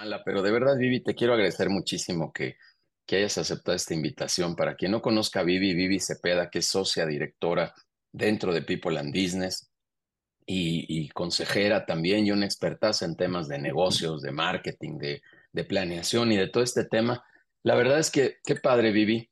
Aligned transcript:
mala, 0.00 0.22
pero 0.24 0.40
de 0.42 0.50
verdad, 0.50 0.76
Vivi, 0.78 1.00
te 1.00 1.14
quiero 1.14 1.34
agradecer 1.34 1.68
muchísimo 1.68 2.32
que, 2.32 2.56
que 3.06 3.16
hayas 3.16 3.36
aceptado 3.38 3.76
esta 3.76 3.94
invitación. 3.94 4.56
Para 4.56 4.74
quien 4.74 4.92
no 4.92 5.02
conozca 5.02 5.40
a 5.40 5.42
Vivi, 5.42 5.74
Vivi 5.74 6.00
Cepeda, 6.00 6.48
que 6.48 6.60
es 6.60 6.66
socia 6.66 7.06
directora 7.06 7.74
dentro 8.10 8.52
de 8.54 8.62
People 8.62 8.98
and 8.98 9.14
Business 9.14 9.70
y, 10.46 11.08
consejera 11.10 11.86
también 11.86 12.26
y 12.26 12.32
una 12.32 12.46
expertaza 12.46 13.04
en 13.04 13.14
temas 13.14 13.46
de 13.46 13.58
negocios, 13.58 14.22
de 14.22 14.32
marketing, 14.32 14.98
de, 14.98 15.22
de 15.52 15.64
planeación 15.64 16.32
y 16.32 16.36
de 16.36 16.48
todo 16.48 16.62
este 16.62 16.84
tema. 16.84 17.22
La 17.62 17.74
verdad 17.74 17.98
es 17.98 18.10
que 18.10 18.38
qué 18.44 18.56
padre, 18.56 18.90
Vivi. 18.90 19.30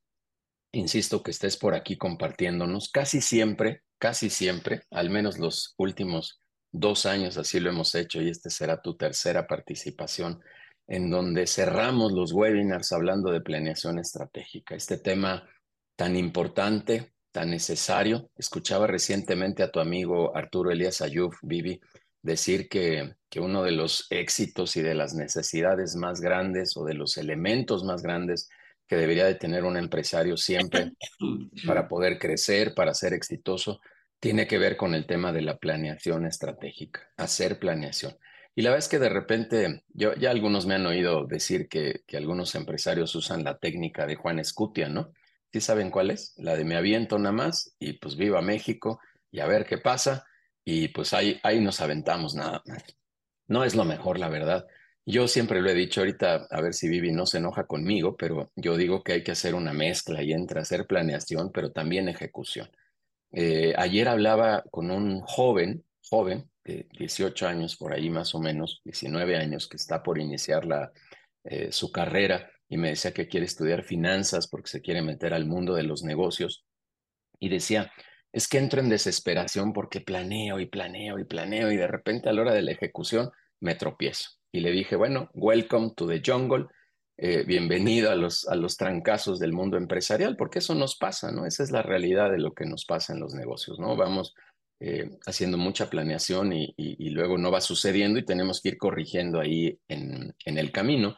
Insisto 0.73 1.23
que 1.23 1.31
estés 1.31 1.57
por 1.57 1.75
aquí 1.75 1.97
compartiéndonos. 1.97 2.91
Casi 2.91 3.23
siempre, 3.23 3.83
casi 3.99 4.29
siempre, 4.29 4.83
al 4.91 5.09
menos 5.09 5.39
los 5.39 5.75
últimos 5.79 6.43
dos 6.71 7.07
años 7.07 7.39
así 7.39 7.61
lo 7.61 7.71
hemos 7.71 7.95
hecho 7.95 8.21
y 8.21 8.29
este 8.29 8.51
será 8.51 8.83
tu 8.83 8.97
tercera 8.97 9.47
participación 9.47 10.43
en 10.89 11.11
donde 11.11 11.47
cerramos 11.47 12.13
los 12.13 12.33
webinars 12.33 12.93
hablando 12.93 13.31
de 13.31 13.43
planeación 13.43 13.99
estratégica. 13.99 14.75
Este 14.75 14.97
tema 14.97 15.47
tan 15.95 16.17
importante, 16.17 17.13
tan 17.31 17.51
necesario. 17.51 18.31
Escuchaba 18.37 18.87
recientemente 18.87 19.63
a 19.63 19.71
tu 19.71 19.81
amigo 19.81 20.35
Arturo 20.35 20.71
Elías 20.71 21.03
Ayub, 21.03 21.35
Vivi, 21.43 21.79
decir 22.23 22.69
que, 22.69 23.17
que 23.29 23.39
uno 23.39 23.63
de 23.63 23.73
los 23.73 24.07
éxitos 24.09 24.77
y 24.77 24.83
de 24.83 24.95
las 24.95 25.15
necesidades 25.15 25.95
más 25.95 26.23
grandes 26.23 26.75
o 26.77 26.85
de 26.85 26.95
los 26.95 27.19
elementos 27.19 27.85
más 27.85 28.03
grandes 28.03 28.49
que 28.87 28.97
debería 28.97 29.27
de 29.27 29.35
tener 29.35 29.65
un 29.65 29.77
empresario 29.77 30.39
siempre 30.39 30.93
para 31.67 31.87
poder 31.87 32.19
crecer, 32.19 32.75
para 32.75 32.95
ser 32.95 33.13
exitoso, 33.13 33.81
tiene 34.19 34.47
que 34.47 34.59
ver 34.59 34.79
con 34.79 34.95
el 34.95 35.07
tema 35.07 35.33
de 35.33 35.43
la 35.43 35.59
planeación 35.59 36.25
estratégica, 36.25 37.03
hacer 37.19 37.59
planeación. 37.59 38.17
Y 38.59 38.63
la 38.63 38.71
verdad 38.71 38.85
es 38.85 38.89
que 38.89 38.99
de 38.99 39.09
repente, 39.09 39.85
yo, 39.91 40.17
ya 40.17 40.33
algunos 40.33 40.67
me 40.67 40.75
han 40.75 40.85
oído 40.85 41.27
decir 41.27 41.69
que, 41.69 42.03
que 42.09 42.17
algunos 42.17 42.57
empresarios 42.57 43.15
usan 43.15 43.45
la 43.45 43.57
técnica 43.57 44.05
de 44.05 44.17
Juan 44.17 44.41
Escutia, 44.41 44.89
¿no? 44.89 45.13
¿Sí 45.53 45.61
saben 45.61 45.93
cuál 45.93 46.11
es? 46.11 46.35
La 46.39 46.57
de 46.57 46.65
me 46.65 46.75
aviento 46.75 47.21
nada 47.21 47.31
más 47.31 47.77
y 47.79 47.93
pues 47.93 48.17
viva 48.17 48.43
México 48.43 48.99
y 49.31 49.39
a 49.39 49.47
ver 49.47 49.65
qué 49.65 49.79
pasa 49.79 50.27
y 50.65 50.89
pues 50.89 51.13
ahí, 51.13 51.39
ahí 51.45 51.61
nos 51.61 51.81
aventamos 51.81 52.35
nada 52.35 52.61
más. 52.67 52.83
No 53.47 53.63
es 53.63 53.77
lo 53.77 53.85
mejor, 53.85 54.19
la 54.19 54.29
verdad. 54.29 54.67
Yo 55.07 55.29
siempre 55.29 55.63
lo 55.63 55.71
he 55.71 55.75
dicho 55.75 56.01
ahorita, 56.01 56.49
a 56.51 56.61
ver 56.61 56.75
si 56.75 56.89
Vivi 56.89 57.13
no 57.13 57.27
se 57.27 57.39
enoja 57.39 57.65
conmigo, 57.65 58.17
pero 58.17 58.51
yo 58.57 58.77
digo 58.77 59.05
que 59.05 59.13
hay 59.13 59.23
que 59.23 59.31
hacer 59.31 59.55
una 59.55 59.73
mezcla 59.73 60.21
y 60.21 60.33
entre 60.33 60.59
hacer 60.59 60.89
planeación, 60.89 61.53
pero 61.53 61.71
también 61.71 62.09
ejecución. 62.09 62.69
Eh, 63.31 63.73
ayer 63.77 64.09
hablaba 64.09 64.65
con 64.73 64.91
un 64.91 65.21
joven, 65.21 65.85
joven, 66.11 66.51
de 66.65 66.89
18 66.99 67.47
años 67.47 67.77
por 67.77 67.93
ahí 67.93 68.11
más 68.11 68.35
o 68.35 68.41
menos, 68.41 68.81
19 68.85 69.37
años, 69.37 69.69
que 69.69 69.77
está 69.77 70.03
por 70.03 70.19
iniciar 70.19 70.65
la, 70.65 70.93
eh, 71.45 71.73
su 71.73 71.91
carrera 71.91 72.51
y 72.69 72.77
me 72.77 72.91
decía 72.91 73.13
que 73.13 73.29
quiere 73.29 73.47
estudiar 73.47 73.83
finanzas 73.83 74.49
porque 74.49 74.69
se 74.69 74.83
quiere 74.83 75.03
meter 75.03 75.33
al 75.33 75.47
mundo 75.47 75.75
de 75.75 75.85
los 75.85 76.03
negocios. 76.03 76.67
Y 77.41 77.49
decía, 77.49 77.91
es 78.33 78.49
que 78.49 78.59
entro 78.59 78.81
en 78.81 78.89
desesperación 78.89 79.73
porque 79.73 80.01
planeo 80.01 80.61
y 80.61 80.67
planeo 80.67 81.19
y 81.19 81.25
planeo 81.25 81.73
y 81.73 81.77
de 81.77 81.87
repente 81.87 82.29
a 82.29 82.33
la 82.33 82.43
hora 82.43 82.55
de 82.55 82.63
la 82.63 82.73
ejecución 82.73 83.31
me 83.61 83.75
tropiezo. 83.75 84.31
Y 84.53 84.61
le 84.61 84.71
dije, 84.71 84.97
bueno, 84.97 85.31
welcome 85.35 85.93
to 85.97 86.07
the 86.07 86.23
jungle 86.25 86.67
eh, 87.21 87.43
bienvenido 87.45 88.13
a 88.13 88.15
los, 88.15 88.47
a 88.47 88.55
los 88.55 88.77
trancazos 88.77 89.41
del 89.41 89.53
mundo 89.53 89.77
empresarial, 89.77 90.37
porque 90.37 90.61
eso 90.61 90.77
nos 90.77 90.97
pasa, 90.97 91.33
¿no? 91.33 91.47
Esa 91.47 91.65
es 91.65 91.73
la 91.73 91.83
realidad 91.83 92.31
de 92.31 92.39
lo 92.39 92.53
que 92.53 92.65
nos 92.65 92.85
pasa 92.85 93.13
en 93.13 93.19
los 93.19 93.35
negocios, 93.35 93.81
¿no? 93.81 93.97
Vamos 93.97 94.37
eh, 94.81 95.11
haciendo 95.27 95.59
mucha 95.59 95.91
planeación 95.91 96.53
y, 96.53 96.75
luego 97.11 97.37
no 97.37 97.51
va 97.51 97.61
sucediendo 97.61 98.19
y 98.19 98.25
tenemos 98.25 98.61
que 98.61 98.71
ir 98.71 98.79
corrigiendo 98.79 99.41
ahí 99.41 99.79
en, 99.89 100.35
en 100.45 100.59
el 100.59 100.71
camino, 100.71 101.17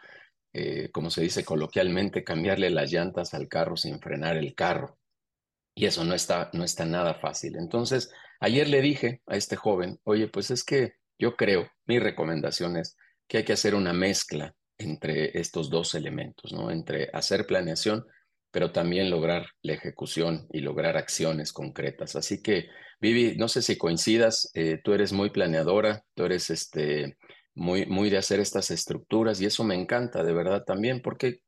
eh, 0.53 0.89
como 0.93 1.11
se 1.11 1.23
dice 1.23 1.45
coloquialmente, 1.45 2.25
cambiarle 2.25 2.71
las 2.71 2.91
llantas 2.91 3.35
al 3.35 3.49
carro 3.49 3.77
sin 3.77 4.01
frenar 4.01 4.37
el 4.37 4.55
carro. 4.55 4.99
Y 5.75 5.87
eso 5.87 6.05
no 6.05 6.15
está, 6.15 6.51
no 6.53 6.65
está 6.65 6.85
nada 6.85 7.15
fácil. 7.15 7.57
Entonces, 7.57 8.11
ayer 8.41 8.69
le 8.69 8.81
dije 8.81 9.21
a 9.27 9.37
este 9.37 9.57
joven, 9.57 10.01
oye, 10.05 10.29
pues 10.29 10.51
es 10.51 10.65
que 10.65 10.95
yo 11.19 11.37
creo, 11.37 11.71
mi 11.87 11.99
recomendación 11.99 12.77
es 12.79 12.97
que 13.29 13.39
hay 13.39 13.45
que 13.45 13.53
hacer 13.53 13.75
una 13.75 13.93
mezcla 13.93 14.55
entre 14.79 15.39
estos 15.39 15.69
dos 15.69 15.95
elementos, 15.95 16.53
¿no? 16.53 16.71
Entre 16.71 17.11
hacer 17.13 17.47
planeación, 17.47 18.07
pero 18.51 18.73
también 18.73 19.11
lograr 19.11 19.47
la 19.63 19.75
ejecución 19.75 20.47
y 20.53 20.61
lograr 20.61 20.97
acciones 20.97 21.53
concretas. 21.53 22.17
Así 22.17 22.43
que, 22.43 22.69
Vivi, 23.01 23.37
no 23.37 23.49
sé 23.49 23.63
si 23.63 23.79
coincidas, 23.79 24.51
eh, 24.55 24.81
tú 24.83 24.93
eres 24.93 25.13
muy 25.13 25.31
planeadora, 25.31 26.05
tú 26.15 26.25
eres 26.25 26.51
este, 26.51 27.17
muy, 27.55 27.87
muy 27.87 28.11
de 28.11 28.19
hacer 28.19 28.41
estas 28.41 28.71
estructuras 28.71 29.41
y 29.41 29.47
eso 29.47 29.65
me 29.65 29.75
encanta 29.75 30.23
de 30.25 30.33
verdad 30.33 30.65
también 30.65 31.01
porque 31.01 31.41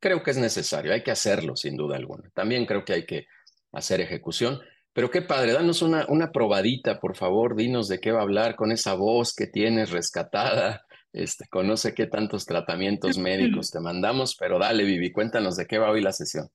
creo 0.00 0.22
que 0.22 0.30
es 0.30 0.38
necesario, 0.38 0.92
hay 0.92 1.02
que 1.02 1.10
hacerlo 1.10 1.56
sin 1.56 1.76
duda 1.76 1.96
alguna. 1.96 2.30
También 2.34 2.66
creo 2.66 2.84
que 2.84 2.92
hay 2.94 3.06
que 3.06 3.26
hacer 3.72 4.00
ejecución. 4.00 4.60
Pero 4.92 5.10
qué 5.10 5.22
padre, 5.22 5.52
danos 5.52 5.82
una, 5.82 6.06
una 6.08 6.32
probadita, 6.32 6.98
por 6.98 7.16
favor, 7.16 7.54
dinos 7.54 7.88
de 7.88 8.00
qué 8.00 8.10
va 8.10 8.20
a 8.20 8.22
hablar 8.22 8.56
con 8.56 8.72
esa 8.72 8.94
voz 8.94 9.32
que 9.34 9.46
tienes 9.46 9.90
rescatada, 9.90 10.82
este, 11.12 11.46
conoce 11.48 11.94
qué 11.94 12.06
tantos 12.06 12.46
tratamientos 12.46 13.18
médicos 13.18 13.70
te 13.70 13.80
mandamos, 13.80 14.36
pero 14.36 14.58
dale, 14.58 14.84
Vivi, 14.84 15.12
cuéntanos 15.12 15.56
de 15.56 15.66
qué 15.66 15.78
va 15.78 15.90
hoy 15.90 16.00
la 16.00 16.12
sesión. 16.12 16.48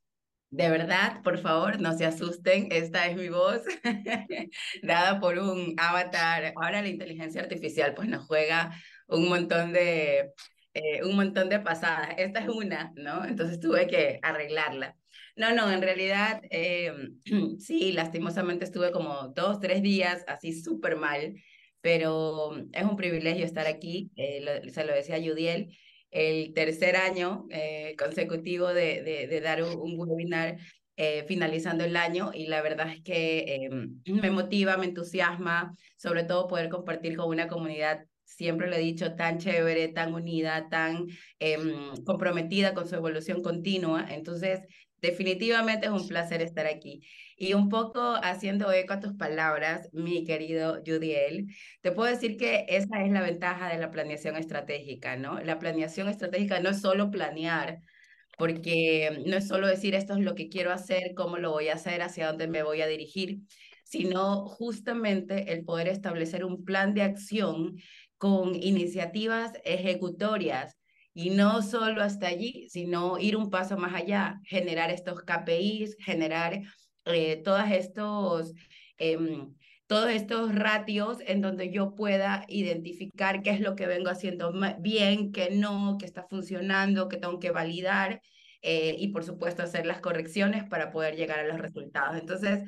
De 0.49 0.69
verdad, 0.69 1.23
por 1.23 1.39
favor, 1.39 1.81
no 1.81 1.97
se 1.97 2.05
asusten, 2.05 2.67
esta 2.71 3.07
es 3.07 3.17
mi 3.17 3.29
voz, 3.29 3.63
dada 4.83 5.19
por 5.19 5.39
un 5.39 5.73
avatar. 5.79 6.53
Ahora 6.55 6.83
la 6.83 6.89
inteligencia 6.89 7.41
artificial 7.41 7.95
pues 7.95 8.07
nos 8.07 8.27
juega 8.27 8.71
un 9.07 9.27
montón 9.29 9.73
de, 9.73 10.31
eh, 10.75 11.03
un 11.03 11.15
montón 11.15 11.49
de 11.49 11.59
pasadas. 11.59 12.09
Esta 12.17 12.41
es 12.41 12.49
una, 12.49 12.93
¿no? 12.95 13.25
Entonces 13.25 13.59
tuve 13.59 13.87
que 13.87 14.19
arreglarla. 14.21 14.95
No, 15.35 15.55
no, 15.55 15.71
en 15.71 15.81
realidad 15.81 16.41
eh, 16.51 16.93
sí, 17.57 17.91
lastimosamente 17.91 18.65
estuve 18.65 18.91
como 18.91 19.29
dos, 19.29 19.59
tres 19.59 19.81
días 19.81 20.23
así 20.27 20.53
súper 20.53 20.97
mal 20.97 21.33
pero 21.83 22.55
es 22.71 22.83
un 22.85 22.95
privilegio 22.95 23.43
estar 23.43 23.67
aquí, 23.67 24.09
eh, 24.15 24.61
se 24.71 24.85
lo 24.85 24.93
decía 24.93 25.17
Judiel, 25.17 25.77
el 26.11 26.53
tercer 26.53 26.95
año 26.95 27.45
eh, 27.49 27.95
consecutivo 27.99 28.69
de, 28.73 29.03
de, 29.03 29.41
dar 29.41 29.61
un, 29.63 29.99
webinar 29.99 30.57
eh, 30.95 31.25
finalizando 31.27 31.83
el 31.83 31.97
año 31.97 32.31
y 32.33 32.47
la 32.47 32.61
verdad 32.61 32.89
es 32.89 33.01
que 33.01 33.69
me 34.05 34.31
motiva, 34.31 34.77
me 34.77 34.85
entusiasma, 34.85 35.75
sobre 35.97 36.23
todo 36.23 36.47
poder 36.47 36.69
compartir 36.69 37.17
con 37.17 37.27
una 37.27 37.49
comunidad 37.49 38.05
siempre 38.23 38.69
lo 38.69 38.77
he 38.77 38.79
dicho, 38.79 39.15
tan 39.15 39.37
chévere, 39.37 39.89
tan 39.89 40.13
unida, 40.13 40.69
tan 40.69 41.07
em, 41.39 41.95
comprometida 42.05 42.73
con 42.73 42.87
su 42.87 42.95
evolución 42.95 43.41
continua. 43.41 44.05
Entonces, 44.09 44.61
definitivamente 45.03 45.85
es 45.87 45.91
un 45.91 46.07
placer 46.07 46.41
estar 46.41 46.65
aquí. 46.65 47.01
Y 47.37 47.53
un 47.53 47.69
poco 47.69 48.01
haciendo 48.23 48.71
eco 48.71 48.93
a 48.93 48.99
tus 49.01 49.13
palabras, 49.13 49.89
mi 49.91 50.23
querido 50.23 50.81
Judiel, 50.85 51.47
te 51.81 51.91
puedo 51.91 52.09
decir 52.09 52.37
que 52.37 52.65
esa 52.69 53.03
es 53.03 53.11
la 53.11 53.21
ventaja 53.21 53.69
de 53.69 53.77
la 53.79 53.91
planeación 53.91 54.37
estratégica, 54.37 55.17
¿no? 55.17 55.39
La 55.41 55.59
planeación 55.59 56.07
estratégica 56.07 56.59
no 56.61 56.69
es 56.69 56.81
solo 56.81 57.11
planear, 57.11 57.81
porque 58.37 59.23
no 59.25 59.35
es 59.37 59.47
solo 59.47 59.67
decir 59.67 59.93
esto 59.93 60.13
es 60.13 60.19
lo 60.19 60.35
que 60.35 60.49
quiero 60.49 60.71
hacer, 60.71 61.13
cómo 61.15 61.37
lo 61.37 61.51
voy 61.51 61.67
a 61.67 61.75
hacer, 61.75 62.01
hacia 62.01 62.27
dónde 62.27 62.47
me 62.47 62.63
voy 62.63 62.81
a 62.81 62.87
dirigir, 62.87 63.39
sino 63.83 64.45
justamente 64.47 65.51
el 65.53 65.65
poder 65.65 65.89
establecer 65.89 66.45
un 66.45 66.63
plan 66.63 66.93
de 66.93 67.03
acción 67.03 67.75
con 68.17 68.55
iniciativas 68.55 69.51
ejecutorias 69.65 70.77
y 71.13 71.29
no 71.29 71.61
solo 71.61 72.01
hasta 72.01 72.27
allí, 72.27 72.67
sino 72.69 73.19
ir 73.19 73.35
un 73.37 73.49
paso 73.49 73.77
más 73.77 73.93
allá, 73.93 74.39
generar 74.45 74.89
estos 74.91 75.21
KPIs, 75.23 75.97
generar 75.99 76.61
eh, 77.05 77.37
todos 77.43 77.69
estos... 77.69 78.53
Em, 78.97 79.53
todos 79.85 80.09
estos 80.09 80.55
ratios 80.55 81.17
en 81.27 81.41
donde 81.41 81.69
yo 81.69 81.93
pueda 81.93 82.45
identificar 82.47 83.43
qué 83.43 83.51
es 83.51 83.59
lo 83.59 83.75
que 83.75 83.85
vengo 83.85 84.09
haciendo 84.09 84.51
bien, 84.79 85.31
qué 85.31 85.49
no, 85.51 85.97
qué 85.99 86.05
está 86.05 86.25
funcionando, 86.27 87.09
qué 87.09 87.17
tengo 87.17 87.37
que 87.39 87.51
validar 87.51 88.21
eh, 88.61 88.95
y 88.97 89.09
por 89.09 89.23
supuesto 89.23 89.61
hacer 89.61 89.85
las 89.85 89.99
correcciones 89.99 90.63
para 90.63 90.89
poder 90.89 91.15
llegar 91.15 91.39
a 91.39 91.47
los 91.47 91.59
resultados. 91.59 92.17
Entonces, 92.17 92.61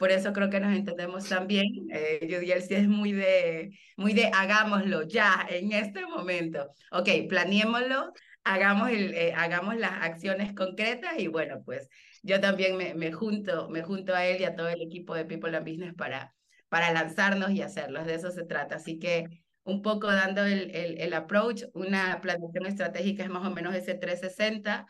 por 0.00 0.10
eso 0.10 0.32
creo 0.32 0.48
que 0.48 0.60
nos 0.60 0.74
entendemos 0.74 1.28
también. 1.28 1.66
Eh, 1.92 2.20
Judiel 2.22 2.62
sí 2.62 2.72
es 2.74 2.88
muy 2.88 3.12
de, 3.12 3.78
muy 3.98 4.14
de 4.14 4.28
hagámoslo 4.28 5.02
ya, 5.02 5.46
en 5.50 5.72
este 5.72 6.06
momento. 6.06 6.70
Ok, 6.90 7.06
planeémoslo, 7.28 8.14
hagamos, 8.42 8.88
el, 8.88 9.12
eh, 9.12 9.34
hagamos 9.36 9.76
las 9.76 9.92
acciones 10.02 10.54
concretas 10.54 11.18
y 11.18 11.26
bueno, 11.26 11.62
pues 11.66 11.90
yo 12.22 12.40
también 12.40 12.78
me, 12.78 12.94
me, 12.94 13.12
junto, 13.12 13.68
me 13.68 13.82
junto 13.82 14.14
a 14.14 14.24
él 14.24 14.40
y 14.40 14.44
a 14.44 14.56
todo 14.56 14.70
el 14.70 14.80
equipo 14.80 15.14
de 15.14 15.26
People 15.26 15.54
and 15.54 15.68
Business 15.68 15.92
para, 15.92 16.34
para 16.70 16.94
lanzarnos 16.94 17.50
y 17.50 17.60
hacerlos. 17.60 18.06
De 18.06 18.14
eso 18.14 18.30
se 18.30 18.44
trata. 18.44 18.76
Así 18.76 18.98
que 18.98 19.26
un 19.64 19.82
poco 19.82 20.06
dando 20.06 20.46
el, 20.46 20.74
el, 20.74 20.98
el 20.98 21.12
approach, 21.12 21.64
una 21.74 22.22
planeación 22.22 22.64
estratégica 22.64 23.22
es 23.22 23.28
más 23.28 23.46
o 23.46 23.50
menos 23.50 23.74
ese 23.74 23.92
360. 23.96 24.86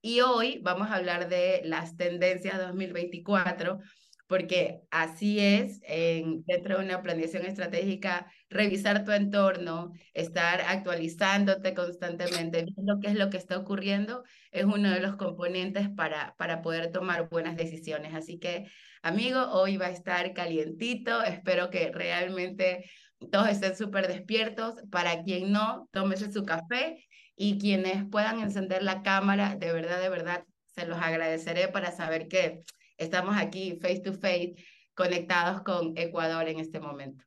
Y 0.00 0.22
hoy 0.22 0.60
vamos 0.62 0.90
a 0.90 0.94
hablar 0.94 1.28
de 1.28 1.60
las 1.64 1.98
tendencias 1.98 2.56
2024 2.58 3.80
porque 4.26 4.80
así 4.90 5.38
es, 5.38 5.80
en, 5.84 6.44
dentro 6.46 6.78
de 6.78 6.84
una 6.84 7.02
planeación 7.02 7.44
estratégica, 7.44 8.30
revisar 8.48 9.04
tu 9.04 9.12
entorno, 9.12 9.92
estar 10.14 10.62
actualizándote 10.62 11.74
constantemente, 11.74 12.64
viendo 12.64 13.00
qué 13.00 13.08
es 13.08 13.14
lo 13.16 13.28
que 13.30 13.36
está 13.36 13.58
ocurriendo, 13.58 14.24
es 14.50 14.64
uno 14.64 14.90
de 14.90 15.00
los 15.00 15.16
componentes 15.16 15.88
para, 15.90 16.34
para 16.38 16.62
poder 16.62 16.90
tomar 16.90 17.28
buenas 17.28 17.56
decisiones. 17.56 18.14
Así 18.14 18.38
que, 18.38 18.66
amigo, 19.02 19.40
hoy 19.52 19.76
va 19.76 19.86
a 19.86 19.90
estar 19.90 20.32
calientito, 20.32 21.22
espero 21.22 21.70
que 21.70 21.92
realmente 21.92 22.90
todos 23.30 23.48
estén 23.48 23.76
súper 23.76 24.08
despiertos. 24.08 24.74
Para 24.90 25.22
quien 25.22 25.52
no, 25.52 25.88
tómese 25.92 26.32
su 26.32 26.44
café 26.44 27.04
y 27.36 27.58
quienes 27.58 28.04
puedan 28.10 28.40
encender 28.40 28.82
la 28.82 29.02
cámara, 29.02 29.56
de 29.56 29.72
verdad, 29.72 30.00
de 30.00 30.08
verdad, 30.08 30.44
se 30.74 30.86
los 30.86 30.98
agradeceré 30.98 31.68
para 31.68 31.92
saber 31.92 32.28
que 32.28 32.62
estamos 32.96 33.36
aquí 33.36 33.78
face 33.80 34.00
to 34.00 34.12
face 34.12 34.54
conectados 34.94 35.62
con 35.62 35.96
Ecuador 35.96 36.48
en 36.48 36.60
este 36.60 36.80
momento. 36.80 37.24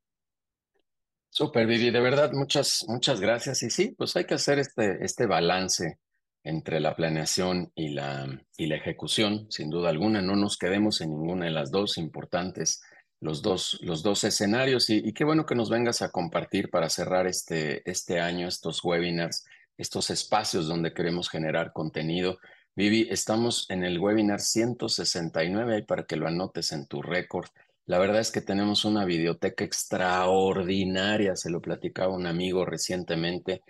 Súper, 1.30 1.68
Vivi, 1.68 1.92
de 1.92 2.00
verdad, 2.00 2.32
muchas, 2.34 2.86
muchas 2.88 3.20
gracias. 3.20 3.62
Y 3.62 3.70
sí, 3.70 3.94
pues 3.98 4.16
hay 4.16 4.26
que 4.26 4.34
hacer 4.36 4.60
este, 4.60 5.04
este 5.04 5.26
balance 5.26 6.00
entre 6.44 6.80
la 6.80 6.96
planeación 6.96 7.72
y 7.76 7.90
la, 7.90 8.42
y 8.58 8.68
la 8.68 8.78
ejecución, 8.78 9.46
sin 9.52 9.70
duda 9.70 9.90
alguna. 9.90 10.22
No 10.22 10.36
nos 10.36 10.58
quedemos 10.58 11.02
en 11.02 11.10
ninguna 11.10 11.46
de 11.46 11.52
las 11.52 11.70
dos 11.70 11.98
importantes, 11.98 12.82
los 13.20 13.42
dos, 13.42 13.78
los 13.82 14.02
dos 14.02 14.24
escenarios. 14.24 14.90
Y, 14.90 15.02
y 15.06 15.14
qué 15.14 15.26
bueno 15.26 15.46
que 15.46 15.56
nos 15.56 15.70
vengas 15.70 16.02
a 16.02 16.10
compartir 16.10 16.70
para 16.70 16.90
cerrar 16.90 17.28
este, 17.28 17.88
este 17.90 18.20
año, 18.20 18.48
estos 18.48 18.84
webinars, 18.84 19.46
estos 19.78 20.10
espacios 20.10 20.68
donde 20.68 20.94
queremos 20.94 21.30
generar 21.30 21.72
contenido 21.74 22.40
Vivi, 22.78 23.08
estamos 23.10 23.66
en 23.70 23.84
el 23.84 23.98
webinar 23.98 24.40
169 24.40 25.78
ahí 25.78 25.82
para 25.82 26.04
que 26.04 26.16
lo 26.16 26.28
anotes 26.28 26.72
en 26.74 26.86
tu 26.86 27.02
récord. 27.02 27.48
La 27.88 27.98
verdad 27.98 28.20
es 28.20 28.30
que 28.30 28.40
tenemos 28.40 28.86
una 28.86 29.04
biblioteca 29.04 29.64
extraordinaria, 29.64 31.36
se 31.36 31.50
lo 31.50 31.60
platicaba 31.60 32.14
un 32.14 32.28
amigo 32.28 32.66
recientemente, 32.66 33.64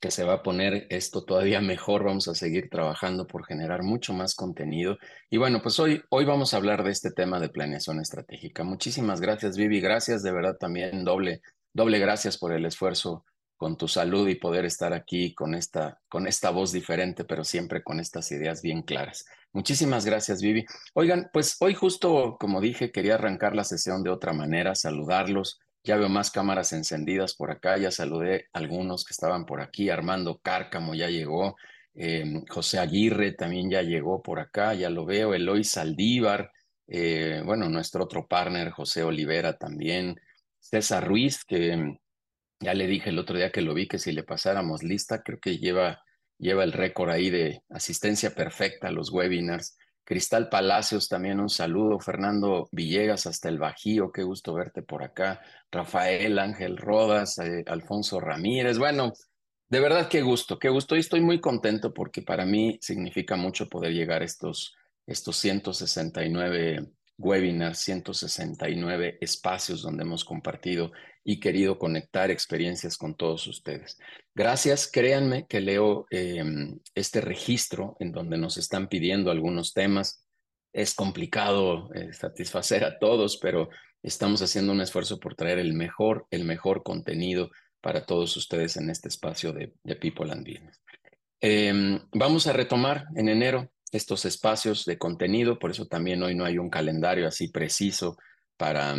que 0.00 0.10
se 0.10 0.24
va 0.24 0.36
a 0.36 0.42
poner 0.42 0.86
esto 0.88 1.24
todavía 1.24 1.60
mejor. 1.60 2.04
Vamos 2.04 2.26
a 2.28 2.34
seguir 2.34 2.70
trabajando 2.70 3.26
por 3.26 3.44
generar 3.44 3.82
mucho 3.82 4.14
más 4.14 4.34
contenido. 4.34 4.96
Y 5.28 5.36
bueno, 5.36 5.60
pues 5.60 5.78
hoy, 5.78 6.02
hoy 6.08 6.24
vamos 6.24 6.54
a 6.54 6.56
hablar 6.56 6.84
de 6.84 6.92
este 6.92 7.10
tema 7.10 7.40
de 7.40 7.50
planeación 7.50 8.00
estratégica. 8.00 8.64
Muchísimas 8.64 9.20
gracias, 9.20 9.58
Vivi. 9.58 9.82
Gracias 9.82 10.22
de 10.22 10.32
verdad 10.32 10.56
también, 10.58 11.04
doble, 11.04 11.42
doble 11.74 11.98
gracias 11.98 12.38
por 12.38 12.54
el 12.54 12.64
esfuerzo 12.64 13.26
con 13.56 13.76
tu 13.76 13.88
salud 13.88 14.28
y 14.28 14.34
poder 14.34 14.64
estar 14.64 14.92
aquí 14.92 15.34
con 15.34 15.54
esta, 15.54 16.00
con 16.08 16.26
esta 16.26 16.50
voz 16.50 16.72
diferente, 16.72 17.24
pero 17.24 17.44
siempre 17.44 17.82
con 17.82 18.00
estas 18.00 18.30
ideas 18.32 18.62
bien 18.62 18.82
claras. 18.82 19.24
Muchísimas 19.52 20.04
gracias, 20.04 20.42
Vivi. 20.42 20.64
Oigan, 20.94 21.30
pues 21.32 21.56
hoy 21.60 21.74
justo, 21.74 22.36
como 22.38 22.60
dije, 22.60 22.90
quería 22.90 23.14
arrancar 23.14 23.54
la 23.54 23.64
sesión 23.64 24.02
de 24.02 24.10
otra 24.10 24.32
manera, 24.32 24.74
saludarlos. 24.74 25.60
Ya 25.84 25.96
veo 25.96 26.08
más 26.08 26.30
cámaras 26.30 26.72
encendidas 26.72 27.34
por 27.34 27.50
acá, 27.50 27.76
ya 27.76 27.90
saludé 27.90 28.48
a 28.52 28.58
algunos 28.58 29.04
que 29.04 29.12
estaban 29.12 29.44
por 29.44 29.60
aquí, 29.60 29.90
Armando 29.90 30.38
Cárcamo 30.38 30.94
ya 30.94 31.08
llegó, 31.08 31.56
em, 31.94 32.44
José 32.46 32.78
Aguirre 32.78 33.32
también 33.32 33.70
ya 33.70 33.82
llegó 33.82 34.22
por 34.22 34.40
acá, 34.40 34.74
ya 34.74 34.90
lo 34.90 35.04
veo, 35.04 35.34
Eloy 35.34 35.62
Saldívar, 35.62 36.50
eh, 36.86 37.42
bueno, 37.44 37.68
nuestro 37.68 38.04
otro 38.04 38.26
partner, 38.26 38.70
José 38.70 39.04
Olivera 39.04 39.56
también, 39.56 40.18
César 40.58 41.06
Ruiz, 41.06 41.44
que 41.44 41.98
ya 42.60 42.74
le 42.74 42.86
dije 42.86 43.10
el 43.10 43.18
otro 43.18 43.36
día 43.36 43.50
que 43.50 43.62
lo 43.62 43.74
vi 43.74 43.88
que 43.88 43.98
si 43.98 44.12
le 44.12 44.22
pasáramos 44.22 44.82
lista, 44.82 45.22
creo 45.22 45.38
que 45.40 45.58
lleva, 45.58 46.02
lleva 46.38 46.64
el 46.64 46.72
récord 46.72 47.10
ahí 47.10 47.30
de 47.30 47.62
asistencia 47.68 48.34
perfecta 48.34 48.88
a 48.88 48.92
los 48.92 49.10
webinars. 49.10 49.76
Cristal 50.04 50.50
Palacios, 50.50 51.08
también 51.08 51.40
un 51.40 51.48
saludo. 51.48 51.98
Fernando 51.98 52.68
Villegas, 52.72 53.26
hasta 53.26 53.48
el 53.48 53.58
Bajío, 53.58 54.12
qué 54.12 54.22
gusto 54.22 54.52
verte 54.52 54.82
por 54.82 55.02
acá. 55.02 55.40
Rafael 55.70 56.38
Ángel 56.38 56.76
Rodas, 56.76 57.38
eh, 57.38 57.64
Alfonso 57.66 58.20
Ramírez. 58.20 58.78
Bueno, 58.78 59.14
de 59.68 59.80
verdad 59.80 60.08
qué 60.08 60.20
gusto, 60.22 60.58
qué 60.58 60.68
gusto. 60.68 60.94
Y 60.94 61.00
estoy 61.00 61.22
muy 61.22 61.40
contento 61.40 61.94
porque 61.94 62.22
para 62.22 62.44
mí 62.44 62.78
significa 62.82 63.36
mucho 63.36 63.68
poder 63.68 63.92
llegar 63.92 64.20
a 64.20 64.26
estos, 64.26 64.76
estos 65.06 65.36
169 65.38 66.93
webinars, 67.18 67.78
169 67.78 69.18
espacios 69.20 69.82
donde 69.82 70.02
hemos 70.02 70.24
compartido 70.24 70.92
y 71.22 71.40
querido 71.40 71.78
conectar 71.78 72.30
experiencias 72.30 72.98
con 72.98 73.16
todos 73.16 73.46
ustedes. 73.46 73.98
Gracias, 74.34 74.90
créanme 74.90 75.46
que 75.46 75.60
leo 75.60 76.06
em, 76.10 76.78
este 76.94 77.20
registro 77.20 77.96
en 78.00 78.12
donde 78.12 78.36
nos 78.36 78.58
están 78.58 78.88
pidiendo 78.88 79.30
algunos 79.30 79.72
temas. 79.72 80.26
Es 80.72 80.94
complicado 80.94 81.92
eh, 81.94 82.12
satisfacer 82.12 82.84
a 82.84 82.98
todos, 82.98 83.38
pero 83.38 83.70
estamos 84.02 84.42
haciendo 84.42 84.72
un 84.72 84.82
esfuerzo 84.82 85.18
por 85.18 85.34
traer 85.34 85.58
el 85.58 85.72
mejor, 85.72 86.26
el 86.30 86.44
mejor 86.44 86.82
contenido 86.82 87.50
para 87.80 88.04
todos 88.04 88.36
ustedes 88.36 88.76
en 88.76 88.90
este 88.90 89.08
espacio 89.08 89.52
de, 89.52 89.72
People 89.96 90.30
and 90.30 90.46
Business. 90.46 90.80
Em, 91.40 92.00
vamos 92.12 92.46
a 92.46 92.52
retomar 92.52 93.06
en 93.14 93.28
enero 93.28 93.70
estos 93.94 94.24
espacios 94.24 94.84
de 94.84 94.98
contenido, 94.98 95.58
por 95.58 95.70
eso 95.70 95.86
también 95.86 96.20
hoy 96.22 96.34
no 96.34 96.44
hay 96.44 96.58
un 96.58 96.68
calendario 96.68 97.28
así 97.28 97.46
preciso 97.46 98.16
para, 98.56 98.96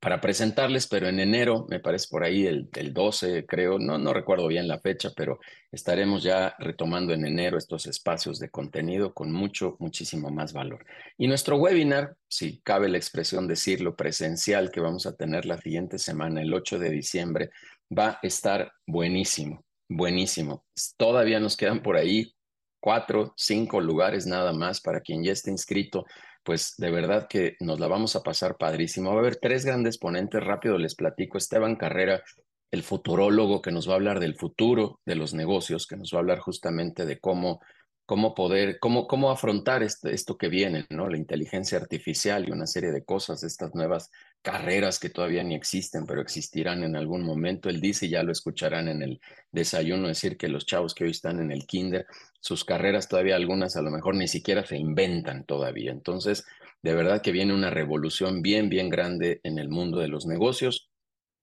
para 0.00 0.18
presentarles, 0.18 0.86
pero 0.86 1.08
en 1.08 1.20
enero, 1.20 1.66
me 1.68 1.78
parece 1.78 2.06
por 2.08 2.24
ahí 2.24 2.46
el, 2.46 2.70
el 2.74 2.94
12, 2.94 3.44
creo, 3.44 3.78
no, 3.78 3.98
no 3.98 4.14
recuerdo 4.14 4.46
bien 4.46 4.66
la 4.66 4.80
fecha, 4.80 5.10
pero 5.14 5.40
estaremos 5.70 6.22
ya 6.22 6.54
retomando 6.58 7.12
en 7.12 7.26
enero 7.26 7.58
estos 7.58 7.86
espacios 7.86 8.38
de 8.38 8.48
contenido 8.48 9.12
con 9.12 9.30
mucho, 9.30 9.76
muchísimo 9.78 10.30
más 10.30 10.54
valor. 10.54 10.86
Y 11.18 11.28
nuestro 11.28 11.58
webinar, 11.58 12.16
si 12.28 12.60
cabe 12.62 12.88
la 12.88 12.96
expresión 12.96 13.46
decirlo, 13.46 13.94
presencial 13.94 14.70
que 14.70 14.80
vamos 14.80 15.04
a 15.04 15.16
tener 15.16 15.44
la 15.44 15.58
siguiente 15.58 15.98
semana, 15.98 16.40
el 16.40 16.54
8 16.54 16.78
de 16.78 16.88
diciembre, 16.88 17.50
va 17.96 18.12
a 18.12 18.18
estar 18.22 18.72
buenísimo, 18.86 19.66
buenísimo. 19.86 20.64
Todavía 20.96 21.40
nos 21.40 21.58
quedan 21.58 21.82
por 21.82 21.98
ahí 21.98 22.32
cuatro, 22.80 23.34
cinco 23.36 23.80
lugares 23.80 24.26
nada 24.26 24.52
más 24.52 24.80
para 24.80 25.00
quien 25.00 25.22
ya 25.22 25.32
esté 25.32 25.50
inscrito 25.50 26.04
pues 26.48 26.76
de 26.78 26.90
verdad 26.90 27.26
que 27.28 27.58
nos 27.60 27.78
la 27.78 27.88
vamos 27.88 28.16
a 28.16 28.22
pasar 28.22 28.56
padrísimo. 28.56 29.10
Va 29.10 29.16
a 29.16 29.18
haber 29.18 29.36
tres 29.36 29.66
grandes 29.66 29.98
ponentes, 29.98 30.42
rápido 30.42 30.78
les 30.78 30.94
platico. 30.94 31.36
Esteban 31.36 31.76
Carrera, 31.76 32.22
el 32.70 32.82
futurólogo 32.82 33.60
que 33.60 33.70
nos 33.70 33.86
va 33.86 33.92
a 33.92 33.96
hablar 33.96 34.18
del 34.18 34.34
futuro 34.34 34.98
de 35.04 35.14
los 35.14 35.34
negocios, 35.34 35.86
que 35.86 35.98
nos 35.98 36.10
va 36.10 36.16
a 36.16 36.20
hablar 36.20 36.38
justamente 36.38 37.04
de 37.04 37.18
cómo, 37.18 37.60
cómo 38.06 38.34
poder, 38.34 38.78
cómo, 38.80 39.06
cómo 39.06 39.30
afrontar 39.30 39.82
este, 39.82 40.14
esto 40.14 40.38
que 40.38 40.48
viene, 40.48 40.86
¿no? 40.88 41.10
La 41.10 41.18
inteligencia 41.18 41.76
artificial 41.76 42.48
y 42.48 42.50
una 42.50 42.66
serie 42.66 42.92
de 42.92 43.04
cosas, 43.04 43.42
estas 43.42 43.74
nuevas 43.74 44.10
carreras 44.40 44.98
que 44.98 45.10
todavía 45.10 45.42
ni 45.42 45.54
existen, 45.54 46.06
pero 46.06 46.22
existirán 46.22 46.82
en 46.82 46.96
algún 46.96 47.24
momento. 47.24 47.68
Él 47.68 47.82
dice, 47.82 48.08
ya 48.08 48.22
lo 48.22 48.32
escucharán 48.32 48.88
en 48.88 49.02
el 49.02 49.20
desayuno, 49.52 50.08
decir 50.08 50.38
que 50.38 50.48
los 50.48 50.64
chavos 50.64 50.94
que 50.94 51.04
hoy 51.04 51.10
están 51.10 51.40
en 51.40 51.52
el 51.52 51.66
kinder 51.66 52.06
sus 52.40 52.64
carreras 52.64 53.08
todavía 53.08 53.36
algunas 53.36 53.76
a 53.76 53.82
lo 53.82 53.90
mejor 53.90 54.14
ni 54.14 54.28
siquiera 54.28 54.64
se 54.64 54.76
inventan 54.76 55.44
todavía. 55.44 55.90
Entonces, 55.90 56.46
de 56.82 56.94
verdad 56.94 57.22
que 57.22 57.32
viene 57.32 57.54
una 57.54 57.70
revolución 57.70 58.42
bien, 58.42 58.68
bien 58.68 58.88
grande 58.88 59.40
en 59.42 59.58
el 59.58 59.68
mundo 59.68 59.98
de 59.98 60.08
los 60.08 60.26
negocios. 60.26 60.90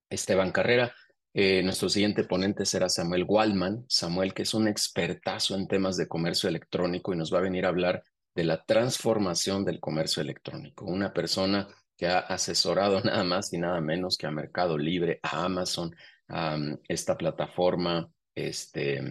Esteban 0.10 0.52
Carrera, 0.52 0.96
eh, 1.34 1.62
nuestro 1.64 1.90
siguiente 1.90 2.24
ponente 2.24 2.66
será 2.66 2.88
Samuel 2.88 3.26
Waldman. 3.28 3.86
Samuel, 3.90 4.34
que 4.34 4.44
es 4.44 4.54
un 4.54 4.68
expertazo 4.68 5.56
en 5.56 5.68
temas 5.68 5.98
de 5.98 6.08
comercio 6.08 6.48
electrónico 6.48 7.14
y 7.14 7.18
nos 7.18 7.34
va 7.34 7.40
a 7.40 7.44
venir 7.44 7.66
a 7.66 7.70
hablar 7.70 8.04
de 8.34 8.44
la 8.46 8.64
transformación 8.64 9.66
del 9.66 9.80
comercio 9.80 10.22
electrónico. 10.22 10.86
Una 10.86 11.14
persona 11.14 11.68
que 11.98 12.08
ha 12.08 12.20
asesorado 12.20 13.02
nada 13.04 13.24
más 13.24 13.52
y 13.54 13.58
nada 13.58 13.82
menos 13.82 14.18
que 14.18 14.28
a 14.28 14.32
Mercado 14.32 14.78
Libre, 14.78 15.20
a 15.24 15.44
Amazon, 15.44 15.94
a 16.30 16.58
esta 16.88 17.18
plataforma, 17.18 18.10
este, 18.34 19.02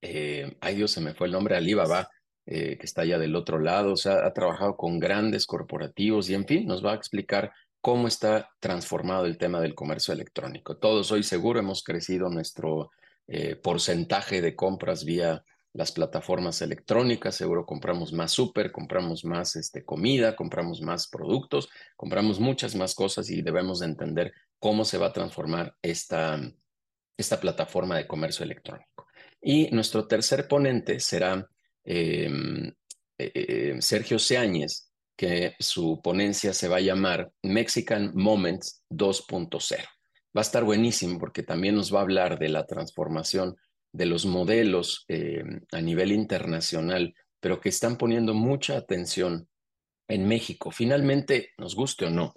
eh, 0.00 0.56
ay 0.60 0.76
Dios, 0.76 0.90
se 0.90 1.00
me 1.00 1.14
fue 1.14 1.26
el 1.26 1.32
nombre, 1.32 1.56
Alibaba, 1.56 2.08
eh, 2.46 2.78
que 2.78 2.86
está 2.86 3.02
allá 3.02 3.18
del 3.18 3.36
otro 3.36 3.58
lado, 3.58 3.92
o 3.92 3.96
sea, 3.96 4.26
ha 4.26 4.32
trabajado 4.32 4.76
con 4.76 4.98
grandes 4.98 5.44
corporativos 5.46 6.30
y 6.30 6.34
en 6.34 6.46
fin, 6.46 6.66
nos 6.66 6.84
va 6.84 6.92
a 6.92 6.96
explicar 6.96 7.52
cómo 7.80 8.08
está 8.08 8.50
transformado 8.60 9.26
el 9.26 9.38
tema 9.38 9.60
del 9.60 9.74
comercio 9.74 10.14
electrónico. 10.14 10.76
Todos 10.78 11.12
hoy 11.12 11.22
seguro 11.22 11.60
hemos 11.60 11.82
crecido 11.82 12.30
nuestro 12.30 12.90
eh, 13.26 13.56
porcentaje 13.56 14.40
de 14.40 14.56
compras 14.56 15.04
vía 15.04 15.44
las 15.74 15.92
plataformas 15.92 16.62
electrónicas, 16.62 17.34
seguro 17.34 17.66
compramos 17.66 18.12
más 18.12 18.32
súper, 18.32 18.72
compramos 18.72 19.24
más 19.24 19.54
este, 19.54 19.84
comida, 19.84 20.34
compramos 20.34 20.80
más 20.80 21.08
productos, 21.08 21.68
compramos 21.96 22.40
muchas 22.40 22.74
más 22.74 22.94
cosas 22.94 23.28
y 23.30 23.42
debemos 23.42 23.80
de 23.80 23.86
entender 23.86 24.32
cómo 24.58 24.84
se 24.84 24.96
va 24.96 25.08
a 25.08 25.12
transformar 25.12 25.76
esta, 25.82 26.40
esta 27.16 27.38
plataforma 27.38 27.96
de 27.96 28.06
comercio 28.06 28.44
electrónico. 28.44 29.07
Y 29.40 29.70
nuestro 29.70 30.06
tercer 30.06 30.48
ponente 30.48 30.98
será 31.00 31.48
em, 31.84 32.66
eh, 33.18 33.32
eh, 33.34 33.76
Sergio 33.80 34.18
Seáñez, 34.18 34.90
que 35.16 35.54
su 35.58 36.00
ponencia 36.02 36.52
se 36.52 36.68
va 36.68 36.76
a 36.76 36.80
llamar 36.80 37.30
Mexican 37.42 38.12
Moments 38.14 38.84
2.0. 38.90 39.84
Va 40.36 40.40
a 40.40 40.42
estar 40.42 40.64
buenísimo 40.64 41.18
porque 41.18 41.42
también 41.42 41.74
nos 41.74 41.92
va 41.92 42.00
a 42.00 42.02
hablar 42.02 42.38
de 42.38 42.48
la 42.48 42.66
transformación 42.66 43.56
de 43.92 44.06
los 44.06 44.26
modelos 44.26 45.04
em, 45.08 45.60
a 45.72 45.80
nivel 45.80 46.12
internacional, 46.12 47.14
pero 47.40 47.60
que 47.60 47.70
están 47.70 47.96
poniendo 47.96 48.34
mucha 48.34 48.76
atención 48.76 49.48
en 50.08 50.28
México. 50.28 50.70
Finalmente, 50.70 51.50
nos 51.58 51.74
guste 51.74 52.06
o 52.06 52.10
no, 52.10 52.34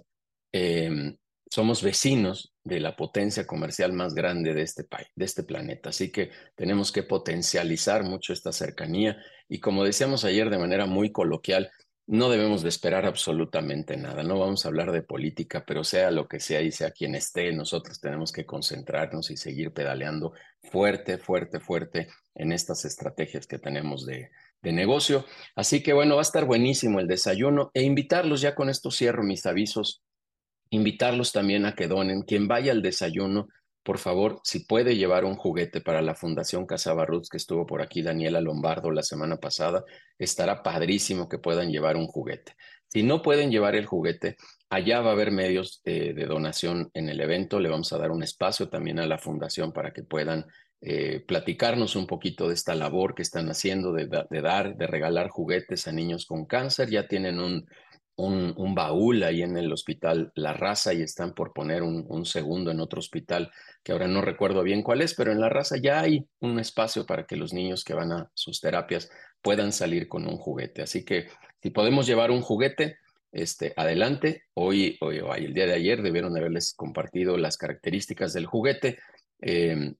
em, 0.52 1.16
somos 1.52 1.82
vecinos 1.82 2.54
de 2.64 2.80
la 2.80 2.96
potencia 2.96 3.46
comercial 3.46 3.92
más 3.92 4.14
grande 4.14 4.54
de 4.54 4.62
este 4.62 4.84
país, 4.84 5.08
de 5.14 5.26
este 5.26 5.42
planeta. 5.42 5.90
Así 5.90 6.10
que 6.10 6.30
tenemos 6.54 6.90
que 6.92 7.02
potencializar 7.02 8.04
mucho 8.04 8.32
esta 8.32 8.52
cercanía 8.52 9.18
y 9.50 9.60
como 9.60 9.84
decíamos 9.84 10.24
ayer 10.24 10.48
de 10.48 10.56
manera 10.56 10.86
muy 10.86 11.12
coloquial, 11.12 11.70
no 12.06 12.30
debemos 12.30 12.62
de 12.62 12.70
esperar 12.70 13.04
absolutamente 13.04 13.98
nada. 13.98 14.22
No 14.22 14.38
vamos 14.38 14.64
a 14.64 14.68
hablar 14.68 14.92
de 14.92 15.02
política, 15.02 15.62
pero 15.66 15.84
sea 15.84 16.10
lo 16.10 16.26
que 16.26 16.40
sea 16.40 16.62
y 16.62 16.72
sea 16.72 16.90
quien 16.90 17.14
esté, 17.14 17.52
nosotros 17.52 18.00
tenemos 18.00 18.32
que 18.32 18.46
concentrarnos 18.46 19.30
y 19.30 19.36
seguir 19.36 19.74
pedaleando 19.74 20.32
fuerte, 20.70 21.18
fuerte, 21.18 21.60
fuerte 21.60 22.08
en 22.34 22.52
estas 22.52 22.86
estrategias 22.86 23.46
que 23.46 23.58
tenemos 23.58 24.06
de, 24.06 24.30
de 24.62 24.72
negocio. 24.72 25.26
Así 25.54 25.82
que 25.82 25.92
bueno, 25.92 26.14
va 26.14 26.22
a 26.22 26.30
estar 26.30 26.46
buenísimo 26.46 26.98
el 26.98 27.08
desayuno 27.08 27.70
e 27.74 27.82
invitarlos, 27.82 28.40
ya 28.40 28.54
con 28.54 28.70
esto 28.70 28.90
cierro 28.90 29.22
mis 29.22 29.44
avisos, 29.44 30.02
invitarlos 30.72 31.32
también 31.32 31.66
a 31.66 31.74
que 31.74 31.86
donen. 31.86 32.22
Quien 32.22 32.48
vaya 32.48 32.72
al 32.72 32.82
desayuno, 32.82 33.48
por 33.82 33.98
favor, 33.98 34.40
si 34.42 34.60
puede 34.60 34.96
llevar 34.96 35.24
un 35.24 35.36
juguete 35.36 35.80
para 35.82 36.00
la 36.00 36.14
Fundación 36.14 36.66
Casaba 36.66 37.04
Roots, 37.04 37.28
que 37.28 37.36
estuvo 37.36 37.66
por 37.66 37.82
aquí 37.82 38.00
Daniela 38.00 38.40
Lombardo 38.40 38.90
la 38.90 39.02
semana 39.02 39.36
pasada, 39.36 39.84
estará 40.18 40.62
padrísimo 40.62 41.28
que 41.28 41.38
puedan 41.38 41.70
llevar 41.70 41.96
un 41.96 42.06
juguete. 42.06 42.56
Si 42.88 43.02
no 43.02 43.20
pueden 43.20 43.50
llevar 43.50 43.74
el 43.74 43.86
juguete, 43.86 44.36
allá 44.70 45.00
va 45.00 45.10
a 45.10 45.12
haber 45.12 45.30
medios 45.30 45.82
de 45.84 46.26
donación 46.26 46.90
en 46.94 47.08
el 47.08 47.20
evento. 47.20 47.60
Le 47.60 47.68
vamos 47.68 47.92
a 47.92 47.98
dar 47.98 48.10
un 48.10 48.22
espacio 48.22 48.68
también 48.68 48.98
a 48.98 49.06
la 49.06 49.18
fundación 49.18 49.72
para 49.72 49.92
que 49.92 50.02
puedan 50.02 50.46
eh, 50.80 51.24
platicarnos 51.26 51.96
un 51.96 52.08
poquito 52.08 52.48
de 52.48 52.54
esta 52.54 52.74
labor 52.74 53.14
que 53.14 53.22
están 53.22 53.48
haciendo 53.48 53.92
de, 53.92 54.08
dar, 54.08 54.76
de 54.76 54.86
regalar 54.86 55.28
juguetes 55.28 55.86
a 55.86 55.92
niños 55.92 56.26
con 56.26 56.44
cáncer. 56.44 56.90
Ya 56.90 57.06
tienen 57.06 57.38
un, 57.40 57.66
un, 58.16 58.74
baúl 58.74 59.22
ahí 59.22 59.42
en 59.42 59.56
el 59.56 59.72
hospital 59.72 60.32
La 60.34 60.52
Raza 60.52 60.92
y 60.94 61.02
están 61.02 61.34
por 61.34 61.52
poner 61.52 61.82
un, 61.82 62.26
segundo 62.26 62.70
en 62.70 62.80
otro 62.80 63.00
hospital 63.00 63.50
que 63.82 63.92
ahora 63.92 64.06
no 64.06 64.20
recuerdo 64.22 64.62
bien 64.62 64.82
cuál 64.82 65.02
es, 65.02 65.14
pero 65.14 65.32
en 65.32 65.40
La 65.40 65.48
Raza 65.48 65.76
ya 65.76 66.00
hay 66.00 66.26
un 66.40 66.58
espacio 66.58 67.06
para 67.06 67.26
que 67.26 67.36
los 67.36 67.52
niños 67.52 67.84
que 67.84 67.94
van 67.94 68.12
a 68.12 68.30
sus 68.34 68.60
terapias 68.60 69.10
puedan 69.40 69.72
salir 69.72 70.08
con 70.08 70.26
un 70.26 70.36
juguete. 70.36 70.82
Así 70.82 71.04
que 71.04 71.28
si 71.62 71.70
podemos 71.70 72.06
llevar 72.06 72.30
un 72.30 72.42
juguete, 72.42 72.98
este, 73.32 73.72
adelante. 73.76 74.44
Hoy, 74.54 74.98
hoy, 75.00 75.18
el 75.36 75.54
día 75.54 75.66
de 75.66 75.72
ayer 75.72 76.02
debieron 76.02 76.36
haberles 76.36 76.74
compartido 76.74 77.38
las 77.38 77.56
características 77.56 78.34
del 78.34 78.46
juguete. 78.46 78.98
Eh, 79.40 79.94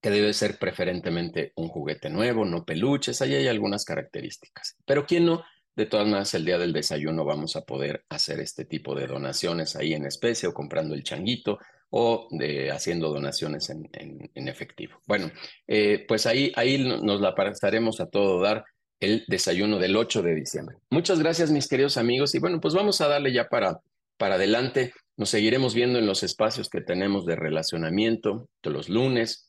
que 0.00 0.10
debe 0.10 0.32
ser 0.32 0.58
preferentemente 0.58 1.52
un 1.56 1.68
juguete 1.68 2.08
nuevo, 2.08 2.44
no 2.44 2.64
peluches, 2.64 3.20
ahí 3.20 3.34
hay 3.34 3.48
algunas 3.48 3.84
características. 3.84 4.76
Pero 4.86 5.06
¿quién 5.06 5.26
no? 5.26 5.42
De 5.78 5.86
todas 5.86 6.08
maneras, 6.08 6.34
el 6.34 6.44
día 6.44 6.58
del 6.58 6.72
desayuno 6.72 7.24
vamos 7.24 7.54
a 7.54 7.60
poder 7.60 8.04
hacer 8.08 8.40
este 8.40 8.64
tipo 8.64 8.96
de 8.96 9.06
donaciones 9.06 9.76
ahí 9.76 9.94
en 9.94 10.06
especie 10.06 10.48
o 10.48 10.52
comprando 10.52 10.92
el 10.92 11.04
changuito 11.04 11.60
o 11.90 12.26
de, 12.32 12.72
haciendo 12.72 13.10
donaciones 13.10 13.70
en, 13.70 13.88
en, 13.92 14.48
efectivo. 14.48 15.00
Bueno, 15.06 15.30
eh, 15.68 16.04
pues 16.08 16.26
ahí, 16.26 16.50
ahí 16.56 16.78
nos 16.78 17.20
la 17.20 17.32
pasaremos 17.32 18.00
a 18.00 18.06
todo 18.06 18.40
dar 18.40 18.64
el 18.98 19.24
desayuno 19.28 19.78
del 19.78 19.94
8 19.94 20.20
de 20.20 20.34
diciembre. 20.34 20.78
Muchas 20.90 21.20
gracias, 21.20 21.52
mis 21.52 21.68
queridos 21.68 21.96
amigos. 21.96 22.34
Y 22.34 22.40
bueno, 22.40 22.60
pues 22.60 22.74
vamos 22.74 23.00
a 23.00 23.06
darle 23.06 23.32
ya 23.32 23.48
para, 23.48 23.78
para 24.16 24.34
adelante. 24.34 24.92
Nos 25.16 25.30
seguiremos 25.30 25.76
viendo 25.76 26.00
en 26.00 26.06
los 26.06 26.24
espacios 26.24 26.68
que 26.68 26.80
tenemos 26.80 27.24
de 27.24 27.36
relacionamiento, 27.36 28.48
de 28.64 28.70
los 28.70 28.88
lunes, 28.88 29.47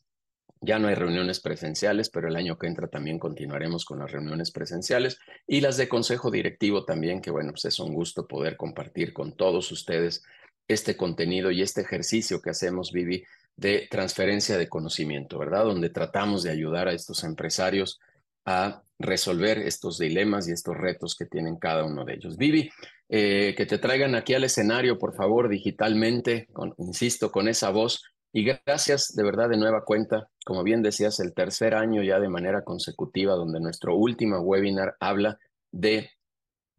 ya 0.62 0.78
no 0.78 0.90
hay 0.90 0.96
reuniones 0.96 1.40
presenciales, 1.40 2.10
pero 2.10 2.28
el 2.28 2.36
año 2.36 2.58
que 2.58 2.68
entra 2.68 2.88
también 2.88 3.18
continuaremos 3.18 3.86
con 3.86 4.00
las 4.00 4.12
reuniones 4.12 4.52
presenciales 4.52 5.18
y 5.48 5.62
las 5.62 5.78
de 5.78 5.88
consejo 5.88 6.32
directivo 6.32 6.84
también, 6.84 7.22
que 7.22 7.32
bueno, 7.32 7.52
pues 7.52 7.66
es 7.66 7.80
un 7.80 7.94
gusto 7.94 8.28
poder 8.28 8.58
compartir 8.58 9.14
con 9.14 9.36
todos 9.36 9.72
ustedes 9.72 10.24
este 10.68 10.98
contenido 10.98 11.50
y 11.52 11.62
este 11.62 11.82
ejercicio 11.82 12.42
que 12.42 12.50
hacemos, 12.50 12.92
Vivi, 12.92 13.24
de 13.56 13.88
transferencia 13.90 14.58
de 14.58 14.70
conocimiento, 14.70 15.40
¿verdad? 15.40 15.64
Donde 15.66 15.90
tratamos 15.90 16.44
de 16.44 16.52
ayudar 16.52 16.88
a 16.88 16.94
estos 16.94 17.24
empresarios 17.24 18.00
a 18.46 18.84
resolver 18.98 19.60
estos 19.60 19.98
dilemas 19.98 20.48
y 20.48 20.52
estos 20.52 20.76
retos 20.76 21.16
que 21.16 21.26
tienen 21.26 21.58
cada 21.58 21.86
uno 21.86 22.04
de 22.04 22.16
ellos. 22.16 22.38
Vivi, 22.38 22.70
eh, 23.08 23.54
que 23.58 23.66
te 23.66 23.78
traigan 23.78 24.16
aquí 24.16 24.34
al 24.34 24.44
escenario, 24.44 24.98
por 24.98 25.16
favor, 25.16 25.50
digitalmente, 25.50 26.48
insisto, 26.78 27.32
con 27.32 27.48
esa 27.48 27.70
voz 27.70 28.04
y 28.32 28.44
gracias 28.44 29.16
de 29.16 29.24
verdad 29.24 29.50
de 29.50 29.58
nueva 29.58 29.84
cuenta, 29.84 30.30
como 30.46 30.64
bien 30.64 30.84
decías, 30.84 31.20
el 31.20 31.34
tercer 31.34 31.74
año 31.74 32.04
ya 32.04 32.20
de 32.20 32.30
manera 32.30 32.64
consecutiva, 32.64 33.34
donde 33.34 33.60
nuestro 33.60 33.96
último 33.96 34.40
webinar 34.40 34.96
habla 35.00 35.40
de 35.72 36.12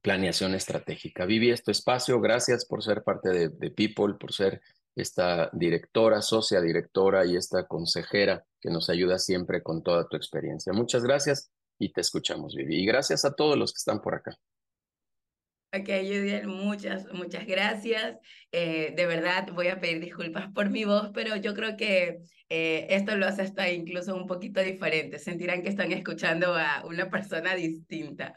planeación 0.00 0.54
estratégica. 0.54 1.26
Vivi, 1.26 1.50
este 1.50 1.72
espacio, 1.72 2.20
gracias 2.20 2.64
por 2.64 2.82
ser 2.82 3.02
parte 3.02 3.30
de, 3.30 3.48
de, 3.48 3.70
People, 3.70 4.14
por 4.14 4.32
ser 4.32 4.62
esta 4.94 5.50
directora, 5.52 6.22
socia 6.22 6.60
directora 6.60 7.26
y 7.26 7.36
esta 7.36 7.66
consejera 7.66 8.44
que 8.60 8.70
nos 8.70 8.88
ayuda 8.88 9.18
siempre 9.18 9.62
con 9.62 9.82
toda 9.82 10.08
tu 10.08 10.16
experiencia. 10.16 10.72
Muchas 10.72 11.02
gracias 11.04 11.50
y 11.78 11.92
te 11.92 12.00
escuchamos, 12.00 12.54
Vivi. 12.54 12.82
Y 12.82 12.86
gracias 12.86 13.24
a 13.24 13.34
todos 13.34 13.58
los 13.58 13.72
que 13.72 13.78
están 13.78 14.00
por 14.00 14.14
acá. 14.14 14.38
Ok, 15.72 15.86
Judiel, 15.86 16.48
muchas, 16.48 17.06
muchas 17.12 17.46
gracias. 17.46 18.18
Eh, 18.50 18.92
de 18.96 19.06
verdad 19.06 19.46
voy 19.52 19.68
a 19.68 19.78
pedir 19.78 20.00
disculpas 20.00 20.48
por 20.52 20.68
mi 20.68 20.84
voz, 20.84 21.10
pero 21.14 21.36
yo 21.36 21.54
creo 21.54 21.76
que 21.76 22.18
eh, 22.48 22.88
esto 22.90 23.16
lo 23.16 23.26
hace 23.26 23.42
hasta 23.42 23.70
incluso 23.70 24.16
un 24.16 24.26
poquito 24.26 24.60
diferente. 24.60 25.20
Sentirán 25.20 25.62
que 25.62 25.68
están 25.68 25.92
escuchando 25.92 26.54
a 26.56 26.84
una 26.86 27.08
persona 27.08 27.54
distinta. 27.54 28.34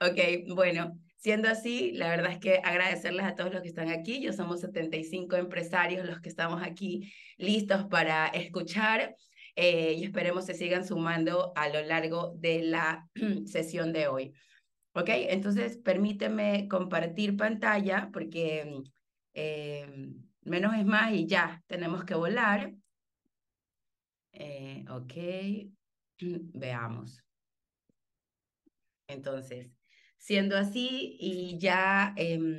Ok, 0.00 0.18
bueno, 0.56 0.98
siendo 1.18 1.48
así, 1.48 1.92
la 1.92 2.08
verdad 2.08 2.32
es 2.32 2.38
que 2.38 2.60
agradecerles 2.64 3.26
a 3.26 3.36
todos 3.36 3.52
los 3.52 3.62
que 3.62 3.68
están 3.68 3.88
aquí. 3.90 4.20
Yo 4.20 4.32
somos 4.32 4.60
75 4.60 5.36
empresarios 5.36 6.04
los 6.04 6.20
que 6.20 6.28
estamos 6.28 6.64
aquí 6.64 7.12
listos 7.36 7.84
para 7.84 8.26
escuchar. 8.26 9.14
Eh, 9.54 9.94
y 9.98 10.04
esperemos 10.04 10.46
se 10.46 10.54
sigan 10.54 10.84
sumando 10.84 11.52
a 11.54 11.68
lo 11.68 11.80
largo 11.82 12.34
de 12.36 12.62
la 12.62 13.08
sesión 13.46 13.92
de 13.92 14.08
hoy. 14.08 14.32
¿Ok? 14.96 15.10
Entonces, 15.10 15.76
permíteme 15.76 16.68
compartir 16.68 17.36
pantalla 17.36 18.08
porque 18.14 18.82
eh, 19.34 19.86
menos 20.40 20.74
es 20.74 20.86
más 20.86 21.12
y 21.12 21.26
ya, 21.26 21.62
tenemos 21.66 22.04
que 22.04 22.14
volar. 22.14 22.72
Eh, 24.32 24.86
ok, 24.88 25.12
veamos. 26.54 27.22
Entonces, 29.06 29.70
siendo 30.16 30.56
así 30.56 31.18
y 31.20 31.58
ya 31.58 32.14
em, 32.16 32.58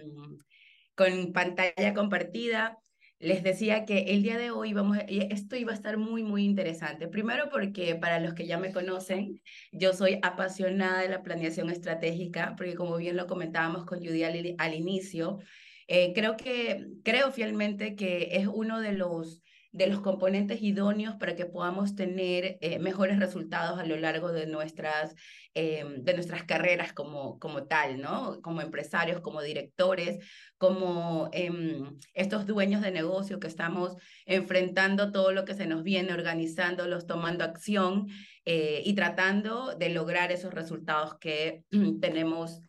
con 0.95 1.33
pantalla 1.33 1.95
compartida, 1.95 2.77
les 3.19 3.43
decía 3.43 3.85
que 3.85 3.99
el 4.09 4.21
día 4.21 4.37
de 4.37 4.51
hoy 4.51 4.73
vamos, 4.73 4.97
esto 5.07 5.55
iba 5.55 5.71
a 5.71 5.75
estar 5.75 5.97
muy, 5.97 6.23
muy 6.23 6.43
interesante. 6.43 7.07
Primero 7.07 7.49
porque 7.49 7.95
para 7.95 8.19
los 8.19 8.33
que 8.33 8.45
ya 8.45 8.57
me 8.57 8.71
conocen, 8.71 9.41
yo 9.71 9.93
soy 9.93 10.19
apasionada 10.21 11.01
de 11.01 11.09
la 11.09 11.23
planeación 11.23 11.69
estratégica, 11.69 12.53
porque 12.55 12.75
como 12.75 12.97
bien 12.97 13.17
lo 13.17 13.25
comentábamos 13.27 13.85
con 13.85 13.99
Judy 13.99 14.23
al, 14.23 14.73
inicio, 14.75 15.39
eh, 15.87 16.13
creo 16.13 16.37
que, 16.37 16.87
creo 17.03 17.31
fielmente 17.31 17.95
que 17.95 18.29
es 18.33 18.47
uno 18.47 18.81
de 18.81 18.93
los 18.93 19.41
de 19.77 19.87
los 19.87 20.01
componentes 20.01 20.61
idóneos 20.63 21.15
para 21.15 21.35
que 21.35 21.45
podamos 21.45 21.95
tener 21.95 22.57
eh, 22.61 22.79
mejores 22.79 23.19
resultados 23.19 23.79
a 23.79 23.85
lo 23.85 23.95
largo 23.95 24.31
de 24.31 24.47
nuestras, 24.47 25.13
eh, 25.53 25.85
de 25.99 26.13
nuestras 26.15 26.43
carreras 26.45 26.93
como, 26.93 27.37
como 27.37 27.67
tal, 27.67 28.01
¿no? 28.01 28.41
Como 28.41 28.61
empresarios, 28.61 29.21
como 29.21 29.43
directores, 29.43 30.17
como 30.57 31.29
em, 31.31 31.95
estos 32.15 32.47
dueños 32.47 32.81
de 32.81 32.89
negocio 32.89 33.39
que 33.39 33.47
estamos 33.47 33.95
enfrentando 34.25 35.11
todo 35.11 35.31
lo 35.31 35.45
que 35.45 35.53
se 35.53 35.67
nos 35.67 35.83
viene, 35.83 36.11
organizándolos, 36.11 37.05
tomando 37.05 37.43
acción 37.43 38.07
eh, 38.45 38.81
y 38.83 38.95
tratando 38.95 39.75
de 39.75 39.89
lograr 39.89 40.31
esos 40.31 40.55
resultados 40.55 41.19
que 41.19 41.63
tenemos 42.01 42.61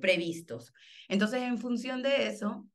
previstos. 0.00 0.72
Entonces, 1.08 1.42
en 1.42 1.58
función 1.58 2.02
de 2.02 2.28
eso, 2.28 2.66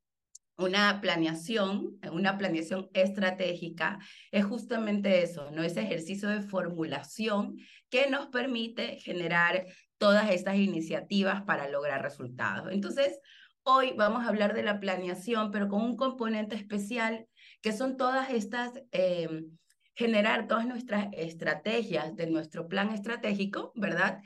una 0.60 1.00
planeación, 1.00 1.98
una 2.12 2.38
planeación 2.38 2.88
estratégica, 2.92 3.98
es 4.30 4.44
justamente 4.44 5.22
eso, 5.22 5.50
¿no? 5.50 5.62
Ese 5.62 5.80
ejercicio 5.82 6.28
de 6.28 6.42
formulación 6.42 7.56
que 7.88 8.08
nos 8.08 8.28
permite 8.28 8.96
generar 8.96 9.66
todas 9.98 10.30
estas 10.30 10.56
iniciativas 10.56 11.42
para 11.42 11.68
lograr 11.68 12.02
resultados. 12.02 12.72
Entonces, 12.72 13.18
hoy 13.62 13.92
vamos 13.96 14.24
a 14.24 14.28
hablar 14.28 14.54
de 14.54 14.62
la 14.62 14.80
planeación, 14.80 15.50
pero 15.50 15.68
con 15.68 15.82
un 15.82 15.96
componente 15.96 16.56
especial, 16.56 17.26
que 17.60 17.72
son 17.72 17.96
todas 17.96 18.30
estas, 18.30 18.72
em, 18.92 19.58
generar 19.94 20.46
todas 20.46 20.66
nuestras 20.66 21.08
estrategias 21.12 22.16
de 22.16 22.26
nuestro 22.26 22.68
plan 22.68 22.90
estratégico, 22.90 23.72
¿verdad? 23.74 24.20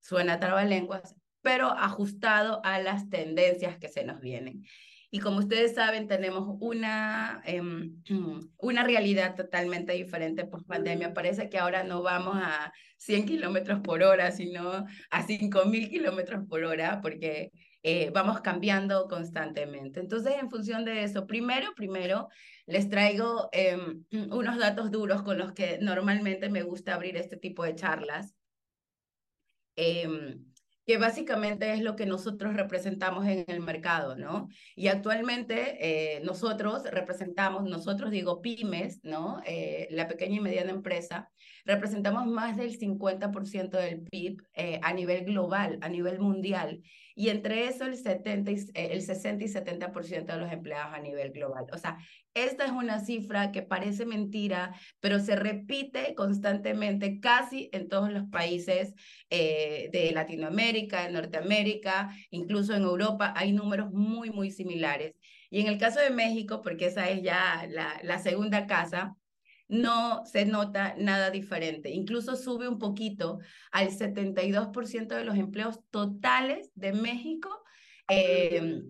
Suena 0.00 0.38
trabalenguas, 0.38 1.16
pero 1.40 1.68
ajustado 1.68 2.60
a 2.64 2.78
las 2.78 3.08
tendencias 3.08 3.78
que 3.78 3.88
se 3.88 4.04
nos 4.04 4.20
vienen. 4.20 4.64
Y 5.14 5.20
como 5.20 5.40
ustedes 5.40 5.74
saben, 5.74 6.08
tenemos 6.08 6.56
una, 6.60 7.42
eh, 7.44 7.60
una 8.56 8.82
realidad 8.82 9.36
totalmente 9.36 9.92
diferente 9.92 10.46
por 10.46 10.64
pandemia. 10.64 11.12
Parece 11.12 11.50
que 11.50 11.58
ahora 11.58 11.84
no 11.84 12.02
vamos 12.02 12.36
a 12.38 12.72
100 12.96 13.26
kilómetros 13.26 13.80
por 13.80 14.02
hora, 14.02 14.30
sino 14.30 14.86
a 15.10 15.26
5.000 15.26 15.90
kilómetros 15.90 16.46
por 16.48 16.64
hora, 16.64 17.00
porque 17.02 17.52
eh, 17.82 18.08
vamos 18.14 18.40
cambiando 18.40 19.06
constantemente. 19.06 20.00
Entonces, 20.00 20.32
en 20.40 20.48
función 20.48 20.86
de 20.86 21.04
eso, 21.04 21.26
primero, 21.26 21.74
primero, 21.76 22.28
les 22.64 22.88
traigo 22.88 23.50
eh, 23.52 23.76
unos 24.30 24.58
datos 24.58 24.90
duros 24.90 25.22
con 25.22 25.36
los 25.36 25.52
que 25.52 25.76
normalmente 25.78 26.48
me 26.48 26.62
gusta 26.62 26.94
abrir 26.94 27.18
este 27.18 27.36
tipo 27.36 27.64
de 27.64 27.74
charlas. 27.74 28.34
Eh, 29.76 30.38
que 30.86 30.98
básicamente 30.98 31.72
es 31.72 31.80
lo 31.80 31.94
que 31.94 32.06
nosotros 32.06 32.54
representamos 32.54 33.26
en 33.26 33.44
el 33.46 33.60
mercado, 33.60 34.16
¿no? 34.16 34.48
Y 34.74 34.88
actualmente 34.88 36.16
eh, 36.16 36.20
nosotros 36.24 36.82
representamos, 36.84 37.64
nosotros 37.64 38.10
digo 38.10 38.42
pymes, 38.42 39.00
¿no? 39.04 39.40
Eh, 39.46 39.86
la 39.90 40.08
pequeña 40.08 40.36
y 40.36 40.40
mediana 40.40 40.70
empresa, 40.70 41.30
representamos 41.64 42.26
más 42.26 42.56
del 42.56 42.78
50% 42.78 43.70
del 43.70 44.02
PIB 44.02 44.42
eh, 44.54 44.80
a 44.82 44.92
nivel 44.92 45.24
global, 45.24 45.78
a 45.82 45.88
nivel 45.88 46.18
mundial, 46.18 46.82
y 47.14 47.28
entre 47.28 47.66
eso 47.66 47.84
el, 47.84 47.96
70 47.96 48.50
y, 48.50 48.64
el 48.74 49.02
60 49.02 49.44
y 49.44 49.48
70% 49.48 50.26
de 50.26 50.38
los 50.38 50.52
empleados 50.52 50.94
a 50.94 51.00
nivel 51.00 51.32
global. 51.32 51.66
O 51.72 51.78
sea, 51.78 51.98
esta 52.34 52.64
es 52.64 52.72
una 52.72 53.00
cifra 53.00 53.52
que 53.52 53.62
parece 53.62 54.06
mentira, 54.06 54.74
pero 55.00 55.20
se 55.20 55.36
repite 55.36 56.14
constantemente 56.14 57.20
casi 57.20 57.68
en 57.72 57.88
todos 57.88 58.10
los 58.10 58.24
países 58.30 58.94
eh, 59.30 59.90
de 59.92 60.12
Latinoamérica, 60.12 61.04
de 61.04 61.12
Norteamérica, 61.12 62.10
incluso 62.30 62.74
en 62.74 62.82
Europa 62.82 63.34
hay 63.36 63.52
números 63.52 63.90
muy, 63.92 64.30
muy 64.30 64.50
similares. 64.50 65.14
Y 65.50 65.60
en 65.60 65.66
el 65.66 65.76
caso 65.76 66.00
de 66.00 66.10
México, 66.10 66.62
porque 66.62 66.86
esa 66.86 67.10
es 67.10 67.22
ya 67.22 67.66
la, 67.68 68.00
la 68.02 68.18
segunda 68.18 68.66
casa, 68.66 69.16
no 69.72 70.26
se 70.26 70.44
nota 70.44 70.94
nada 70.98 71.30
diferente. 71.30 71.88
Incluso 71.90 72.36
sube 72.36 72.68
un 72.68 72.78
poquito 72.78 73.38
al 73.70 73.88
72% 73.90 75.16
de 75.16 75.24
los 75.24 75.36
empleos 75.36 75.80
totales 75.90 76.70
de 76.74 76.92
México. 76.92 77.48
Eh, 78.08 78.82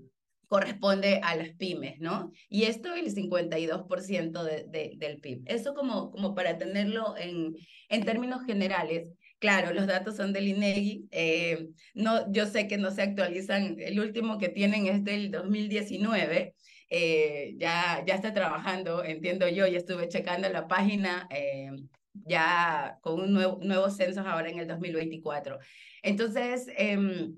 corresponde 0.49 1.21
a 1.23 1.37
las 1.37 1.51
pymes, 1.51 1.99
¿no? 2.01 2.31
Y 2.51 2.65
esto 2.65 2.95
el 2.95 3.15
52% 3.15 4.43
de, 4.43 4.67
de, 4.69 4.93
del 4.97 5.19
PIB. 5.19 5.45
Eso 5.47 5.73
como, 5.73 6.11
como 6.11 6.35
para 6.35 6.59
tenerlo 6.59 7.17
en, 7.17 7.55
en 7.89 8.05
términos 8.05 8.45
generales. 8.45 9.09
Claro, 9.39 9.73
los 9.73 9.87
datos 9.87 10.17
son 10.17 10.33
del 10.33 10.49
INEGI. 10.49 11.09
Eh, 11.11 11.69
no, 11.95 12.31
yo 12.33 12.45
sé 12.47 12.67
que 12.69 12.77
no 12.77 12.91
se 12.91 13.03
actualizan. 13.03 13.77
El 13.79 13.99
último 14.01 14.37
que 14.37 14.49
tienen 14.49 14.87
es 14.89 15.03
del 15.05 15.31
2019. 15.31 16.55
Eh, 16.95 17.55
ya, 17.57 18.05
ya 18.07 18.15
está 18.17 18.35
trabajando, 18.35 19.03
entiendo 19.03 19.49
yo, 19.49 19.67
ya 19.67 19.79
estuve 19.79 20.09
checando 20.09 20.47
la 20.51 20.69
página 20.69 21.27
eh, 21.31 21.71
ya 22.13 22.99
con 23.01 23.19
un 23.19 23.33
nuevo, 23.33 23.59
nuevo 23.63 23.89
censo 23.89 24.21
ahora 24.21 24.51
en 24.51 24.59
el 24.59 24.69
2024. 24.69 25.59
Entonces, 26.03 26.69
eh, 26.77 27.31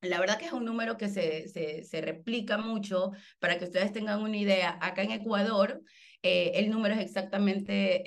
la 0.00 0.18
verdad 0.18 0.38
que 0.38 0.46
es 0.46 0.52
un 0.52 0.64
número 0.64 0.96
que 0.96 1.08
se, 1.08 1.46
se, 1.48 1.84
se, 1.84 2.00
replica 2.00 2.56
mucho 2.56 3.12
para 3.38 3.58
que 3.58 3.64
ustedes 3.64 3.92
tengan 3.92 4.22
una 4.22 4.36
idea. 4.36 4.78
Acá 4.80 5.02
en 5.02 5.12
Ecuador, 5.12 5.82
eh, 6.22 6.52
el 6.54 6.70
número 6.70 6.94
es 6.94 7.00
exactamente 7.00 8.02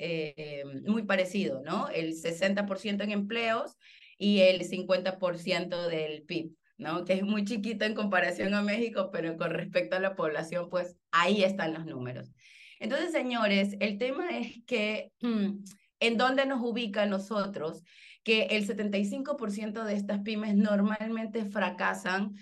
eh, 0.60 0.64
muy 0.86 1.04
parecido, 1.04 1.62
¿no? 1.62 1.88
El 1.88 2.14
60% 2.14 3.04
en 3.04 3.12
empleos 3.12 3.76
y 4.18 4.40
el 4.40 4.62
50% 4.62 5.88
del 5.88 6.22
PIB, 6.22 6.50
¿no? 6.78 7.04
Que 7.04 7.14
es 7.14 7.22
muy 7.22 7.44
chiquito 7.44 7.84
en 7.84 7.94
comparación 7.94 8.54
a 8.54 8.62
México, 8.62 9.10
pero 9.12 9.36
con 9.36 9.50
respecto 9.50 9.96
a 9.96 10.00
la 10.00 10.14
población, 10.14 10.68
pues 10.68 10.96
ahí 11.10 11.42
están 11.42 11.74
los 11.74 11.86
números. 11.86 12.32
Entonces, 12.78 13.12
señores, 13.12 13.76
el 13.80 13.98
tema 13.98 14.28
es 14.30 14.62
que 14.66 15.12
hmm, 15.20 15.64
en 16.00 16.16
dónde 16.16 16.46
nos 16.46 16.60
ubica 16.62 17.06
nosotros 17.06 17.82
que 18.22 18.42
el 18.50 18.66
75% 18.66 19.84
de 19.84 19.94
estas 19.94 20.20
pymes 20.20 20.56
normalmente 20.56 21.44
fracasan 21.44 22.34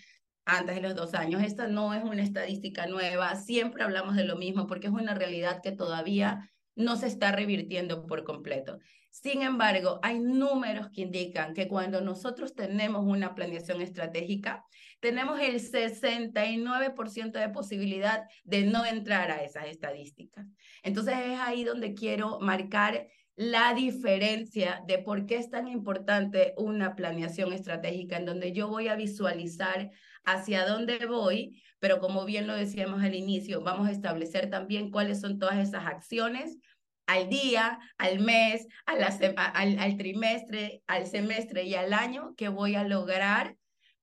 antes 0.45 0.75
de 0.75 0.81
los 0.81 0.95
dos 0.95 1.15
años. 1.15 1.43
Esta 1.43 1.69
no 1.69 1.95
es 1.95 2.03
una 2.03 2.23
estadística 2.23 2.87
nueva, 2.87 3.37
siempre 3.37 3.83
hablamos 3.83 4.17
de 4.17 4.25
lo 4.25 4.37
mismo 4.37 4.67
porque 4.67 4.89
es 4.89 4.93
una 4.93 5.15
realidad 5.15 5.61
que 5.63 5.73
todavía 5.73 6.51
no 6.75 6.97
se 6.97 7.07
está 7.07 7.33
revirtiendo 7.33 8.07
por 8.07 8.25
completo. 8.25 8.79
Sin 9.15 9.43
embargo, 9.43 10.01
hay 10.03 10.19
números 10.19 10.89
que 10.91 11.03
indican 11.03 11.55
que 11.55 11.69
cuando 11.69 12.01
nosotros 12.01 12.53
tenemos 12.53 13.05
una 13.07 13.37
planeación 13.37 13.81
estratégica, 13.81 14.65
tenemos 14.99 15.39
el 15.39 15.61
69% 15.61 17.31
de 17.31 17.49
posibilidad 17.51 18.25
de 18.43 18.65
no 18.65 18.85
entrar 18.85 19.31
a 19.31 19.45
esas 19.45 19.67
estadísticas. 19.67 20.45
Entonces 20.83 21.15
es 21.27 21.39
ahí 21.39 21.63
donde 21.63 21.95
quiero 21.95 22.41
marcar 22.41 23.07
la 23.37 23.73
diferencia 23.73 24.83
de 24.85 24.99
por 24.99 25.27
qué 25.27 25.37
es 25.37 25.49
tan 25.49 25.69
importante 25.69 26.53
una 26.57 26.97
planeación 26.97 27.53
estratégica 27.53 28.17
en 28.17 28.27
donde 28.27 28.51
yo 28.51 28.67
voy 28.67 28.89
a 28.89 28.97
visualizar 28.97 29.93
hacia 30.25 30.67
dónde 30.67 31.07
voy, 31.07 31.63
pero 31.79 32.01
como 32.01 32.25
bien 32.25 32.49
lo 32.49 32.57
decíamos 32.57 33.01
al 33.01 33.15
inicio, 33.15 33.63
vamos 33.63 33.87
a 33.87 33.93
establecer 33.93 34.51
también 34.51 34.91
cuáles 34.91 35.21
son 35.21 35.39
todas 35.39 35.59
esas 35.59 35.87
acciones 35.87 36.59
al 37.07 37.29
día, 37.29 37.79
al 37.99 38.21
mes, 38.21 38.67
a 38.87 38.97
la, 38.97 39.09
al, 39.55 39.79
al 39.79 39.97
trimestre, 39.97 40.83
al 40.87 41.07
semestre 41.07 41.65
y 41.65 41.75
al 41.75 41.93
año 41.93 42.35
que 42.37 42.49
voy 42.49 42.75
a 42.75 42.85
lograr 42.85 43.57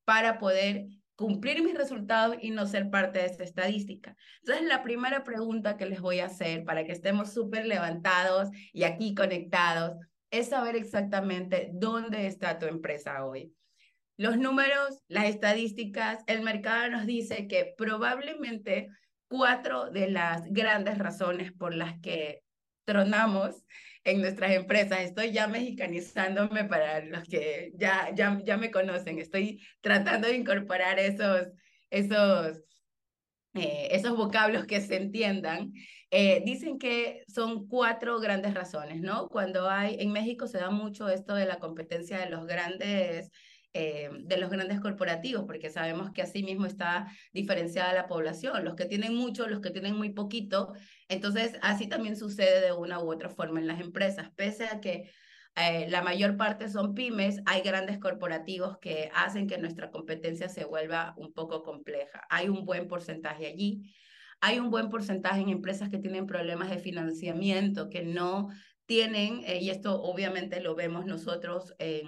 para 0.05 0.39
poder 0.39 0.85
cumplir 1.15 1.63
mis 1.63 1.75
resultados 1.75 2.37
y 2.41 2.49
no 2.49 2.65
ser 2.65 2.89
parte 2.89 3.19
de 3.19 3.27
esa 3.27 3.43
estadística. 3.43 4.15
Entonces, 4.39 4.67
la 4.67 4.81
primera 4.81 5.23
pregunta 5.23 5.77
que 5.77 5.85
les 5.85 6.01
voy 6.01 6.19
a 6.19 6.25
hacer 6.25 6.63
para 6.63 6.83
que 6.83 6.91
estemos 6.91 7.31
súper 7.31 7.65
levantados 7.67 8.49
y 8.73 8.83
aquí 8.83 9.13
conectados 9.13 9.93
es 10.31 10.49
saber 10.49 10.75
exactamente 10.75 11.69
dónde 11.73 12.25
está 12.25 12.57
tu 12.57 12.65
empresa 12.65 13.23
hoy. 13.25 13.53
Los 14.17 14.37
números, 14.37 15.03
las 15.07 15.25
estadísticas, 15.25 16.23
el 16.27 16.41
mercado 16.41 16.89
nos 16.89 17.05
dice 17.05 17.47
que 17.47 17.73
probablemente 17.77 18.87
cuatro 19.27 19.91
de 19.91 20.09
las 20.09 20.43
grandes 20.51 20.97
razones 20.97 21.51
por 21.51 21.73
las 21.73 21.99
que 22.01 22.41
tronamos 22.85 23.63
en 24.03 24.21
nuestras 24.21 24.51
empresas. 24.51 25.01
Estoy 25.01 25.31
ya 25.31 25.47
mexicanizándome 25.47 26.65
para 26.65 27.03
los 27.05 27.23
que 27.23 27.71
ya, 27.75 28.09
ya, 28.15 28.39
ya 28.43 28.57
me 28.57 28.71
conocen. 28.71 29.19
Estoy 29.19 29.61
tratando 29.81 30.27
de 30.27 30.35
incorporar 30.35 30.99
esos, 30.99 31.47
esos, 31.89 32.57
eh, 33.53 33.89
esos 33.91 34.15
vocablos 34.15 34.65
que 34.65 34.81
se 34.81 34.95
entiendan. 34.95 35.71
Eh, 36.09 36.41
dicen 36.45 36.77
que 36.77 37.23
son 37.27 37.67
cuatro 37.67 38.19
grandes 38.19 38.53
razones, 38.53 39.01
¿no? 39.01 39.27
Cuando 39.29 39.69
hay, 39.69 39.97
en 39.99 40.11
México 40.11 40.47
se 40.47 40.57
da 40.57 40.69
mucho 40.69 41.07
esto 41.09 41.35
de 41.35 41.45
la 41.45 41.59
competencia 41.59 42.17
de 42.17 42.29
los 42.29 42.45
grandes 42.45 43.29
eh, 43.73 44.09
de 44.23 44.37
los 44.37 44.49
grandes 44.49 44.81
corporativos, 44.81 45.45
porque 45.45 45.69
sabemos 45.69 46.11
que 46.11 46.21
así 46.21 46.43
mismo 46.43 46.65
está 46.65 47.07
diferenciada 47.33 47.93
la 47.93 48.07
población, 48.07 48.65
los 48.65 48.75
que 48.75 48.85
tienen 48.85 49.15
mucho, 49.15 49.47
los 49.47 49.61
que 49.61 49.71
tienen 49.71 49.95
muy 49.95 50.09
poquito. 50.09 50.73
Entonces, 51.07 51.53
así 51.61 51.87
también 51.87 52.15
sucede 52.15 52.61
de 52.61 52.73
una 52.73 52.99
u 52.99 53.11
otra 53.11 53.29
forma 53.29 53.59
en 53.59 53.67
las 53.67 53.79
empresas, 53.79 54.29
pese 54.35 54.65
a 54.65 54.81
que 54.81 55.09
eh, 55.55 55.87
la 55.89 56.01
mayor 56.01 56.37
parte 56.37 56.69
son 56.69 56.93
pymes, 56.93 57.39
hay 57.45 57.61
grandes 57.61 57.99
corporativos 57.99 58.77
que 58.79 59.09
hacen 59.13 59.47
que 59.47 59.57
nuestra 59.57 59.91
competencia 59.91 60.47
se 60.47 60.65
vuelva 60.65 61.13
un 61.17 61.33
poco 61.33 61.63
compleja. 61.63 62.25
Hay 62.29 62.47
un 62.47 62.65
buen 62.65 62.87
porcentaje 62.87 63.47
allí. 63.47 63.93
Hay 64.39 64.59
un 64.59 64.71
buen 64.71 64.89
porcentaje 64.89 65.41
en 65.41 65.49
empresas 65.49 65.89
que 65.89 65.99
tienen 65.99 66.25
problemas 66.25 66.69
de 66.69 66.79
financiamiento, 66.79 67.89
que 67.89 68.03
no 68.03 68.49
tienen, 68.85 69.43
eh, 69.45 69.59
y 69.61 69.69
esto 69.69 70.01
obviamente 70.01 70.61
lo 70.61 70.75
vemos 70.75 71.05
nosotros 71.05 71.73
en 71.79 72.07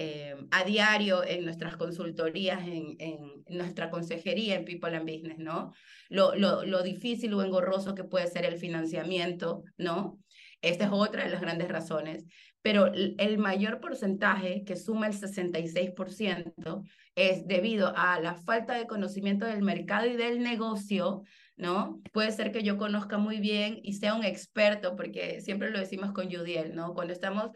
eh, 0.00 0.36
a 0.52 0.62
diario 0.62 1.24
en 1.24 1.44
nuestras 1.44 1.76
consultorías, 1.76 2.62
en, 2.62 2.94
en, 3.00 3.44
nuestra 3.48 3.90
consejería 3.90 4.54
en 4.54 4.64
People 4.64 4.96
and 4.96 5.10
Business, 5.10 5.38
¿no? 5.38 5.72
Lo, 6.08 6.36
lo, 6.36 6.64
lo 6.64 6.84
difícil 6.84 7.34
o 7.34 7.42
engorroso 7.42 7.96
que 7.96 8.04
puede 8.04 8.28
ser 8.28 8.44
el 8.44 8.58
financiamiento, 8.58 9.64
¿no? 9.76 10.20
Esta 10.62 10.84
es 10.84 10.90
otra 10.92 11.24
de 11.24 11.30
las 11.30 11.40
grandes 11.40 11.66
razones. 11.66 12.24
Pero 12.62 12.92
el 12.94 13.38
mayor 13.38 13.80
porcentaje, 13.80 14.62
que 14.64 14.76
suma 14.76 15.08
el 15.08 15.14
66%, 15.14 16.84
es 17.16 17.48
debido 17.48 17.92
a 17.96 18.20
la 18.20 18.36
falta 18.36 18.74
de 18.74 18.86
conocimiento 18.86 19.46
del 19.46 19.62
mercado 19.62 20.06
y 20.06 20.14
del 20.14 20.40
negocio, 20.44 21.24
¿no? 21.56 22.00
Puede 22.12 22.30
ser 22.30 22.52
que 22.52 22.62
yo 22.62 22.76
conozca 22.76 23.18
muy 23.18 23.40
bien 23.40 23.80
y 23.82 23.94
sea 23.94 24.14
un 24.14 24.22
experto, 24.22 24.94
porque 24.94 25.40
siempre 25.40 25.70
lo 25.70 25.80
decimos 25.80 26.12
con 26.12 26.30
Judiel, 26.30 26.76
¿no? 26.76 26.94
Cuando 26.94 27.12
estamos 27.12 27.50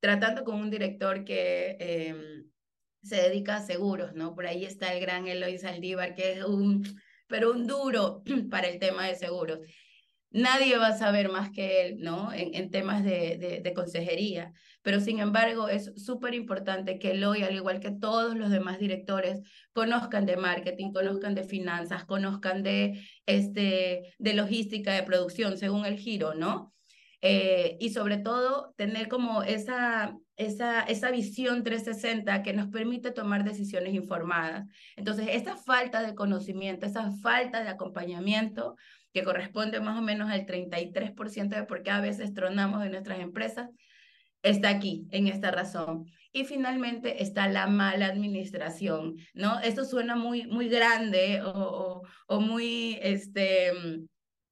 tratando 0.00 0.44
con 0.44 0.56
un 0.56 0.70
director 0.70 1.24
que 1.24 1.76
eh, 1.80 2.44
se 3.02 3.16
dedica 3.16 3.56
a 3.56 3.66
seguros, 3.66 4.14
¿no? 4.14 4.34
Por 4.34 4.46
ahí 4.46 4.64
está 4.64 4.92
el 4.92 5.00
gran 5.00 5.26
Eloy 5.26 5.58
Saldívar, 5.58 6.14
que 6.14 6.32
es 6.32 6.44
un, 6.44 6.84
pero 7.26 7.52
un 7.52 7.66
duro 7.66 8.22
para 8.50 8.68
el 8.68 8.78
tema 8.78 9.06
de 9.06 9.16
seguros. 9.16 9.60
Nadie 10.30 10.76
va 10.76 10.88
a 10.88 10.98
saber 10.98 11.30
más 11.30 11.50
que 11.50 11.86
él, 11.86 12.00
¿no? 12.00 12.30
En, 12.34 12.70
temas 12.70 13.02
de 13.02 13.72
consejería. 13.74 14.52
pero 14.82 15.00
sin 15.00 15.20
embargo 15.20 15.68
es 15.68 15.92
súper 15.96 16.34
importante 16.34 16.98
que 16.98 17.12
Eloy, 17.12 17.42
al 17.42 17.54
igual 17.54 17.80
que 17.80 17.92
todos 17.92 18.36
los 18.36 18.50
demás 18.50 18.78
directores, 18.78 19.40
conozcan 19.72 20.26
de 20.26 20.36
marketing, 20.36 20.92
conozcan 20.92 21.34
de 21.34 21.44
finanzas, 21.44 22.04
conozcan 22.04 22.62
de, 22.62 23.02
este, 23.26 24.14
de 24.18 24.34
logística, 24.34 24.92
de 24.92 25.02
producción, 25.02 25.56
según 25.56 25.86
el 25.86 25.98
giro, 25.98 26.34
¿no? 26.34 26.74
Eh, 27.20 27.76
y 27.80 27.90
sobre 27.90 28.18
todo 28.18 28.74
tener 28.76 29.08
como 29.08 29.42
esa, 29.42 30.16
esa, 30.36 30.82
esa 30.82 31.10
visión 31.10 31.64
360 31.64 32.42
que 32.42 32.52
nos 32.52 32.68
permite 32.68 33.10
tomar 33.10 33.42
decisiones 33.42 33.94
informadas. 33.94 34.66
Entonces, 34.96 35.26
esa 35.30 35.56
falta 35.56 36.02
de 36.02 36.14
conocimiento, 36.14 36.86
esa 36.86 37.10
falta 37.20 37.62
de 37.62 37.70
acompañamiento, 37.70 38.76
que 39.12 39.24
corresponde 39.24 39.80
más 39.80 39.98
o 39.98 40.02
menos 40.02 40.30
al 40.30 40.46
33% 40.46 41.56
de 41.56 41.64
por 41.64 41.82
qué 41.82 41.90
a 41.90 42.00
veces 42.00 42.34
tronamos 42.34 42.82
de 42.82 42.90
nuestras 42.90 43.18
empresas, 43.18 43.68
está 44.42 44.68
aquí, 44.68 45.08
en 45.10 45.26
esta 45.26 45.50
razón. 45.50 46.06
Y 46.32 46.44
finalmente 46.44 47.22
está 47.22 47.48
la 47.48 47.66
mala 47.66 48.06
administración, 48.06 49.16
¿no? 49.34 49.58
Esto 49.60 49.84
suena 49.84 50.14
muy, 50.14 50.46
muy 50.46 50.68
grande 50.68 51.42
o, 51.42 51.50
o, 51.50 52.02
o 52.28 52.40
muy, 52.40 52.98
este, 53.02 53.72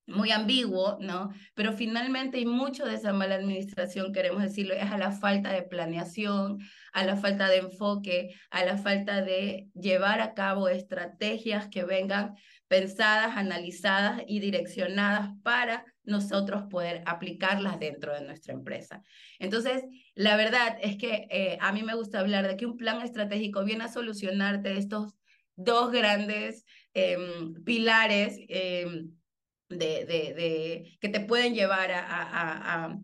muy 0.06 0.30
ambiguo, 0.30 0.98
¿no? 1.00 1.30
Pero 1.54 1.72
finalmente 1.72 2.38
y 2.38 2.46
mucho 2.46 2.84
de 2.86 2.94
esa 2.94 3.12
mala 3.12 3.34
administración, 3.34 4.12
queremos 4.12 4.42
decirlo, 4.42 4.74
es 4.74 4.90
a 4.90 4.98
la 4.98 5.10
falta 5.10 5.52
de 5.52 5.62
planeación, 5.62 6.58
a 6.92 7.04
la 7.04 7.16
falta 7.16 7.48
de 7.48 7.58
enfoque, 7.58 8.34
a 8.50 8.64
la 8.64 8.78
falta 8.78 9.22
de 9.22 9.68
llevar 9.74 10.20
a 10.20 10.34
cabo 10.34 10.68
estrategias 10.68 11.68
que 11.68 11.84
vengan 11.84 12.34
pensadas, 12.68 13.36
analizadas 13.36 14.22
y 14.26 14.40
direccionadas 14.40 15.30
para 15.42 15.84
nosotros 16.04 16.64
poder 16.70 17.02
aplicarlas 17.06 17.78
dentro 17.78 18.14
de 18.14 18.24
nuestra 18.24 18.54
empresa. 18.54 19.02
Entonces, 19.38 19.84
la 20.14 20.36
verdad 20.36 20.78
es 20.80 20.96
que 20.96 21.26
eh, 21.30 21.58
a 21.60 21.72
mí 21.72 21.82
me 21.82 21.94
gusta 21.94 22.20
hablar 22.20 22.46
de 22.46 22.56
que 22.56 22.66
un 22.66 22.76
plan 22.76 23.02
estratégico 23.02 23.64
viene 23.64 23.84
a 23.84 23.88
solucionarte 23.88 24.78
estos 24.78 25.14
dos 25.56 25.90
grandes 25.90 26.64
em, 26.94 27.54
pilares. 27.64 28.38
Eh, 28.48 29.06
de, 29.68 30.04
de, 30.04 30.34
de, 30.34 30.98
que 31.00 31.08
te 31.08 31.20
pueden 31.20 31.54
llevar 31.54 31.90
a, 31.92 32.04
a, 32.06 32.84
a, 32.84 32.98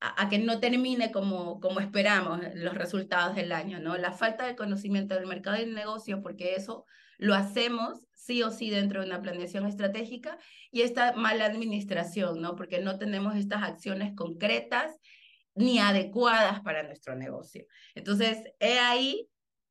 a, 0.00 0.28
que 0.28 0.38
no 0.38 0.60
termine 0.60 1.10
como, 1.10 1.60
como 1.60 1.80
esperamos 1.80 2.40
los 2.54 2.74
resultados 2.74 3.34
del 3.34 3.52
año, 3.52 3.80
¿no? 3.80 3.96
La 3.96 4.12
falta 4.12 4.46
de 4.46 4.56
conocimiento 4.56 5.14
del 5.14 5.26
mercado 5.26 5.56
y 5.56 5.60
del 5.60 5.74
negocio, 5.74 6.22
porque 6.22 6.54
eso 6.54 6.84
lo 7.18 7.34
hacemos 7.34 8.06
sí 8.24 8.42
o 8.42 8.50
sí 8.50 8.70
dentro 8.70 9.00
de 9.00 9.06
una 9.06 9.20
planeación 9.20 9.66
estratégica, 9.66 10.38
y 10.70 10.80
esta 10.80 11.12
mala 11.12 11.44
administración, 11.44 12.40
¿no? 12.40 12.56
Porque 12.56 12.80
no 12.80 12.98
tenemos 12.98 13.36
estas 13.36 13.62
acciones 13.62 14.14
concretas 14.14 14.98
ni 15.54 15.78
adecuadas 15.78 16.60
para 16.60 16.82
nuestro 16.82 17.14
negocio. 17.14 17.66
Entonces, 17.94 18.38
he 18.60 18.78
ahí 18.78 19.28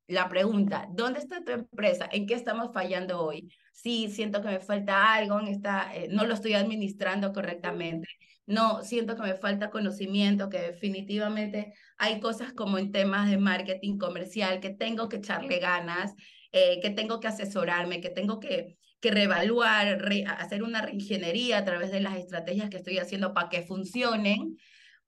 la 0.08 0.28
pregunta, 0.30 0.88
¿dónde 0.92 1.20
está 1.20 1.44
tu 1.44 1.52
empresa? 1.52 2.10
¿En 2.12 2.26
qué 2.26 2.34
estamos 2.34 2.72
fallando 2.74 3.22
hoy? 3.22 3.50
Sí, 3.72 4.10
siento 4.10 4.42
que 4.42 4.50
me 4.50 4.60
falta 4.60 5.14
algo, 5.14 5.40
en 5.40 5.48
esta, 5.48 5.96
eh, 5.96 6.08
no 6.10 6.26
lo 6.26 6.34
estoy 6.34 6.54
administrando 6.54 7.32
correctamente. 7.32 8.08
No, 8.46 8.84
siento 8.84 9.16
que 9.16 9.22
me 9.22 9.36
falta 9.36 9.70
conocimiento, 9.70 10.50
que 10.50 10.60
definitivamente 10.60 11.74
hay 11.98 12.20
cosas 12.20 12.54
como 12.54 12.78
en 12.78 12.92
temas 12.92 13.30
de 13.30 13.38
marketing 13.38 13.98
comercial 13.98 14.60
que 14.60 14.72
tengo 14.72 15.08
que 15.08 15.18
echarle 15.18 15.60
ganas, 15.60 16.14
eh, 16.52 16.82
que 16.82 16.90
tengo 16.90 17.22
que 17.22 17.28
asesorarme, 17.30 18.02
que 18.02 18.10
tengo 18.10 18.40
que, 18.42 18.78
que 19.00 19.12
reevaluar, 19.12 20.06
hacer 20.38 20.64
una 20.64 20.82
reingeniería 20.82 21.60
a 21.60 21.66
través 21.66 21.92
de 21.92 22.02
las 22.02 22.18
estrategias 22.18 22.70
que 22.70 22.78
estoy 22.78 22.98
haciendo 23.00 23.34
para 23.34 23.48
que 23.50 23.62
funcionen, 23.62 24.58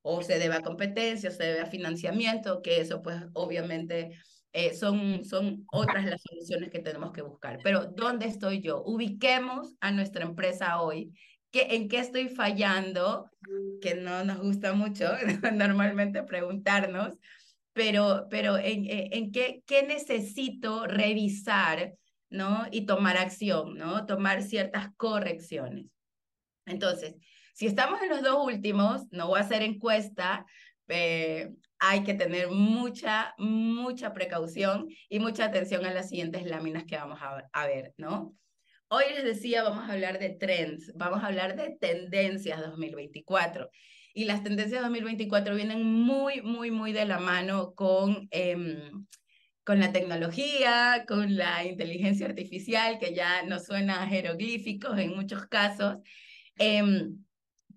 o 0.02 0.22
se 0.22 0.40
debe 0.40 0.56
a 0.56 0.62
competencia, 0.62 1.30
o 1.30 1.34
se 1.34 1.44
debe 1.44 1.62
a 1.62 1.66
financiamiento, 1.66 2.62
que 2.62 2.80
eso 2.80 3.02
pues 3.02 3.18
obviamente 3.34 4.18
eh, 4.58 4.74
son, 4.74 5.26
son 5.26 5.68
otras 5.70 6.06
las 6.06 6.22
soluciones 6.22 6.70
que 6.70 6.80
tenemos 6.80 7.12
que 7.12 7.22
buscar. 7.22 7.60
Pero 7.62 7.88
¿dónde 7.88 8.26
estoy 8.26 8.62
yo? 8.62 8.82
Ubiquemos 8.86 9.76
a 9.82 9.92
nuestra 9.92 10.24
empresa 10.24 10.82
hoy. 10.82 11.14
¿Qué, 11.52 11.76
¿En 11.76 11.90
qué 11.90 12.00
estoy 12.00 12.30
fallando? 12.30 13.30
Que 13.82 13.96
no 13.96 14.24
nos 14.24 14.40
gusta 14.40 14.72
mucho 14.72 15.10
normalmente 15.54 16.24
preguntarnos, 16.24 17.16
pero, 17.74 18.28
pero 18.30 18.58
¿en, 18.58 18.86
en 18.88 19.34
qué, 19.34 19.62
qué 19.68 19.84
necesito 19.84 20.88
revisar 20.88 21.94
¿no? 22.30 22.66
y 22.72 22.86
tomar 22.86 23.18
acción, 23.18 23.78
¿no? 23.78 24.06
tomar 24.06 24.42
ciertas 24.42 24.88
correcciones? 24.96 25.88
Entonces, 26.66 27.16
si 27.54 27.68
estamos 27.68 28.02
en 28.02 28.08
los 28.08 28.24
dos 28.24 28.38
últimos, 28.42 29.02
no 29.12 29.28
voy 29.28 29.40
a 29.40 29.44
hacer 29.44 29.64
encuesta, 29.64 30.46
eh, 30.88 31.52
hay 31.80 32.04
que 32.04 32.14
tener 32.14 32.50
mucha, 32.50 33.34
mucha 33.38 34.14
precaución 34.14 34.88
y 35.10 35.20
mucha 35.20 35.46
atención 35.46 35.86
a 35.86 35.94
las 35.94 36.10
siguientes 36.10 36.46
láminas 36.46 36.86
que 36.86 36.98
vamos 36.98 37.20
a, 37.22 37.68
ver, 37.68 37.94
¿no? 37.98 38.36
Hoy 38.88 39.04
les 39.14 39.24
decía, 39.24 39.64
vamos 39.64 39.90
a 39.90 39.94
hablar 39.94 40.20
de 40.20 40.30
trends, 40.30 40.94
vamos 40.96 41.24
a 41.24 41.28
hablar 41.28 41.56
de 41.56 41.76
tendencias 41.80 42.62
2024. 42.62 43.70
Y 44.14 44.26
las 44.26 44.44
tendencias 44.44 44.82
2024 44.82 45.56
vienen 45.56 45.84
muy, 45.84 46.42
muy, 46.42 46.72
muy 46.72 46.94
de 46.94 47.06
la 47.06 47.20
mano 47.20 47.74
con, 47.74 48.28
em, 48.32 49.06
con 49.66 49.80
la 49.80 49.92
tecnología, 49.92 51.04
con 51.08 51.36
la 51.36 51.66
inteligencia 51.66 52.28
artificial, 52.28 53.00
que 53.00 53.14
ya 53.14 53.44
nos 53.44 53.66
suena 53.66 54.04
a 54.04 54.08
jeroglíficos 54.08 54.98
en 55.00 55.16
muchos 55.16 55.48
casos. 55.48 55.98
Em, 56.58 57.25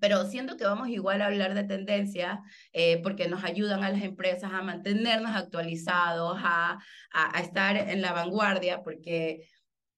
pero 0.01 0.25
siento 0.27 0.57
que 0.57 0.65
vamos 0.65 0.89
igual 0.89 1.23
a 1.23 1.27
hablar 1.27 1.55
de 1.55 1.65
tendencia 1.65 2.41
eh, 2.73 3.01
porque 3.03 3.29
nos 3.29 3.45
ayudan 3.45 3.85
a 3.85 3.91
las 3.91 4.03
empresas 4.03 4.53
a 4.53 4.63
mantenernos 4.63 5.35
actualizados, 5.35 6.39
a, 6.43 6.79
a, 7.13 7.41
estar 7.41 7.77
en 7.77 8.03
la 8.03 8.13
vanguardia, 8.13 8.83
porque 8.83 9.49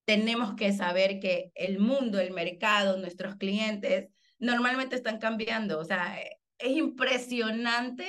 tenemos 0.04 0.54
que 0.54 0.72
saber 0.72 1.20
que 1.20 1.52
el 1.54 1.78
mundo, 1.78 2.18
el 2.18 2.32
mercado, 2.32 2.96
nuestros 2.96 3.36
clientes 3.36 4.08
normalmente 4.38 4.96
están 4.96 5.18
cambiando. 5.18 5.78
O 5.78 5.84
sea, 5.84 6.18
es 6.58 6.76
impresionante 6.76 8.06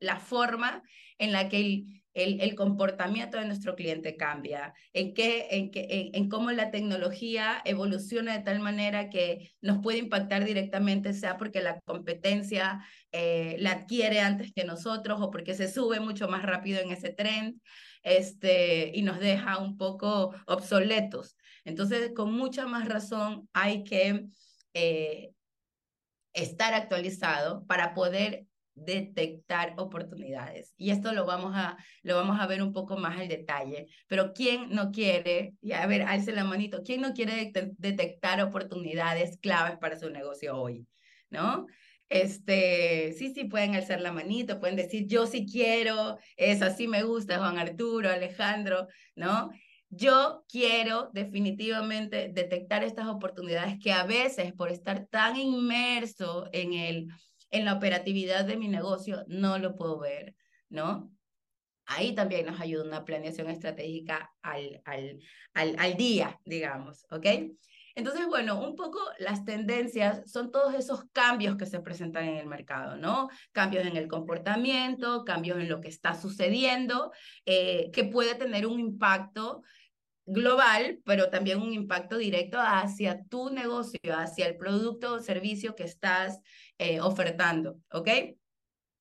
la 0.00 0.18
forma 0.20 0.82
en 1.18 1.32
la 1.32 1.48
que 1.48 1.60
el, 1.60 1.97
el, 2.24 2.54
comportamiento 2.54 3.38
de 3.38 3.46
nuestro 3.46 3.74
cliente 3.74 4.16
cambia, 4.16 4.74
en, 4.92 5.14
qué, 5.14 5.48
en, 5.50 5.70
qué, 5.70 6.10
en, 6.12 6.28
cómo 6.28 6.50
la 6.50 6.70
tecnología 6.70 7.60
evoluciona 7.64 8.36
de 8.36 8.44
tal 8.44 8.60
manera 8.60 9.10
que 9.10 9.52
nos 9.60 9.78
puede 9.78 9.98
impactar 9.98 10.44
directamente, 10.44 11.12
sea 11.12 11.36
porque 11.36 11.60
la 11.60 11.80
competencia 11.80 12.84
eh, 13.12 13.56
la 13.60 13.72
adquiere 13.72 14.20
antes 14.20 14.52
que 14.52 14.64
nosotros 14.64 15.20
o 15.20 15.30
porque 15.30 15.54
se 15.54 15.68
sube 15.68 16.00
mucho 16.00 16.28
más 16.28 16.42
rápido 16.42 16.80
en 16.80 16.90
ese 16.90 17.10
trend 17.10 17.60
este, 18.02 18.90
y 18.94 19.02
nos 19.02 19.20
deja 19.20 19.58
un 19.58 19.76
poco 19.76 20.34
obsoletos. 20.46 21.36
Entonces, 21.64 22.12
con 22.14 22.32
mucha 22.32 22.66
más 22.66 22.88
razón 22.88 23.48
hay 23.52 23.84
que... 23.84 24.26
Eh, 24.74 25.30
estar 26.34 26.74
actualizado 26.74 27.64
para 27.66 27.94
poder 27.94 28.46
detectar 28.84 29.74
oportunidades. 29.76 30.74
Y 30.76 30.90
esto 30.90 31.12
lo 31.12 31.26
vamos 31.26 31.52
a, 31.54 31.76
lo 32.02 32.16
vamos 32.16 32.38
a 32.40 32.46
ver 32.46 32.62
un 32.62 32.72
poco 32.72 32.96
más 32.96 33.18
al 33.18 33.28
detalle. 33.28 33.86
Pero 34.06 34.32
¿quién 34.32 34.70
no 34.70 34.90
quiere, 34.90 35.54
y 35.60 35.72
a 35.72 35.86
ver, 35.86 36.02
alce 36.02 36.32
la 36.32 36.44
manito, 36.44 36.82
¿quién 36.84 37.00
no 37.00 37.12
quiere 37.12 37.52
detectar 37.78 38.40
oportunidades 38.42 39.38
claves 39.38 39.78
para 39.78 39.98
su 39.98 40.10
negocio 40.10 40.56
hoy? 40.56 40.86
¿No? 41.30 41.66
Este, 42.08 43.12
sí, 43.12 43.34
sí, 43.34 43.44
pueden 43.44 43.74
alzar 43.74 44.00
la 44.00 44.12
manito, 44.12 44.60
pueden 44.60 44.76
decir, 44.76 45.06
yo 45.06 45.26
sí 45.26 45.46
quiero, 45.46 46.16
eso 46.36 46.64
así 46.64 46.88
me 46.88 47.02
gusta, 47.02 47.38
Juan 47.38 47.58
Arturo, 47.58 48.08
Alejandro, 48.08 48.88
¿no? 49.14 49.50
Yo 49.90 50.44
quiero 50.48 51.10
definitivamente 51.12 52.30
detectar 52.32 52.82
estas 52.82 53.08
oportunidades 53.08 53.78
que 53.82 53.92
a 53.92 54.04
veces 54.04 54.52
por 54.52 54.70
estar 54.70 55.06
tan 55.06 55.36
inmerso 55.36 56.48
en 56.52 56.72
el 56.74 57.08
en 57.50 57.64
la 57.64 57.74
operatividad 57.74 58.44
de 58.44 58.56
mi 58.56 58.68
negocio 58.68 59.24
no 59.26 59.58
lo 59.58 59.76
puedo 59.76 59.98
ver, 59.98 60.34
¿no? 60.68 61.12
Ahí 61.86 62.14
también 62.14 62.46
nos 62.46 62.60
ayuda 62.60 62.84
una 62.84 63.04
planeación 63.04 63.48
estratégica 63.48 64.30
al, 64.42 64.82
al, 64.84 65.20
al, 65.54 65.74
al 65.78 65.96
día, 65.96 66.38
digamos, 66.44 67.06
¿ok? 67.10 67.26
Entonces, 67.98 68.28
bueno, 68.28 68.60
un 68.62 68.76
poco 68.76 69.00
las 69.18 69.44
tendencias 69.44 70.22
son 70.30 70.52
todos 70.52 70.72
esos 70.74 71.02
cambios 71.12 71.56
que 71.56 71.66
se 71.66 71.80
presentan 71.80 72.28
en 72.28 72.36
el 72.36 72.46
mercado, 72.46 72.96
¿no? 72.96 73.28
Cambios 73.50 73.84
en 73.86 73.96
el 73.96 74.06
comportamiento, 74.06 75.24
cambios 75.24 75.58
en 75.58 75.68
lo 75.68 75.80
que 75.80 75.88
está 75.88 76.14
sucediendo, 76.14 77.10
eh, 77.44 77.90
que 77.92 78.04
puede 78.04 78.36
tener 78.36 78.68
un 78.68 78.78
impacto 78.78 79.62
global, 80.26 81.00
pero 81.04 81.28
también 81.28 81.60
un 81.60 81.72
impacto 81.72 82.18
directo 82.18 82.58
hacia 82.60 83.24
tu 83.24 83.50
negocio, 83.50 83.98
hacia 84.14 84.46
el 84.46 84.56
producto 84.56 85.14
o 85.14 85.20
servicio 85.20 85.74
que 85.74 85.82
estás 85.82 86.40
eh, 86.78 87.00
ofertando, 87.00 87.80
¿ok? 87.90 88.08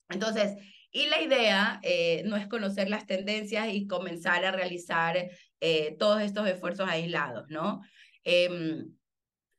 Entonces, 0.09 0.55
y 0.91 1.07
la 1.07 1.21
idea 1.21 1.79
eh, 1.83 2.23
no 2.25 2.35
es 2.37 2.47
conocer 2.47 2.89
las 2.89 3.05
tendencias 3.05 3.67
y 3.71 3.87
comenzar 3.87 4.43
a 4.45 4.51
realizar 4.51 5.29
eh, 5.59 5.95
todos 5.99 6.21
estos 6.21 6.47
esfuerzos 6.47 6.89
aislados, 6.89 7.45
¿no? 7.49 7.81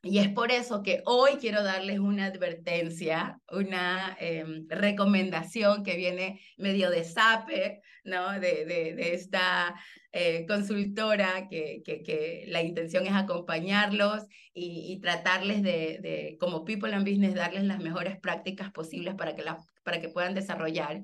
Y 0.03 0.19
es 0.19 0.29
por 0.29 0.53
eso 0.53 0.83
que 0.85 1.03
hoy 1.07 1.33
quiero 1.41 1.65
darles 1.65 1.99
una 1.99 2.27
advertencia, 2.27 3.41
una 3.51 4.17
em, 4.21 4.67
recomendación 4.69 5.83
que 5.83 5.97
viene 5.97 6.41
medio 6.57 6.89
de 6.91 7.03
SAPE, 7.03 7.81
¿no? 8.05 8.39
De, 8.39 8.65
de, 8.65 9.13
esta 9.15 9.75
eh, 10.13 10.47
consultora 10.47 11.49
que, 11.51 11.83
que, 11.85 12.45
la 12.47 12.63
intención 12.63 13.07
es 13.07 13.13
acompañarlos 13.13 14.23
y, 14.55 14.93
y 14.93 15.01
tratarles 15.01 15.65
de, 15.65 15.99
de, 16.01 16.37
como 16.39 16.65
People 16.65 16.95
and 16.95 17.07
Business, 17.07 17.35
darles 17.35 17.65
las 17.65 17.81
mejores 17.81 18.19
prácticas 18.21 18.71
posibles 18.71 19.17
para 19.17 19.35
que, 19.35 19.43
la, 19.43 19.59
para 19.83 20.01
que 20.01 20.09
puedan 20.09 20.35
desarrollar. 20.35 21.03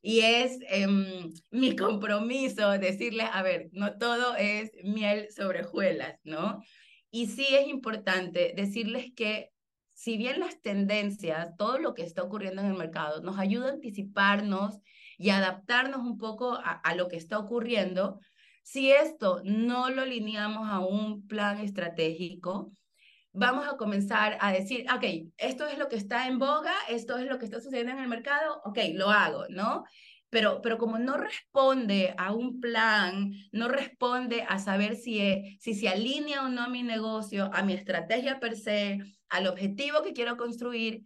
Y 0.00 0.20
es 0.20 0.60
em, 0.68 1.32
mi 1.50 1.74
compromiso 1.74 2.70
decirles, 2.78 3.26
a 3.32 3.42
ver, 3.42 3.68
no 3.72 3.98
todo 3.98 4.36
es 4.36 4.70
miel 4.84 5.26
sobre 5.34 5.64
hojuelas, 5.64 6.20
¿no? 6.22 6.62
Y 7.10 7.26
sí 7.26 7.46
es 7.50 7.68
importante 7.68 8.52
decirles 8.56 9.12
que 9.14 9.50
si 9.98 10.16
bien 10.16 10.38
las 10.38 10.60
tendencias, 10.60 11.56
todo 11.56 11.78
lo 11.78 11.92
que 11.92 12.02
está 12.02 12.22
ocurriendo 12.22 12.62
en 12.62 12.68
el 12.68 12.74
mercado, 12.74 13.20
nos 13.20 13.36
ayuda 13.36 13.66
a 13.66 13.72
anticiparnos 13.72 14.78
y 15.16 15.30
adaptarnos 15.30 16.02
un 16.02 16.18
poco 16.18 16.56
a, 16.62 16.94
lo 16.94 17.08
que 17.08 17.16
está 17.16 17.36
ocurriendo, 17.36 18.20
si 18.62 18.92
esto 18.92 19.40
no 19.42 19.90
lo 19.90 20.02
alineamos 20.02 20.68
a 20.70 20.78
un 20.78 21.26
plan 21.26 21.58
estratégico, 21.58 22.72
vamos 23.32 23.66
a 23.66 23.76
comenzar 23.76 24.38
a 24.40 24.52
decir, 24.52 24.86
ok, 24.94 25.32
esto 25.36 25.66
es 25.66 25.78
lo 25.78 25.88
que 25.88 25.96
está 25.96 26.28
en 26.28 26.38
boga, 26.38 26.74
esto 26.88 27.18
es 27.18 27.26
lo 27.26 27.40
que 27.40 27.46
está 27.46 27.60
sucediendo 27.60 27.92
en 27.92 27.98
el 27.98 28.08
mercado, 28.08 28.60
ok, 28.64 28.78
lo 28.94 29.10
hago, 29.10 29.46
¿no? 29.48 29.82
Pero, 30.30 30.60
pero 30.62 30.78
como 30.78 30.98
no 30.98 31.16
responde 31.16 32.14
a 32.18 32.32
un 32.32 32.60
plan, 32.60 33.32
no 33.52 33.68
responde 33.68 34.44
a 34.48 34.58
saber 34.58 34.96
si, 34.96 35.20
es, 35.20 35.56
si 35.60 35.74
se 35.74 35.88
alinea 35.88 36.42
o 36.42 36.48
no 36.48 36.62
a 36.62 36.68
mi 36.68 36.82
negocio, 36.82 37.50
a 37.52 37.62
mi 37.62 37.72
estrategia 37.72 38.38
per 38.38 38.56
se, 38.56 38.98
al 39.28 39.46
objetivo 39.46 40.02
que 40.02 40.12
quiero 40.12 40.36
construir, 40.36 41.02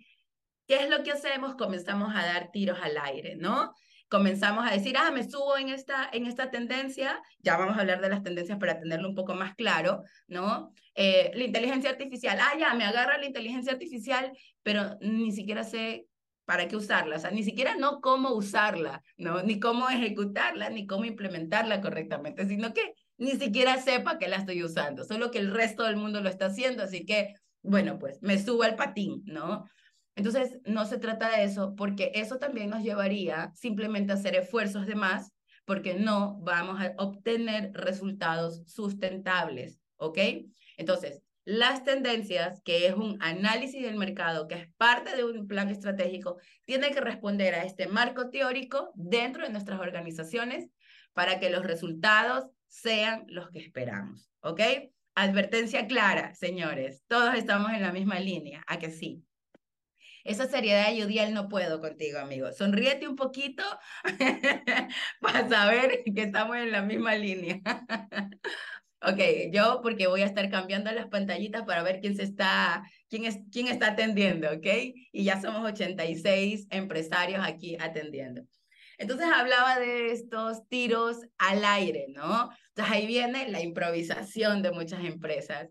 ¿qué 0.66 0.76
es 0.76 0.90
lo 0.90 1.02
que 1.02 1.12
hacemos? 1.12 1.54
Comenzamos 1.54 2.14
a 2.14 2.24
dar 2.24 2.50
tiros 2.50 2.78
al 2.82 2.96
aire, 2.98 3.36
¿no? 3.36 3.72
Comenzamos 4.08 4.66
a 4.68 4.72
decir, 4.72 4.96
ah, 4.98 5.10
me 5.10 5.28
subo 5.28 5.56
en 5.56 5.70
esta, 5.70 6.10
en 6.12 6.26
esta 6.26 6.50
tendencia, 6.50 7.18
ya 7.38 7.56
vamos 7.56 7.76
a 7.76 7.80
hablar 7.80 8.00
de 8.00 8.10
las 8.10 8.22
tendencias 8.22 8.58
para 8.58 8.78
tenerlo 8.78 9.08
un 9.08 9.14
poco 9.14 9.34
más 9.34 9.54
claro, 9.54 10.02
¿no? 10.26 10.72
Eh, 10.94 11.30
la 11.34 11.44
inteligencia 11.44 11.90
artificial, 11.90 12.38
ah, 12.40 12.58
ya, 12.58 12.74
me 12.74 12.84
agarra 12.84 13.16
la 13.16 13.24
inteligencia 13.24 13.72
artificial, 13.72 14.30
pero 14.62 14.98
ni 15.00 15.32
siquiera 15.32 15.64
sé 15.64 16.06
para 16.44 16.68
qué 16.68 16.76
usarla, 16.76 17.16
o 17.16 17.18
sea, 17.18 17.30
ni 17.30 17.44
siquiera 17.44 17.76
no 17.76 18.00
cómo 18.00 18.32
usarla, 18.32 19.02
¿no? 19.16 19.42
Ni 19.42 19.60
cómo 19.60 19.88
ejecutarla, 19.88 20.70
ni 20.70 20.86
cómo 20.86 21.04
implementarla 21.04 21.80
correctamente, 21.80 22.46
sino 22.46 22.74
que 22.74 22.94
ni 23.16 23.32
siquiera 23.32 23.80
sepa 23.80 24.18
que 24.18 24.28
la 24.28 24.36
estoy 24.36 24.62
usando, 24.64 25.04
solo 25.04 25.30
que 25.30 25.38
el 25.38 25.52
resto 25.52 25.84
del 25.84 25.96
mundo 25.96 26.20
lo 26.20 26.28
está 26.28 26.46
haciendo, 26.46 26.82
así 26.82 27.04
que, 27.04 27.34
bueno, 27.62 27.98
pues 27.98 28.20
me 28.22 28.42
subo 28.42 28.64
al 28.64 28.76
patín, 28.76 29.22
¿no? 29.24 29.68
Entonces, 30.14 30.58
no 30.64 30.84
se 30.84 30.98
trata 30.98 31.36
de 31.36 31.44
eso, 31.44 31.74
porque 31.76 32.10
eso 32.14 32.38
también 32.38 32.70
nos 32.70 32.82
llevaría 32.82 33.52
simplemente 33.54 34.12
a 34.12 34.16
hacer 34.16 34.34
esfuerzos 34.34 34.86
de 34.86 34.94
más, 34.94 35.32
porque 35.64 35.94
no 35.94 36.38
vamos 36.40 36.80
a 36.80 36.92
obtener 36.98 37.72
resultados 37.72 38.62
sustentables, 38.66 39.80
¿ok? 39.96 40.18
Entonces, 40.76 41.22
las 41.44 41.84
tendencias, 41.84 42.60
que 42.62 42.86
es 42.86 42.94
un 42.94 43.18
análisis 43.20 43.82
del 43.82 43.96
mercado, 43.96 44.46
que 44.46 44.54
es 44.54 44.68
parte 44.76 45.16
de 45.16 45.24
un 45.24 45.48
plan 45.48 45.68
estratégico, 45.68 46.38
tiene 46.64 46.92
que 46.92 47.00
responder 47.00 47.54
a 47.54 47.64
este 47.64 47.88
marco 47.88 48.30
teórico 48.30 48.92
dentro 48.94 49.44
de 49.44 49.50
nuestras 49.50 49.80
organizaciones 49.80 50.68
para 51.12 51.40
que 51.40 51.50
los 51.50 51.64
resultados 51.64 52.46
sean 52.68 53.24
los 53.28 53.50
que 53.50 53.58
esperamos. 53.58 54.30
¿Ok? 54.40 54.60
Advertencia 55.14 55.86
clara, 55.86 56.34
señores. 56.34 57.02
Todos 57.06 57.34
estamos 57.34 57.72
en 57.72 57.82
la 57.82 57.92
misma 57.92 58.18
línea. 58.20 58.62
¿A 58.66 58.78
que 58.78 58.90
sí? 58.90 59.24
Esa 60.24 60.46
seriedad 60.46 60.92
Yudiel 60.94 61.34
no 61.34 61.48
puedo 61.48 61.80
contigo, 61.80 62.20
amigo. 62.20 62.52
Sonríete 62.52 63.08
un 63.08 63.16
poquito 63.16 63.64
para 65.20 65.48
saber 65.48 66.02
que 66.04 66.22
estamos 66.22 66.56
en 66.56 66.70
la 66.70 66.82
misma 66.82 67.16
línea. 67.16 67.60
Ok, 69.04 69.18
yo 69.50 69.80
porque 69.82 70.06
voy 70.06 70.22
a 70.22 70.26
estar 70.26 70.48
cambiando 70.48 70.92
las 70.92 71.08
pantallitas 71.08 71.64
para 71.64 71.82
ver 71.82 71.98
quién 72.00 72.14
se 72.14 72.22
está, 72.22 72.84
quién 73.08 73.24
es, 73.24 73.40
quién 73.50 73.66
está 73.66 73.88
atendiendo, 73.88 74.48
¿ok? 74.48 74.66
Y 75.10 75.24
ya 75.24 75.40
somos 75.40 75.64
86 75.64 76.68
empresarios 76.70 77.40
aquí 77.44 77.76
atendiendo. 77.80 78.42
Entonces 78.98 79.26
hablaba 79.34 79.80
de 79.80 80.12
estos 80.12 80.68
tiros 80.68 81.16
al 81.38 81.64
aire, 81.64 82.06
¿no? 82.10 82.50
Entonces 82.68 82.94
ahí 82.94 83.06
viene 83.08 83.48
la 83.48 83.60
improvisación 83.60 84.62
de 84.62 84.70
muchas 84.70 85.04
empresas. 85.04 85.68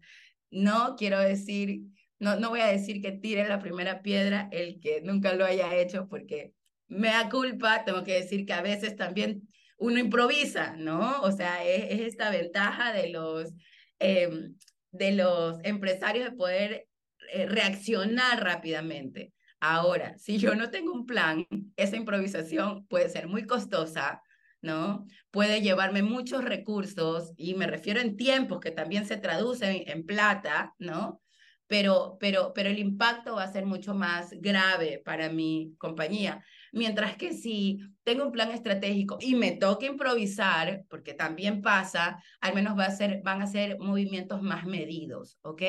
No 0.49 0.97
quiero 0.97 1.17
decir, 1.17 1.83
no, 2.19 2.35
no 2.35 2.49
voy 2.49 2.59
a 2.59 2.67
decir 2.67 3.01
que 3.01 3.13
tire 3.13 3.47
la 3.47 3.59
primera 3.59 4.01
piedra 4.01 4.49
el 4.51 4.81
que 4.81 4.99
nunca 5.01 5.33
lo 5.35 5.45
haya 5.45 5.73
hecho, 5.75 6.09
porque 6.09 6.51
me 6.89 7.07
da 7.07 7.29
culpa, 7.29 7.85
tengo 7.85 8.03
que 8.03 8.15
decir 8.15 8.45
que 8.45 8.51
a 8.51 8.61
veces 8.61 8.97
también 8.97 9.47
uno 9.81 9.97
improvisa, 9.97 10.75
¿no? 10.77 11.21
O 11.21 11.31
sea, 11.31 11.65
es, 11.65 12.01
esta 12.01 12.29
ventaja 12.29 12.93
de 12.93 13.09
los, 13.09 13.51
em, 13.99 14.55
de 14.91 15.11
los 15.13 15.57
empresarios 15.63 16.25
de 16.25 16.37
poder 16.37 16.87
eh, 17.33 17.47
reaccionar 17.47 18.43
rápidamente. 18.43 19.33
Ahora, 19.59 20.17
si 20.17 20.37
yo 20.37 20.55
no 20.55 20.69
tengo 20.69 20.93
un 20.93 21.05
plan, 21.05 21.47
esa 21.75 21.97
improvisación 21.97 22.85
puede 22.87 23.09
ser 23.09 23.27
muy 23.27 23.47
costosa, 23.47 24.21
¿no? 24.61 25.07
Puede 25.31 25.61
llevarme 25.61 26.03
muchos 26.03 26.43
recursos 26.43 27.33
y 27.35 27.55
me 27.55 27.65
refiero 27.65 27.99
en 27.99 28.17
tiempos 28.17 28.59
que 28.59 28.71
también 28.71 29.05
se 29.07 29.17
traducen 29.17 29.83
en 29.87 30.05
plata, 30.05 30.75
¿no? 30.77 31.21
Pero, 31.65 32.17
pero, 32.19 32.53
pero 32.53 32.69
el 32.69 32.77
impacto 32.77 33.35
va 33.35 33.43
a 33.43 33.51
ser 33.51 33.65
mucho 33.65 33.95
más 33.95 34.31
grave 34.39 35.01
para 35.03 35.29
mi 35.29 35.73
compañía. 35.79 36.43
Mientras 36.71 37.17
que 37.17 37.33
si 37.33 37.79
tengo 38.03 38.25
un 38.25 38.31
plan 38.31 38.51
estratégico 38.51 39.17
y 39.19 39.35
me 39.35 39.51
toca 39.51 39.85
improvisar, 39.85 40.85
porque 40.89 41.13
también 41.13 41.61
pasa, 41.61 42.23
al 42.39 42.55
menos 42.55 42.77
va 42.77 42.85
a 42.85 42.95
ser, 42.95 43.21
van 43.23 43.41
a 43.41 43.47
ser 43.47 43.77
movimientos 43.77 44.41
más 44.41 44.65
medidos, 44.65 45.37
¿ok? 45.41 45.61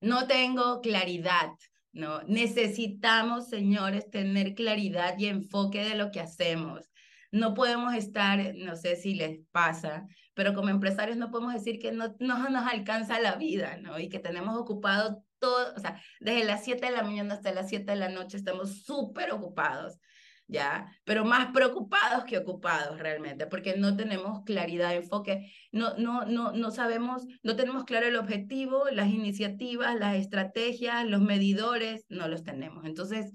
No 0.00 0.26
tengo 0.26 0.82
claridad, 0.82 1.48
¿no? 1.92 2.22
Necesitamos, 2.24 3.48
señores, 3.48 4.10
tener 4.10 4.54
claridad 4.54 5.16
y 5.18 5.26
enfoque 5.26 5.82
de 5.82 5.94
lo 5.94 6.10
que 6.10 6.20
hacemos. 6.20 6.90
No 7.32 7.54
podemos 7.54 7.94
estar, 7.94 8.54
no 8.54 8.76
sé 8.76 8.96
si 8.96 9.14
les 9.14 9.40
pasa, 9.50 10.06
pero 10.34 10.52
como 10.52 10.68
empresarios 10.68 11.16
no 11.16 11.30
podemos 11.30 11.54
decir 11.54 11.78
que 11.78 11.90
no, 11.90 12.14
no 12.18 12.50
nos 12.50 12.70
alcanza 12.70 13.18
la 13.18 13.36
vida, 13.36 13.78
¿no? 13.78 13.98
Y 13.98 14.08
que 14.08 14.18
tenemos 14.18 14.56
ocupado 14.56 15.24
todo, 15.44 15.74
o 15.76 15.78
sea, 15.78 16.00
desde 16.20 16.44
las 16.44 16.64
7 16.64 16.86
de 16.86 16.92
la 16.92 17.02
mañana 17.02 17.34
hasta 17.34 17.52
las 17.52 17.68
7 17.68 17.92
de 17.92 17.96
la 17.98 18.08
noche 18.08 18.38
estamos 18.38 18.82
súper 18.82 19.30
ocupados, 19.32 19.98
¿ya? 20.46 20.90
Pero 21.04 21.26
más 21.26 21.52
preocupados 21.52 22.24
que 22.24 22.38
ocupados 22.38 22.98
realmente, 22.98 23.46
porque 23.46 23.76
no 23.76 23.94
tenemos 23.94 24.42
claridad, 24.44 24.94
enfoque, 24.94 25.52
no, 25.70 25.96
no, 25.98 26.24
no, 26.24 26.52
no 26.52 26.70
sabemos, 26.70 27.26
no 27.42 27.56
tenemos 27.56 27.84
claro 27.84 28.06
el 28.06 28.16
objetivo, 28.16 28.84
las 28.90 29.08
iniciativas, 29.08 29.94
las 29.96 30.16
estrategias, 30.16 31.04
los 31.04 31.20
medidores, 31.20 32.06
no 32.08 32.26
los 32.28 32.42
tenemos. 32.42 32.86
Entonces, 32.86 33.32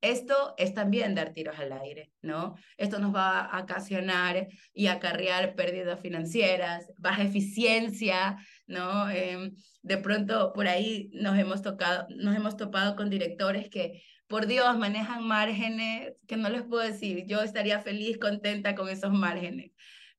esto 0.00 0.54
es 0.56 0.72
también 0.72 1.14
dar 1.14 1.32
tiros 1.32 1.58
al 1.58 1.72
aire, 1.72 2.10
¿no? 2.22 2.54
Esto 2.78 2.98
nos 3.00 3.14
va 3.14 3.40
a 3.40 3.62
ocasionar 3.62 4.48
y 4.72 4.86
acarrear 4.86 5.54
pérdidas 5.54 6.00
financieras, 6.00 6.90
baja 6.96 7.22
eficiencia, 7.22 8.38
¿no? 8.70 9.10
Em, 9.10 9.54
de 9.82 9.96
pronto 9.98 10.52
por 10.54 10.68
ahí 10.68 11.10
nos 11.12 11.38
hemos, 11.38 11.62
tocado, 11.62 12.06
nos 12.10 12.34
hemos 12.36 12.56
topado 12.56 12.96
con 12.96 13.10
directores 13.10 13.68
que, 13.68 14.02
por 14.26 14.46
Dios, 14.46 14.78
manejan 14.78 15.26
márgenes 15.26 16.14
que 16.26 16.36
no 16.36 16.48
les 16.48 16.62
puedo 16.62 16.82
decir, 16.82 17.26
yo 17.26 17.42
estaría 17.42 17.80
feliz, 17.80 18.18
contenta 18.18 18.74
con 18.74 18.88
esos 18.88 19.12
márgenes, 19.12 19.72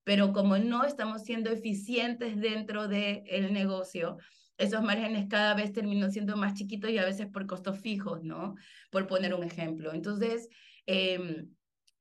pero 0.04 0.34
como 0.34 0.58
no 0.58 0.84
estamos 0.84 1.24
siendo 1.24 1.50
eficientes 1.50 2.40
dentro 2.40 2.88
del 2.88 3.24
el 3.28 3.54
negocio, 3.54 4.18
esos 4.58 4.84
márgenes 4.84 5.28
cada 5.28 5.56
vez 5.56 5.74
terminan 5.74 6.12
siendo 6.12 6.38
más 6.38 6.54
chiquitos 6.54 6.92
y 6.92 6.98
a 6.98 7.06
veces 7.06 7.28
por 7.28 7.48
costos 7.48 7.80
fijos, 7.80 8.24
¿no? 8.24 8.56
Por 8.92 9.08
poner 9.08 9.34
un 9.34 9.44
ejemplo. 9.44 9.94
Entonces, 9.94 10.50
eh, 10.86 11.48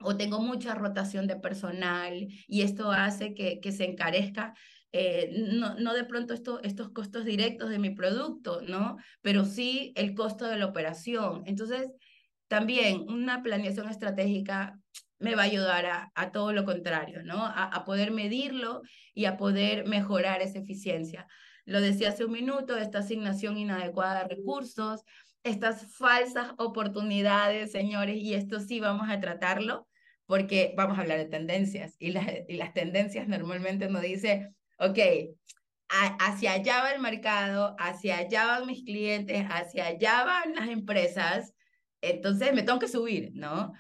o 0.00 0.16
tengo 0.16 0.40
mucha 0.40 0.74
rotación 0.74 1.26
de 1.26 1.36
personal 1.36 2.28
y 2.46 2.62
esto 2.62 2.90
hace 2.90 3.34
que, 3.34 3.60
que 3.60 3.72
se 3.72 3.84
encarezca. 3.84 4.54
Eh, 4.92 5.31
no, 5.53 5.74
no 5.76 5.94
de 5.94 6.05
pronto 6.05 6.35
esto, 6.35 6.61
estos 6.62 6.90
costos 6.90 7.24
directos 7.24 7.70
de 7.70 7.79
mi 7.79 7.90
producto, 7.90 8.61
¿no? 8.62 8.96
Pero 9.22 9.44
sí 9.44 9.92
el 9.96 10.14
costo 10.14 10.46
de 10.46 10.59
la 10.59 10.66
operación. 10.66 11.42
Entonces, 11.46 11.88
también 12.48 13.09
una 13.09 13.42
planeación 13.42 13.88
estratégica 13.88 14.79
me 15.20 15.35
va 15.37 15.42
a 15.42 15.46
ayudar 15.46 15.87
a, 15.87 16.12
a 16.14 16.33
todo 16.33 16.53
lo 16.53 16.64
contrario, 16.64 17.22
¿no? 17.22 17.44
A, 17.44 17.64
a, 17.64 17.85
poder 17.85 18.11
medirlo 18.11 18.83
y 19.14 19.26
a 19.26 19.37
poder 19.37 19.87
mejorar 19.87 20.42
esa 20.42 20.59
eficiencia. 20.59 21.26
Lo 21.66 21.81
decía 21.81 22.09
hace 22.09 22.24
un 22.24 22.33
minuto, 22.33 22.76
esta 22.76 22.98
asignación 22.98 23.59
inadecuada 23.59 24.22
de 24.22 24.35
recursos, 24.35 25.03
estas 25.44 25.94
falsas 25.96 26.53
oportunidades, 26.59 27.70
señores, 27.70 28.16
y 28.16 28.35
esto 28.35 28.61
sí 28.61 28.81
vamos 28.81 29.09
a 29.09 29.20
tratarlo 29.20 29.87
porque 30.26 30.74
vamos 30.76 30.96
a 30.98 31.03
hablar 31.03 31.18
de 31.18 31.26
tendencias 31.26 31.96
y 31.98 32.12
las, 32.12 32.26
y 32.48 32.57
las 32.57 32.72
tendencias 32.72 33.26
normalmente 33.29 33.88
nos 33.88 34.03
dice, 34.03 34.55
ok, 34.80 34.98
hacia 35.88 36.52
allá 36.52 36.82
va 36.82 36.92
el 36.92 37.00
mercado, 37.00 37.76
hacia 37.78 38.18
allá 38.18 38.46
van 38.46 38.66
mis 38.66 38.82
clientes, 38.82 39.46
hacia 39.50 39.86
allá 39.86 40.24
van 40.24 40.54
las 40.54 40.68
empresas, 40.68 41.52
entonces 42.00 42.54
me 42.54 42.62
tengo 42.62 42.78
que 42.78 42.88
subir, 42.88 43.30
¿no? 43.34 43.72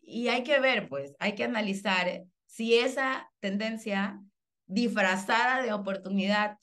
Y 0.00 0.28
hay 0.28 0.42
que 0.42 0.58
ver, 0.58 0.88
pues, 0.88 1.14
hay 1.18 1.34
que 1.34 1.44
analizar 1.44 2.24
si 2.46 2.74
esa 2.74 3.30
tendencia 3.40 4.20
disfrazada 4.66 5.62
de 5.62 5.72
oportunidad 5.72 6.58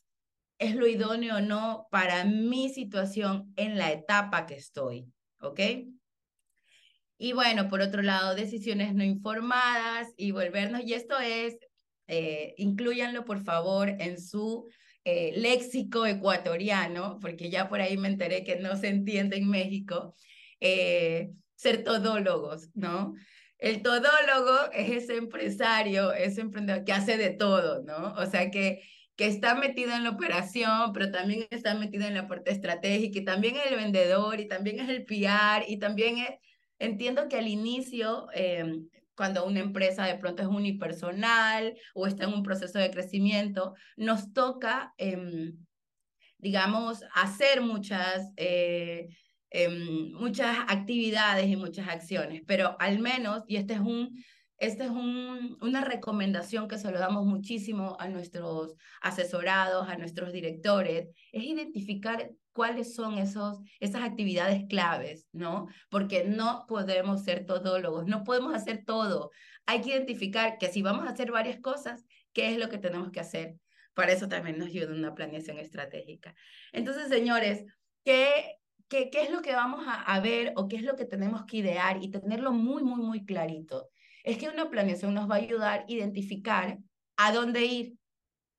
es 0.57 0.75
lo 0.75 0.87
idóneo 0.87 1.37
o 1.37 1.41
no 1.41 1.87
para 1.91 2.25
mi 2.25 2.69
situación 2.69 3.53
en 3.55 3.77
la 3.77 3.91
etapa 3.91 4.45
que 4.45 4.55
estoy, 4.55 5.05
¿ok? 5.39 5.59
Y 7.17 7.33
bueno, 7.33 7.69
por 7.69 7.81
otro 7.81 8.01
lado, 8.01 8.33
decisiones 8.33 8.95
no 8.95 9.03
informadas 9.03 10.07
y 10.17 10.31
volvernos, 10.31 10.81
y 10.83 10.93
esto 10.93 11.19
es, 11.19 11.57
eh, 12.09 12.55
incluyanlo 12.57 13.23
por 13.23 13.43
favor 13.43 13.87
en 13.87 14.19
su 14.19 14.67
eh, 15.05 15.31
léxico 15.35 16.05
ecuatoriano, 16.05 17.19
porque 17.21 17.49
ya 17.49 17.69
por 17.69 17.81
ahí 17.81 17.97
me 17.97 18.07
enteré 18.07 18.43
que 18.43 18.57
no 18.57 18.75
se 18.75 18.89
entiende 18.89 19.37
en 19.37 19.47
México, 19.47 20.15
eh, 20.59 21.31
ser 21.55 21.83
todólogos, 21.83 22.69
¿no? 22.73 23.13
El 23.59 23.83
todólogo 23.83 24.71
es 24.73 25.03
ese 25.03 25.17
empresario, 25.17 26.11
ese 26.11 26.41
emprendedor 26.41 26.83
que 26.83 26.93
hace 26.93 27.17
de 27.17 27.29
todo, 27.29 27.83
¿no? 27.83 28.13
O 28.13 28.25
sea, 28.25 28.49
que, 28.49 28.81
que 29.15 29.27
está 29.27 29.53
metido 29.53 29.93
en 29.93 30.03
la 30.03 30.11
operación, 30.11 30.93
pero 30.93 31.11
también 31.11 31.45
está 31.51 31.75
metido 31.75 32.07
en 32.07 32.15
la 32.15 32.27
parte 32.27 32.51
estratégica, 32.51 33.19
y 33.19 33.25
también 33.25 33.55
es 33.57 33.71
el 33.71 33.77
vendedor, 33.77 34.39
y 34.39 34.47
también 34.47 34.79
es 34.79 34.89
el 34.89 35.05
PR, 35.05 35.65
y 35.67 35.77
también 35.77 36.17
es, 36.17 36.29
entiendo 36.79 37.27
que 37.27 37.37
al 37.37 37.47
inicio, 37.47 38.27
em, 38.33 38.89
cuando 39.19 39.45
una 39.45 39.59
empresa 39.59 40.05
de 40.05 40.15
pronto 40.15 40.41
es 40.41 40.47
unipersonal 40.47 41.75
o 41.93 42.07
está 42.07 42.23
en 42.23 42.33
un 42.33 42.43
proceso 42.43 42.79
de 42.79 42.89
crecimiento, 42.89 43.75
nos 43.97 44.31
toca, 44.31 44.93
em, 44.97 45.57
digamos, 46.37 47.03
hacer 47.13 47.61
muchas... 47.61 48.31
Eh, 48.37 49.09
Em, 49.51 50.11
muchas 50.13 50.57
actividades 50.67 51.47
y 51.47 51.55
muchas 51.55 51.87
acciones, 51.87 52.43
pero 52.45 52.75
al 52.79 52.99
menos, 52.99 53.43
y 53.47 53.55
este 53.55 53.73
es 53.73 53.79
un, 53.79 54.23
este 54.59 54.83
es 54.83 54.89
un, 54.89 55.57
una 55.61 55.83
recomendación 55.83 56.67
que 56.67 56.77
se 56.77 56.91
lo 56.91 56.99
damos 56.99 57.25
muchísimo 57.25 57.95
a 57.99 58.09
nuestros 58.09 58.75
asesorados, 59.01 59.87
a 59.87 59.97
nuestros 59.97 60.33
directores, 60.33 61.09
es 61.31 61.43
identificar 61.43 62.31
cuáles 62.51 62.93
son 62.93 63.17
esos, 63.17 63.59
esas 63.79 64.03
actividades 64.03 64.65
claves, 64.67 65.27
¿no? 65.31 65.67
Porque 65.89 66.25
no 66.25 66.65
podemos 66.67 67.23
ser 67.23 67.45
todólogos, 67.45 68.05
no 68.05 68.23
podemos 68.23 68.53
hacer 68.53 68.83
todo. 68.85 69.31
Hay 69.65 69.81
que 69.81 69.91
identificar 69.91 70.57
que 70.57 70.67
si 70.67 70.81
vamos 70.81 71.07
a 71.07 71.11
hacer 71.11 71.31
varias 71.31 71.61
cosas, 71.61 72.05
¿qué 72.33 72.51
es 72.51 72.57
lo 72.57 72.67
que 72.67 72.77
tenemos 72.77 73.11
que 73.11 73.21
hacer? 73.21 73.55
Para 73.93 74.11
eso 74.11 74.27
también 74.27 74.57
nos 74.57 74.67
ayuda 74.67 74.91
una 74.93 75.15
planeación 75.15 75.57
estratégica. 75.57 76.35
Entonces, 76.73 77.07
señores, 77.07 77.63
¿qué, 78.03 78.57
qué, 78.89 79.09
qué 79.09 79.21
es 79.21 79.31
lo 79.31 79.41
que 79.41 79.53
vamos 79.53 79.85
a, 79.87 80.19
ver 80.19 80.51
o 80.55 80.67
qué 80.67 80.77
es 80.77 80.83
lo 80.83 80.95
que 80.95 81.05
tenemos 81.05 81.45
que 81.45 81.57
idear 81.57 82.03
y 82.03 82.09
tenerlo 82.09 82.51
muy, 82.51 82.83
muy, 82.83 83.01
muy 83.01 83.25
clarito. 83.25 83.89
Es 84.23 84.37
que 84.37 84.49
una 84.49 84.69
planeación 84.69 85.13
nos 85.13 85.29
va 85.29 85.35
a 85.35 85.39
ayudar 85.39 85.81
a 85.81 85.85
identificar 85.87 86.77
a 87.17 87.31
dónde 87.31 87.65
ir, 87.65 87.97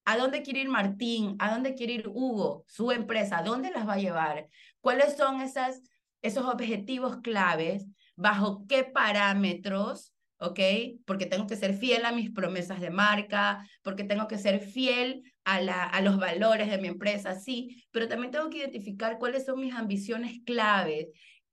a 0.04 0.16
dónde 0.16 0.42
quiere 0.42 0.60
ir 0.60 0.68
Martín, 0.68 1.36
a 1.38 1.52
dónde 1.52 1.74
quiere 1.74 1.94
ir 1.94 2.08
Hugo, 2.08 2.64
su 2.66 2.90
empresa, 2.90 3.38
a 3.38 3.42
dónde 3.42 3.70
las 3.70 3.86
va 3.86 3.94
a 3.94 3.98
llevar, 3.98 4.48
cuáles 4.80 5.16
son 5.16 5.40
esas, 5.40 5.82
esos 6.22 6.44
objetivos 6.46 7.18
claves, 7.22 7.86
bajo 8.16 8.66
qué 8.66 8.84
parámetros 8.84 10.14
¿ok? 10.40 10.58
Porque 11.04 11.26
tengo 11.26 11.46
que 11.46 11.56
ser 11.56 11.74
fiel 11.74 12.04
a 12.04 12.12
mis 12.12 12.30
promesas 12.30 12.80
de 12.80 12.90
marca, 12.90 13.66
porque 13.82 14.04
tengo 14.04 14.26
que 14.26 14.38
ser 14.38 14.60
fiel 14.60 15.22
a, 15.44 15.60
la, 15.60 15.84
a 15.84 16.00
los 16.00 16.18
valores 16.18 16.70
de 16.70 16.78
mi 16.78 16.88
empresa, 16.88 17.38
sí, 17.38 17.84
pero 17.90 18.08
también 18.08 18.30
tengo 18.32 18.50
que 18.50 18.58
identificar 18.58 19.18
cuáles 19.18 19.44
son 19.44 19.60
mis 19.60 19.74
ambiciones 19.74 20.40
claves, 20.44 21.08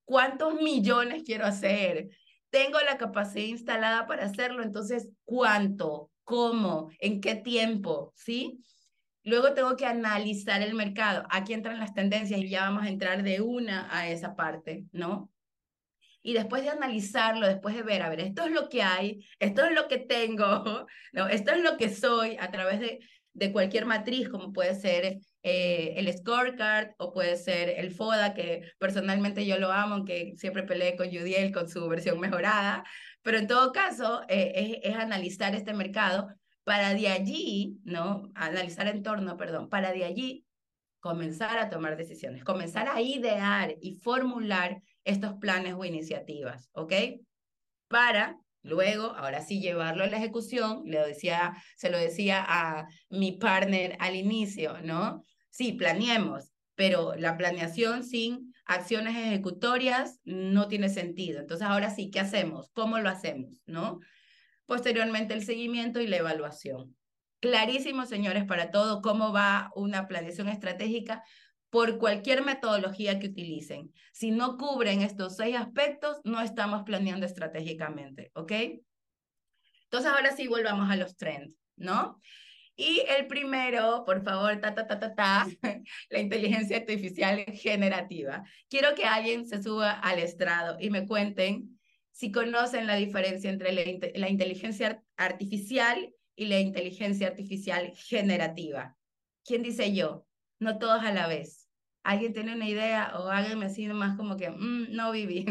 cuántos 0.06 0.56
millones 0.56 1.24
quiero 1.26 1.46
hacer, 1.46 2.10
tengo 2.58 2.80
la 2.80 2.98
capacidad 2.98 3.46
instalada 3.46 4.08
para 4.08 4.26
hacerlo, 4.26 4.64
entonces, 4.64 5.10
¿cuánto? 5.26 6.10
¿Cómo? 6.24 6.90
¿En 7.00 7.22
qué 7.22 7.36
tiempo? 7.36 8.14
¿Sí? 8.16 8.64
Luego 9.24 9.54
tengo 9.54 9.76
que 9.76 9.86
analizar 9.86 10.64
el 10.64 10.74
mercado. 10.74 11.24
Aquí 11.30 11.54
entran 11.54 11.80
las 11.80 11.94
tendencias 11.94 12.40
y 12.40 12.50
ya 12.50 12.62
vamos 12.62 12.84
a 12.84 12.90
entrar 12.90 13.22
de 13.22 13.42
una 13.42 13.88
a 13.96 14.10
esa 14.10 14.36
parte, 14.36 14.86
¿no? 14.92 15.30
y 16.24 16.34
después 16.34 16.62
de 16.64 16.70
analizarlo, 16.70 17.48
después 17.48 17.74
de 17.74 17.84
ver, 17.84 18.02
a 18.02 18.10
ver, 18.10 18.20
esto 18.20 18.44
es 18.44 18.52
lo 18.52 18.68
que 18.68 18.82
hay, 18.82 19.26
esto 19.40 19.64
es 19.64 19.72
lo 19.72 19.88
que 19.88 19.98
tengo, 19.98 20.86
¿no? 21.14 21.28
esto 21.30 21.52
es 21.52 21.62
lo 21.62 21.78
que 21.78 21.88
soy 21.88 22.36
a 22.38 22.52
través 22.52 22.82
de, 22.82 23.00
de 23.32 23.54
cualquier 23.54 23.86
matriz, 23.86 24.28
como 24.28 24.52
puede 24.52 24.76
ser 24.76 25.20
eh, 25.50 25.94
el 25.96 26.12
scorecard 26.12 26.90
o 26.98 27.14
puede 27.14 27.38
ser 27.38 27.70
el 27.70 27.92
FODA, 27.92 28.34
que 28.34 28.64
personalmente 28.80 29.46
yo 29.46 29.58
lo 29.58 29.72
amo, 29.72 29.96
aunque 29.96 30.34
siempre 30.36 30.64
peleé 30.64 30.98
con 30.98 31.08
Judiel 31.08 31.54
con 31.54 31.70
su 31.70 31.88
versión 31.88 32.20
mejorada, 32.20 32.84
pero 33.22 33.38
en 33.38 33.48
todo 33.48 33.72
caso 33.72 34.24
eh, 34.28 34.80
es, 34.84 34.92
es 34.92 34.98
analizar 34.98 35.56
este 35.56 35.74
mercado 35.74 36.28
para 36.66 36.94
de 36.94 37.08
allí, 37.08 37.80
¿no? 37.86 38.30
Analizar 38.36 38.88
entorno, 38.88 39.38
perdón, 39.38 39.70
para 39.70 39.94
de 39.94 40.04
allí 40.04 40.46
comenzar 41.00 41.58
a 41.60 41.70
tomar 41.70 41.96
decisiones, 41.96 42.44
comenzar 42.44 42.90
a 42.90 43.00
idear 43.00 43.74
y 43.80 43.96
formular 43.96 44.82
estos 45.06 45.36
planes 45.36 45.76
o 45.76 45.86
iniciativas, 45.86 46.70
¿ok? 46.74 46.92
Para 47.88 48.38
luego, 48.64 49.16
ahora 49.16 49.40
sí, 49.40 49.62
llevarlo 49.62 50.04
a 50.04 50.08
la 50.08 50.18
ejecución, 50.18 50.82
le 50.84 51.00
decía, 51.08 51.56
se 51.78 51.90
lo 51.90 51.98
decía 51.98 52.44
a 52.46 52.88
mi 53.10 53.32
partner 53.32 53.96
al 54.00 54.18
inicio, 54.18 54.82
¿no? 54.84 55.24
Sí, 55.50 55.74
planeemos, 55.74 56.52
pero 56.76 57.16
la 57.16 57.38
planeación 57.38 58.04
sin 58.04 58.54
acciones 58.66 59.16
ejecutorias 59.16 60.20
no 60.26 60.68
tiene 60.68 60.90
sentido. 60.90 61.40
Entonces, 61.40 61.68
ahora 61.68 61.90
sí, 61.90 62.12
¿qué 62.12 62.20
hacemos? 62.20 62.70
¿Cómo 62.74 63.00
lo 63.00 63.10
hacemos? 63.10 63.62
¿No? 63.66 64.00
Posteriormente, 64.66 65.34
el 65.34 65.44
seguimiento 65.44 66.00
y 66.02 66.08
la 66.08 66.18
evaluación. 66.18 66.96
Clarísimo, 67.40 68.06
señores, 68.06 68.46
para 68.46 68.72
todo 68.72 69.02
cómo 69.02 69.32
va 69.32 69.72
una 69.76 70.08
planeación 70.08 70.50
estratégica 70.50 71.24
por 71.70 71.98
cualquier 71.98 72.44
metodología 72.44 73.20
que 73.20 73.28
utilicen. 73.28 73.92
Si 74.12 74.32
no 74.32 74.58
cubren 74.58 75.02
estos 75.02 75.36
seis 75.36 75.56
aspectos, 75.56 76.18
no 76.24 76.42
estamos 76.42 76.84
planeando 76.84 77.26
estratégicamente, 77.26 78.32
¿ok? 78.34 78.52
Entonces, 79.84 80.12
ahora 80.12 80.36
sí 80.36 80.48
volvamos 80.48 80.90
a 80.90 80.96
los 80.96 81.16
trends, 81.16 81.56
¿no? 81.76 82.20
Y 82.80 83.04
el 83.18 83.26
primero, 83.26 84.04
por 84.06 84.24
favor, 84.24 84.62
ta, 84.62 84.76
ta, 84.76 84.86
ta, 84.86 85.00
ta, 85.00 85.16
ta, 85.16 85.48
la 86.12 86.20
inteligencia 86.20 86.78
artificial 86.78 87.44
generativa. 87.54 88.44
Quiero 88.70 88.94
que 88.94 89.04
alguien 89.04 89.48
se 89.48 89.64
suba 89.64 89.92
al 89.92 90.20
estrado 90.20 90.78
y 90.80 90.92
me 90.92 91.08
cuenten 91.08 91.80
si 92.12 92.32
conocen 92.32 92.86
la 92.86 92.96
diferencia 92.96 93.50
entre 93.50 93.72
la, 93.72 93.82
la 94.14 94.30
inteligencia 94.30 95.04
artificial 95.18 96.14
y 96.36 96.46
la 96.46 96.60
inteligencia 96.60 97.28
artificial 97.28 97.94
generativa. 97.96 98.96
¿Quién 99.44 99.64
dice 99.64 99.94
yo? 99.94 100.28
No 100.60 100.78
todos 100.78 101.04
a 101.04 101.12
la 101.12 101.28
vez. 101.28 101.68
¿Alguien 102.04 102.32
tiene 102.34 102.54
una 102.54 102.70
idea 102.70 103.12
o 103.18 103.28
háganme 103.28 103.66
así 103.66 103.88
nomás 103.88 104.16
como 104.16 104.38
que, 104.38 104.52
mm, 104.52 104.96
no 104.96 105.12
viví? 105.12 105.46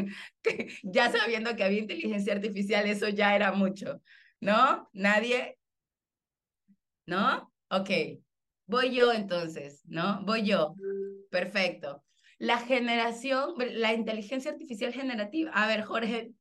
ya 0.84 1.10
sabiendo 1.10 1.56
que 1.56 1.64
había 1.64 1.80
inteligencia 1.80 2.34
artificial, 2.34 2.86
eso 2.86 3.08
ya 3.08 3.34
era 3.34 3.50
mucho. 3.50 4.00
¿No? 4.40 4.88
¿Nadie? 4.92 5.58
¿No? 7.06 7.52
Ok. 7.70 7.90
Voy 8.66 8.94
yo 8.94 9.12
entonces, 9.12 9.82
¿no? 9.86 10.22
Voy 10.24 10.44
yo. 10.44 10.74
Perfecto. 11.30 12.04
La 12.38 12.58
generación, 12.58 13.54
la 13.58 13.94
inteligencia 13.94 14.50
artificial 14.50 14.92
generativa. 14.92 15.50
A 15.52 15.66
ver, 15.66 15.82
Jorge, 15.82 16.32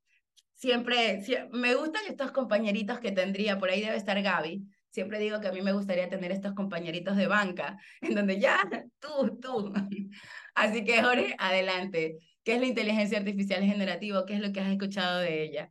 siempre, 0.53 1.21
me 1.51 1.75
gustan 1.75 2.01
estos 2.09 2.31
compañeritos 2.31 2.99
que 2.99 3.11
tendría, 3.11 3.59
por 3.59 3.69
ahí 3.69 3.81
debe 3.81 3.95
estar 3.95 4.21
Gaby. 4.21 4.65
Siempre 4.89 5.19
digo 5.19 5.39
que 5.39 5.49
a 5.49 5.51
mí 5.51 5.61
me 5.61 5.73
gustaría 5.73 6.09
tener 6.09 6.31
estos 6.31 6.53
compañeritos 6.53 7.15
de 7.15 7.27
banca, 7.27 7.77
en 8.01 8.15
donde 8.15 8.39
ya, 8.39 8.59
tú, 8.99 9.39
tú. 9.39 9.73
Así 10.55 10.83
que 10.83 11.01
Jorge, 11.03 11.35
adelante. 11.37 12.17
¿Qué 12.43 12.53
es 12.53 12.59
la 12.59 12.67
inteligencia 12.67 13.17
artificial 13.17 13.63
generativa? 13.63 14.25
¿Qué 14.25 14.35
es 14.35 14.39
lo 14.39 14.51
que 14.51 14.61
has 14.61 14.71
escuchado 14.71 15.19
de 15.19 15.43
ella? 15.43 15.69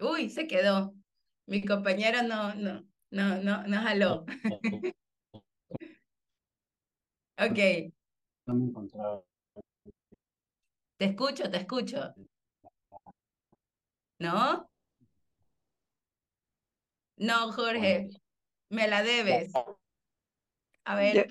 Uy, 0.00 0.30
se 0.30 0.46
quedó. 0.46 0.94
Mi 1.46 1.64
compañero 1.64 2.22
no, 2.22 2.54
no, 2.54 2.86
no, 3.10 3.42
no, 3.42 3.66
no 3.66 3.76
jaló. 3.82 4.24
ok. 7.38 7.92
Te 10.98 11.04
escucho, 11.04 11.50
te 11.50 11.58
escucho. 11.58 12.14
¿No? 14.18 14.68
No, 17.16 17.52
Jorge, 17.52 18.08
me 18.68 18.88
la 18.88 19.02
debes. 19.02 19.52
A 20.84 20.96
ver. 20.96 21.28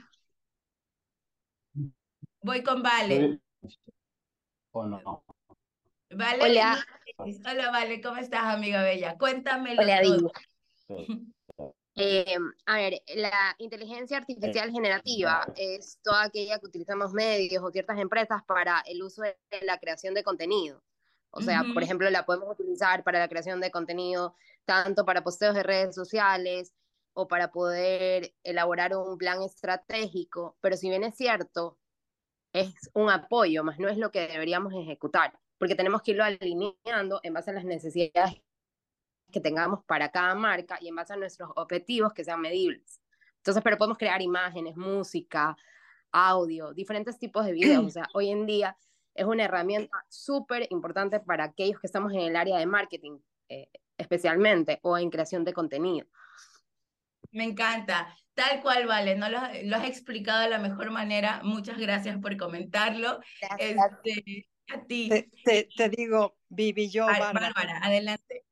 Voy 2.42 2.64
con 2.64 2.82
Vale. 2.82 3.40
no? 4.74 5.24
Vale, 6.12 6.44
Hola. 6.44 6.86
Hola, 7.18 7.72
Vale, 7.72 8.02
¿cómo 8.02 8.18
estás, 8.18 8.44
amiga 8.44 8.84
bella? 8.84 9.18
Cuéntamelo 9.18 9.82
Hola, 9.82 10.02
todo. 10.02 10.32
Eh, 11.98 12.36
a 12.66 12.76
ver, 12.76 13.02
la 13.16 13.56
inteligencia 13.58 14.18
artificial 14.18 14.70
generativa 14.70 15.48
es 15.56 15.98
toda 16.04 16.24
aquella 16.24 16.60
que 16.60 16.66
utilizamos 16.66 17.14
medios 17.14 17.64
o 17.64 17.72
ciertas 17.72 17.98
empresas 18.00 18.44
para 18.44 18.82
el 18.82 19.02
uso 19.02 19.22
de 19.22 19.38
la 19.62 19.80
creación 19.80 20.14
de 20.14 20.22
contenido. 20.22 20.84
O 21.30 21.40
sea, 21.42 21.64
por 21.74 21.84
ejemplo, 21.84 22.10
la 22.10 22.26
podemos 22.26 22.50
utilizar 22.52 23.06
para 23.06 23.20
la 23.20 23.30
creación 23.30 23.62
de 23.62 23.72
contenido, 23.72 24.36
tanto 24.66 25.06
para 25.06 25.24
posteos 25.24 25.56
de 25.56 25.64
redes 25.64 25.96
sociales 25.96 26.74
o 27.14 27.30
para 27.30 27.54
poder 27.54 28.34
elaborar 28.44 28.94
un 28.98 29.18
plan 29.18 29.42
estratégico, 29.42 30.58
pero 30.60 30.76
si 30.76 30.90
bien 30.90 31.06
es 31.06 31.16
cierto, 31.16 31.78
es 32.52 32.74
un 32.94 33.10
apoyo, 33.10 33.64
más 33.64 33.80
no 33.80 33.88
es 33.88 33.98
lo 33.98 34.12
que 34.12 34.28
deberíamos 34.28 34.74
ejecutar, 34.74 35.40
porque 35.58 35.76
tenemos 35.76 36.02
que 36.02 36.12
irlo 36.12 36.24
alineando 36.24 37.20
en 37.24 37.34
base 37.34 37.52
a 37.52 37.54
las 37.54 37.66
necesidades 37.66 38.42
que 39.32 39.40
tengamos 39.40 39.84
para 39.86 40.10
cada 40.12 40.36
marca 40.36 40.78
y 40.82 40.88
en 40.88 40.96
base 40.96 41.14
a 41.14 41.18
nuestros 41.18 41.50
objetivos 41.56 42.14
que 42.14 42.24
sean 42.24 42.42
medibles. 42.42 43.02
Entonces, 43.38 43.64
pero 43.64 43.78
podemos 43.78 43.98
crear 43.98 44.22
imágenes, 44.22 44.76
música, 44.76 45.56
audio, 46.12 46.74
diferentes 46.74 47.20
tipos 47.20 47.46
de 47.46 47.54
videos. 47.54 47.86
O 47.86 47.90
sea, 47.92 48.08
hoy 48.14 48.30
en 48.30 48.46
día 48.46 48.78
es 49.14 49.26
una 49.26 49.46
herramienta 49.46 50.06
súper 50.10 50.68
importante 50.70 51.20
para 51.20 51.46
aquellos 51.46 51.80
que 51.80 51.88
estamos 51.88 52.14
en 52.14 52.22
el 52.22 52.36
área 52.36 52.58
de 52.58 52.66
marketing, 52.66 53.20
eh, 53.50 53.70
especialmente, 53.98 54.80
o 54.84 54.98
en 54.98 55.10
creación 55.10 55.44
de 55.44 55.54
contenido. 55.54 56.08
Me 57.32 57.44
encanta. 57.44 58.16
Tal 58.34 58.62
cual, 58.62 58.86
vale, 58.86 59.16
no 59.16 59.30
lo, 59.30 59.38
has 59.38 59.88
explicado 59.88 60.42
de 60.42 60.50
la 60.50 60.60
mejor 60.60 60.92
manera. 60.92 61.42
Muchas 61.44 61.78
gracias 61.78 62.18
por 62.20 62.36
comentarlo. 62.36 63.20
Este, 63.60 64.48
a 64.70 64.84
ti. 64.86 65.10
Te, 65.44 65.90
digo, 65.90 66.38
Vivi, 66.50 66.90
yo, 66.90 67.06
Bárbara, 67.06 67.54
adelante. 67.82 68.46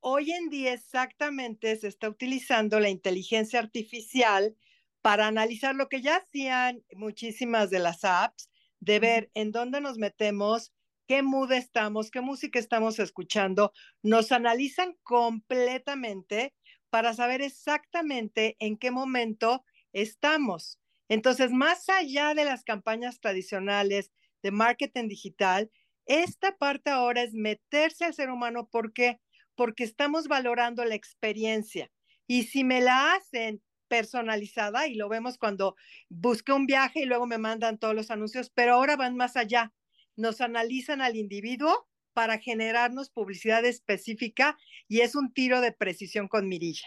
Hoy 0.00 0.30
en 0.30 0.50
día 0.50 0.72
exactamente 0.72 1.74
se 1.76 1.88
está 1.88 2.08
utilizando 2.08 2.78
la 2.78 2.88
inteligencia 2.88 3.58
artificial 3.58 4.56
para 5.02 5.26
analizar 5.26 5.74
lo 5.74 5.88
que 5.88 6.00
ya 6.00 6.16
hacían 6.16 6.84
muchísimas 6.94 7.70
de 7.70 7.78
las 7.78 8.04
apps, 8.04 8.50
de 8.80 9.00
ver 9.00 9.30
en 9.34 9.52
dónde 9.52 9.80
nos 9.80 9.98
metemos, 9.98 10.72
qué 11.06 11.22
mood 11.22 11.52
estamos, 11.52 12.10
qué 12.10 12.20
música 12.20 12.58
estamos 12.58 12.98
escuchando. 12.98 13.72
Nos 14.02 14.32
analizan 14.32 14.96
completamente 15.02 16.54
para 16.90 17.14
saber 17.14 17.42
exactamente 17.42 18.56
en 18.58 18.76
qué 18.76 18.90
momento 18.90 19.64
estamos. 19.92 20.78
Entonces, 21.08 21.52
más 21.52 21.88
allá 21.88 22.34
de 22.34 22.44
las 22.44 22.64
campañas 22.64 23.20
tradicionales 23.20 24.12
de 24.46 24.52
marketing 24.52 25.08
digital, 25.08 25.72
esta 26.06 26.56
parte 26.56 26.90
ahora 26.90 27.22
es 27.22 27.34
meterse 27.34 28.04
al 28.04 28.14
ser 28.14 28.30
humano 28.30 28.68
porque 28.70 29.18
porque 29.56 29.82
estamos 29.82 30.28
valorando 30.28 30.84
la 30.84 30.94
experiencia. 30.94 31.90
Y 32.28 32.44
si 32.44 32.62
me 32.62 32.80
la 32.80 33.14
hacen 33.14 33.60
personalizada, 33.88 34.86
y 34.86 34.94
lo 34.94 35.08
vemos 35.08 35.38
cuando 35.38 35.74
busqué 36.08 36.52
un 36.52 36.66
viaje 36.66 37.00
y 37.00 37.04
luego 37.06 37.26
me 37.26 37.38
mandan 37.38 37.78
todos 37.78 37.94
los 37.94 38.10
anuncios, 38.10 38.50
pero 38.50 38.74
ahora 38.74 38.96
van 38.96 39.16
más 39.16 39.36
allá. 39.36 39.72
Nos 40.14 40.40
analizan 40.40 41.00
al 41.00 41.16
individuo 41.16 41.88
para 42.12 42.38
generarnos 42.38 43.10
publicidad 43.10 43.64
específica 43.64 44.56
y 44.88 45.00
es 45.00 45.14
un 45.16 45.32
tiro 45.32 45.60
de 45.60 45.72
precisión 45.72 46.28
con 46.28 46.48
mirilla. 46.48 46.86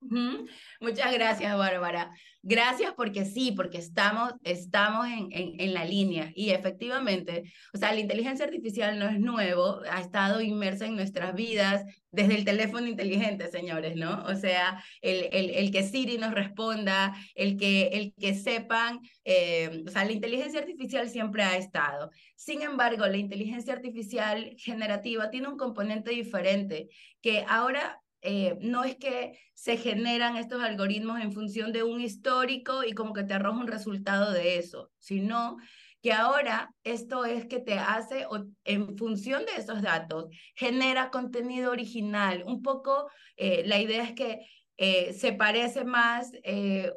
Muchas 0.00 1.12
gracias, 1.12 1.56
Bárbara. 1.56 2.12
Gracias 2.42 2.94
porque 2.96 3.24
sí, 3.24 3.52
porque 3.52 3.78
estamos, 3.78 4.32
estamos 4.44 5.06
en, 5.08 5.28
en, 5.32 5.74
la 5.74 5.84
línea 5.84 6.32
y 6.36 6.50
efectivamente, 6.50 7.52
o 7.74 7.78
sea, 7.78 7.92
la 7.92 8.00
inteligencia 8.00 8.46
artificial 8.46 8.98
no 8.98 9.08
es 9.08 9.18
nuevo, 9.18 9.80
ha 9.90 10.00
estado 10.00 10.40
inmersa 10.40 10.86
en 10.86 10.94
nuestras 10.94 11.34
vidas 11.34 11.84
desde 12.12 12.36
el 12.36 12.44
teléfono 12.44 12.86
inteligente, 12.86 13.48
señores, 13.48 13.96
¿no? 13.96 14.24
O 14.24 14.36
sea, 14.36 14.82
el, 15.02 15.28
el, 15.32 15.50
el 15.50 15.72
que 15.72 15.82
Siri 15.82 16.16
nos 16.16 16.32
responda, 16.32 17.14
el 17.34 17.56
que, 17.56 17.88
el 17.88 18.14
que 18.14 18.34
sepan, 18.34 19.00
eh, 19.24 19.82
o 19.86 19.90
sea, 19.90 20.04
la 20.04 20.12
inteligencia 20.12 20.60
artificial 20.60 21.10
siempre 21.10 21.42
ha 21.42 21.56
estado. 21.56 22.10
Sin 22.36 22.62
embargo, 22.62 23.06
la 23.06 23.18
inteligencia 23.18 23.74
artificial 23.74 24.54
generativa 24.56 25.28
tiene 25.28 25.48
un 25.48 25.58
componente 25.58 26.12
diferente 26.12 26.88
que 27.20 27.44
ahora 27.48 28.00
eh, 28.22 28.56
no 28.60 28.84
es 28.84 28.96
que 28.96 29.38
se 29.54 29.76
generan 29.76 30.36
estos 30.36 30.62
algoritmos 30.62 31.20
en 31.20 31.32
función 31.32 31.72
de 31.72 31.82
un 31.82 32.00
histórico 32.00 32.84
y 32.84 32.92
como 32.92 33.12
que 33.12 33.24
te 33.24 33.34
arroja 33.34 33.60
un 33.60 33.66
resultado 33.66 34.32
de 34.32 34.58
eso, 34.58 34.90
sino 34.98 35.56
que 36.02 36.12
ahora 36.12 36.72
esto 36.84 37.24
es 37.24 37.46
que 37.46 37.60
te 37.60 37.78
hace, 37.78 38.26
en 38.64 38.96
función 38.96 39.44
de 39.44 39.60
esos 39.60 39.82
datos, 39.82 40.26
genera 40.54 41.10
contenido 41.10 41.72
original. 41.72 42.44
Un 42.46 42.62
poco 42.62 43.10
eh, 43.36 43.64
la 43.66 43.80
idea 43.80 44.04
es 44.04 44.12
que 44.12 44.46
eh, 44.76 45.12
se 45.12 45.32
parece 45.32 45.84
más 45.84 46.30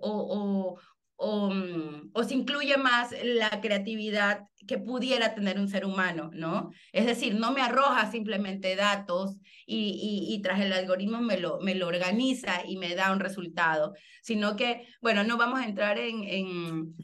o, 0.02 0.80
Mm, 1.22 2.10
o, 2.14 2.24
se 2.24 2.34
incluye 2.34 2.78
más 2.78 3.14
la 3.24 3.62
creatividad 3.62 4.48
que 4.68 4.78
pudiera 4.78 5.34
tener 5.34 5.60
un 5.60 5.68
ser 5.68 5.86
humano, 5.86 6.30
¿no? 6.34 6.72
Es 6.92 7.06
decir, 7.06 7.36
no 7.36 7.52
me 7.52 7.62
arroja 7.62 8.12
simplemente 8.12 8.76
datos 8.76 9.38
y, 9.66 10.28
y, 10.30 10.42
tras 10.42 10.60
el 10.60 10.74
algoritmo 10.74 11.22
me 11.22 11.38
lo, 11.38 11.60
me 11.62 11.76
lo 11.76 11.88
organiza 11.88 12.64
y 12.68 12.78
me 12.78 12.96
da 12.96 13.12
un 13.12 13.20
resultado, 13.20 13.94
sino 14.22 14.56
que, 14.56 14.88
bueno, 15.02 15.24
no 15.24 15.38
vamos 15.38 15.60
a 15.60 15.66
entrar 15.66 15.98
en, 15.98 16.24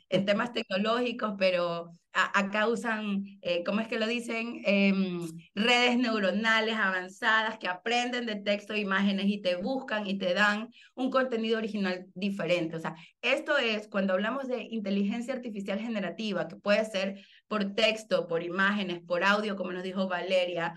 en, 0.10 0.26
temas 0.26 0.52
tecnológicos, 0.54 1.34
pero 1.38 1.94
acá 2.12 2.68
usan, 2.68 3.24
eh, 3.42 3.64
¿cómo 3.64 3.80
es 3.80 3.88
que 3.88 4.00
lo 4.00 4.08
dicen? 4.08 4.62
Em, 4.66 5.28
redes 5.54 5.98
neuronales 5.98 6.76
avanzadas 6.76 7.60
que 7.60 7.68
aprenden 7.68 8.26
de 8.26 8.38
texto 8.38 8.74
e 8.74 8.80
imágenes 8.80 9.28
y 9.28 9.40
te 9.42 9.56
buscan 9.56 10.08
y 10.08 10.18
te 10.18 10.34
dan 10.34 10.70
un 10.96 11.12
contenido 11.12 11.60
original 11.60 12.08
diferente. 12.16 12.76
O 12.76 12.80
sea, 12.80 12.96
esto 13.22 13.58
es 13.58 13.88
cuando 13.88 14.14
hablamos 14.14 14.48
de 14.48 14.64
inteligencia 14.64 15.34
artificial 15.34 15.80
generativa, 15.80 16.48
que 16.48 16.56
puede 16.56 16.84
ser 16.86 17.24
por 17.48 17.74
texto, 17.76 18.28
por 18.28 18.44
imágenes, 18.44 19.02
por 19.02 19.24
audio, 19.24 19.56
como 19.56 19.72
nos 19.72 19.84
dijo 19.84 20.08
Valeria, 20.08 20.74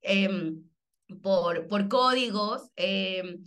em, 0.00 0.62
por, 1.22 1.68
por 1.68 1.88
códigos. 1.88 2.70
Eh, 2.76 3.38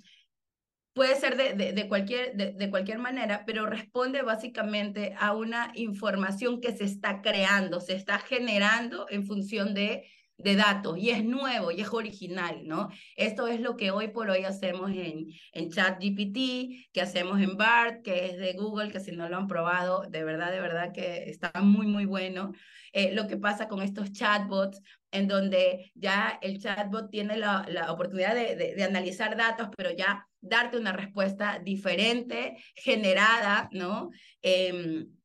puede 0.93 1.15
ser 1.15 1.37
de, 1.37 1.73
de, 1.73 1.87
cualquier, 1.87 2.35
de, 2.35 2.69
cualquier 2.71 2.97
manera, 2.97 3.43
pero 3.45 3.67
responde 3.67 4.23
básicamente 4.23 5.15
a 5.19 5.33
una 5.33 5.71
información 5.75 6.59
que 6.59 6.75
se 6.75 6.85
está 6.85 7.21
creando, 7.21 7.79
se 7.81 7.93
está 7.93 8.17
generando 8.17 9.05
en 9.09 9.25
función 9.27 9.75
de, 9.75 10.09
de 10.37 10.55
datos 10.55 10.97
y 10.97 11.09
es 11.09 11.23
nuevo 11.23 11.71
y 11.71 11.81
es 11.81 11.91
original, 11.91 12.61
¿no? 12.65 12.89
Esto 13.15 13.47
es 13.47 13.59
lo 13.59 13.75
que 13.75 13.91
hoy 13.91 14.09
por 14.09 14.29
hoy 14.29 14.43
hacemos 14.43 14.91
en, 14.91 15.27
en 15.51 15.69
ChatGPT, 15.71 16.89
que 16.93 17.01
hacemos 17.01 17.41
en 17.41 17.57
BART, 17.57 18.03
que 18.03 18.27
es 18.27 18.37
de 18.37 18.53
Google, 18.53 18.91
que 18.91 18.99
si 18.99 19.11
no 19.11 19.27
lo 19.29 19.37
han 19.37 19.47
probado, 19.47 20.03
de 20.09 20.23
verdad, 20.23 20.51
de 20.51 20.61
verdad 20.61 20.93
que 20.93 21.29
está 21.29 21.51
muy, 21.61 21.87
muy 21.87 22.05
bueno. 22.05 22.53
Eh, 22.93 23.13
lo 23.13 23.27
que 23.27 23.37
pasa 23.37 23.67
con 23.67 23.81
estos 23.81 24.11
chatbots, 24.11 24.81
en 25.11 25.27
donde 25.27 25.91
ya 25.95 26.37
el 26.41 26.59
chatbot 26.59 27.09
tiene 27.09 27.37
la, 27.37 27.65
la 27.69 27.91
oportunidad 27.91 28.35
de, 28.35 28.55
de 28.55 28.83
analizar 28.83 29.35
datos, 29.37 29.69
pero 29.75 29.91
ya 29.91 30.27
darte 30.41 30.77
una 30.77 30.93
respuesta 30.93 31.59
diferente, 31.59 32.57
generada, 32.75 33.69
¿no? 33.71 34.11
Em, 34.41 35.16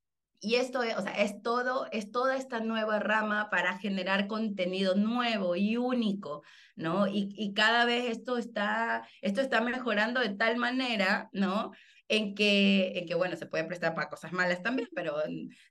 y 0.43 0.57
esto 0.57 0.83
es, 0.83 0.97
o 0.99 1.03
sea, 1.03 1.13
es 1.13 1.41
todo, 1.41 1.87
es 1.93 2.11
toda 2.11 2.37
esta 2.37 2.61
nueva 2.61 2.99
rama 2.99 3.49
para 3.49 3.79
generar 3.79 4.27
contenido 4.27 4.97
nuevo 4.97 5.57
y 5.57 5.77
único, 5.77 6.43
¿no? 6.77 7.07
Y, 7.07 7.33
y 7.37 7.55
cada 7.55 7.85
vez 7.85 8.11
esto 8.11 8.37
está, 8.37 9.09
esto 9.23 9.41
está 9.41 9.61
mejorando 9.61 10.21
de 10.21 10.31
tal 10.31 10.57
manera, 10.57 11.31
¿no? 11.33 11.71
en 12.13 12.35
que, 12.35 12.99
en 12.99 13.07
que, 13.07 13.15
bueno, 13.15 13.37
se 13.37 13.47
puede 13.47 13.65
prestar 13.65 13.95
para 13.95 14.11
cosas 14.11 14.33
malas 14.33 14.63
también, 14.63 14.89
pero 14.95 15.17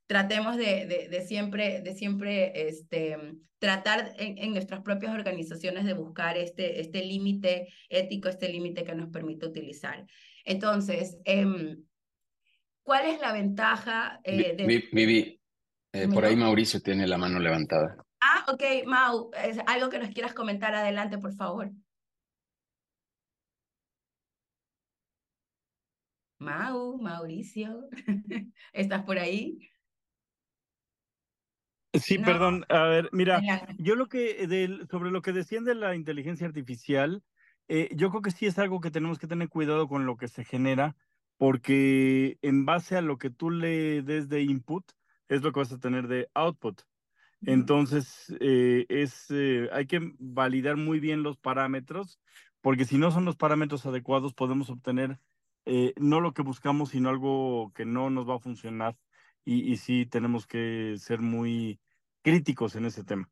tratemos 0.08 0.58
de, 0.58 1.08
de, 1.08 1.22
siempre, 1.22 1.82
de 1.82 1.94
siempre 1.94 2.68
este, 2.68 3.16
tratar 3.60 4.14
en, 4.18 4.52
nuestras 4.52 4.82
propias 4.82 5.14
organizaciones 5.14 5.86
de 5.86 5.94
buscar 5.94 6.38
este, 6.38 6.82
este 6.82 7.06
límite 7.06 7.68
ético, 7.90 8.28
este 8.28 8.50
límite 8.50 8.84
que 8.84 8.96
nos 8.96 9.10
permite 9.10 9.46
utilizar. 9.46 10.08
Entonces, 10.44 11.20
eh, 11.26 11.46
¿cuál 12.84 13.06
es 13.06 13.20
la 13.20 13.34
ventaja 13.34 14.20
eh, 14.24 14.56
de... 14.56 14.66
Vivi, 14.92 15.42
eh, 15.94 16.08
por 16.08 16.26
ahí 16.26 16.36
Mauricio 16.36 16.82
tiene 16.82 17.08
la 17.08 17.18
mano 17.18 17.40
levantada. 17.40 17.98
Ah, 18.22 18.46
ok, 18.48 18.86
Mau, 18.86 19.32
¿es 19.44 19.58
algo 19.66 19.90
que 19.90 20.00
nos 20.00 20.10
quieras 20.10 20.34
comentar 20.34 20.74
adelante, 20.76 21.18
por 21.18 21.34
favor. 21.34 21.72
Mau, 26.40 26.98
Mauricio, 26.98 27.88
¿estás 28.74 29.04
por 29.04 29.20
ahí? 29.20 29.60
Sí, 31.94 32.18
perdón. 32.18 32.66
A 32.70 32.84
ver, 32.84 33.10
mira, 33.12 33.42
yo 33.78 33.96
lo 33.96 34.08
que 34.08 34.48
sobre 34.90 35.12
lo 35.12 35.22
que 35.22 35.34
decían 35.34 35.66
de 35.66 35.76
la 35.76 35.94
inteligencia 35.94 36.48
artificial, 36.48 37.22
eh, 37.68 37.90
yo 37.96 38.10
creo 38.10 38.22
que 38.22 38.32
sí 38.32 38.46
es 38.46 38.58
algo 38.60 38.82
que 38.82 38.92
tenemos 38.92 39.20
que 39.20 39.28
tener 39.28 39.50
cuidado 39.50 39.88
con 39.88 40.06
lo 40.06 40.18
que 40.18 40.28
se 40.28 40.44
genera, 40.44 40.96
porque 41.42 42.38
en 42.44 42.68
base 42.68 42.96
a 42.96 43.02
lo 43.02 43.18
que 43.18 43.32
tú 43.32 43.50
le 43.50 44.04
des 44.04 44.30
de 44.30 44.44
input, 44.44 44.86
es 45.28 45.42
lo 45.42 45.52
que 45.52 45.62
vas 45.62 45.72
a 45.72 45.80
tener 45.80 46.08
de 46.08 46.30
output. 46.36 46.84
Entonces, 47.48 48.32
eh, 48.40 48.86
es, 48.90 49.26
eh, 49.32 49.68
hay 49.74 49.88
que 49.88 50.14
validar 50.20 50.78
muy 50.78 51.00
bien 51.00 51.24
los 51.24 51.38
parámetros, 51.38 52.20
porque 52.62 52.86
si 52.86 53.00
no 53.00 53.10
son 53.10 53.26
los 53.26 53.38
parámetros 53.38 53.88
adecuados, 53.88 54.36
podemos 54.36 54.70
obtener 54.70 55.18
eh, 55.66 55.96
no 55.98 56.22
lo 56.22 56.36
que 56.36 56.44
buscamos, 56.44 56.90
sino 56.90 57.10
algo 57.10 57.72
que 57.74 57.86
no 57.86 58.12
nos 58.12 58.30
va 58.30 58.36
a 58.36 58.40
funcionar. 58.40 58.96
Y, 59.44 59.72
y 59.72 59.78
sí, 59.78 60.06
tenemos 60.06 60.46
que 60.46 60.94
ser 61.00 61.22
muy 61.22 61.80
críticos 62.22 62.76
en 62.76 62.86
ese 62.86 63.04
tema. 63.04 63.32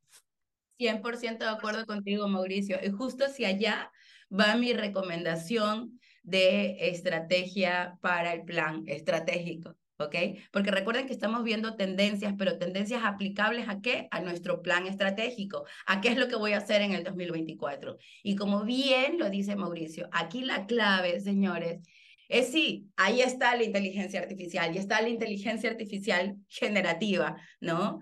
100% 0.80 1.38
de 1.38 1.52
acuerdo 1.52 1.86
contigo, 1.86 2.28
Mauricio. 2.28 2.80
Y 2.84 2.90
justo 2.90 3.26
hacia 3.26 3.50
allá 3.50 3.92
va 4.32 4.56
mi 4.56 4.74
recomendación 4.74 6.00
de 6.24 6.90
estrategia 6.90 7.98
para 8.02 8.34
el 8.34 8.44
plan 8.44 8.84
estratégico. 8.88 9.76
¿ok? 10.00 10.16
Porque 10.52 10.72
recuerden 10.72 11.08
que 11.08 11.14
estamos 11.14 11.44
viendo 11.44 11.76
tendencias, 11.76 12.34
pero 12.38 12.58
tendencias 12.58 13.04
aplicables 13.04 13.68
a 13.68 13.82
qué? 13.82 14.08
A 14.12 14.22
nuestro 14.22 14.62
plan 14.62 14.88
estratégico, 14.88 15.66
a 15.86 16.02
qué 16.02 16.10
es 16.10 16.18
lo 16.18 16.28
que 16.28 16.36
voy 16.36 16.54
a 16.54 16.58
hacer 16.60 16.82
en 16.82 16.94
el 16.94 17.04
2024. 17.04 17.98
Y 18.24 18.36
como 18.36 18.64
bien 18.64 19.20
lo 19.20 19.30
dice 19.30 19.56
Mauricio, 19.56 20.08
aquí 20.12 20.42
la 20.42 20.66
clave, 20.66 21.20
señores, 21.20 21.82
es 22.30 22.52
sí, 22.52 22.88
ahí 22.96 23.22
está 23.22 23.56
la 23.56 23.64
inteligencia 23.64 24.22
artificial, 24.22 24.74
y 24.74 24.78
está 24.78 25.02
la 25.02 25.10
inteligencia 25.10 25.70
artificial 25.70 26.38
generativa, 26.48 27.36
¿no? 27.60 28.00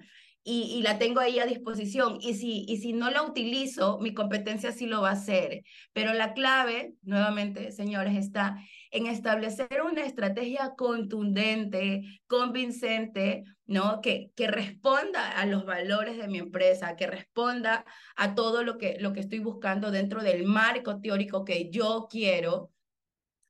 Y, 0.49 0.81
la 0.81 0.97
tengo 0.97 1.19
ahí 1.19 1.39
a 1.39 1.45
disposición. 1.45 2.19
Y 2.21 2.35
si, 2.35 2.63
y 2.69 2.77
si 2.77 2.93
no 2.93 3.11
la 3.11 3.21
utilizo, 3.21 3.99
mi 3.99 4.13
competencia 4.13 4.71
sí 4.71 4.85
lo 4.85 5.01
va 5.01 5.09
a 5.09 5.13
hacer. 5.13 5.63
Pero 5.91 6.13
la 6.13 6.33
clave, 6.33 6.93
nuevamente, 7.01 7.73
señores, 7.73 8.15
está 8.15 8.55
en 8.91 9.07
establecer 9.07 9.81
una 9.85 10.05
estrategia 10.05 10.73
contundente, 10.77 12.21
convincente, 12.27 13.43
¿no? 13.65 13.99
Que, 13.99 14.31
que 14.37 14.47
responda 14.47 15.31
a 15.31 15.45
los 15.45 15.65
valores 15.65 16.17
de 16.17 16.29
mi 16.29 16.37
empresa, 16.37 16.95
que 16.95 17.07
responda 17.07 17.83
a 18.15 18.33
todo 18.33 18.63
lo 18.63 18.77
que, 18.77 18.95
lo 19.01 19.11
que 19.11 19.19
estoy 19.19 19.39
buscando 19.39 19.91
dentro 19.91 20.23
del 20.23 20.45
marco 20.45 21.01
teórico 21.01 21.43
que 21.43 21.69
yo 21.69 22.07
quiero 22.09 22.71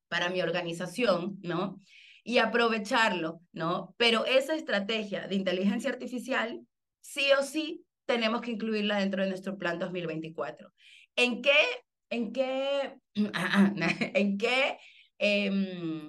para 0.07 0.29
mi 0.29 0.41
organización, 0.41 1.37
¿no? 1.43 1.79
Y 2.23 2.39
aprovecharlo, 2.39 3.41
¿no? 3.51 3.93
Pero 3.97 4.25
esa 4.25 4.55
estrategia 4.55 5.27
de 5.27 5.35
inteligencia 5.35 5.91
artificial 5.91 6.66
sí 7.07 7.31
o 7.39 7.43
sí 7.43 7.85
tenemos 8.05 8.41
que 8.41 8.51
incluirla 8.51 8.99
dentro 8.99 9.23
de 9.23 9.29
nuestro 9.29 9.57
plan 9.57 9.79
2024. 9.79 10.73
¿En 11.15 11.41
qué, 11.41 11.57
en 12.09 12.33
qué, 12.33 12.99
en 13.15 14.37
qué, 14.37 14.77
em, 15.17 16.07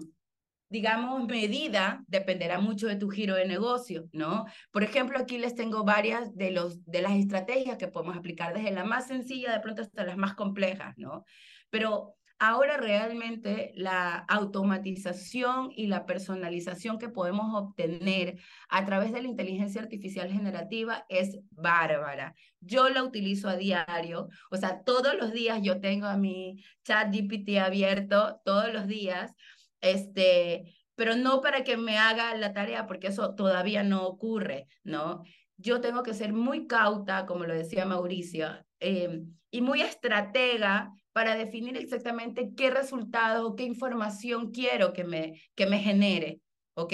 digamos, 0.69 1.27
medida 1.27 2.05
dependerá 2.09 2.59
mucho 2.59 2.89
de 2.89 2.97
tu 2.97 3.09
giro 3.09 3.37
de 3.37 3.47
negocio, 3.47 4.09
¿no? 4.13 4.45
Por 4.73 4.83
ejemplo, 4.83 5.19
aquí 5.19 5.39
les 5.39 5.55
tengo 5.55 5.85
varias 5.85 6.35
de, 6.35 6.51
los, 6.51 6.85
de 6.85 7.01
las 7.01 7.13
estrategias 7.13 7.79
que 7.79 7.89
podemos 7.89 8.17
aplicar 8.17 8.53
desde 8.53 8.73
la 8.73 8.85
más 8.85 9.07
sencilla 9.07 9.53
de 9.53 9.61
pronto 9.61 9.83
hasta 9.83 10.05
las 10.05 10.17
más 10.17 10.35
complejas, 10.35 10.95
¿no? 10.99 11.25
Pero 11.71 12.18
Ahora 12.41 12.77
realmente 12.77 13.73
la 13.75 14.19
automatización 14.29 15.73
y 15.75 15.89
la 15.89 16.07
personalización 16.07 16.99
que 16.99 17.09
podemos 17.09 17.53
obtener 17.61 18.39
a 18.69 18.85
través 18.85 19.13
de 19.13 19.23
la 19.23 19.29
inteligencia 19.29 19.83
artificial 19.83 20.31
generativa 20.31 21.05
es 21.09 21.37
bárbara. 21.51 22.37
Yo 22.61 22.91
la 22.91 23.03
utilizo 23.03 23.49
a 23.49 23.57
diario, 23.57 24.29
o 24.53 24.57
sea, 24.57 24.85
todos 24.85 25.17
los 25.17 25.33
días 25.33 25.61
yo 25.63 25.81
tengo 25.81 26.07
a 26.07 26.17
mi 26.17 26.63
chat 26.85 27.13
GPT 27.13 27.59
abierto, 27.59 28.41
todos 28.45 28.73
los 28.73 28.87
días, 28.87 29.35
este, 29.81 30.77
pero 30.95 31.17
no 31.17 31.41
para 31.41 31.65
que 31.65 31.77
me 31.77 31.99
haga 31.99 32.37
la 32.37 32.53
tarea, 32.53 32.87
porque 32.87 33.09
eso 33.09 33.35
todavía 33.35 33.83
no 33.83 34.07
ocurre, 34.07 34.69
¿no? 34.85 35.23
Yo 35.57 35.81
tengo 35.81 36.05
que 36.05 36.15
ser 36.15 36.33
muy 36.33 36.69
cauta, 36.69 37.27
como 37.27 37.45
lo 37.45 37.55
decía 37.55 37.85
Mauricio, 37.85 38.49
eh, 38.79 39.25
y 39.51 39.61
muy 39.61 39.81
estratega 39.81 40.93
para 41.13 41.37
definir 41.37 41.77
exactamente 41.77 42.51
qué 42.57 42.71
resultados 42.71 43.45
o 43.45 43.57
qué 43.57 43.65
información 43.65 44.51
quiero 44.51 44.93
que 44.93 45.05
me, 45.05 45.41
que 45.55 45.67
me 45.67 45.79
genere, 45.79 46.41
¿ok? 46.75 46.93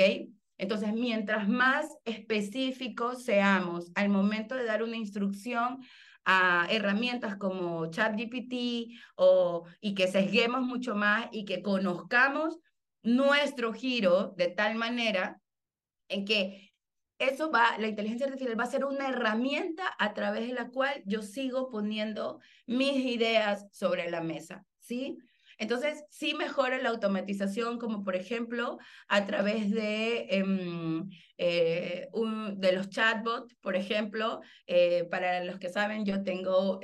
Entonces, 0.57 0.93
mientras 0.93 1.49
más 1.49 1.87
específicos 2.05 3.25
seamos 3.25 3.91
al 3.95 4.09
momento 4.09 4.55
de 4.55 4.65
dar 4.65 4.83
una 4.83 4.97
instrucción 4.97 5.81
a 6.25 6.67
herramientas 6.71 7.37
como 7.37 7.91
ChatGPT 7.91 8.95
o, 9.17 9.65
y 9.81 9.95
que 9.95 10.07
sesguemos 10.09 10.62
mucho 10.62 10.95
más 10.95 11.27
y 11.33 11.45
que 11.45 11.62
conozcamos 11.62 12.59
nuestro 13.03 13.73
giro 13.75 14.33
de 14.37 14.49
tal 14.49 14.77
manera 14.77 15.41
en 16.09 16.25
que 16.25 16.74
eso 17.25 17.51
va, 17.51 17.77
la 17.79 17.89
inteligencia 17.89 18.27
artificial 18.27 18.59
va 18.59 18.64
a 18.64 18.70
ser 18.70 18.85
una 18.85 19.09
herramienta 19.09 19.85
a 19.99 20.14
través 20.14 20.49
de 20.49 20.55
la 20.55 20.68
cual 20.68 21.03
yo 21.05 21.22
sigo 21.22 21.70
poniendo 21.70 22.41
mis 22.66 22.97
ideas 23.05 23.66
sobre 23.72 24.11
la 24.11 24.20
mesa, 24.20 24.64
¿sí? 24.79 25.18
Entonces, 25.59 26.05
sí 26.11 26.35
mejora 26.35 26.79
la 26.79 26.89
automatización, 26.91 27.79
como 27.79 28.03
por 28.03 28.16
ejemplo 28.16 28.79
a 29.09 29.25
través 29.25 29.70
de, 29.70 30.27
em, 30.31 31.09
eh, 31.39 32.09
un, 32.12 32.61
de 32.61 32.72
los 32.72 32.89
chatbots, 32.89 33.55
por 33.61 33.77
ejemplo, 33.77 34.41
eh, 34.66 35.05
para 35.05 35.45
los 35.45 35.59
que 35.59 35.68
saben, 35.68 36.05
yo 36.05 36.22
tengo... 36.22 36.81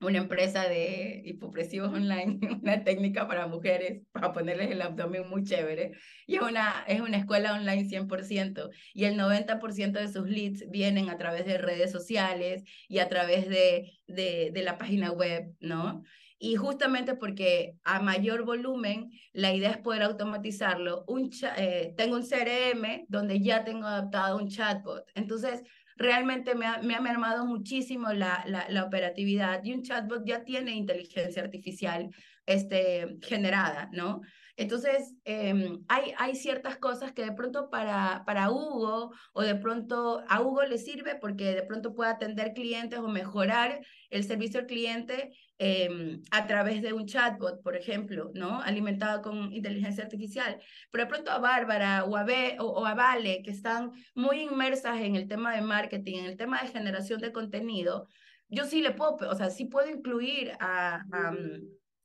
Una 0.00 0.18
empresa 0.18 0.68
de 0.68 1.22
hipopresivos 1.24 1.92
online, 1.92 2.38
una 2.62 2.84
técnica 2.84 3.26
para 3.26 3.46
mujeres, 3.46 4.02
para 4.12 4.32
ponerles 4.32 4.70
el 4.70 4.82
abdomen 4.82 5.28
muy 5.28 5.42
chévere, 5.42 5.92
y 6.26 6.36
es 6.36 6.42
una, 6.42 6.84
es 6.86 7.00
una 7.00 7.16
escuela 7.16 7.54
online 7.54 7.88
100%, 7.88 8.70
y 8.92 9.04
el 9.04 9.16
90% 9.18 9.92
de 9.92 10.08
sus 10.08 10.28
leads 10.28 10.68
vienen 10.70 11.08
a 11.08 11.16
través 11.16 11.46
de 11.46 11.58
redes 11.58 11.90
sociales 11.90 12.64
y 12.88 12.98
a 12.98 13.08
través 13.08 13.48
de, 13.48 13.98
de, 14.06 14.50
de 14.52 14.62
la 14.62 14.76
página 14.76 15.12
web, 15.12 15.54
¿no? 15.60 16.02
Y 16.38 16.56
justamente 16.56 17.14
porque 17.14 17.78
a 17.84 18.00
mayor 18.00 18.44
volumen, 18.44 19.10
la 19.32 19.54
idea 19.54 19.70
es 19.70 19.78
poder 19.78 20.02
automatizarlo. 20.02 21.04
Un 21.06 21.30
eh, 21.56 21.94
tengo 21.96 22.16
un 22.16 22.26
CRM 22.26 23.06
donde 23.08 23.40
ya 23.40 23.64
tengo 23.64 23.86
adaptado 23.86 24.36
un 24.36 24.48
chatbot. 24.48 25.04
Entonces, 25.14 25.62
realmente 25.96 26.54
me 26.54 26.66
ha, 26.66 26.82
me 26.82 26.94
ha 26.94 27.00
mermado 27.00 27.46
muchísimo 27.46 28.12
la, 28.12 28.44
la, 28.46 28.66
la, 28.68 28.84
operatividad 28.84 29.64
y 29.64 29.72
un 29.72 29.82
chatbot 29.82 30.24
ya 30.24 30.44
tiene 30.44 30.72
inteligencia 30.72 31.42
artificial 31.42 32.10
este, 32.44 33.18
generada, 33.22 33.88
¿no? 33.92 34.20
Entonces, 34.58 35.14
eh, 35.26 35.78
hay, 35.88 36.14
hay 36.16 36.34
ciertas 36.34 36.78
cosas 36.78 37.12
que 37.12 37.24
de 37.24 37.32
pronto 37.32 37.68
para, 37.68 38.24
para 38.24 38.50
Hugo 38.50 39.12
o 39.34 39.42
de 39.42 39.54
pronto 39.54 40.24
a 40.28 40.40
Hugo 40.40 40.62
le 40.64 40.78
sirve 40.78 41.16
porque 41.16 41.54
de 41.54 41.62
pronto 41.62 41.94
puede 41.94 42.10
atender 42.10 42.54
clientes 42.54 42.98
o 42.98 43.08
mejorar 43.08 43.80
el 44.08 44.24
servicio 44.24 44.60
al 44.60 44.66
cliente 44.66 45.32
eh, 45.58 46.20
a 46.30 46.46
través 46.46 46.82
de 46.82 46.92
un 46.92 47.06
chatbot, 47.06 47.62
por 47.62 47.76
ejemplo, 47.76 48.30
¿no? 48.34 48.60
Alimentado 48.60 49.22
con 49.22 49.52
inteligencia 49.52 50.04
artificial. 50.04 50.60
Pero 50.90 51.04
de 51.04 51.10
pronto 51.10 51.30
a 51.30 51.38
Bárbara 51.38 52.04
o 52.04 52.16
a, 52.16 52.26
o, 52.58 52.64
o 52.64 52.86
a 52.86 52.94
Vale, 52.94 53.42
que 53.42 53.50
están 53.50 53.92
muy 54.14 54.42
inmersas 54.42 55.00
en 55.00 55.16
el 55.16 55.28
tema 55.28 55.54
de 55.54 55.62
marketing, 55.62 56.18
en 56.18 56.24
el 56.26 56.36
tema 56.36 56.62
de 56.62 56.68
generación 56.68 57.20
de 57.20 57.32
contenido, 57.32 58.08
yo 58.48 58.64
sí 58.64 58.80
le 58.80 58.92
puedo, 58.92 59.16
o 59.28 59.34
sea, 59.34 59.50
sí 59.50 59.64
puedo 59.64 59.90
incluir 59.90 60.52
a, 60.60 61.04
a, 61.12 61.34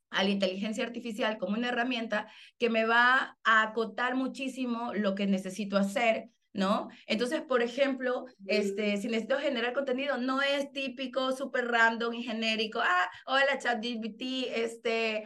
a 0.10 0.24
la 0.24 0.30
inteligencia 0.30 0.84
artificial 0.86 1.38
como 1.38 1.58
una 1.58 1.70
herramienta 1.70 2.28
que 2.58 2.70
me 2.70 2.86
va 2.86 3.38
a 3.44 3.64
acotar 3.64 4.16
muchísimo 4.16 4.94
lo 4.94 5.14
que 5.16 5.28
necesito 5.28 5.78
hacer 5.78 6.30
¿no? 6.54 6.90
Entonces, 7.08 7.42
por 7.42 7.62
ejemplo, 7.62 8.26
este, 8.46 8.98
si 8.98 9.08
necesito 9.08 9.40
generar 9.40 9.74
contenido, 9.74 10.18
no 10.18 10.42
es 10.42 10.72
típico, 10.72 11.32
súper 11.32 11.68
random 11.68 12.14
y 12.14 12.24
genérico, 12.24 12.80
ah, 12.82 13.10
hola 13.26 13.58
ChatGPT, 13.58 14.22
este, 14.56 15.26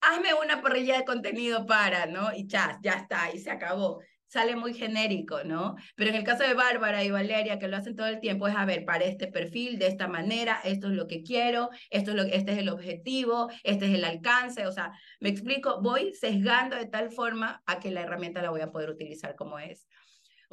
hazme 0.00 0.34
una 0.34 0.60
parrilla 0.62 0.98
de 0.98 1.04
contenido 1.04 1.66
para, 1.66 2.06
¿no? 2.06 2.32
Y 2.34 2.46
chat, 2.46 2.78
ya 2.82 2.94
está, 2.94 3.30
y 3.32 3.38
se 3.38 3.50
acabó. 3.50 4.00
Sale 4.26 4.56
muy 4.56 4.72
genérico, 4.72 5.44
¿no? 5.44 5.76
Pero 5.94 6.08
en 6.08 6.16
el 6.16 6.24
caso 6.24 6.42
de 6.42 6.54
Bárbara 6.54 7.04
y 7.04 7.10
Valeria, 7.10 7.58
que 7.58 7.68
lo 7.68 7.76
hacen 7.76 7.94
todo 7.94 8.06
el 8.06 8.18
tiempo, 8.18 8.48
es 8.48 8.56
a 8.56 8.64
ver, 8.64 8.86
para 8.86 9.04
este 9.04 9.26
perfil, 9.28 9.78
de 9.78 9.88
esta 9.88 10.08
manera, 10.08 10.58
esto 10.64 10.88
es 10.88 10.94
lo 10.94 11.06
que 11.06 11.22
quiero, 11.22 11.68
esto 11.90 12.12
es 12.12 12.16
lo, 12.16 12.22
este 12.22 12.52
es 12.52 12.58
el 12.58 12.70
objetivo, 12.70 13.50
este 13.62 13.86
es 13.86 13.94
el 13.94 14.04
alcance, 14.04 14.66
o 14.66 14.72
sea, 14.72 14.92
me 15.20 15.28
explico, 15.28 15.82
voy 15.82 16.14
sesgando 16.14 16.76
de 16.76 16.86
tal 16.86 17.10
forma 17.10 17.62
a 17.66 17.78
que 17.78 17.90
la 17.90 18.02
herramienta 18.02 18.40
la 18.42 18.50
voy 18.50 18.62
a 18.62 18.70
poder 18.72 18.90
utilizar 18.90 19.36
como 19.36 19.58
es. 19.58 19.86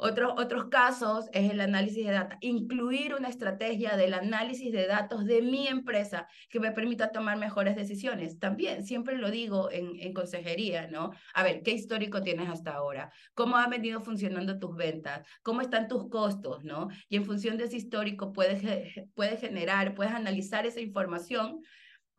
Otros, 0.02 0.32
otros 0.38 0.64
casos 0.70 1.26
es 1.32 1.50
el 1.50 1.60
análisis 1.60 2.06
de 2.06 2.12
datos, 2.12 2.38
incluir 2.40 3.14
una 3.14 3.28
estrategia 3.28 3.96
del 3.96 4.14
análisis 4.14 4.72
de 4.72 4.86
datos 4.86 5.26
de 5.26 5.42
mi 5.42 5.68
empresa 5.68 6.26
que 6.48 6.58
me 6.58 6.72
permita 6.72 7.12
tomar 7.12 7.36
mejores 7.36 7.76
decisiones. 7.76 8.38
También, 8.38 8.84
siempre 8.84 9.18
lo 9.18 9.30
digo 9.30 9.70
en, 9.70 10.00
en 10.00 10.14
consejería, 10.14 10.86
¿no? 10.86 11.10
A 11.34 11.42
ver, 11.42 11.62
¿qué 11.62 11.72
histórico 11.72 12.22
tienes 12.22 12.48
hasta 12.48 12.72
ahora? 12.72 13.12
¿Cómo 13.34 13.56
han 13.56 13.68
venido 13.68 14.00
funcionando 14.00 14.58
tus 14.58 14.74
ventas? 14.74 15.26
¿Cómo 15.42 15.60
están 15.60 15.86
tus 15.86 16.08
costos, 16.08 16.64
¿no? 16.64 16.88
Y 17.10 17.16
en 17.16 17.26
función 17.26 17.58
de 17.58 17.64
ese 17.64 17.76
histórico 17.76 18.32
puedes, 18.32 18.62
puedes 19.14 19.40
generar, 19.40 19.94
puedes 19.94 20.14
analizar 20.14 20.64
esa 20.64 20.80
información 20.80 21.60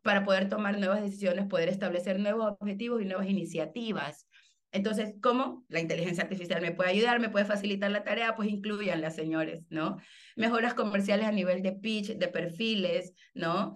para 0.01 0.23
poder 0.23 0.49
tomar 0.49 0.79
nuevas 0.79 1.01
decisiones, 1.01 1.47
poder 1.47 1.69
establecer 1.69 2.19
nuevos 2.19 2.55
objetivos 2.59 3.01
y 3.01 3.05
nuevas 3.05 3.27
iniciativas. 3.27 4.27
Entonces, 4.71 5.13
¿cómo 5.21 5.65
la 5.67 5.81
inteligencia 5.81 6.23
artificial 6.23 6.61
me 6.61 6.71
puede 6.71 6.91
ayudar, 6.91 7.19
me 7.19 7.29
puede 7.29 7.45
facilitar 7.45 7.91
la 7.91 8.03
tarea? 8.03 8.35
Pues 8.35 8.49
incluyanla, 8.49 9.11
señores, 9.11 9.65
¿no? 9.69 9.97
Mejoras 10.35 10.73
comerciales 10.73 11.27
a 11.27 11.31
nivel 11.31 11.61
de 11.61 11.73
pitch, 11.73 12.15
de 12.15 12.27
perfiles, 12.29 13.13
¿no? 13.33 13.75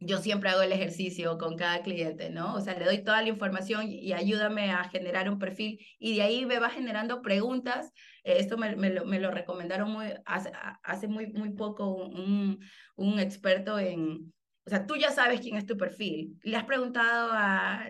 Yo 0.00 0.18
siempre 0.18 0.50
hago 0.50 0.62
el 0.62 0.72
ejercicio 0.72 1.38
con 1.38 1.56
cada 1.56 1.82
cliente, 1.82 2.30
¿no? 2.30 2.54
O 2.54 2.60
sea, 2.60 2.78
le 2.78 2.84
doy 2.84 3.02
toda 3.02 3.22
la 3.22 3.28
información 3.28 3.86
y 3.88 4.12
ayúdame 4.12 4.70
a 4.70 4.84
generar 4.84 5.28
un 5.28 5.38
perfil 5.38 5.84
y 5.98 6.16
de 6.16 6.22
ahí 6.22 6.46
me 6.46 6.58
va 6.58 6.70
generando 6.70 7.22
preguntas. 7.22 7.92
esto 8.24 8.56
me, 8.56 8.74
lo, 8.74 9.04
me, 9.04 9.20
lo, 9.20 9.30
recomendaron 9.30 9.90
muy, 9.90 10.06
hace, 10.24 10.52
hace 10.82 11.08
muy, 11.08 11.28
muy 11.28 11.50
poco 11.50 12.06
un, 12.06 12.60
un 12.96 13.18
experto 13.18 13.78
en, 13.78 14.32
o 14.68 14.70
sea, 14.70 14.86
tú 14.86 14.96
ya 14.96 15.10
sabes 15.10 15.40
quién 15.40 15.56
es 15.56 15.64
tu 15.64 15.78
perfil. 15.78 16.38
Le 16.42 16.54
has 16.54 16.66
preguntado 16.66 17.30
a, 17.32 17.86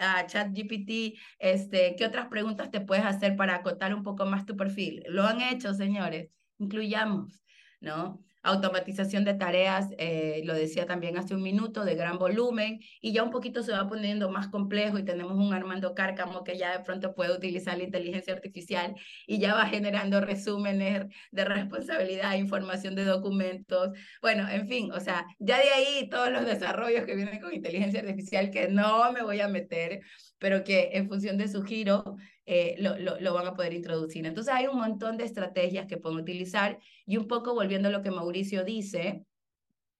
a 0.00 0.26
ChatGPT 0.26 1.18
este, 1.38 1.94
qué 1.94 2.06
otras 2.06 2.28
preguntas 2.28 2.70
te 2.70 2.80
puedes 2.80 3.04
hacer 3.04 3.36
para 3.36 3.56
acotar 3.56 3.94
un 3.94 4.02
poco 4.02 4.24
más 4.24 4.46
tu 4.46 4.56
perfil. 4.56 5.04
Lo 5.08 5.24
han 5.24 5.42
hecho, 5.42 5.74
señores. 5.74 6.30
Incluyamos, 6.56 7.44
¿no? 7.80 8.24
Automatización 8.42 9.24
de 9.24 9.34
tareas, 9.34 9.88
eh, 9.98 10.42
lo 10.44 10.54
decía 10.54 10.86
también 10.86 11.16
hace 11.16 11.34
un 11.34 11.42
minuto, 11.42 11.84
de 11.84 11.94
gran 11.94 12.18
volumen, 12.18 12.80
y 13.00 13.12
ya 13.12 13.22
un 13.22 13.30
poquito 13.30 13.62
se 13.62 13.72
va 13.72 13.88
poniendo 13.88 14.30
más 14.30 14.48
complejo 14.48 14.98
y 14.98 15.04
tenemos 15.04 15.34
un 15.34 15.54
Armando 15.54 15.94
Cárcamo 15.94 16.44
que 16.44 16.58
ya 16.58 16.76
de 16.76 16.84
pronto 16.84 17.14
puede 17.14 17.34
utilizar 17.34 17.76
la 17.78 17.84
inteligencia 17.84 18.34
artificial 18.34 18.94
y 19.26 19.38
ya 19.38 19.54
va 19.54 19.66
generando 19.66 20.20
resúmenes 20.20 21.06
de 21.30 21.44
responsabilidad, 21.44 22.34
información 22.34 22.94
de 22.94 23.04
documentos, 23.04 23.90
bueno, 24.20 24.48
en 24.48 24.68
fin, 24.68 24.92
o 24.92 25.00
sea, 25.00 25.26
ya 25.38 25.58
de 25.58 25.70
ahí 25.70 26.08
todos 26.08 26.30
los 26.30 26.44
desarrollos 26.44 27.04
que 27.04 27.14
vienen 27.14 27.40
con 27.40 27.52
inteligencia 27.54 28.00
artificial 28.00 28.50
que 28.50 28.68
no 28.68 29.12
me 29.12 29.22
voy 29.22 29.40
a 29.40 29.48
meter, 29.48 30.00
pero 30.38 30.64
que 30.64 30.90
en 30.94 31.08
función 31.08 31.36
de 31.36 31.48
su 31.48 31.62
giro 31.62 32.16
eh, 32.46 32.74
lo, 32.78 32.98
lo, 32.98 33.20
lo, 33.20 33.34
van 33.34 33.46
a 33.46 33.54
poder 33.54 33.72
introducir. 33.72 34.26
Entonces 34.26 34.52
hay 34.52 34.66
un 34.66 34.78
montón 34.78 35.16
de 35.16 35.24
estrategias 35.24 35.86
que 35.86 35.96
pueden 35.96 36.18
utilizar 36.18 36.78
y 37.06 37.16
un 37.16 37.28
poco 37.28 37.54
volviendo 37.54 37.88
a 37.88 37.92
lo 37.92 38.02
que 38.02 38.10
Mauricio 38.10 38.64
dice, 38.64 39.24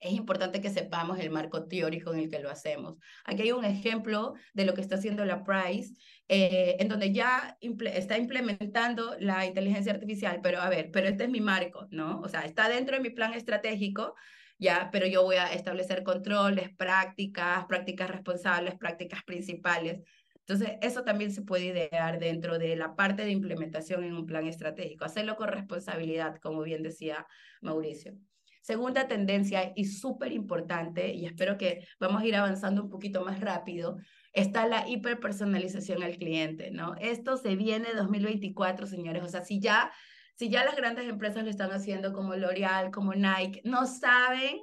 es 0.03 0.13
importante 0.13 0.61
que 0.61 0.69
sepamos 0.69 1.21
el 1.21 1.31
marco 1.31 1.69
teórico 1.69 2.13
en 2.13 2.21
el 2.21 2.29
que 2.29 2.41
lo 2.41 2.51
hacemos. 2.51 2.97
Aquí 3.25 3.43
hay 3.43 3.53
un 3.53 3.65
ejemplo 3.65 4.35
de 4.53 4.65
lo 4.65 4.75
que 4.75 4.81
está 4.81 4.97
haciendo 4.97 5.25
la 5.25 5.45
Price, 5.45 5.95
eh, 6.29 6.77
en 6.81 6.89
donde 6.89 7.13
ya 7.13 7.57
está 7.61 8.19
implementando 8.19 9.15
la 9.21 9.47
inteligencia 9.47 9.93
artificial, 9.93 10.41
pero 10.43 10.61
a 10.61 10.69
ver, 10.69 10.91
pero 10.93 11.07
este 11.07 11.25
es 11.25 11.31
mi 11.31 11.41
marco, 11.41 11.87
¿no? 11.91 12.21
O 12.21 12.29
sea, 12.29 12.41
está 12.41 12.69
dentro 12.69 12.97
de 12.97 13.03
mi 13.03 13.11
plan 13.11 13.33
estratégico, 13.35 14.17
ya, 14.59 14.91
pero 14.91 15.07
yo 15.07 15.23
voy 15.23 15.37
a 15.37 15.53
establecer 15.53 16.03
controles, 16.03 16.71
prácticas, 16.77 17.65
prácticas 17.67 18.11
responsables, 18.11 18.75
prácticas 18.77 19.23
principales. 19.23 20.01
Entonces, 20.47 20.77
eso 20.83 21.05
también 21.05 21.33
se 21.33 21.43
puede 21.43 21.67
idear 21.67 22.19
dentro 22.19 22.59
de 22.59 22.75
la 22.77 22.97
parte 22.97 23.25
de 23.25 23.31
implementación 23.31 24.03
en 24.05 24.15
un 24.15 24.27
plan 24.27 24.47
estratégico, 24.47 25.05
hacerlo 25.05 25.37
con 25.37 25.49
responsabilidad, 25.49 26.37
como 26.41 26.63
bien 26.63 26.83
decía 26.83 27.27
Mauricio. 27.61 28.15
Segunda 28.61 29.09
tendencia 29.09 29.73
y 29.75 29.87
súper 29.87 30.33
importante, 30.33 31.13
y 31.13 31.27
espero 31.27 31.59
que 31.59 31.87
vamos 31.99 32.23
a 32.23 32.27
ir 32.27 32.37
avanzando 32.37 32.83
un 32.83 32.91
poquito 32.91 33.25
más 33.25 33.41
rápido, 33.41 33.97
está 34.33 34.67
la 34.67 34.89
hiperpersonalización 34.89 36.03
al 36.03 36.17
cliente, 36.17 36.71
¿no? 36.71 36.95
Esto 37.01 37.37
se 37.37 37.57
viene 37.57 37.93
2024, 37.95 38.87
señores. 38.87 39.23
O 39.25 39.29
sea, 39.29 39.43
si 39.43 39.61
ya, 39.61 39.93
si 40.37 40.49
ya 40.49 40.65
las 40.65 40.77
grandes 40.77 41.09
empresas 41.09 41.45
lo 41.45 41.51
están 41.51 41.73
haciendo 41.73 42.13
como 42.13 42.35
L'Oreal, 42.35 42.91
como 42.91 43.15
Nike, 43.15 43.63
no 43.65 43.87
saben 43.87 44.61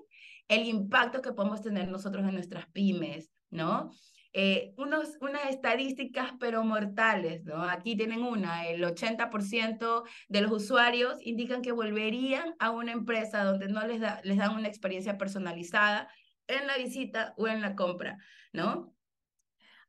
el 0.47 0.65
impacto 0.65 1.21
que 1.21 1.33
podemos 1.33 1.61
tener 1.61 1.87
nosotros 1.89 2.25
en 2.25 2.33
nuestras 2.33 2.67
pymes, 2.71 3.31
¿no? 3.49 3.91
Eh, 4.31 4.73
unos, 4.77 5.17
unas 5.21 5.49
estadísticas 5.49 6.33
pero 6.39 6.63
mortales, 6.63 7.43
¿no? 7.45 7.63
Aquí 7.63 7.95
tienen 7.95 8.21
una, 8.21 8.67
el 8.67 8.83
80% 8.83 10.03
de 10.27 10.41
los 10.41 10.51
usuarios 10.51 11.17
indican 11.23 11.63
que 11.63 11.71
volverían 11.71 12.55
a 12.59 12.69
una 12.69 12.91
empresa 12.91 13.43
donde 13.43 13.69
no 13.69 13.85
les, 13.87 13.99
da, 13.99 14.21
les 14.23 14.37
dan 14.37 14.55
una 14.55 14.67
experiencia 14.67 15.17
personalizada 15.17 16.09
en 16.47 16.67
la 16.67 16.77
visita 16.77 17.33
o 17.37 17.47
en 17.47 17.61
la 17.61 17.75
compra, 17.75 18.17
¿no? 18.53 18.93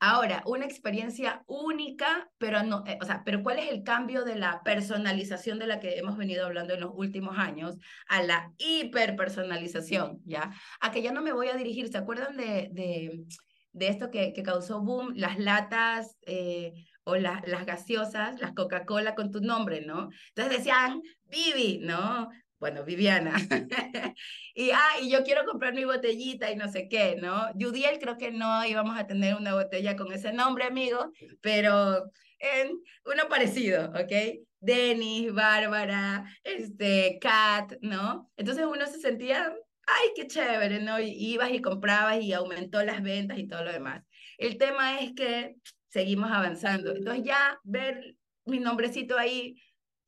Ahora, 0.03 0.43
una 0.47 0.65
experiencia 0.65 1.45
única, 1.47 2.31
pero 2.39 2.63
no, 2.63 2.83
eh, 2.87 2.99
o 3.03 3.05
sea, 3.05 3.23
pero 3.23 3.43
¿cuál 3.43 3.59
es 3.59 3.71
el 3.71 3.83
cambio 3.83 4.25
de 4.25 4.37
la 4.37 4.63
personalización 4.63 5.59
de 5.59 5.67
la 5.67 5.79
que 5.79 5.99
hemos 5.99 6.17
venido 6.17 6.47
hablando 6.47 6.73
en 6.73 6.81
los 6.81 6.93
últimos 6.95 7.37
años 7.37 7.77
a 8.09 8.23
la 8.23 8.55
hiperpersonalización, 8.57 10.23
¿ya? 10.25 10.51
A 10.81 10.91
que 10.91 11.03
ya 11.03 11.13
no 11.13 11.21
me 11.21 11.35
voy 11.35 11.49
a 11.49 11.57
dirigir, 11.57 11.89
¿se 11.89 11.99
acuerdan 11.99 12.39
de, 12.39 12.71
de 12.73 13.27
de 13.73 13.89
esto 13.89 14.11
que, 14.11 14.33
que 14.33 14.43
causó 14.43 14.81
boom, 14.81 15.13
las 15.17 15.39
latas 15.39 16.17
eh, 16.27 16.73
o 17.05 17.17
las 17.17 17.67
gaseosas, 17.67 18.41
las 18.41 18.53
Coca-Cola 18.53 19.15
con 19.15 19.31
tu 19.31 19.41
nombre, 19.41 19.81
¿no? 19.81 20.11
Entonces 20.29 20.59
decían, 20.59 21.03
Vivi, 21.25 21.79
¿no? 21.79 22.29
Bueno, 22.59 22.85
Viviana. 22.85 23.35
y, 24.55 24.71
ah, 24.71 25.01
y 25.01 25.11
yo 25.11 25.25
quiero 25.25 25.47
comprar 25.47 25.73
mi 25.73 25.85
botellita 25.85 26.51
y 26.51 26.57
no 26.57 26.69
sé 26.69 26.89
qué, 26.89 27.17
¿no? 27.17 27.49
Judiel 27.59 27.99
creo 27.99 28.19
que 28.19 28.31
no 28.31 28.65
íbamos 28.67 28.99
a 28.99 29.07
tener 29.07 29.35
una 29.35 29.55
botella 29.55 29.97
con 29.97 30.13
ese 30.13 30.33
nombre, 30.33 30.65
amigo, 30.65 31.11
pero 31.41 32.11
en 32.39 32.79
uno 33.07 33.29
parecido, 33.31 33.91
¿ok? 33.91 34.45
Denis, 34.61 35.33
Bárbara, 35.33 36.25
este, 36.45 37.19
Kat, 37.19 37.73
¿no? 37.81 38.31
Entonces 38.37 38.67
uno 38.67 38.87
se 38.87 39.01
sentía 39.01 39.55
ay, 39.97 40.09
qué 40.17 40.27
chévere, 40.27 40.81
¿no? 40.81 41.01
Y 41.01 41.11
ibas 41.11 41.51
y 41.53 41.61
comprabas 41.61 42.23
y 42.23 42.33
aumentó 42.33 42.83
las 42.83 43.03
ventas 43.03 43.39
y 43.39 43.47
todo 43.47 43.65
lo 43.65 43.73
demás. 43.73 44.05
El 44.39 44.59
tema 44.59 45.01
es 45.01 45.13
que 45.15 45.57
seguimos 45.89 46.31
avanzando. 46.31 46.95
Entonces 46.95 47.25
ya 47.25 47.59
ver 47.65 48.17
mi 48.45 48.61
nombrecito 48.61 49.19
ahí 49.19 49.57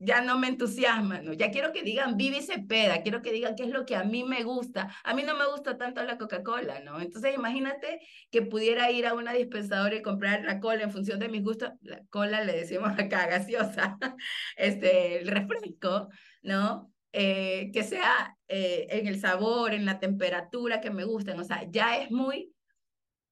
ya 0.04 0.20
no 0.20 0.36
me 0.36 0.48
entusiasma, 0.48 1.22
¿no? 1.22 1.32
Ya 1.32 1.52
quiero 1.52 1.72
que 1.72 1.84
digan 1.84 2.16
Vivi 2.16 2.42
Cepeda, 2.42 3.02
quiero 3.02 3.22
que 3.22 3.32
digan 3.32 3.54
qué 3.54 3.62
es 3.62 3.70
lo 3.70 3.86
que 3.86 3.94
a 3.94 4.02
mí 4.02 4.24
me 4.24 4.42
gusta. 4.42 4.92
A 5.04 5.14
mí 5.14 5.22
no 5.22 5.36
me 5.36 5.46
gusta 5.46 5.78
tanto 5.78 6.02
la 6.02 6.18
Coca-Cola, 6.18 6.80
¿no? 6.80 7.00
Entonces 7.00 7.36
imagínate 7.36 8.00
que 8.30 8.42
pudiera 8.42 8.90
ir 8.90 9.06
a 9.06 9.14
una 9.14 9.32
dispensadora 9.32 9.94
y 9.94 10.02
comprar 10.02 10.42
la 10.44 10.58
cola 10.58 10.82
en 10.82 10.90
función 10.90 11.20
de 11.20 11.28
mis 11.28 11.44
gustos. 11.44 11.70
La 11.82 12.00
cola 12.10 12.42
le 12.42 12.52
decimos 12.52 12.98
acá, 12.98 13.26
gaseosa, 13.28 13.96
este, 14.56 15.20
el 15.20 15.28
refresco, 15.28 16.08
¿no? 16.42 16.91
Eh, 17.14 17.70
que 17.72 17.84
sea 17.84 18.38
eh, 18.48 18.86
en 18.88 19.06
el 19.06 19.20
sabor, 19.20 19.74
en 19.74 19.84
la 19.84 20.00
temperatura 20.00 20.80
que 20.80 20.90
me 20.90 21.04
gusten, 21.04 21.38
o 21.38 21.44
sea, 21.44 21.68
ya 21.70 21.98
es 21.98 22.10
muy 22.10 22.54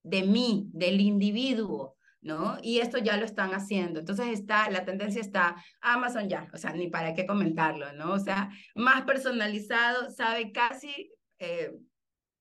de 0.02 0.22
mí, 0.22 0.68
del 0.72 1.00
individuo, 1.00 1.96
¿no? 2.20 2.58
Y 2.62 2.80
esto 2.80 2.98
ya 2.98 3.16
lo 3.16 3.24
están 3.24 3.52
haciendo. 3.52 4.00
Entonces 4.00 4.28
está, 4.28 4.70
la 4.70 4.84
tendencia 4.84 5.20
está, 5.20 5.56
Amazon 5.80 6.28
ya, 6.28 6.48
o 6.52 6.58
sea, 6.58 6.72
ni 6.72 6.88
para 6.88 7.14
qué 7.14 7.26
comentarlo, 7.26 7.92
¿no? 7.94 8.12
O 8.12 8.18
sea, 8.18 8.50
más 8.74 9.02
personalizado, 9.02 10.10
sabe 10.10 10.52
casi 10.52 11.10
eh, 11.38 11.72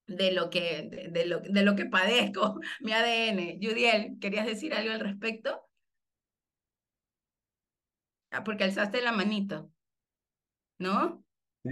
de, 0.07 0.31
lo 0.33 0.49
que, 0.49 0.89
de, 1.11 1.25
lo, 1.25 1.39
de 1.39 1.63
lo 1.63 1.75
que 1.75 1.85
padezco, 1.85 2.59
mi 2.81 2.91
ADN. 2.91 3.59
Judiel, 3.61 4.17
¿querías 4.19 4.45
decir 4.45 4.73
algo 4.73 4.91
al 4.91 4.99
respecto? 4.99 5.65
Ah, 8.31 8.43
porque 8.43 8.63
alzaste 8.65 9.01
la 9.01 9.11
manito, 9.11 9.71
¿no? 10.79 11.23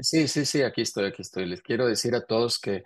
Sí, 0.01 0.27
sí, 0.27 0.45
sí, 0.45 0.61
aquí 0.61 0.81
estoy, 0.81 1.05
aquí 1.05 1.21
estoy. 1.21 1.45
Les 1.45 1.61
quiero 1.61 1.87
decir 1.87 2.13
a 2.15 2.25
todos 2.25 2.59
que 2.59 2.83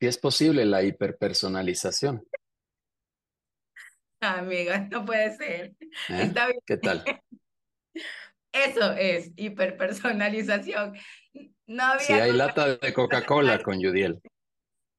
si 0.00 0.06
es 0.06 0.18
posible 0.18 0.64
la 0.64 0.82
hiperpersonalización. 0.82 2.26
Amiga, 4.20 4.88
no 4.90 5.04
puede 5.04 5.36
ser. 5.36 5.74
¿Eh? 6.08 6.22
Está 6.22 6.46
bien. 6.46 6.60
¿Qué 6.64 6.76
tal? 6.76 7.04
Eso 8.52 8.92
es 8.92 9.32
hiperpersonalización. 9.36 10.94
No 11.66 11.82
había 11.82 12.06
si 12.06 12.12
hay 12.12 12.32
lata 12.32 12.76
de 12.76 12.92
Coca-Cola 12.92 13.60
con 13.62 13.80
Yudiel. 13.80 14.20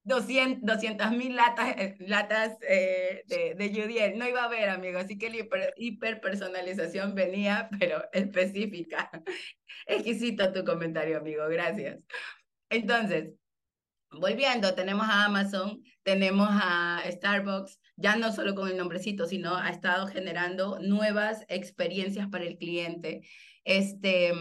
200 0.06 1.12
mil 1.12 1.36
latas, 1.36 1.76
eh, 1.78 1.95
latas 1.99 2.58
eh, 2.62 3.24
de, 3.28 3.56
de. 3.56 4.14
No 4.16 4.28
iba 4.28 4.41
a 4.41 4.45
haber, 4.45 4.70
amigo, 4.70 4.99
así 4.99 5.18
que 5.18 5.30
la 5.30 5.38
hiper, 5.38 5.74
hiperpersonalización 5.78 7.16
venía, 7.16 7.70
pero 7.80 8.03
específica. 8.14 9.10
Exquisito 9.88 10.53
tu 10.53 10.64
comentario, 10.64 11.18
amigo, 11.18 11.47
gracias. 11.49 12.03
Entonces, 12.70 13.32
volviendo, 14.12 14.76
tenemos 14.76 15.08
a 15.08 15.26
Amazon, 15.26 15.82
tenemos 16.03 16.49
a 16.51 17.01
Starbucks, 17.10 17.80
ya 17.95 18.16
no 18.16 18.32
solo 18.32 18.53
con 18.53 18.70
el 18.70 18.78
nombrecito, 18.78 19.26
sino 19.26 19.56
ha 19.56 19.70
estado 19.70 20.06
generando 20.08 20.78
nuevas 20.80 21.45
experiencias 21.47 22.28
para 22.30 22.45
el 22.45 22.58
cliente. 22.58 23.22
Este, 23.64 24.32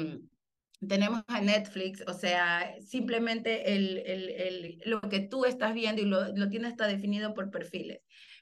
tenemos 0.88 1.22
a 1.28 1.40
Netflix, 1.40 2.02
o 2.06 2.14
sea, 2.14 2.74
simplemente 2.80 3.74
el, 3.74 3.98
el, 3.98 4.28
el, 4.30 4.82
lo 4.84 5.00
que 5.00 5.20
tú 5.20 5.44
estás 5.44 5.74
viendo 5.74 6.02
y 6.02 6.06
lo, 6.06 6.34
lo 6.34 6.48
tienes 6.48 6.72
está 6.72 6.86
definido 6.86 7.34
por 7.34 7.50
perfiles. 7.50 8.00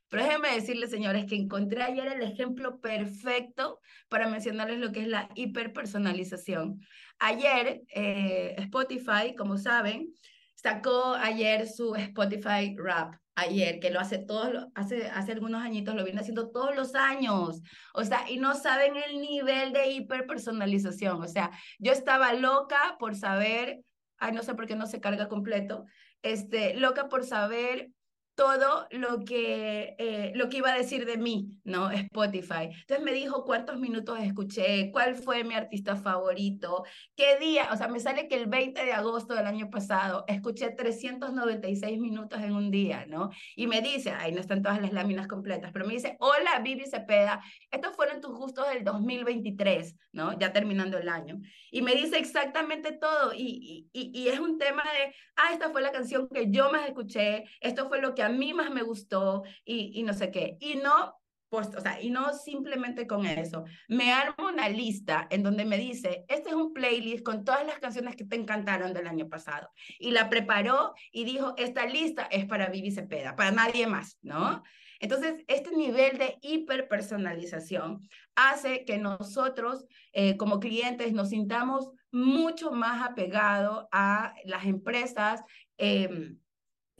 Pero 0.08 0.24
déjenme 0.24 0.52
decirles, 0.54 0.90
señores, 0.90 1.24
que 1.24 1.36
encontré 1.36 1.82
ayer 1.82 2.06
el 2.06 2.20
ejemplo 2.20 2.80
perfecto 2.80 3.80
para 4.10 4.28
mencionarles 4.28 4.78
lo 4.78 4.92
que 4.92 5.00
es 5.00 5.08
la 5.08 5.30
hiperpersonalización. 5.34 6.80
Ayer, 7.18 7.80
eh, 7.94 8.54
Spotify, 8.58 9.34
como 9.34 9.56
saben, 9.56 10.12
sacó 10.54 11.14
ayer 11.14 11.66
su 11.66 11.94
Spotify 11.94 12.76
Rap, 12.76 13.14
ayer, 13.34 13.80
que 13.80 13.90
lo 13.90 14.00
hace 14.00 14.18
todos, 14.18 14.66
hace, 14.74 15.08
hace 15.08 15.32
algunos 15.32 15.62
añitos, 15.62 15.94
lo 15.94 16.04
viene 16.04 16.20
haciendo 16.20 16.50
todos 16.50 16.74
los 16.76 16.94
años. 16.94 17.62
O 17.94 18.04
sea, 18.04 18.30
y 18.30 18.38
no 18.38 18.54
saben 18.54 18.94
el 18.96 19.20
nivel 19.20 19.72
de 19.72 19.90
hiperpersonalización. 19.90 21.22
O 21.22 21.28
sea, 21.28 21.50
yo 21.78 21.92
estaba 21.92 22.32
loca 22.34 22.96
por 22.98 23.14
saber, 23.14 23.80
ay, 24.18 24.32
no 24.32 24.42
sé 24.42 24.54
por 24.54 24.66
qué 24.66 24.76
no 24.76 24.86
se 24.86 25.00
carga 25.00 25.28
completo, 25.28 25.86
este, 26.22 26.74
loca 26.74 27.08
por 27.08 27.24
saber 27.24 27.90
todo 28.34 28.86
lo 28.90 29.24
que, 29.24 29.94
eh, 29.98 30.32
lo 30.34 30.48
que 30.48 30.58
iba 30.58 30.72
a 30.72 30.76
decir 30.76 31.04
de 31.04 31.18
mí, 31.18 31.50
¿no? 31.64 31.90
Spotify. 31.90 32.70
Entonces 32.80 33.04
me 33.04 33.12
dijo 33.12 33.44
cuántos 33.44 33.78
minutos 33.78 34.18
escuché, 34.20 34.90
cuál 34.90 35.16
fue 35.16 35.44
mi 35.44 35.54
artista 35.54 35.96
favorito, 35.96 36.84
qué 37.14 37.38
día, 37.38 37.68
o 37.72 37.76
sea, 37.76 37.88
me 37.88 38.00
sale 38.00 38.28
que 38.28 38.36
el 38.36 38.46
20 38.46 38.84
de 38.84 38.92
agosto 38.92 39.34
del 39.34 39.46
año 39.46 39.68
pasado 39.70 40.24
escuché 40.28 40.70
396 40.70 41.98
minutos 42.00 42.40
en 42.40 42.54
un 42.54 42.70
día, 42.70 43.04
¿no? 43.06 43.30
Y 43.54 43.66
me 43.66 43.82
dice, 43.82 44.12
ahí 44.12 44.32
no 44.32 44.40
están 44.40 44.62
todas 44.62 44.80
las 44.80 44.92
láminas 44.92 45.28
completas, 45.28 45.70
pero 45.72 45.86
me 45.86 45.94
dice, 45.94 46.16
hola 46.20 46.58
Vivi 46.60 46.86
Cepeda, 46.86 47.42
estos 47.70 47.94
fueron 47.94 48.20
tus 48.20 48.32
gustos 48.34 48.68
del 48.70 48.82
2023, 48.82 49.94
¿no? 50.12 50.38
Ya 50.38 50.52
terminando 50.52 50.98
el 50.98 51.08
año. 51.08 51.40
Y 51.70 51.82
me 51.82 51.94
dice 51.94 52.18
exactamente 52.18 52.92
todo 52.92 53.32
y, 53.34 53.88
y, 53.92 54.10
y 54.14 54.28
es 54.28 54.40
un 54.40 54.58
tema 54.58 54.82
de, 54.82 55.14
ah, 55.36 55.52
esta 55.52 55.70
fue 55.70 55.82
la 55.82 55.92
canción 55.92 56.28
que 56.28 56.50
yo 56.50 56.70
más 56.70 56.86
escuché, 56.88 57.44
esto 57.60 57.88
fue 57.88 58.00
lo 58.00 58.14
que 58.14 58.21
a 58.22 58.28
mí 58.28 58.54
más 58.54 58.70
me 58.70 58.82
gustó 58.82 59.42
y, 59.64 60.02
no 60.02 60.12
sé 60.12 60.30
qué. 60.30 60.56
Y 60.60 60.76
no, 60.76 61.14
pues, 61.48 61.68
o 61.76 61.80
sea, 61.80 62.00
y 62.00 62.10
no 62.10 62.32
simplemente 62.32 63.06
con 63.06 63.26
eso. 63.26 63.64
Me 63.88 64.12
armo 64.12 64.48
una 64.48 64.68
lista 64.68 65.26
en 65.30 65.42
donde 65.42 65.64
me 65.64 65.78
dice, 65.78 66.24
este 66.28 66.50
es 66.50 66.54
un 66.54 66.72
playlist 66.72 67.24
con 67.24 67.44
todas 67.44 67.66
las 67.66 67.78
canciones 67.78 68.16
que 68.16 68.24
te 68.24 68.36
encantaron 68.36 68.92
del 68.92 69.06
año 69.06 69.28
pasado. 69.28 69.68
Y 69.98 70.12
la 70.12 70.28
preparó 70.30 70.94
y 71.10 71.24
dijo, 71.24 71.54
esta 71.56 71.86
lista 71.86 72.28
es 72.30 72.46
para 72.46 72.68
Vivi 72.68 72.90
Cepeda, 72.90 73.36
para 73.36 73.50
nadie 73.50 73.86
más, 73.86 74.18
¿no? 74.22 74.62
Entonces, 75.02 75.42
este 75.48 75.74
nivel 75.76 76.16
de 76.16 76.38
hiperpersonalización 76.42 78.08
hace 78.36 78.84
que 78.84 78.98
nosotros 78.98 79.84
eh, 80.12 80.36
como 80.36 80.60
clientes 80.60 81.12
nos 81.12 81.30
sintamos 81.30 81.90
mucho 82.12 82.70
más 82.70 83.10
apegados 83.10 83.86
a 83.90 84.32
las 84.44 84.64
empresas. 84.64 85.42
Eh, 85.76 86.36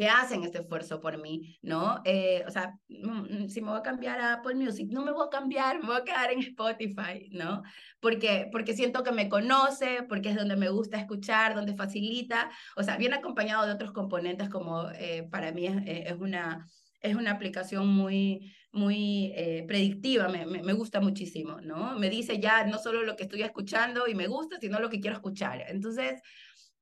que 0.02 0.08
hacen 0.08 0.42
este 0.42 0.58
esfuerzo 0.58 1.00
por 1.00 1.16
mí, 1.22 1.60
¿no? 1.62 2.00
Eh, 2.04 2.42
o 2.44 2.50
sea, 2.50 2.76
mm, 2.88 3.44
mm, 3.44 3.48
si 3.48 3.60
me 3.60 3.70
voy 3.70 3.78
a 3.78 3.82
cambiar 3.82 4.18
a 4.18 4.32
Apple 4.32 4.56
Music, 4.56 4.88
no 4.90 5.04
me 5.04 5.12
voy 5.12 5.24
a 5.24 5.30
cambiar, 5.30 5.78
me 5.80 5.86
voy 5.86 5.96
a 5.98 6.02
quedar 6.02 6.32
en 6.32 6.40
Spotify, 6.40 7.28
¿no? 7.30 7.62
Porque, 8.00 8.48
porque 8.50 8.74
siento 8.74 9.04
que 9.04 9.12
me 9.12 9.28
conoce, 9.28 10.02
porque 10.08 10.30
es 10.30 10.34
donde 10.34 10.56
me 10.56 10.70
gusta 10.70 10.98
escuchar, 10.98 11.54
donde 11.54 11.76
facilita, 11.76 12.50
o 12.76 12.82
sea, 12.82 12.96
viene 12.96 13.14
acompañado 13.14 13.64
de 13.64 13.74
otros 13.74 13.92
componentes 13.92 14.48
como 14.48 14.90
eh, 14.90 15.28
para 15.30 15.52
mí 15.52 15.66
es, 15.66 15.76
eh, 15.86 16.04
es, 16.08 16.16
una, 16.18 16.66
es 17.00 17.14
una 17.14 17.30
aplicación 17.30 17.86
muy, 17.86 18.52
muy 18.72 19.32
predictiva, 19.68 20.26
me, 20.28 20.46
me, 20.46 20.64
me, 20.64 20.72
gusta 20.72 21.00
muchísimo, 21.00 21.60
¿no? 21.60 21.96
Me 21.96 22.10
dice 22.10 22.40
ya 22.40 22.64
no 22.64 22.78
solo 22.78 23.04
lo 23.04 23.14
que 23.14 23.22
estoy 23.24 23.42
escuchando 23.42 24.08
y 24.08 24.16
me 24.16 24.26
gusta, 24.26 24.56
sino 24.58 24.80
lo 24.80 24.90
que 24.90 24.98
quiero 24.98 25.14
escuchar. 25.14 25.62
Entonces, 25.68 26.20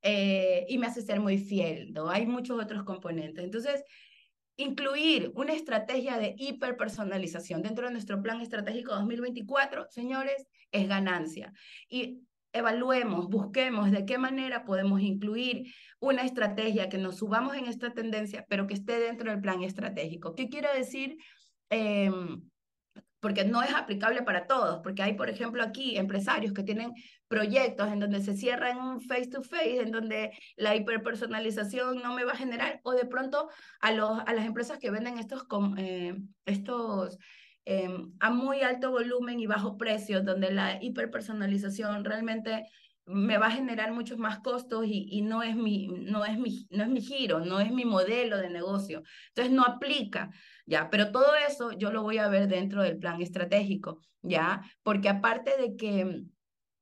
eh, 0.03 0.67
y 0.69 0.79
me 0.79 0.87
hace 0.87 1.03
ser 1.03 1.21
muy 1.21 1.39
fiel, 1.39 1.93
¿no? 1.93 2.09
Hay 2.09 2.27
muchos 2.27 2.63
otros 2.63 2.85
componentes. 2.85 3.45
Entonces, 3.45 3.85
incluir 4.57 5.33
una 5.35 5.53
estrategia 5.53 6.19
de 6.19 6.35
hiperpersonalización 6.37 7.63
dentro 7.63 7.87
de 7.87 7.93
nuestro 7.93 8.23
plan 8.23 8.41
estratégico 8.41 8.95
2024, 8.95 9.87
señores, 9.91 10.47
es 10.73 10.89
ganancia. 10.89 11.53
Y 11.89 12.21
evaluemos, 12.53 13.29
busquemos 13.29 13.91
de 13.91 14.05
qué 14.05 14.19
manera 14.19 14.65
podemos 14.65 15.01
incluir 15.01 15.73
una 16.01 16.23
estrategia 16.23 16.89
que 16.89 16.99
nos 16.99 17.19
subamos 17.19 17.57
en 17.57 17.67
esta 17.67 17.93
tendencia, 17.93 18.45
pero 18.49 18.67
que 18.67 18.75
esté 18.75 18.99
dentro 18.99 19.31
del 19.31 19.41
plan 19.41 19.63
estratégico. 19.63 20.35
¿Qué 20.35 20.49
quiero 20.49 20.69
decir? 20.75 21.17
Eh, 21.71 22.11
porque 23.21 23.45
no 23.45 23.63
es 23.63 23.73
aplicable 23.75 24.23
para 24.23 24.47
todos, 24.47 24.81
porque 24.83 25.03
hay, 25.03 25.13
por 25.13 25.29
ejemplo, 25.29 25.63
aquí 25.63 25.97
empresarios 25.97 26.53
que 26.53 26.63
tienen 26.63 26.93
proyectos 27.31 27.87
en 27.93 28.01
donde 28.01 28.21
se 28.23 28.37
cierran 28.37 28.77
un 28.77 29.01
face 29.01 29.29
to 29.29 29.41
face, 29.41 29.81
en 29.81 29.93
donde 29.93 30.33
la 30.57 30.75
hiperpersonalización 30.75 32.03
no 32.03 32.13
me 32.13 32.25
va 32.25 32.33
a 32.33 32.37
generar, 32.37 32.81
o 32.83 32.91
de 32.91 33.07
pronto 33.07 33.49
a, 33.81 33.93
los, 33.93 34.19
a 34.27 34.35
las 34.35 34.45
empresas 34.45 34.81
que 34.81 34.91
venden 34.91 35.17
estos, 35.17 35.47
eh, 35.79 36.17
estos 36.45 37.19
eh, 37.67 37.89
a 38.19 38.31
muy 38.31 38.63
alto 38.63 38.91
volumen 38.91 39.39
y 39.39 39.47
bajo 39.47 39.79
precio, 39.79 40.23
donde 40.23 40.51
la 40.51 40.83
hiperpersonalización 40.83 42.05
realmente 42.05 42.67
me 43.07 43.39
va 43.39 43.47
a 43.47 43.53
generar 43.53 43.93
muchos 43.93 44.19
más 44.19 44.41
costos 44.41 44.87
y, 44.87 45.07
y, 45.09 45.23
no, 45.23 45.45
es 45.45 45.55
mi, 45.55 45.87
no, 45.87 46.25
es 46.25 46.37
mi, 46.37 46.67
no 46.71 46.83
es 46.83 46.89
mi 46.89 47.01
giro, 47.01 47.39
no 47.39 47.61
es 47.61 47.71
mi 47.71 47.85
modelo 47.85 48.39
de 48.39 48.51
negocio. 48.51 49.05
Entonces 49.29 49.53
no 49.53 49.63
aplica, 49.63 50.31
¿ya? 50.67 50.91
Pero 50.91 51.13
todo 51.13 51.37
eso 51.49 51.71
yo 51.71 51.93
lo 51.93 52.03
voy 52.03 52.19
a 52.19 52.29
ver 52.29 52.49
dentro 52.49 52.83
del 52.83 52.99
plan 52.99 53.23
estratégico, 53.23 54.01
¿ya? 54.21 54.63
Porque 54.83 55.09
aparte 55.09 55.57
de 55.57 55.77
que 55.77 56.25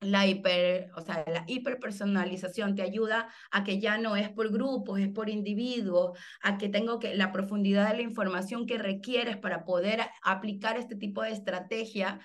la 0.01 0.25
hiper, 0.25 0.91
o 0.95 1.01
sea, 1.01 1.23
la 1.27 1.43
hiperpersonalización 1.47 2.75
te 2.75 2.81
ayuda 2.81 3.29
a 3.51 3.63
que 3.63 3.79
ya 3.79 3.97
no 3.97 4.15
es 4.15 4.29
por 4.29 4.51
grupos, 4.51 4.99
es 4.99 5.09
por 5.09 5.29
individuos, 5.29 6.17
a 6.41 6.57
que 6.57 6.69
tengo 6.69 6.99
que 6.99 7.15
la 7.15 7.31
profundidad 7.31 7.89
de 7.89 7.97
la 7.97 8.03
información 8.03 8.65
que 8.65 8.77
requieres 8.77 9.37
para 9.37 9.65
poder 9.65 10.01
aplicar 10.21 10.77
este 10.77 10.95
tipo 10.95 11.21
de 11.21 11.31
estrategia 11.31 12.19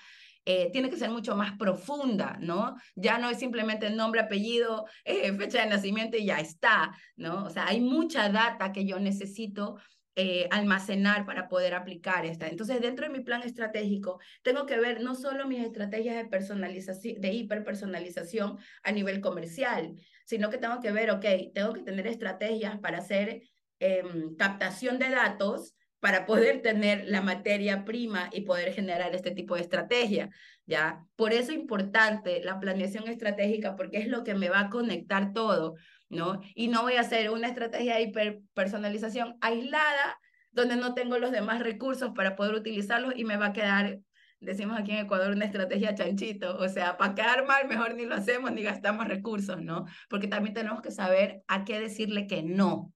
eh, 0.47 0.69
tiene 0.71 0.91
que 0.91 0.97
ser 0.97 1.09
mucho 1.09 1.35
más 1.35 1.53
profunda, 1.57 2.37
¿no? 2.39 2.75
Ya 2.95 3.17
no 3.17 3.29
es 3.31 3.39
simplemente 3.39 3.89
nombre, 3.89 4.21
apellido, 4.21 4.85
eh, 5.03 5.33
fecha 5.33 5.61
de 5.61 5.69
nacimiento 5.69 6.17
y 6.17 6.25
ya 6.25 6.39
está, 6.39 6.95
¿no? 7.15 7.45
O 7.45 7.49
sea, 7.49 7.67
hay 7.67 7.81
mucha 7.81 8.29
data 8.29 8.71
que 8.71 8.85
yo 8.85 8.99
necesito 8.99 9.77
eh, 10.17 10.47
almacenar 10.49 11.25
para 11.25 11.49
poder 11.49 11.73
aplicar 11.73 12.25
esta. 12.25 12.47
Entonces, 12.47 12.79
dentro 12.79 13.05
de 13.05 13.11
mi 13.11 13.23
plan 13.23 13.43
estratégico, 13.43 14.19
tengo 14.43 14.65
que 14.65 14.79
ver 14.79 15.01
no 15.01 15.13
solo 15.13 15.45
mis 15.45 15.61
estrategias 15.61 16.15
de 16.15 16.25
personalización, 16.25 17.19
de 17.19 17.33
hiperpersonalización 17.33 18.57
a 18.83 18.91
nivel 18.91 19.19
comercial, 19.19 19.95
sino 20.25 20.49
que 20.49 20.57
tengo 20.57 20.79
que 20.79 20.91
ver, 20.91 21.11
ok, 21.11 21.25
tengo 21.53 21.73
que 21.73 21.81
tener 21.83 22.07
estrategias 22.07 22.79
para 22.79 22.99
hacer 22.99 23.43
em, 23.79 24.35
captación 24.37 24.99
de 24.99 25.09
datos 25.09 25.75
para 25.99 26.25
poder 26.27 26.61
tener 26.61 27.05
la 27.07 27.21
materia 27.21 27.83
prima 27.83 28.29
y 28.31 28.41
poder 28.41 28.73
generar 28.73 29.15
este 29.15 29.31
tipo 29.31 29.55
de 29.55 29.61
estrategia, 29.61 30.29
¿ya? 30.67 31.03
Por 31.15 31.33
eso 31.33 31.51
es 31.51 31.57
importante 31.57 32.43
la 32.43 32.59
planeación 32.59 33.07
estratégica, 33.07 33.75
porque 33.75 33.97
es 33.97 34.07
lo 34.07 34.23
que 34.23 34.35
me 34.35 34.49
va 34.49 34.59
a 34.59 34.69
conectar 34.69 35.33
todo, 35.33 35.75
¿no? 36.15 36.41
Y 36.55 36.67
no 36.67 36.81
voy 36.81 36.95
a 36.95 37.01
hacer 37.01 37.29
una 37.29 37.47
estrategia 37.47 37.95
de 37.95 38.03
hiperpersonalización 38.03 39.37
aislada, 39.41 40.19
donde 40.51 40.75
no 40.77 40.93
tengo 40.93 41.19
los 41.19 41.31
demás 41.31 41.59
recursos 41.61 42.11
para 42.15 42.35
poder 42.35 42.55
utilizarlos 42.55 43.13
y 43.15 43.25
me 43.25 43.37
va 43.37 43.47
a 43.47 43.53
quedar, 43.53 43.99
decimos 44.39 44.79
aquí 44.79 44.91
en 44.91 45.05
Ecuador, 45.05 45.33
una 45.33 45.45
estrategia 45.45 45.93
chanchito, 45.93 46.57
o 46.57 46.69
sea, 46.69 46.97
para 46.97 47.13
quedar 47.13 47.45
mal, 47.45 47.67
mejor 47.67 47.95
ni 47.95 48.05
lo 48.05 48.15
hacemos 48.15 48.51
ni 48.51 48.63
gastamos 48.63 49.07
recursos, 49.07 49.61
¿no? 49.61 49.85
Porque 50.09 50.27
también 50.27 50.53
tenemos 50.53 50.81
que 50.81 50.91
saber 50.91 51.43
a 51.47 51.65
qué 51.65 51.79
decirle 51.79 52.25
que 52.27 52.41
no, 52.41 52.93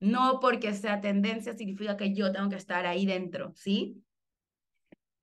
no 0.00 0.40
porque 0.40 0.74
sea 0.74 1.00
tendencia 1.00 1.54
significa 1.54 1.96
que 1.96 2.14
yo 2.14 2.32
tengo 2.32 2.48
que 2.48 2.56
estar 2.56 2.86
ahí 2.86 3.06
dentro, 3.06 3.52
¿sí? 3.54 4.02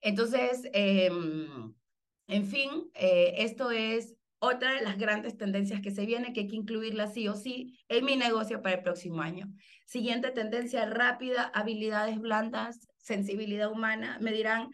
Entonces, 0.01 0.69
em, 0.73 1.73
en 2.27 2.45
fin, 2.45 2.69
eh, 2.93 3.35
esto 3.37 3.71
es 3.71 4.15
otra 4.43 4.73
de 4.73 4.81
las 4.81 4.97
grandes 4.97 5.37
tendencias 5.37 5.79
que 5.79 5.91
se 5.91 6.05
viene, 6.05 6.33
que 6.33 6.41
hay 6.41 6.47
que 6.49 6.57
incluirla 6.57 7.07
sí 7.07 7.29
o 7.29 7.33
sí 7.33 7.79
en 7.87 8.03
mi 8.03 8.17
negocio 8.17 8.61
para 8.61 8.75
el 8.75 8.83
próximo 8.83 9.21
año. 9.21 9.47
Siguiente 9.85 10.31
tendencia 10.31 10.85
rápida, 10.85 11.49
habilidades 11.53 12.19
blandas, 12.19 12.89
sensibilidad 12.97 13.71
humana. 13.71 14.17
Me 14.19 14.33
dirán, 14.33 14.69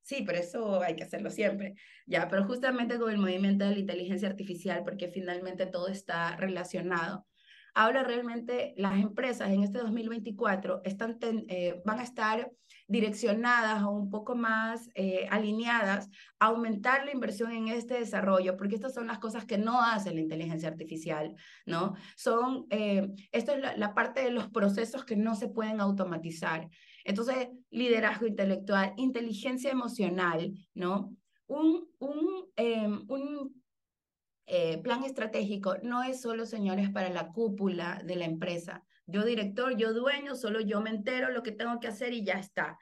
sí, 0.00 0.24
pero 0.26 0.38
eso 0.38 0.80
hay 0.80 0.96
que 0.96 1.04
hacerlo 1.04 1.28
siempre. 1.28 1.74
Ya, 2.06 2.26
pero 2.30 2.46
justamente 2.46 2.98
con 2.98 3.10
el 3.10 3.18
movimiento 3.18 3.66
de 3.66 3.72
la 3.72 3.80
inteligencia 3.80 4.28
artificial, 4.28 4.82
porque 4.82 5.08
finalmente 5.08 5.66
todo 5.66 5.88
está 5.88 6.36
relacionado. 6.36 7.26
Ahora 7.74 8.04
realmente 8.04 8.72
las 8.78 8.98
empresas 8.98 9.50
en 9.50 9.62
este 9.62 9.80
2024 9.80 10.80
están 10.84 11.18
eh, 11.48 11.82
van 11.84 12.00
a 12.00 12.04
estar 12.04 12.50
direccionadas 12.92 13.82
o 13.82 13.90
un 13.90 14.10
poco 14.10 14.34
más 14.34 14.90
eh, 14.94 15.26
alineadas 15.30 16.10
aumentar 16.38 17.06
la 17.06 17.12
inversión 17.12 17.50
en 17.52 17.68
este 17.68 17.94
desarrollo, 17.94 18.56
porque 18.56 18.74
estas 18.74 18.92
son 18.92 19.06
las 19.06 19.18
cosas 19.18 19.46
que 19.46 19.56
no 19.56 19.82
hace 19.82 20.12
la 20.12 20.20
inteligencia 20.20 20.68
artificial, 20.68 21.34
¿no? 21.64 21.94
Son, 22.16 22.66
eh, 22.68 23.08
esto 23.32 23.52
es 23.52 23.60
la, 23.60 23.76
la, 23.78 23.94
parte 23.94 24.22
de 24.22 24.30
los 24.30 24.48
procesos 24.48 25.04
que 25.04 25.16
no 25.16 25.34
se 25.34 25.48
pueden 25.48 25.80
automatizar. 25.80 26.68
Entonces, 27.04 27.48
liderazgo 27.70 28.26
intelectual, 28.26 28.92
inteligencia 28.98 29.70
emocional, 29.70 30.52
¿no? 30.74 31.16
Un, 31.46 31.88
un, 31.98 32.52
un 33.08 33.62
eh, 34.46 34.78
plan 34.82 35.02
estratégico 35.04 35.76
no 35.82 36.02
es 36.02 36.20
solo, 36.20 36.44
señores, 36.44 36.90
para 36.90 37.08
la 37.08 37.32
cúpula 37.32 38.02
de 38.04 38.16
la 38.16 38.26
empresa. 38.26 38.84
Yo 39.06 39.24
director, 39.24 39.76
yo 39.76 39.92
dueño, 39.92 40.34
solo 40.36 40.60
yo 40.60 40.80
me 40.80 40.90
entero 40.90 41.30
lo 41.30 41.42
que 41.42 41.52
tengo 41.52 41.80
que 41.80 41.88
hacer 41.88 42.12
y 42.12 42.24
ya 42.24 42.34
está. 42.34 42.78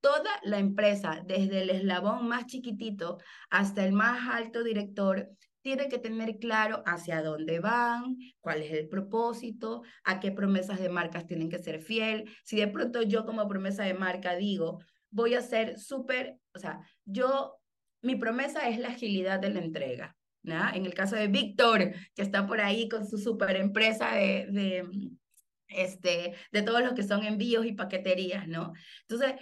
Toda 0.00 0.30
la 0.42 0.58
empresa, 0.58 1.22
desde 1.26 1.62
el 1.62 1.70
eslabón 1.70 2.26
más 2.26 2.46
chiquitito 2.46 3.18
hasta 3.50 3.84
el 3.84 3.92
más 3.92 4.28
alto 4.30 4.64
director, 4.64 5.28
tiene 5.62 5.88
que 5.88 5.98
tener 5.98 6.38
claro 6.38 6.82
hacia 6.86 7.22
dónde 7.22 7.60
van, 7.60 8.16
cuál 8.40 8.62
es 8.62 8.72
el 8.72 8.88
propósito, 8.88 9.82
a 10.04 10.20
qué 10.20 10.32
promesas 10.32 10.80
de 10.80 10.88
marcas 10.88 11.26
tienen 11.26 11.50
que 11.50 11.58
ser 11.58 11.80
fiel. 11.80 12.30
Si 12.44 12.56
de 12.56 12.68
pronto 12.68 13.02
yo 13.02 13.26
como 13.26 13.46
promesa 13.48 13.84
de 13.84 13.94
marca 13.94 14.36
digo, 14.36 14.80
voy 15.10 15.34
a 15.34 15.42
ser 15.42 15.78
súper, 15.78 16.36
o 16.54 16.58
sea, 16.58 16.80
yo, 17.04 17.58
mi 18.02 18.16
promesa 18.16 18.68
es 18.68 18.78
la 18.78 18.88
agilidad 18.88 19.40
de 19.40 19.50
la 19.50 19.60
entrega. 19.60 20.16
¿no? 20.42 20.72
En 20.72 20.86
el 20.86 20.94
caso 20.94 21.16
de 21.16 21.28
Víctor, 21.28 21.92
que 22.14 22.22
está 22.22 22.46
por 22.46 22.60
ahí 22.60 22.88
con 22.88 23.06
su 23.06 23.18
super 23.18 23.56
empresa 23.56 24.14
de, 24.14 24.46
de, 24.50 24.88
este, 25.70 26.34
de 26.52 26.62
todos 26.62 26.82
los 26.82 26.94
que 26.94 27.02
son 27.02 27.24
envíos 27.24 27.66
y 27.66 27.72
paqueterías, 27.72 28.46
¿no? 28.48 28.72
Entonces, 29.02 29.34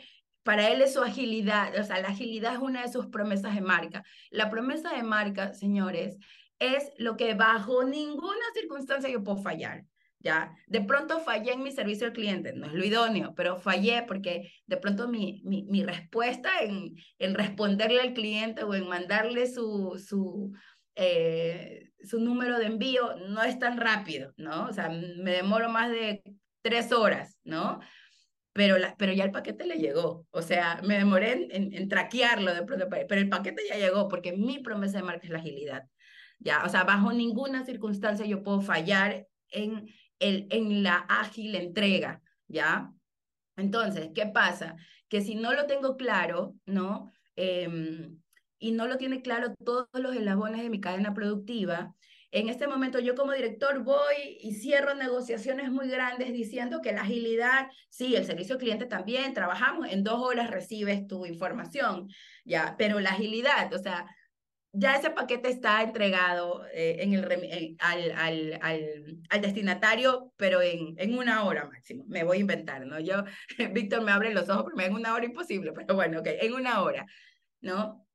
para 0.42 0.70
él 0.70 0.80
es 0.80 0.94
su 0.94 1.02
agilidad, 1.02 1.78
o 1.78 1.84
sea, 1.84 2.00
la 2.00 2.08
agilidad 2.08 2.54
es 2.54 2.60
una 2.60 2.82
de 2.82 2.92
sus 2.92 3.06
promesas 3.06 3.54
de 3.54 3.60
marca. 3.60 4.02
La 4.30 4.50
promesa 4.50 4.94
de 4.94 5.02
marca, 5.02 5.52
señores, 5.52 6.16
es 6.58 6.90
lo 6.96 7.16
que 7.16 7.34
bajo 7.34 7.84
ninguna 7.84 8.44
circunstancia 8.54 9.10
yo 9.10 9.22
puedo 9.22 9.38
fallar. 9.38 9.84
¿ya? 10.20 10.56
De 10.66 10.80
pronto 10.80 11.20
fallé 11.20 11.52
en 11.52 11.62
mi 11.62 11.72
servicio 11.72 12.06
al 12.06 12.12
cliente, 12.12 12.52
no 12.52 12.66
es 12.66 12.72
lo 12.72 12.84
idóneo, 12.84 13.34
pero 13.34 13.56
fallé 13.56 14.04
porque 14.06 14.50
de 14.66 14.76
pronto 14.76 15.08
mi, 15.08 15.42
mi, 15.44 15.64
mi 15.64 15.84
respuesta 15.84 16.50
en, 16.60 16.94
en, 17.18 17.34
responderle 17.34 18.00
al 18.00 18.14
cliente 18.14 18.64
o 18.64 18.74
en 18.74 18.88
mandarle 18.88 19.46
su, 19.46 20.02
su, 20.04 20.52
eh, 20.98 21.90
su 22.04 22.20
número 22.20 22.58
de 22.58 22.66
envío 22.66 23.16
no 23.28 23.42
es 23.42 23.58
tan 23.58 23.78
rápido, 23.78 24.34
¿no? 24.36 24.66
O 24.66 24.72
sea, 24.72 24.90
me 24.90 25.32
demoro 25.32 25.70
más 25.70 25.90
de 25.90 26.22
tres 26.62 26.92
horas, 26.92 27.38
¿no? 27.44 27.80
pero, 28.58 28.76
la, 28.76 28.96
pero 28.96 29.12
ya 29.12 29.22
el 29.22 29.30
paquete 29.30 29.64
le 29.66 29.76
llegó. 29.76 30.26
O 30.32 30.42
sea, 30.42 30.80
me 30.82 30.98
demoré 30.98 31.46
en, 31.54 31.72
en, 31.72 31.88
traquearlo 31.88 32.52
de 32.52 32.64
pronto, 32.64 32.88
pero 32.90 33.20
el 33.20 33.28
paquete 33.28 33.62
ya 33.68 33.76
llegó 33.76 34.08
porque 34.08 34.32
mi 34.32 34.58
promesa 34.58 34.98
de 34.98 35.04
marca 35.04 35.20
es 35.22 35.30
la 35.30 35.38
agilidad. 35.38 35.84
Ya, 36.40 36.64
o 36.64 36.68
sea, 36.68 36.82
bajo 36.82 37.12
ninguna 37.12 37.64
circunstancia 37.64 38.26
yo 38.26 38.42
puedo 38.42 38.60
fallar 38.60 39.28
en, 39.50 39.88
el, 40.18 40.48
en 40.50 40.82
la 40.82 40.96
ágil 41.08 41.54
entrega, 41.54 42.20
¿ya? 42.48 42.92
Entonces, 43.56 44.10
¿qué 44.12 44.26
pasa? 44.26 44.74
Que 45.08 45.20
si 45.20 45.36
no 45.36 45.52
lo 45.52 45.66
tengo 45.66 45.96
claro, 45.96 46.56
¿no? 46.66 47.12
Eh, 47.36 48.10
y 48.58 48.72
no 48.72 48.86
lo 48.86 48.96
tiene 48.96 49.22
claro 49.22 49.54
todos 49.64 49.88
los 49.92 50.14
eslabones 50.14 50.62
de 50.62 50.70
mi 50.70 50.80
cadena 50.80 51.14
productiva, 51.14 51.94
en 52.30 52.48
este 52.48 52.66
momento 52.66 52.98
yo 52.98 53.14
como 53.14 53.32
director 53.32 53.82
voy 53.82 54.38
y 54.40 54.52
cierro 54.54 54.94
negociaciones 54.94 55.70
muy 55.70 55.88
grandes 55.88 56.32
diciendo 56.32 56.80
que 56.82 56.92
la 56.92 57.02
agilidad, 57.02 57.68
sí, 57.88 58.16
el 58.16 58.26
servicio 58.26 58.56
al 58.56 58.60
cliente 58.60 58.86
también, 58.86 59.32
trabajamos, 59.32 59.88
en 59.90 60.04
dos 60.04 60.20
horas 60.20 60.50
recibes 60.50 61.06
tu 61.06 61.24
información, 61.24 62.08
ya, 62.44 62.74
pero 62.76 63.00
la 63.00 63.10
agilidad, 63.10 63.72
o 63.72 63.78
sea, 63.78 64.06
ya 64.72 64.96
ese 64.96 65.10
paquete 65.10 65.48
está 65.48 65.82
entregado 65.82 66.66
eh, 66.74 66.96
en 67.00 67.14
el, 67.14 67.76
al, 67.80 68.12
al, 68.12 68.58
al, 68.60 69.18
al, 69.30 69.40
destinatario, 69.40 70.32
pero 70.36 70.60
en, 70.60 70.94
en 70.98 71.16
una 71.16 71.44
hora 71.44 71.66
máximo. 71.66 72.04
Me 72.06 72.22
voy 72.22 72.36
a 72.36 72.40
inventar, 72.40 72.86
¿no? 72.86 73.00
Yo, 73.00 73.24
Víctor 73.72 74.02
me 74.02 74.12
abre 74.12 74.34
los 74.34 74.48
ojos, 74.50 74.72
pero 74.76 74.88
en 74.88 74.94
una 74.94 75.14
hora 75.14 75.24
imposible, 75.24 75.72
pero 75.72 75.94
bueno, 75.94 76.20
ok, 76.20 76.26
en 76.42 76.52
una 76.52 76.82
hora, 76.82 77.06
¿no? 77.62 78.06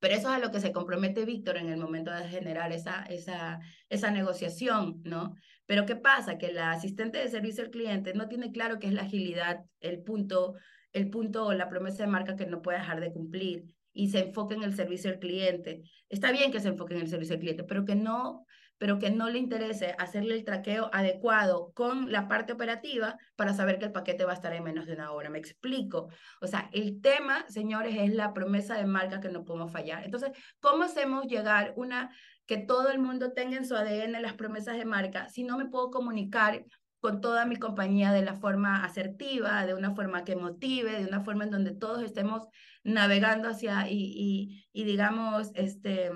Pero 0.00 0.14
eso 0.14 0.28
es 0.28 0.36
a 0.36 0.38
lo 0.38 0.50
que 0.50 0.60
se 0.60 0.72
compromete 0.72 1.24
Víctor 1.24 1.56
en 1.56 1.68
el 1.68 1.78
momento 1.78 2.12
de 2.12 2.28
generar 2.28 2.72
esa, 2.72 3.02
esa, 3.04 3.60
esa 3.88 4.10
negociación, 4.10 5.00
¿no? 5.04 5.34
Pero 5.66 5.86
¿qué 5.86 5.96
pasa? 5.96 6.38
Que 6.38 6.52
la 6.52 6.72
asistente 6.72 7.18
de 7.18 7.28
servicio 7.28 7.64
al 7.64 7.70
cliente 7.70 8.14
no 8.14 8.28
tiene 8.28 8.52
claro 8.52 8.78
qué 8.78 8.86
es 8.86 8.94
la 8.94 9.02
agilidad, 9.02 9.64
el 9.80 10.02
punto, 10.02 10.54
el 10.92 11.10
punto 11.10 11.46
o 11.46 11.52
la 11.52 11.68
promesa 11.68 12.04
de 12.04 12.10
marca 12.10 12.36
que 12.36 12.46
no 12.46 12.62
puede 12.62 12.78
dejar 12.78 13.00
de 13.00 13.12
cumplir 13.12 13.64
y 13.92 14.10
se 14.10 14.20
enfoque 14.20 14.54
en 14.54 14.62
el 14.62 14.74
servicio 14.74 15.10
al 15.10 15.18
cliente. 15.18 15.82
Está 16.08 16.30
bien 16.30 16.52
que 16.52 16.60
se 16.60 16.68
enfoque 16.68 16.94
en 16.94 17.00
el 17.00 17.08
servicio 17.08 17.34
al 17.34 17.40
cliente, 17.40 17.64
pero 17.64 17.84
que 17.84 17.96
no 17.96 18.46
pero 18.78 18.98
que 18.98 19.10
no 19.10 19.28
le 19.28 19.38
interese 19.38 19.94
hacerle 19.98 20.34
el 20.34 20.44
traqueo 20.44 20.88
adecuado 20.92 21.72
con 21.74 22.10
la 22.10 22.28
parte 22.28 22.52
operativa 22.52 23.18
para 23.36 23.52
saber 23.52 23.78
que 23.78 23.86
el 23.86 23.92
paquete 23.92 24.24
va 24.24 24.32
a 24.32 24.36
estar 24.36 24.52
en 24.52 24.64
menos 24.64 24.86
de 24.86 24.94
una 24.94 25.10
hora. 25.12 25.30
Me 25.30 25.38
explico. 25.38 26.08
O 26.40 26.46
sea, 26.46 26.70
el 26.72 27.00
tema, 27.00 27.44
señores, 27.48 27.96
es 27.98 28.14
la 28.14 28.32
promesa 28.32 28.76
de 28.76 28.86
marca 28.86 29.20
que 29.20 29.28
no 29.28 29.44
podemos 29.44 29.72
fallar. 29.72 30.04
Entonces, 30.04 30.30
¿cómo 30.60 30.84
hacemos 30.84 31.26
llegar 31.26 31.74
una 31.76 32.10
que 32.46 32.56
todo 32.56 32.88
el 32.90 32.98
mundo 32.98 33.32
tenga 33.32 33.56
en 33.56 33.66
su 33.66 33.76
ADN 33.76 34.22
las 34.22 34.34
promesas 34.34 34.78
de 34.78 34.86
marca 34.86 35.28
si 35.28 35.42
no 35.42 35.58
me 35.58 35.66
puedo 35.66 35.90
comunicar 35.90 36.64
con 37.00 37.20
toda 37.20 37.44
mi 37.44 37.56
compañía 37.56 38.10
de 38.12 38.22
la 38.22 38.34
forma 38.34 38.84
asertiva, 38.84 39.66
de 39.66 39.74
una 39.74 39.94
forma 39.94 40.24
que 40.24 40.34
motive, 40.34 40.98
de 40.98 41.06
una 41.06 41.20
forma 41.20 41.44
en 41.44 41.50
donde 41.50 41.72
todos 41.72 42.02
estemos 42.02 42.48
navegando 42.82 43.48
hacia 43.48 43.88
y, 43.88 43.96
y, 43.98 44.66
y 44.72 44.84
digamos, 44.84 45.52
este, 45.54 46.10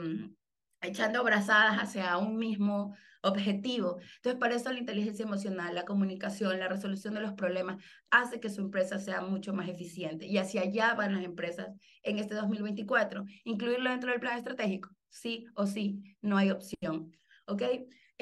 echando 0.82 1.20
abrazadas 1.20 1.78
hacia 1.78 2.16
un 2.18 2.36
mismo 2.36 2.94
objetivo. 3.22 3.98
Entonces, 4.16 4.38
para 4.38 4.54
eso 4.54 4.72
la 4.72 4.78
inteligencia 4.78 5.24
emocional, 5.24 5.74
la 5.74 5.84
comunicación, 5.84 6.58
la 6.58 6.68
resolución 6.68 7.14
de 7.14 7.20
los 7.20 7.32
problemas 7.32 7.82
hace 8.10 8.40
que 8.40 8.50
su 8.50 8.60
empresa 8.60 8.98
sea 8.98 9.20
mucho 9.20 9.52
más 9.52 9.68
eficiente. 9.68 10.26
Y 10.26 10.38
hacia 10.38 10.62
allá 10.62 10.94
van 10.94 11.14
las 11.14 11.24
empresas 11.24 11.68
en 12.02 12.18
este 12.18 12.34
2024. 12.34 13.24
Incluirlo 13.44 13.90
dentro 13.90 14.10
del 14.10 14.20
plan 14.20 14.36
estratégico, 14.36 14.90
sí 15.08 15.46
o 15.54 15.66
sí, 15.66 16.02
no 16.20 16.36
hay 16.36 16.50
opción. 16.50 17.12
¿Ok? 17.46 17.62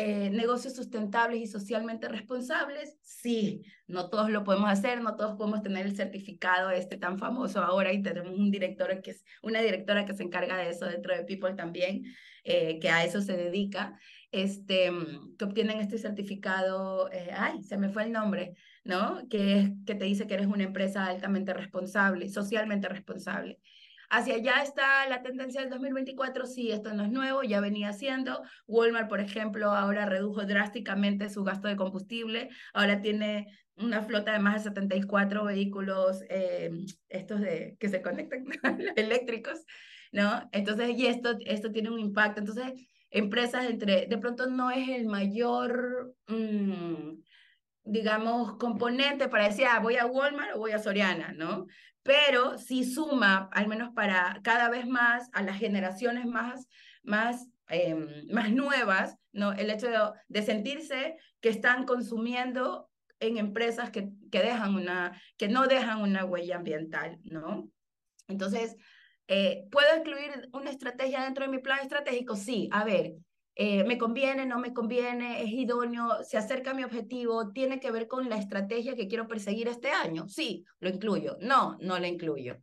Eh, 0.03 0.31
negocios 0.31 0.75
sustentables 0.75 1.43
y 1.43 1.47
socialmente 1.47 2.09
responsables, 2.09 2.97
sí, 3.03 3.67
no 3.87 4.09
todos 4.09 4.31
lo 4.31 4.45
podemos 4.45 4.71
hacer, 4.71 5.03
no 5.03 5.15
todos 5.15 5.37
podemos 5.37 5.63
tener 5.63 5.85
el 5.85 5.95
certificado 5.95 6.71
este 6.71 6.97
tan 6.97 7.19
famoso 7.19 7.61
ahora 7.61 7.93
y 7.93 8.01
tenemos 8.01 8.33
un 8.33 8.51
director 8.51 9.03
que 9.03 9.11
es 9.11 9.25
una 9.43 9.61
directora 9.61 10.07
que 10.07 10.15
se 10.15 10.23
encarga 10.23 10.57
de 10.57 10.71
eso 10.71 10.87
dentro 10.87 11.15
de 11.15 11.25
People 11.25 11.53
también, 11.53 12.05
eh, 12.45 12.79
que 12.81 12.89
a 12.91 13.05
eso 13.05 13.21
se 13.21 13.37
dedica, 13.37 13.99
este, 14.33 14.91
que 15.39 15.45
obtienen 15.45 15.81
este 15.81 15.99
certificado, 15.99 17.11
eh, 17.13 17.31
ay, 17.37 17.63
se 17.63 17.77
me 17.77 17.91
fue 17.91 18.05
el 18.05 18.13
nombre, 18.13 18.55
¿no? 18.85 19.27
Que, 19.29 19.59
es, 19.59 19.71
que 19.87 19.95
te 19.95 20.05
dice 20.05 20.27
que 20.27 20.35
eres 20.35 20.47
una 20.47 20.65
empresa 20.65 21.07
altamente 21.07 21.53
responsable, 21.53 22.29
socialmente 22.29 22.89
responsable. 22.89 23.59
Hacia 24.13 24.35
allá 24.35 24.63
está 24.63 25.09
la 25.09 25.23
tendencia 25.23 25.61
del 25.61 25.71
2024, 25.71 26.45
sí, 26.47 26.73
esto 26.73 26.93
no 26.93 27.05
es 27.05 27.13
nuevo, 27.13 27.45
ya 27.45 27.61
venía 27.61 27.93
siendo. 27.93 28.43
Walmart, 28.67 29.09
por 29.09 29.21
ejemplo, 29.21 29.71
ahora 29.71 30.05
redujo 30.05 30.45
drásticamente 30.45 31.31
su 31.31 31.45
gasto 31.45 31.69
de 31.69 31.77
combustible, 31.77 32.51
ahora 32.73 33.03
tiene 33.03 33.47
una 33.77 34.03
flota 34.03 34.33
de 34.33 34.41
más 34.41 34.65
de 34.65 34.71
74 34.71 35.45
vehículos, 35.45 36.23
eh, 36.29 36.71
estos 37.09 37.41
de, 37.41 37.77
que 37.79 37.89
se 37.89 38.03
conectan, 38.03 38.45
eléctricos, 38.97 39.65
¿no? 40.13 40.49
Entonces, 40.53 40.91
y 40.97 41.07
esto, 41.07 41.37
esto 41.47 41.71
tiene 41.73 41.91
un 41.91 42.01
impacto. 42.01 42.41
Entonces, 42.41 42.73
empresas 43.11 43.65
entre, 43.67 44.07
de 44.07 44.19
pronto 44.19 44.47
no 44.47 44.71
es 44.71 44.89
el 44.89 45.07
mayor, 45.07 46.15
mmm, 46.29 47.21
digamos, 47.85 48.57
componente 48.59 49.29
para 49.29 49.49
decir, 49.49 49.67
ah, 49.69 49.81
voy 49.81 49.97
a 49.97 50.07
Walmart 50.07 50.55
o 50.55 50.59
voy 50.59 50.73
a 50.73 50.79
Soriana, 50.79 51.33
¿no? 51.33 51.67
pero 52.03 52.59
sí 52.59 52.85
suma, 52.85 53.49
al 53.53 53.69
menos 53.69 53.93
para 53.95 54.41
cada 54.43 54.69
vez 54.71 54.87
más, 54.87 55.29
a 55.33 55.43
las 55.43 55.59
generaciones 55.59 56.27
más, 56.27 56.67
más, 57.03 57.49
eh, 57.69 58.27
más 58.33 58.51
nuevas, 58.53 59.17
¿no? 59.33 59.53
el 59.53 59.71
hecho 59.71 59.89
de, 59.89 59.99
de, 60.29 60.43
sentirse 60.43 61.17
que 61.41 61.51
están 61.51 61.85
consumiendo 61.85 62.91
en 63.21 63.37
empresas 63.37 63.91
que, 63.91 64.11
que, 64.31 64.41
dejan 64.41 64.75
una, 64.75 65.21
que 65.37 65.49
no 65.49 65.67
dejan 65.67 66.01
una 66.01 66.25
huella 66.25 66.57
ambiental. 66.57 67.19
¿no? 67.23 67.71
Entonces, 68.29 68.77
eh, 69.33 69.69
¿puedo 69.71 69.97
incluir 69.97 70.49
una 70.53 70.71
estrategia 70.71 71.23
dentro 71.23 71.45
de 71.45 71.53
mi 71.53 71.59
plan 71.59 71.79
estratégico? 71.79 72.35
Sí, 72.35 72.69
a 72.73 72.83
ver, 72.83 73.15
eh, 73.55 73.85
me 73.85 73.97
conviene, 73.97 74.45
no 74.45 74.59
me 74.59 74.75
conviene, 74.75 75.45
es 75.45 75.51
idóneo, 75.51 76.25
se 76.25 76.37
acerca 76.37 76.73
a 76.73 76.75
mi 76.75 76.83
objetivo, 76.83 77.53
tiene 77.53 77.79
que 77.79 77.93
ver 77.93 78.09
con 78.09 78.29
la 78.29 78.39
estrategia 78.39 78.97
que 78.97 79.07
quiero 79.07 79.29
perseguir 79.29 79.69
este 79.69 79.93
año. 79.93 80.27
Sí, 80.27 80.65
lo 80.81 80.89
incluyo. 80.89 81.37
No, 81.41 81.79
no 81.81 82.01
lo 82.01 82.07
incluyo. 82.09 82.57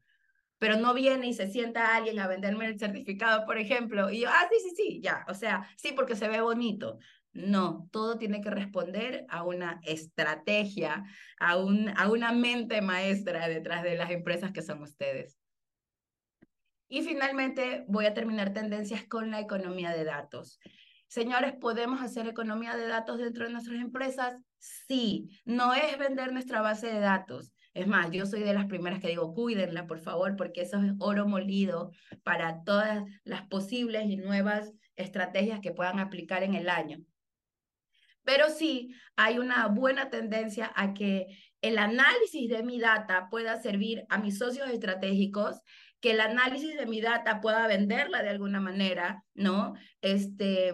Pero 0.58 0.76
no 0.76 0.94
viene 0.94 1.28
y 1.28 1.34
se 1.34 1.48
sienta 1.48 1.96
alguien 1.96 2.20
a 2.20 2.28
venderme 2.28 2.66
el 2.66 2.78
certificado, 2.78 3.46
por 3.46 3.58
ejemplo, 3.58 4.10
y 4.10 4.20
yo, 4.20 4.30
ah, 4.30 4.50
sí, 4.52 4.58
sí, 4.60 4.76
sí, 4.76 5.02
ya, 5.02 5.24
o 5.30 5.34
sea, 5.36 5.70
sí, 5.78 5.94
porque 5.94 6.18
se 6.18 6.28
ve 6.28 6.42
bonito. 6.42 7.00
No, 7.32 7.88
todo 7.94 8.18
tiene 8.18 8.42
que 8.42 8.50
responder 8.50 9.26
a 9.30 9.44
una 9.46 9.80
estrategia, 9.84 11.06
a, 11.40 11.56
un, 11.56 11.94
a 11.96 12.12
una 12.12 12.34
mente 12.34 12.82
maestra 12.82 13.48
detrás 13.48 13.84
de 13.84 13.96
las 13.96 14.12
empresas 14.12 14.52
que 14.52 14.62
son 14.62 14.82
ustedes. 14.82 15.38
Y 16.90 17.02
finalmente 17.02 17.84
voy 17.88 18.06
a 18.06 18.14
terminar 18.14 18.54
tendencias 18.54 19.04
con 19.06 19.32
la 19.32 19.40
economía 19.40 19.92
de 19.92 20.06
datos. 20.06 20.60
Señores, 21.08 21.54
¿podemos 21.54 22.02
hacer 22.02 22.28
economía 22.28 22.76
de 22.76 22.88
datos 22.88 23.18
dentro 23.18 23.46
de 23.46 23.52
nuestras 23.52 23.80
empresas? 23.80 24.42
Sí, 24.58 25.40
no 25.46 25.74
es 25.74 25.98
vender 25.98 26.34
nuestra 26.34 26.62
base 26.62 26.88
de 26.88 27.00
datos. 27.00 27.54
Es 27.74 27.88
más, 27.88 28.12
yo 28.12 28.26
soy 28.26 28.42
de 28.42 28.54
las 28.54 28.66
primeras 28.66 29.00
que 29.00 29.10
digo, 29.10 29.34
cuídenla, 29.34 29.86
por 29.86 30.00
favor, 30.00 30.36
porque 30.36 30.62
eso 30.62 30.78
es 30.78 30.94
oro 31.00 31.28
molido 31.28 31.92
para 32.24 32.64
todas 32.64 33.04
las 33.24 33.48
posibles 33.48 34.06
y 34.08 34.18
nuevas 34.18 34.74
estrategias 34.96 35.60
que 35.62 35.72
puedan 35.72 36.00
aplicar 36.00 36.44
en 36.44 36.56
el 36.56 36.70
año. 36.70 36.98
Pero 38.24 38.50
sí 38.50 38.94
hay 39.16 39.40
una 39.40 39.68
buena 39.68 40.10
tendencia 40.10 40.72
a 40.76 40.94
que 40.94 41.28
el 41.62 41.78
análisis 41.78 42.50
de 42.50 42.64
mi 42.64 42.80
data 42.80 43.30
pueda 43.30 43.62
servir 43.62 44.06
a 44.10 44.18
mis 44.18 44.38
socios 44.38 44.70
estratégicos, 44.70 45.62
que 46.00 46.12
el 46.12 46.22
análisis 46.22 46.76
de 46.78 46.86
mi 46.86 47.02
data 47.02 47.42
pueda 47.42 47.68
venderla 47.68 48.22
de 48.22 48.30
alguna 48.30 48.60
manera, 48.60 49.24
¿no? 49.34 49.74
Este, 50.02 50.74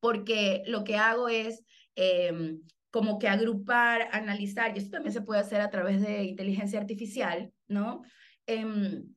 porque 0.00 0.62
lo 0.66 0.84
que 0.84 0.96
hago 0.96 1.28
es 1.28 1.64
em, 1.94 2.60
como 2.90 3.18
que 3.18 3.28
agrupar, 3.28 4.08
analizar, 4.12 4.74
y 4.74 4.78
esto 4.78 4.92
también 4.92 5.12
se 5.12 5.22
puede 5.22 5.40
hacer 5.40 5.60
a 5.60 5.70
través 5.70 6.00
de 6.00 6.24
inteligencia 6.24 6.80
artificial, 6.80 7.52
¿no? 7.68 8.02
Em, 8.46 9.14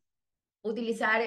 utilizar 0.62 1.22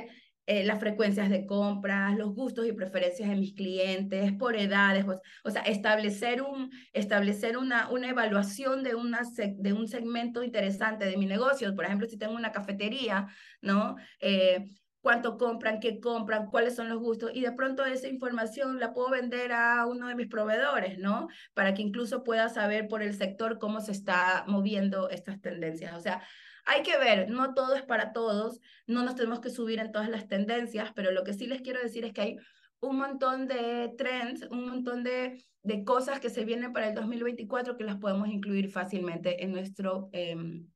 eh, 0.47 0.65
las 0.65 0.81
frecuencias 0.81 1.31
de 1.31 1.47
compras, 1.47 2.17
los 2.17 2.35
gustos 2.35 2.67
y 2.67 2.73
preferencias 2.73 3.29
de 3.29 3.37
mis 3.37 3.55
clientes, 3.55 4.33
por 4.33 4.57
edades, 4.57 5.05
pues, 5.05 5.19
o 5.45 5.51
sea, 5.51 5.63
establecer, 5.63 6.43
un, 6.43 6.71
establecer 6.93 7.57
una, 7.57 7.89
una 7.91 8.09
evaluación 8.11 8.83
de, 8.83 8.95
una 8.95 9.21
de 9.37 9.73
un 9.73 9.87
segmento 9.87 10.43
interesante 10.43 11.05
de 11.05 11.17
mi 11.17 11.27
negocio. 11.27 11.75
Por 11.75 11.85
ejemplo, 11.85 12.09
si 12.09 12.19
tengo 12.19 12.35
una 12.35 12.53
cafetería, 12.53 13.29
¿no? 13.61 13.97
Eh, 14.21 14.65
cuánto 15.01 15.37
compran, 15.37 15.81
qué 15.81 16.01
compran, 16.01 16.47
cuáles 16.47 16.77
son 16.77 16.89
los 16.89 16.99
gustos, 16.99 17.31
y 17.35 17.43
de 17.43 17.53
pronto 17.53 17.85
esa 17.85 18.09
información 18.09 18.81
la 18.81 18.93
puedo 18.93 19.11
vender 19.11 19.53
a 19.53 19.85
uno 19.87 20.09
de 20.09 20.15
mis 20.15 20.29
proveedores, 20.29 20.99
¿no? 20.99 21.29
Para 21.55 21.75
que 21.75 21.83
incluso 21.83 22.25
pueda 22.25 22.49
saber 22.49 22.89
por 22.89 23.03
el 23.03 23.15
sector 23.15 23.59
cómo 23.59 23.81
se 23.81 23.93
está 23.93 24.45
moviendo 24.47 25.11
estas 25.11 25.41
tendencias. 25.41 25.95
O 25.95 26.01
sea, 26.01 26.23
hay 26.65 26.83
que 26.83 26.97
ver, 26.99 27.31
no 27.31 27.55
todo 27.55 27.75
es 27.75 27.83
para 27.83 28.13
todos, 28.13 28.61
no 28.87 29.03
nos 29.03 29.15
tenemos 29.15 29.41
que 29.41 29.51
subir 29.51 29.79
en 29.79 29.93
todas 29.93 30.09
las 30.09 30.29
tendencias, 30.29 30.93
pero 30.95 31.11
lo 31.11 31.25
que 31.25 31.35
sí 31.35 31.47
les 31.47 31.63
quiero 31.63 31.81
decir 31.81 32.05
es 32.05 32.13
que 32.13 32.21
hay 32.21 32.37
un 32.81 32.99
montón 32.99 33.47
de 33.47 33.95
trends, 33.97 34.43
un 34.51 34.69
montón 34.69 35.05
de, 35.05 35.45
de 35.63 35.85
cosas 35.85 36.21
que 36.21 36.31
se 36.31 36.45
vienen 36.45 36.73
para 36.73 36.89
el 36.89 36.95
2024 36.95 37.77
que 37.77 37.85
las 37.85 37.97
podemos 37.97 38.29
incluir 38.29 38.71
fácilmente 38.71 39.43
en 39.43 39.53
nuestro, 39.53 40.09
em, 40.13 40.69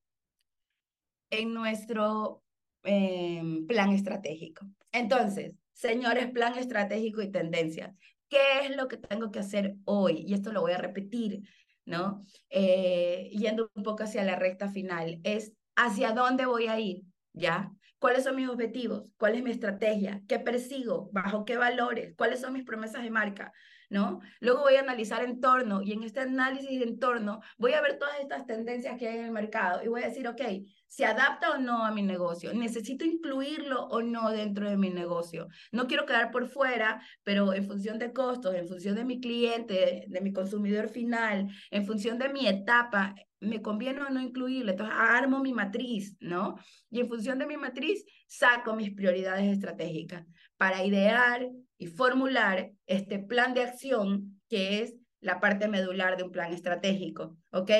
en 1.30 1.54
nuestro 1.54 2.42
em, 2.84 3.66
plan 3.66 3.90
estratégico. 3.90 4.64
Entonces, 4.92 5.52
señores, 5.72 6.30
plan 6.30 6.56
estratégico 6.56 7.20
y 7.20 7.32
tendencias. 7.32 7.92
¿Qué 8.28 8.60
es 8.64 8.76
lo 8.76 8.86
que 8.86 8.96
tengo 8.96 9.30
que 9.32 9.40
hacer 9.40 9.74
hoy? 9.84 10.24
Y 10.26 10.34
esto 10.34 10.52
lo 10.52 10.60
voy 10.60 10.72
a 10.72 10.78
repetir, 10.78 11.42
¿no? 11.84 12.24
Eh, 12.48 13.28
yendo 13.32 13.70
un 13.74 13.82
poco 13.82 14.04
hacia 14.04 14.24
la 14.24 14.36
recta 14.36 14.68
final, 14.68 15.20
es 15.24 15.52
hacia 15.76 16.12
dónde 16.12 16.46
voy 16.46 16.66
a 16.66 16.78
ir, 16.80 17.02
¿ya? 17.32 17.72
¿Cuáles 17.98 18.24
son 18.24 18.36
mis 18.36 18.48
objetivos? 18.48 19.04
¿Cuál 19.16 19.36
es 19.36 19.42
mi 19.42 19.50
estrategia? 19.50 20.22
¿Qué 20.28 20.38
persigo? 20.38 21.08
¿Bajo 21.12 21.44
qué 21.44 21.56
valores? 21.56 22.14
¿Cuáles 22.16 22.40
son 22.40 22.52
mis 22.52 22.64
promesas 22.64 23.02
de 23.02 23.10
marca? 23.10 23.52
¿No? 23.88 24.20
Luego 24.40 24.62
voy 24.62 24.74
a 24.74 24.80
analizar 24.80 25.22
entorno 25.22 25.80
y 25.80 25.92
en 25.92 26.02
este 26.02 26.20
análisis 26.20 26.80
de 26.80 26.86
entorno 26.86 27.40
voy 27.56 27.72
a 27.72 27.80
ver 27.80 27.98
todas 27.98 28.18
estas 28.20 28.44
tendencias 28.44 28.98
que 28.98 29.08
hay 29.08 29.18
en 29.18 29.26
el 29.26 29.30
mercado 29.30 29.82
y 29.84 29.88
voy 29.88 30.02
a 30.02 30.08
decir, 30.08 30.26
ok, 30.26 30.42
¿se 30.88 31.04
adapta 31.04 31.52
o 31.52 31.58
no 31.58 31.84
a 31.84 31.92
mi 31.92 32.02
negocio? 32.02 32.52
¿Necesito 32.52 33.04
incluirlo 33.04 33.84
o 33.86 34.02
no 34.02 34.30
dentro 34.30 34.68
de 34.68 34.76
mi 34.76 34.90
negocio? 34.90 35.46
No 35.70 35.86
quiero 35.86 36.04
quedar 36.04 36.32
por 36.32 36.48
fuera, 36.48 37.00
pero 37.22 37.52
en 37.52 37.64
función 37.64 37.98
de 37.98 38.12
costos, 38.12 38.54
en 38.54 38.66
función 38.66 38.96
de 38.96 39.04
mi 39.04 39.20
cliente, 39.20 40.04
de 40.08 40.20
mi 40.20 40.32
consumidor 40.32 40.88
final, 40.88 41.48
en 41.70 41.86
función 41.86 42.18
de 42.18 42.28
mi 42.28 42.48
etapa, 42.48 43.14
me 43.40 43.62
conviene 43.62 44.02
o 44.02 44.10
no 44.10 44.20
incluirlo, 44.20 44.70
entonces 44.70 44.96
armo 44.98 45.40
mi 45.40 45.52
matriz, 45.52 46.16
¿no? 46.20 46.56
Y 46.90 47.00
en 47.00 47.08
función 47.08 47.38
de 47.38 47.46
mi 47.46 47.56
matriz, 47.56 48.04
saco 48.26 48.74
mis 48.74 48.92
prioridades 48.92 49.52
estratégicas 49.52 50.26
para 50.56 50.84
idear 50.84 51.46
y 51.78 51.86
formular 51.86 52.72
este 52.86 53.18
plan 53.18 53.54
de 53.54 53.62
acción 53.62 54.40
que 54.48 54.82
es 54.82 54.94
la 55.20 55.40
parte 55.40 55.68
medular 55.68 56.16
de 56.16 56.24
un 56.24 56.30
plan 56.30 56.52
estratégico, 56.52 57.36
¿ok? 57.52 57.70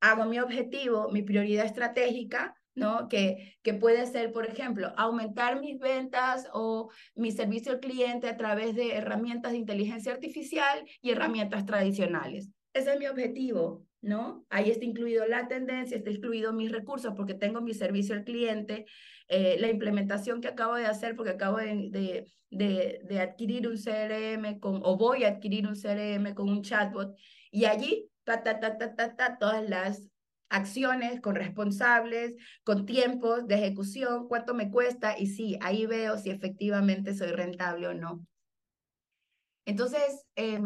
Hago 0.00 0.24
mi 0.24 0.38
objetivo, 0.40 1.10
mi 1.10 1.22
prioridad 1.22 1.66
estratégica, 1.66 2.54
¿no? 2.74 3.08
Que, 3.08 3.56
que 3.62 3.74
puede 3.74 4.06
ser, 4.06 4.32
por 4.32 4.46
ejemplo, 4.46 4.92
aumentar 4.96 5.60
mis 5.60 5.78
ventas 5.78 6.48
o 6.52 6.90
mi 7.14 7.30
servicio 7.30 7.72
al 7.72 7.80
cliente 7.80 8.28
a 8.28 8.36
través 8.36 8.74
de 8.74 8.94
herramientas 8.94 9.52
de 9.52 9.58
inteligencia 9.58 10.12
artificial 10.12 10.84
y 11.00 11.10
herramientas 11.10 11.66
tradicionales. 11.66 12.48
Ese 12.72 12.94
es 12.94 12.98
mi 12.98 13.06
objetivo, 13.06 13.84
¿no? 14.02 14.44
Ahí 14.50 14.70
está 14.70 14.84
incluido 14.84 15.26
la 15.26 15.48
tendencia, 15.48 15.96
está 15.96 16.10
incluido 16.10 16.52
mis 16.52 16.70
recursos 16.70 17.14
porque 17.16 17.34
tengo 17.34 17.60
mi 17.60 17.72
servicio 17.72 18.14
al 18.14 18.24
cliente, 18.24 18.84
eh, 19.28 19.56
la 19.60 19.70
implementación 19.70 20.40
que 20.40 20.48
acabo 20.48 20.74
de 20.74 20.86
hacer 20.86 21.14
porque 21.16 21.30
acabo 21.30 21.58
de, 21.58 22.26
de, 22.50 23.00
de, 23.04 23.20
adquirir 23.20 23.68
un 23.68 23.76
CRM 23.78 24.58
con, 24.58 24.80
o 24.84 24.96
voy 24.96 25.24
a 25.24 25.28
adquirir 25.28 25.66
un 25.66 25.76
CRM 25.76 26.34
con 26.34 26.50
un 26.50 26.62
chatbot 26.62 27.16
y 27.52 27.64
allí, 27.64 28.10
ta, 28.24 28.42
ta, 28.42 28.58
ta, 28.58 28.76
ta, 28.76 28.94
ta, 28.94 29.16
ta, 29.16 29.38
todas 29.38 29.66
las 29.68 30.08
acciones 30.48 31.20
con 31.20 31.36
responsables, 31.36 32.34
con 32.64 32.84
tiempos 32.84 33.46
de 33.46 33.54
ejecución, 33.54 34.26
cuánto 34.28 34.52
me 34.52 34.70
cuesta 34.70 35.16
y 35.16 35.28
sí, 35.28 35.56
ahí 35.62 35.86
veo 35.86 36.18
si 36.18 36.30
efectivamente 36.30 37.14
soy 37.14 37.28
rentable 37.28 37.86
o 37.86 37.94
no. 37.94 38.26
Entonces, 39.64 40.26
eh, 40.34 40.60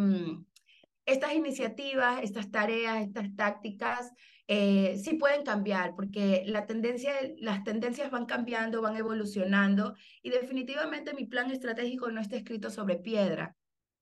estas 1.07 1.35
iniciativas, 1.35 2.23
estas 2.23 2.51
tareas, 2.51 3.03
estas 3.03 3.35
tácticas, 3.35 4.13
eh, 4.49 4.99
sí 5.03 5.15
pueden 5.15 5.45
cambiar, 5.45 5.95
porque 5.95 6.45
la 6.47 6.67
tendencia, 6.67 7.13
las 7.39 7.65
tendencias 7.65 8.11
van 8.11 8.27
cambiando, 8.27 8.83
van 8.83 8.97
evolucionando, 8.97 9.95
y 10.23 10.31
definitivamente 10.31 11.15
mi 11.15 11.27
plan 11.27 11.51
estratégico 11.51 12.11
no 12.11 12.21
está 12.21 12.37
escrito 12.37 12.71
sobre 12.71 12.97
piedra. 12.97 13.57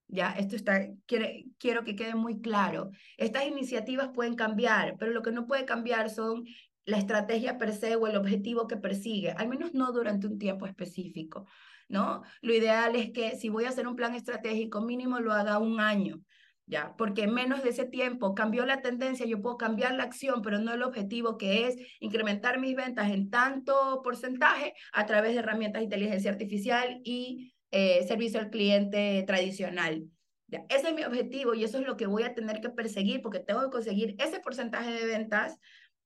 Ya, 0.06 0.32
esto 0.32 0.54
está, 0.56 0.86
quiero 1.06 1.84
que 1.84 1.96
quede 1.96 2.14
muy 2.14 2.40
claro. 2.40 2.90
Estas 3.16 3.46
iniciativas 3.46 4.10
pueden 4.14 4.34
cambiar, 4.34 4.96
pero 4.98 5.12
lo 5.12 5.22
que 5.22 5.32
no 5.32 5.46
puede 5.46 5.64
cambiar 5.64 6.10
son 6.10 6.44
la 6.84 6.98
estrategia 6.98 7.56
per 7.56 7.72
se 7.72 7.96
o 7.96 8.06
el 8.06 8.16
objetivo 8.16 8.66
que 8.66 8.76
persigue, 8.76 9.30
al 9.30 9.48
menos 9.48 9.72
no 9.72 9.92
durante 9.92 10.26
un 10.26 10.38
tiempo 10.38 10.66
específico, 10.66 11.46
¿no? 11.88 12.22
Lo 12.42 12.52
ideal 12.52 12.94
es 12.96 13.12
que 13.12 13.36
si 13.36 13.48
voy 13.48 13.64
a 13.64 13.70
hacer 13.70 13.88
un 13.88 13.96
plan 13.96 14.14
estratégico, 14.14 14.82
mínimo 14.82 15.20
lo 15.20 15.32
haga 15.32 15.58
un 15.58 15.80
año, 15.80 16.20
¿ya? 16.66 16.94
Porque 16.96 17.22
en 17.22 17.34
menos 17.34 17.62
de 17.62 17.70
ese 17.70 17.84
tiempo 17.84 18.34
cambió 18.34 18.64
la 18.66 18.80
tendencia, 18.80 19.26
yo 19.26 19.40
puedo 19.42 19.56
cambiar 19.56 19.94
la 19.94 20.04
acción, 20.04 20.42
pero 20.42 20.58
no 20.58 20.72
el 20.72 20.82
objetivo 20.82 21.36
que 21.36 21.66
es 21.66 21.76
incrementar 22.00 22.58
mis 22.58 22.74
ventas 22.74 23.10
en 23.10 23.30
tanto 23.30 24.00
porcentaje 24.02 24.74
a 24.92 25.06
través 25.06 25.34
de 25.34 25.40
herramientas 25.40 25.80
de 25.80 25.84
inteligencia 25.84 26.30
artificial 26.30 27.00
y 27.04 27.54
eh, 27.70 28.04
servicio 28.06 28.40
al 28.40 28.50
cliente 28.50 29.24
tradicional. 29.26 30.04
¿ya? 30.48 30.64
Ese 30.68 30.88
es 30.88 30.94
mi 30.94 31.04
objetivo 31.04 31.54
y 31.54 31.64
eso 31.64 31.78
es 31.78 31.86
lo 31.86 31.96
que 31.96 32.06
voy 32.06 32.22
a 32.22 32.34
tener 32.34 32.60
que 32.60 32.70
perseguir 32.70 33.20
porque 33.20 33.40
tengo 33.40 33.62
que 33.62 33.70
conseguir 33.70 34.14
ese 34.18 34.40
porcentaje 34.40 34.92
de 34.92 35.06
ventas 35.06 35.58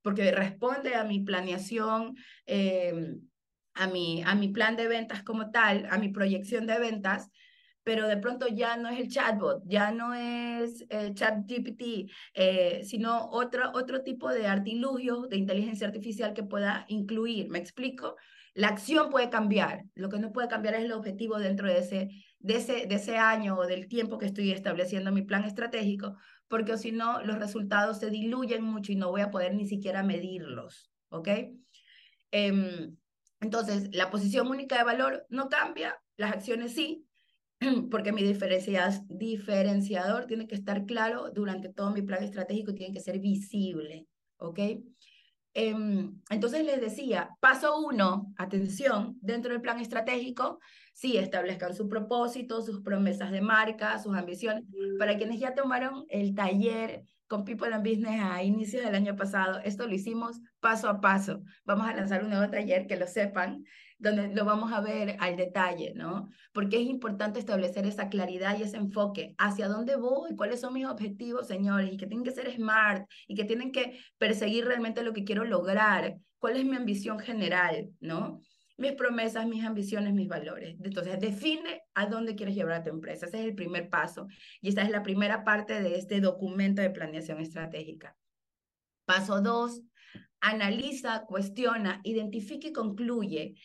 porque 0.02 0.30
responde 0.32 0.94
a 0.94 1.04
mi 1.04 1.20
planeación. 1.20 2.16
Eh, 2.46 3.16
a 3.78 3.86
mi, 3.86 4.22
a 4.24 4.34
mi 4.34 4.48
plan 4.48 4.76
de 4.76 4.88
ventas 4.88 5.22
como 5.22 5.50
tal, 5.50 5.86
a 5.90 5.98
mi 5.98 6.08
proyección 6.08 6.66
de 6.66 6.78
ventas, 6.80 7.30
pero 7.88 8.06
de 8.06 8.18
pronto 8.18 8.46
ya 8.48 8.76
no 8.76 8.90
es 8.90 9.00
el 9.00 9.08
chatbot, 9.08 9.62
ya 9.64 9.92
no 9.92 10.12
es 10.12 10.84
eh, 10.90 11.12
ChatGPT, 11.14 12.10
eh, 12.34 12.82
sino 12.84 13.30
otro, 13.30 13.70
otro 13.72 14.02
tipo 14.02 14.28
de 14.28 14.46
artilugio 14.46 15.22
de 15.22 15.38
inteligencia 15.38 15.86
artificial 15.86 16.34
que 16.34 16.42
pueda 16.42 16.84
incluir. 16.88 17.48
¿Me 17.48 17.58
explico? 17.58 18.16
La 18.52 18.68
acción 18.68 19.08
puede 19.08 19.30
cambiar, 19.30 19.84
lo 19.94 20.10
que 20.10 20.18
no 20.18 20.32
puede 20.34 20.48
cambiar 20.48 20.74
es 20.74 20.84
el 20.84 20.92
objetivo 20.92 21.38
dentro 21.38 21.66
de 21.66 21.78
ese, 21.78 22.10
de 22.40 22.56
ese, 22.56 22.84
de 22.84 22.96
ese 22.96 23.16
año 23.16 23.56
o 23.56 23.66
del 23.66 23.88
tiempo 23.88 24.18
que 24.18 24.26
estoy 24.26 24.50
estableciendo 24.52 25.10
mi 25.10 25.22
plan 25.22 25.44
estratégico, 25.44 26.14
porque 26.46 26.76
si 26.76 26.92
no, 26.92 27.22
los 27.22 27.38
resultados 27.38 28.00
se 28.00 28.10
diluyen 28.10 28.62
mucho 28.62 28.92
y 28.92 28.96
no 28.96 29.08
voy 29.08 29.22
a 29.22 29.30
poder 29.30 29.54
ni 29.54 29.66
siquiera 29.66 30.02
medirlos, 30.02 30.90
¿ok? 31.08 31.28
Em, 32.32 32.98
entonces, 33.40 33.88
la 33.96 34.10
posición 34.10 34.48
única 34.48 34.76
de 34.76 34.84
valor 34.84 35.24
no 35.30 35.48
cambia, 35.48 35.98
las 36.18 36.32
acciones 36.32 36.74
sí, 36.74 37.07
porque 37.90 38.12
mi 38.12 38.22
diferenciador 38.22 40.26
tiene 40.26 40.46
que 40.46 40.54
estar 40.54 40.86
claro 40.86 41.30
durante 41.30 41.68
todo 41.68 41.90
mi 41.90 42.02
plan 42.02 42.22
estratégico, 42.22 42.74
tiene 42.74 42.92
que 42.92 43.00
ser 43.00 43.18
visible, 43.18 44.06
¿ok? 44.38 44.58
Em, 45.54 46.20
entonces 46.30 46.64
les 46.64 46.80
decía, 46.80 47.30
paso 47.40 47.80
uno, 47.80 48.32
atención, 48.36 49.18
dentro 49.20 49.50
del 49.50 49.60
plan 49.60 49.80
estratégico, 49.80 50.60
sí, 50.92 51.16
establezcan 51.16 51.74
su 51.74 51.88
propósito, 51.88 52.62
sus 52.62 52.80
promesas 52.80 53.32
de 53.32 53.40
marca, 53.40 53.98
sus 53.98 54.14
ambiciones. 54.14 54.64
Para 54.98 55.16
quienes 55.16 55.40
ya 55.40 55.54
tomaron 55.54 56.04
el 56.10 56.34
taller 56.34 57.02
con 57.28 57.44
People 57.44 57.72
and 57.72 57.86
Business 57.86 58.20
a 58.22 58.42
inicios 58.42 58.84
del 58.84 58.94
año 58.94 59.14
pasado, 59.14 59.60
esto 59.64 59.86
lo 59.86 59.94
hicimos 59.94 60.40
paso 60.60 60.88
a 60.88 61.00
paso. 61.00 61.42
Vamos 61.64 61.86
a 61.86 61.94
lanzar 61.94 62.24
un 62.24 62.30
nuevo 62.30 62.50
taller, 62.50 62.86
que 62.86 62.96
lo 62.96 63.06
sepan, 63.06 63.64
donde 63.98 64.28
lo 64.28 64.44
vamos 64.44 64.72
a 64.72 64.80
ver 64.80 65.16
al 65.20 65.36
detalle, 65.36 65.92
¿no? 65.94 66.30
Porque 66.52 66.80
es 66.80 66.88
importante 66.88 67.38
establecer 67.38 67.86
esa 67.86 68.08
claridad 68.08 68.58
y 68.58 68.62
ese 68.62 68.76
enfoque. 68.76 69.34
¿Hacia 69.38 69.68
dónde 69.68 69.96
voy? 69.96 70.34
¿Cuáles 70.36 70.60
son 70.60 70.72
mis 70.72 70.86
objetivos, 70.86 71.46
señores? 71.46 71.92
Y 71.92 71.96
que 71.96 72.06
tienen 72.06 72.24
que 72.24 72.30
ser 72.30 72.50
smart 72.52 73.08
y 73.26 73.34
que 73.34 73.44
tienen 73.44 73.72
que 73.72 73.98
perseguir 74.16 74.64
realmente 74.64 75.02
lo 75.02 75.12
que 75.12 75.24
quiero 75.24 75.44
lograr. 75.44 76.16
¿Cuál 76.38 76.56
es 76.56 76.64
mi 76.64 76.76
ambición 76.76 77.18
general, 77.18 77.90
¿no? 78.00 78.40
Mis 78.78 78.92
promesas, 78.92 79.46
mis 79.46 79.64
ambiciones, 79.64 80.14
mis 80.14 80.28
valores. 80.28 80.76
Entonces, 80.82 81.18
define 81.20 81.82
a 81.94 82.06
dónde 82.06 82.36
quieres 82.36 82.54
llevar 82.54 82.74
a 82.74 82.82
tu 82.82 82.90
empresa. 82.90 83.26
Ese 83.26 83.40
es 83.40 83.44
el 83.44 83.54
primer 83.54 83.90
paso. 83.90 84.28
Y 84.60 84.68
esta 84.68 84.82
es 84.82 84.90
la 84.90 85.02
primera 85.02 85.44
parte 85.44 85.82
de 85.82 85.96
este 85.96 86.20
documento 86.20 86.80
de 86.80 86.90
planeación 86.90 87.40
estratégica. 87.40 88.16
Paso 89.04 89.42
dos, 89.42 89.82
analiza, 90.40 91.24
cuestiona, 91.26 92.00
identifica 92.04 92.68
y 92.68 92.72
concluye 92.72 93.56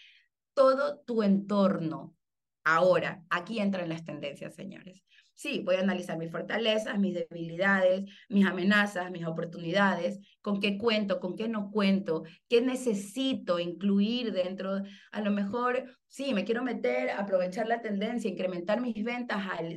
todo 0.54 1.00
tu 1.00 1.24
entorno. 1.24 2.16
Ahora, 2.64 3.24
aquí 3.30 3.60
entran 3.60 3.90
las 3.90 4.04
tendencias, 4.04 4.56
señores. 4.56 5.04
Sí, 5.36 5.62
voy 5.66 5.76
a 5.76 5.80
analizar 5.82 6.18
mis 6.18 6.32
fortalezas, 6.32 7.00
mis 7.00 7.16
debilidades, 7.16 8.04
mis 8.30 8.46
amenazas, 8.46 9.12
mis 9.12 9.26
oportunidades, 9.26 10.20
con 10.42 10.60
qué 10.60 10.78
cuento, 10.78 11.20
con 11.20 11.36
qué 11.36 11.48
no 11.48 11.72
cuento, 11.72 12.24
qué 12.48 12.62
necesito 12.62 13.60
incluir 13.60 14.32
dentro. 14.32 14.82
A 15.12 15.22
lo 15.22 15.32
mejor, 15.32 15.98
sí, 16.08 16.34
me 16.34 16.46
quiero 16.46 16.64
meter, 16.64 17.10
aprovechar 17.10 17.68
la 17.68 17.82
tendencia, 17.82 18.30
incrementar 18.30 18.80
mis 18.80 19.04
ventas 19.04 19.44
al 19.52 19.74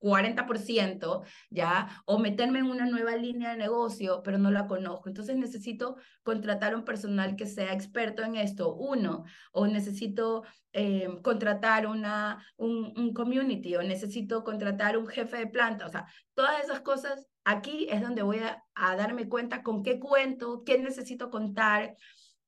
40%, 0.00 1.22
¿ya? 1.50 2.02
O 2.06 2.18
meterme 2.18 2.58
en 2.58 2.66
una 2.66 2.86
nueva 2.86 3.16
línea 3.16 3.50
de 3.50 3.56
negocio, 3.56 4.22
pero 4.24 4.38
no 4.38 4.50
la 4.50 4.66
conozco. 4.66 5.08
Entonces 5.08 5.36
necesito 5.36 5.96
contratar 6.22 6.74
un 6.74 6.84
personal 6.84 7.36
que 7.36 7.46
sea 7.46 7.72
experto 7.72 8.22
en 8.22 8.36
esto, 8.36 8.74
uno, 8.74 9.24
o 9.52 9.66
necesito 9.66 10.42
eh, 10.72 11.08
contratar 11.22 11.86
una, 11.86 12.44
un, 12.56 12.92
un 12.96 13.12
community, 13.12 13.76
o 13.76 13.82
necesito 13.82 14.42
contratar 14.42 14.96
un 14.96 15.06
jefe 15.06 15.36
de 15.36 15.46
planta, 15.46 15.86
o 15.86 15.90
sea, 15.90 16.06
todas 16.34 16.64
esas 16.64 16.80
cosas, 16.80 17.26
aquí 17.44 17.86
es 17.90 18.00
donde 18.00 18.22
voy 18.22 18.38
a, 18.38 18.64
a 18.74 18.96
darme 18.96 19.28
cuenta 19.28 19.62
con 19.62 19.82
qué 19.82 20.00
cuento, 20.00 20.62
qué 20.64 20.78
necesito 20.78 21.30
contar, 21.30 21.96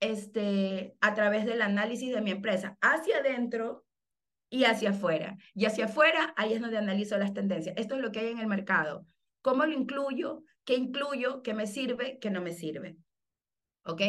este, 0.03 0.97
a 1.01 1.15
través 1.15 1.47
del 1.47 1.63
análisis 1.63 2.13
de 2.13 2.21
mi 2.21 2.33
empresa. 2.33 2.77
Hacia 2.81 3.19
adentro, 3.19 3.85
y 4.53 4.65
hacia 4.65 4.91
afuera. 4.91 5.39
Y 5.55 5.65
hacia 5.65 5.87
afuera, 5.87 6.35
ahí 6.37 6.53
es 6.53 6.61
donde 6.61 6.77
analizo 6.77 7.17
las 7.17 7.33
tendencias. 7.33 7.75
Esto 7.79 7.95
es 7.95 8.03
lo 8.03 8.13
que 8.13 8.21
hay 8.21 8.29
en 8.29 8.39
el 8.39 8.47
mercado. 8.47 9.07
¿Cómo 9.41 9.65
lo 9.65 9.73
incluyo? 9.73 10.45
¿Qué 10.67 10.75
incluyo? 10.75 11.43
¿Qué 11.43 11.55
me 11.55 11.67
sirve? 11.67 12.19
¿Qué 12.21 12.31
no 12.31 12.43
me 12.43 12.53
sirve? 12.53 12.99
¿Ok? 13.87 14.03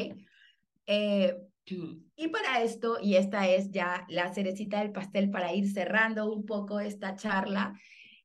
Eh, 0.85 1.37
y 2.17 2.27
para 2.27 2.61
esto, 2.61 2.97
y 3.01 3.15
esta 3.15 3.47
es 3.47 3.71
ya 3.71 4.05
la 4.09 4.33
cerecita 4.33 4.81
del 4.81 4.91
pastel 4.91 5.31
para 5.31 5.53
ir 5.53 5.71
cerrando 5.71 6.29
un 6.29 6.45
poco 6.45 6.81
esta 6.81 7.15
charla, 7.15 7.79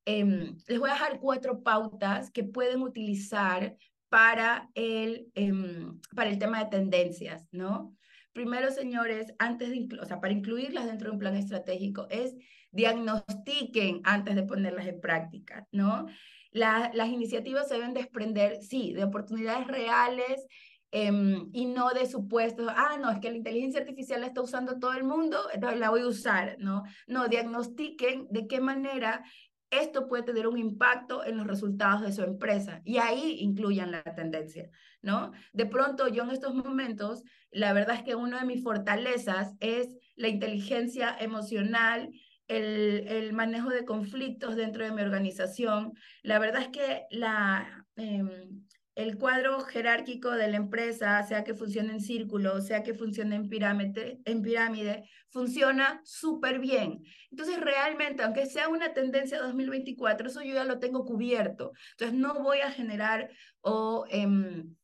em, 0.04 0.56
les 0.66 0.80
voy 0.80 0.90
a 0.90 0.94
dejar 0.94 1.20
cuatro 1.20 1.62
pautas 1.62 2.32
que 2.32 2.42
pueden 2.42 2.82
utilizar 2.82 3.76
para 4.08 4.68
el, 4.74 5.30
em, 5.36 6.00
para 6.16 6.30
el 6.30 6.38
tema 6.40 6.64
de 6.64 6.70
tendencias, 6.70 7.46
¿no? 7.52 7.96
Primero, 8.33 8.70
señores, 8.70 9.33
antes 9.39 9.70
de, 9.70 9.89
o 10.01 10.05
sea, 10.05 10.20
para 10.20 10.33
incluirlas 10.33 10.87
dentro 10.87 11.09
de 11.09 11.12
un 11.12 11.18
plan 11.18 11.37
estratégico, 11.37 12.07
es 12.11 12.35
diagnostiquen 12.70 14.01
antes 14.05 14.35
de 14.35 14.43
ponerlas 14.43 14.87
en 14.87 15.01
práctica, 15.01 15.66
¿no? 15.72 16.07
las 16.51 17.09
iniciativas 17.09 17.68
se 17.68 17.74
deben 17.74 17.95
desprender, 17.95 18.62
sí, 18.62 18.93
de 18.93 19.05
oportunidades 19.05 19.66
reales 19.66 20.47
em, 20.91 21.49
y 21.53 21.66
no 21.66 21.91
de 21.91 22.07
supuestos, 22.07 22.66
ah, 22.74 22.97
no, 22.99 23.11
es 23.11 23.18
que 23.18 23.31
la 23.31 23.37
inteligencia 23.37 23.81
artificial 23.81 24.22
la 24.22 24.29
está 24.29 24.41
usando 24.41 24.79
todo 24.79 24.95
el 24.95 25.05
mundo, 25.05 25.39
entonces 25.53 25.79
la 25.79 25.91
voy 25.91 26.01
a 26.01 26.07
usar, 26.07 26.57
¿no? 26.59 26.85
No, 27.07 27.29
diagnostiquen 27.29 28.26
de 28.31 28.47
qué 28.47 28.61
manera 28.61 29.22
esto 29.70 30.08
puede 30.08 30.22
tener 30.22 30.46
un 30.46 30.58
impacto 30.58 31.24
en 31.24 31.36
los 31.36 31.46
resultados 31.46 32.02
de 32.02 32.12
su 32.12 32.22
empresa 32.22 32.80
y 32.84 32.98
ahí 32.98 33.38
incluyan 33.40 33.90
la 33.90 34.02
tendencia, 34.02 34.70
¿no? 35.02 35.32
De 35.52 35.66
pronto 35.66 36.08
yo 36.08 36.24
en 36.24 36.30
estos 36.30 36.54
momentos, 36.54 37.22
la 37.50 37.72
verdad 37.72 37.96
es 37.96 38.02
que 38.02 38.14
una 38.14 38.40
de 38.40 38.46
mis 38.46 38.62
fortalezas 38.62 39.54
es 39.60 39.96
la 40.16 40.28
inteligencia 40.28 41.14
emocional, 41.18 42.10
el, 42.48 43.06
el 43.08 43.32
manejo 43.34 43.68
de 43.68 43.84
conflictos 43.84 44.56
dentro 44.56 44.84
de 44.84 44.92
mi 44.92 45.02
organización. 45.02 45.92
La 46.22 46.38
verdad 46.38 46.62
es 46.62 46.68
que 46.68 47.06
la... 47.10 47.86
Em, 47.96 48.66
el 48.99 49.16
cuadro 49.16 49.61
jerárquico 49.61 50.32
de 50.32 50.49
la 50.49 50.57
empresa, 50.57 51.22
sea 51.22 51.44
que 51.44 51.55
funcione 51.55 51.92
en 51.92 52.01
círculo, 52.01 52.61
sea 52.61 52.82
que 52.82 52.94
funcione 52.94 53.36
en 53.36 53.49
pirámide, 53.49 54.18
en 54.24 54.42
pirámide 54.42 55.09
funciona 55.30 56.01
súper 56.03 56.59
bien. 56.59 57.05
Entonces, 57.30 57.61
realmente, 57.61 58.24
aunque 58.24 58.46
sea 58.46 58.68
una 58.68 58.94
tendencia 58.94 59.40
2024, 59.40 60.26
eso 60.26 60.42
yo 60.42 60.55
ya 60.55 60.64
lo 60.64 60.80
tengo 60.80 61.05
cubierto. 61.05 61.70
Entonces, 61.92 62.18
no 62.18 62.42
voy 62.42 62.59
a 62.59 62.72
generar 62.72 63.30
o 63.61 64.05
em, 64.11 64.74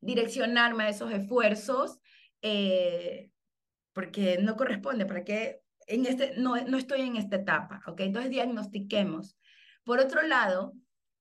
direccionarme 0.00 0.84
a 0.84 0.90
esos 0.90 1.10
esfuerzos 1.10 1.98
eh, 2.42 3.32
porque 3.92 4.38
no 4.40 4.54
corresponde, 4.54 5.06
para 5.06 5.24
que 5.24 5.60
en 5.88 6.06
este, 6.06 6.34
no, 6.36 6.54
no 6.54 6.78
estoy 6.78 7.00
en 7.00 7.16
esta 7.16 7.34
etapa, 7.34 7.82
¿ok? 7.88 7.98
Entonces, 8.02 8.30
diagnostiquemos. 8.30 9.36
Por 9.82 9.98
otro 9.98 10.22
lado, 10.22 10.72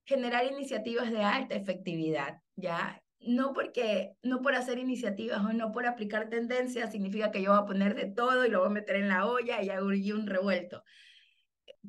generar 0.10 0.44
iniciativas 0.52 1.12
de 1.12 1.22
alta 1.24 1.54
efectividad, 1.54 2.42
¿ya? 2.56 3.00
No 3.20 3.54
porque, 3.54 4.14
no 4.24 4.42
por 4.42 4.56
hacer 4.56 4.80
iniciativas 4.80 5.40
o 5.46 5.54
no 5.54 5.72
por 5.72 5.86
aplicar 5.86 6.30
tendencias 6.30 6.92
significa 6.92 7.30
que 7.30 7.44
yo 7.44 7.52
voy 7.52 7.60
a 7.62 7.66
poner 7.68 7.94
de 7.94 8.08
todo 8.08 8.44
y 8.44 8.50
lo 8.50 8.60
voy 8.60 8.70
a 8.70 8.72
meter 8.72 8.96
en 8.96 9.08
la 9.08 9.28
olla 9.28 9.62
y 9.62 9.70
hago 9.70 9.86
un 9.86 10.26
revuelto. 10.26 10.84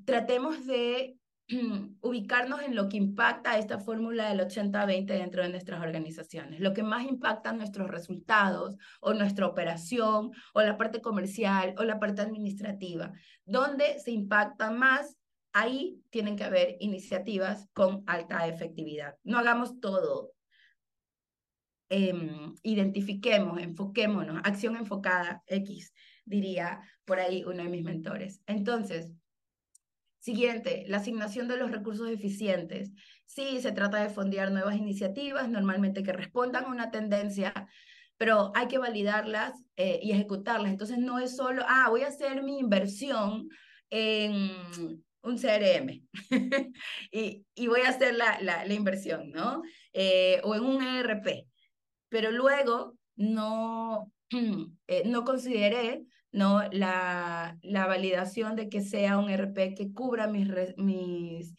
Tratemos 0.04 0.66
de 0.66 1.16
ubicarnos 2.02 2.60
en 2.60 2.76
lo 2.76 2.90
que 2.90 2.98
impacta 2.98 3.56
esta 3.56 3.78
fórmula 3.78 4.28
del 4.28 4.40
80-20 4.40 5.06
dentro 5.06 5.42
de 5.42 5.48
nuestras 5.48 5.80
organizaciones. 5.80 6.60
Lo 6.60 6.74
que 6.74 6.82
más 6.82 7.06
impacta 7.06 7.54
nuestros 7.54 7.90
resultados 7.90 8.76
o 9.00 9.14
nuestra 9.14 9.46
operación 9.46 10.30
o 10.52 10.60
la 10.60 10.76
parte 10.76 11.00
comercial 11.00 11.74
o 11.78 11.84
la 11.84 11.98
parte 11.98 12.20
administrativa. 12.20 13.12
¿Dónde 13.46 13.98
se 13.98 14.10
impacta 14.10 14.70
más 14.70 15.19
ahí 15.52 16.00
tienen 16.10 16.36
que 16.36 16.44
haber 16.44 16.76
iniciativas 16.80 17.68
con 17.72 18.02
alta 18.06 18.46
efectividad. 18.46 19.16
No 19.24 19.38
hagamos 19.38 19.80
todo. 19.80 20.32
Em, 21.88 22.54
identifiquemos, 22.62 23.60
enfoquémonos, 23.60 24.40
acción 24.44 24.76
enfocada, 24.76 25.42
X, 25.46 25.92
diría 26.24 26.80
por 27.04 27.18
ahí 27.18 27.42
uno 27.44 27.64
de 27.64 27.68
mis 27.68 27.82
mentores. 27.82 28.40
Entonces, 28.46 29.10
siguiente, 30.20 30.84
la 30.86 30.98
asignación 30.98 31.48
de 31.48 31.56
los 31.56 31.72
recursos 31.72 32.08
eficientes. 32.08 32.92
Sí, 33.26 33.60
se 33.60 33.72
trata 33.72 34.00
de 34.02 34.08
fondear 34.10 34.52
nuevas 34.52 34.76
iniciativas, 34.76 35.48
normalmente 35.48 36.04
que 36.04 36.12
respondan 36.12 36.66
a 36.66 36.70
una 36.70 36.92
tendencia, 36.92 37.52
pero 38.16 38.52
hay 38.54 38.68
que 38.68 38.78
validarlas 38.78 39.60
eh, 39.76 39.98
y 40.00 40.12
ejecutarlas. 40.12 40.70
Entonces, 40.70 40.98
no 40.98 41.18
es 41.18 41.34
solo, 41.34 41.64
ah, 41.66 41.88
voy 41.88 42.02
a 42.02 42.08
hacer 42.08 42.44
mi 42.44 42.60
inversión 42.60 43.48
en 43.88 45.02
un 45.22 45.38
CRM 45.38 46.02
y, 47.12 47.44
y, 47.54 47.66
voy 47.66 47.82
a 47.82 47.90
hacer 47.90 48.14
la, 48.14 48.40
la, 48.40 48.64
la 48.64 48.74
inversión, 48.74 49.30
¿no? 49.30 49.62
Eh, 49.92 50.40
o 50.44 50.54
en 50.54 50.64
un 50.64 50.82
ERP. 50.82 51.46
Pero 52.08 52.30
luego 52.30 52.96
no, 53.16 54.12
eh, 54.86 55.02
no 55.04 55.24
consideré 55.24 56.04
¿no? 56.32 56.62
La, 56.70 57.58
la 57.62 57.86
validación 57.86 58.56
de 58.56 58.68
que 58.68 58.80
sea 58.80 59.18
un 59.18 59.30
ERP 59.30 59.74
que 59.74 59.92
cubra 59.92 60.28
mis, 60.28 60.48
mis, 60.76 61.54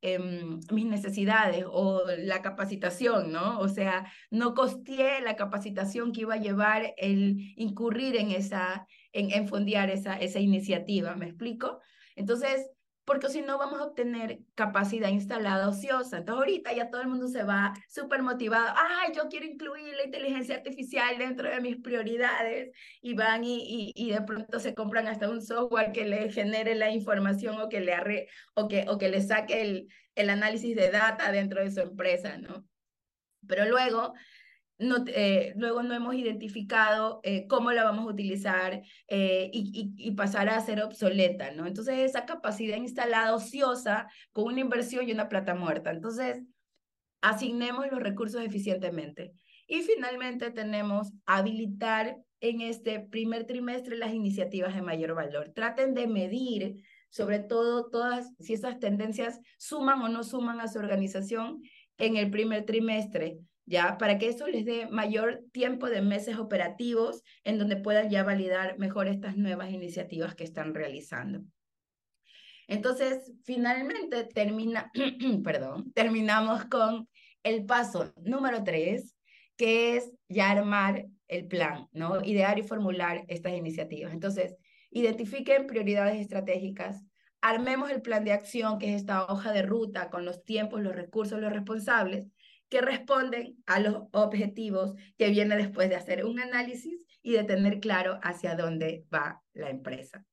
em, 0.00 0.60
mis 0.70 0.86
necesidades 0.86 1.64
o 1.68 2.04
la 2.18 2.42
capacitación, 2.42 3.32
¿no? 3.32 3.58
O 3.60 3.68
sea, 3.68 4.10
no 4.30 4.54
costeé 4.54 5.20
la 5.20 5.36
capacitación 5.36 6.12
que 6.12 6.22
iba 6.22 6.34
a 6.34 6.38
llevar 6.38 6.94
el 6.96 7.52
incurrir 7.56 8.16
en 8.16 8.30
esa, 8.30 8.86
en, 9.12 9.30
en 9.30 9.48
fondear 9.48 9.90
esa, 9.90 10.16
esa 10.16 10.40
iniciativa, 10.40 11.14
¿me 11.16 11.26
explico? 11.26 11.80
Entonces, 12.16 12.70
porque 13.04 13.28
si 13.28 13.42
no 13.42 13.58
vamos 13.58 13.80
a 13.80 13.84
obtener 13.84 14.38
capacidad 14.54 15.08
instalada 15.08 15.68
ociosa. 15.68 16.18
Entonces 16.18 16.40
ahorita 16.40 16.72
ya 16.72 16.90
todo 16.90 17.02
el 17.02 17.08
mundo 17.08 17.28
se 17.28 17.42
va 17.42 17.74
súper 17.88 18.22
motivado, 18.22 18.74
ay, 18.76 19.12
yo 19.14 19.28
quiero 19.28 19.46
incluir 19.46 19.94
la 19.94 20.04
inteligencia 20.04 20.56
artificial 20.56 21.18
dentro 21.18 21.48
de 21.48 21.60
mis 21.60 21.76
prioridades 21.76 22.70
y 23.02 23.14
van 23.14 23.44
y, 23.44 23.92
y, 23.94 24.10
de 24.10 24.22
pronto 24.22 24.58
se 24.58 24.74
compran 24.74 25.06
hasta 25.06 25.28
un 25.28 25.42
software 25.42 25.92
que 25.92 26.04
le 26.04 26.30
genere 26.30 26.74
la 26.74 26.90
información 26.90 27.60
o 27.60 27.68
que 27.68 27.80
le, 27.80 27.92
arre, 27.92 28.28
o 28.54 28.68
que, 28.68 28.86
o 28.88 28.98
que 28.98 29.08
le 29.08 29.20
saque 29.20 29.62
el, 29.62 29.88
el 30.14 30.30
análisis 30.30 30.74
de 30.76 30.90
data 30.90 31.30
dentro 31.30 31.62
de 31.62 31.70
su 31.70 31.80
empresa, 31.80 32.38
¿no? 32.38 32.64
Pero 33.46 33.66
luego 33.66 34.14
no, 34.78 35.04
eh, 35.06 35.52
luego 35.56 35.82
no 35.82 35.94
hemos 35.94 36.14
identificado 36.14 37.20
eh, 37.22 37.46
cómo 37.46 37.72
la 37.72 37.84
vamos 37.84 38.06
a 38.06 38.12
utilizar 38.12 38.82
eh, 39.08 39.50
y, 39.52 39.92
y, 39.96 40.10
pasar 40.12 40.48
a 40.48 40.60
ser 40.60 40.82
obsoleta, 40.82 41.52
¿no? 41.52 41.66
Entonces, 41.66 41.98
esa 41.98 42.26
capacidad 42.26 42.76
instalada 42.76 43.34
ociosa 43.34 44.08
con 44.32 44.44
una 44.44 44.60
inversión 44.60 45.08
y 45.08 45.12
una 45.12 45.28
plata 45.28 45.54
muerta. 45.54 45.90
Entonces, 45.90 46.42
asignemos 47.20 47.86
los 47.90 48.00
recursos 48.00 48.42
eficientemente. 48.42 49.32
Y 49.66 49.82
finalmente 49.82 50.50
tenemos 50.50 51.12
habilitar 51.24 52.18
en 52.40 52.60
este 52.60 53.00
primer 53.00 53.46
trimestre 53.46 53.96
las 53.96 54.12
iniciativas 54.12 54.74
de 54.74 54.82
mayor 54.82 55.14
valor. 55.14 55.52
Traten 55.54 55.94
de 55.94 56.06
medir 56.06 56.84
sobre 57.08 57.38
todo 57.38 57.90
todas, 57.90 58.34
si 58.40 58.54
esas 58.54 58.80
tendencias 58.80 59.40
suman 59.56 60.02
o 60.02 60.08
no 60.08 60.24
suman 60.24 60.58
a 60.58 60.66
su 60.66 60.80
organización 60.80 61.62
en 61.96 62.16
el 62.16 62.28
primer 62.28 62.64
trimestre 62.64 63.38
¿ya? 63.66 63.98
Para 63.98 64.18
que 64.18 64.28
eso 64.28 64.46
les 64.46 64.64
dé 64.64 64.86
mayor 64.86 65.44
tiempo 65.52 65.88
de 65.88 66.02
meses 66.02 66.36
operativos 66.38 67.22
en 67.44 67.58
donde 67.58 67.76
puedan 67.76 68.10
ya 68.10 68.22
validar 68.22 68.78
mejor 68.78 69.08
estas 69.08 69.36
nuevas 69.36 69.70
iniciativas 69.70 70.34
que 70.34 70.44
están 70.44 70.74
realizando. 70.74 71.42
Entonces, 72.66 73.32
finalmente 73.44 74.24
termina, 74.24 74.90
perdón, 75.44 75.92
terminamos 75.92 76.64
con 76.66 77.08
el 77.42 77.66
paso 77.66 78.12
número 78.24 78.64
tres, 78.64 79.14
que 79.56 79.96
es 79.96 80.10
ya 80.28 80.50
armar 80.50 81.06
el 81.28 81.46
plan, 81.46 81.86
¿no? 81.92 82.22
Idear 82.24 82.58
y 82.58 82.62
formular 82.62 83.24
estas 83.28 83.52
iniciativas. 83.52 84.12
Entonces, 84.12 84.56
identifiquen 84.90 85.66
prioridades 85.66 86.20
estratégicas, 86.20 87.04
armemos 87.40 87.90
el 87.90 88.00
plan 88.00 88.24
de 88.24 88.32
acción, 88.32 88.78
que 88.78 88.94
es 88.94 88.96
esta 89.02 89.26
hoja 89.26 89.52
de 89.52 89.62
ruta 89.62 90.08
con 90.08 90.24
los 90.24 90.44
tiempos, 90.44 90.80
los 90.80 90.94
recursos, 90.94 91.40
los 91.40 91.52
responsables, 91.52 92.26
que 92.74 92.80
responden 92.80 93.56
a 93.66 93.78
los 93.78 94.02
objetivos 94.10 94.94
que 95.16 95.30
viene 95.30 95.56
después 95.56 95.88
de 95.88 95.94
hacer 95.94 96.24
un 96.24 96.40
análisis 96.40 96.98
y 97.22 97.34
de 97.34 97.44
tener 97.44 97.78
claro 97.78 98.18
hacia 98.20 98.56
dónde 98.56 99.06
va 99.14 99.40
la 99.52 99.70
empresa 99.70 100.26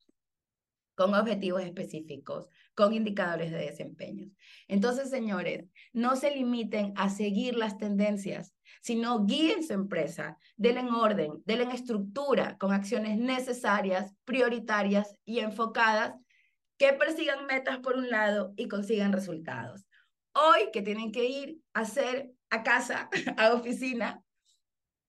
con 0.96 1.14
objetivos 1.14 1.62
específicos, 1.62 2.48
con 2.74 2.96
indicadores 2.96 3.52
de 3.52 3.60
desempeño. 3.60 4.32
Entonces, 4.68 5.12
señores, 5.12 5.66
no 5.94 6.16
se 6.16 6.32
limiten 6.32 6.94
a 6.96 7.10
seguir 7.10 7.56
las 7.56 7.78
tendencias, 7.78 8.56
sino 8.82 9.24
guíen 9.24 9.64
su 9.64 9.74
empresa, 9.74 10.40
denle 10.58 10.90
orden, 10.92 11.44
denle 11.46 11.72
estructura 11.76 12.58
con 12.58 12.74
acciones 12.74 13.20
necesarias, 13.20 14.16
prioritarias 14.26 15.16
y 15.26 15.42
enfocadas 15.42 16.16
que 16.80 16.92
persigan 16.94 17.46
metas 17.46 17.78
por 17.82 17.98
un 17.98 18.10
lado 18.10 18.52
y 18.58 18.68
consigan 18.68 19.14
resultados. 19.14 19.86
Hoy 20.34 20.72
que 20.74 20.82
tienen 20.82 21.12
que 21.12 21.26
ir 21.26 21.61
hacer 21.74 22.32
a 22.50 22.64
casa, 22.64 23.10
a 23.38 23.54
oficina, 23.54 24.22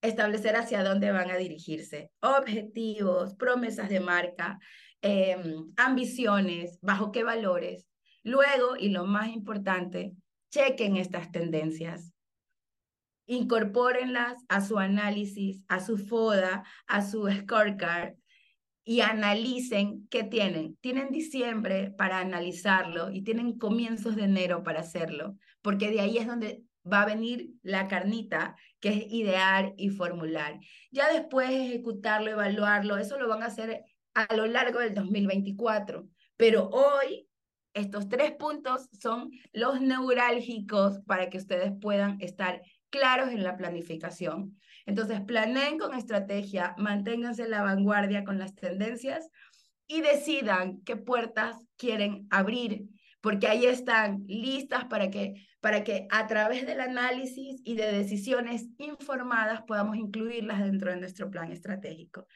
establecer 0.03 0.57
hacia 0.57 0.83
dónde 0.83 1.13
van 1.13 1.31
a 1.31 1.37
dirigirse, 1.37 2.11
objetivos, 2.21 3.35
promesas 3.35 3.89
de 3.89 4.01
marca, 4.01 4.59
em, 5.01 5.73
ambiciones, 5.77 6.79
bajo 6.83 7.13
qué 7.13 7.23
valores. 7.23 7.87
Luego, 8.25 8.77
y 8.77 8.91
lo 8.91 9.05
más 9.07 9.29
importante, 9.29 10.13
chequen 10.51 10.97
estas 10.97 11.31
tendencias, 11.31 12.13
incorpórenlas 13.27 14.45
a 14.49 14.61
su 14.61 14.79
análisis, 14.79 15.61
a 15.69 15.81
su 15.81 15.97
FODA, 15.97 16.65
a 16.87 17.03
su 17.03 17.29
scorecard 17.31 18.15
y 18.85 19.01
analicen 19.01 20.07
qué 20.09 20.25
tienen. 20.25 20.77
Tienen 20.81 21.11
diciembre 21.11 21.93
para 21.97 22.19
analizarlo 22.19 23.11
y 23.11 23.23
tienen 23.23 23.57
comienzos 23.57 24.17
de 24.17 24.25
enero 24.25 24.63
para 24.63 24.81
hacerlo, 24.81 25.37
porque 25.63 25.91
de 25.91 26.01
ahí 26.01 26.19
es 26.19 26.27
donde 26.27 26.63
va 26.91 27.03
a 27.03 27.07
venir 27.07 27.51
la 27.63 27.89
carnita, 27.89 28.57
que 28.81 28.89
es 28.91 29.05
idear 29.09 29.75
y 29.77 29.91
formular. 29.91 30.59
Ya 30.91 31.13
después 31.13 31.51
ejecutarlo, 31.51 32.31
evaluarlo, 32.31 32.99
eso 32.99 33.19
lo 33.19 33.29
van 33.29 33.43
a 33.43 33.47
hacer 33.47 33.85
a 34.15 34.35
lo 34.35 34.47
largo 34.47 34.81
del 34.81 34.95
2024. 34.95 36.09
Pero 36.37 36.69
hoy 36.69 37.29
estos 37.75 38.09
tres 38.09 38.33
puntos 38.33 38.89
son 38.93 39.31
los 39.53 39.81
neurálgicos 39.81 41.01
para 41.07 41.31
que 41.31 41.39
ustedes 41.39 41.73
puedan 41.81 42.21
estar 42.21 42.63
claros 42.91 43.31
en 43.31 43.43
la 43.43 43.57
planificación. 43.57 44.59
Entonces, 44.85 45.21
planeen 45.21 45.79
con 45.79 45.95
estrategia, 45.95 46.75
manténganse 46.77 47.45
en 47.45 47.51
la 47.51 47.63
vanguardia 47.63 48.25
con 48.25 48.39
las 48.39 48.55
tendencias 48.55 49.29
y 49.87 50.01
decidan 50.01 50.83
qué 50.83 50.97
puertas 50.97 51.57
quieren 51.77 52.27
abrir, 52.31 52.89
porque 53.21 53.49
ahí 53.49 53.67
están 53.67 54.25
listas 54.27 54.85
para 54.87 55.11
que, 55.11 55.47
para 55.63 55.85
que 55.85 56.09
a 56.11 56.27
través 56.27 56.67
del 56.67 56.81
análisis 56.81 57.63
y 57.65 57.77
de 57.77 57.93
decisiones 57.93 58.67
informadas 58.79 59.63
podamos 59.63 59.97
incluirlas 59.97 60.61
dentro 60.61 60.91
de 60.91 60.97
nuestro 60.97 61.31
plan 61.31 61.53
estratégico. 61.53 62.27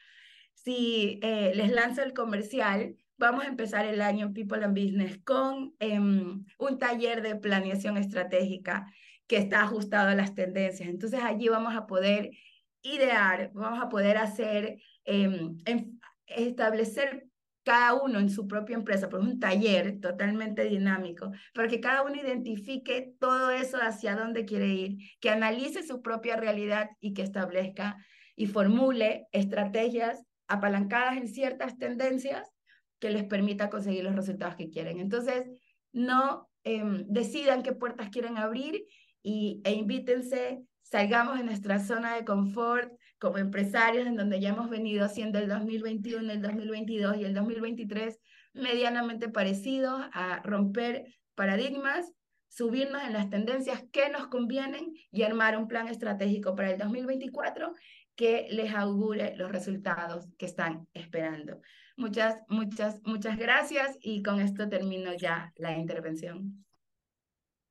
Si 0.53 1.19
eh, 1.21 1.51
les 1.53 1.69
lanzo 1.69 2.03
el 2.03 2.13
comercial, 2.13 2.95
vamos 3.17 3.43
a 3.43 3.49
empezar 3.49 3.85
el 3.85 4.01
año 4.01 4.31
People 4.31 4.63
and 4.63 4.73
Business 4.73 5.19
con 5.25 5.75
em, 5.79 6.45
un 6.57 6.79
taller 6.79 7.21
de 7.21 7.35
planeación 7.35 7.97
estratégica 7.97 8.85
que 9.27 9.35
está 9.35 9.63
ajustado 9.63 10.07
a 10.07 10.15
las 10.15 10.33
tendencias. 10.33 10.87
Entonces 10.87 11.19
allí 11.21 11.49
vamos 11.49 11.75
a 11.75 11.85
poder 11.85 12.31
idear, 12.81 13.51
vamos 13.53 13.83
a 13.83 13.89
poder 13.89 14.17
hacer, 14.17 14.79
em, 15.03 15.57
establecer 16.27 17.26
cada 17.67 17.95
uno 17.95 18.19
en 18.19 18.29
su 18.29 18.47
propia 18.47 18.77
empresa, 18.77 19.09
por 19.09 19.19
un 19.19 19.41
taller 19.41 19.99
totalmente 19.99 20.63
dinámico, 20.63 21.33
para 21.53 21.67
que 21.67 21.81
cada 21.81 22.01
uno 22.03 22.15
identifique 22.15 23.13
todo 23.19 23.51
eso 23.51 23.75
hacia 23.81 24.15
dónde 24.15 24.45
quiere 24.45 24.69
ir, 24.69 24.97
que 25.19 25.31
analice 25.31 25.83
su 25.83 26.01
propia 26.01 26.37
realidad 26.37 26.91
y 27.01 27.13
que 27.13 27.23
establezca 27.23 27.97
y 28.37 28.47
formule 28.47 29.27
estrategias 29.33 30.23
apalancadas 30.47 31.17
en 31.17 31.27
ciertas 31.27 31.77
tendencias 31.77 32.49
que 32.99 33.09
les 33.09 33.25
permita 33.25 33.69
conseguir 33.69 34.05
los 34.05 34.15
resultados 34.15 34.55
que 34.55 34.69
quieren. 34.69 35.01
Entonces, 35.01 35.43
no 35.91 36.47
em, 36.63 37.03
decidan 37.09 37.63
qué 37.63 37.73
puertas 37.73 38.07
quieren 38.11 38.37
abrir 38.37 38.85
y, 39.21 39.59
e 39.65 39.73
invítense, 39.73 40.63
salgamos 40.83 41.37
de 41.37 41.43
nuestra 41.43 41.79
zona 41.79 42.15
de 42.15 42.23
confort 42.23 42.93
como 43.19 43.37
empresarios 43.37 44.07
en 44.07 44.15
donde 44.15 44.39
ya 44.39 44.49
hemos 44.49 44.69
venido 44.69 45.05
haciendo 45.05 45.39
el 45.39 45.47
2021, 45.47 46.31
el 46.31 46.41
2022 46.41 47.17
y 47.17 47.25
el 47.25 47.33
2023 47.33 48.19
medianamente 48.53 49.29
parecidos 49.29 50.01
a 50.13 50.41
romper 50.43 51.15
paradigmas, 51.35 52.11
subirnos 52.49 53.03
en 53.03 53.13
las 53.13 53.29
tendencias 53.29 53.83
que 53.91 54.09
nos 54.09 54.27
convienen 54.27 54.93
y 55.11 55.23
armar 55.23 55.57
un 55.57 55.67
plan 55.67 55.87
estratégico 55.87 56.55
para 56.55 56.71
el 56.71 56.77
2024 56.77 57.73
que 58.15 58.47
les 58.49 58.73
augure 58.73 59.35
los 59.35 59.51
resultados 59.51 60.27
que 60.37 60.47
están 60.47 60.87
esperando. 60.93 61.61
Muchas, 61.97 62.41
muchas, 62.49 63.01
muchas 63.03 63.37
gracias 63.37 63.97
y 64.01 64.23
con 64.23 64.39
esto 64.39 64.67
termino 64.69 65.13
ya 65.13 65.53
la 65.55 65.77
intervención. 65.77 66.66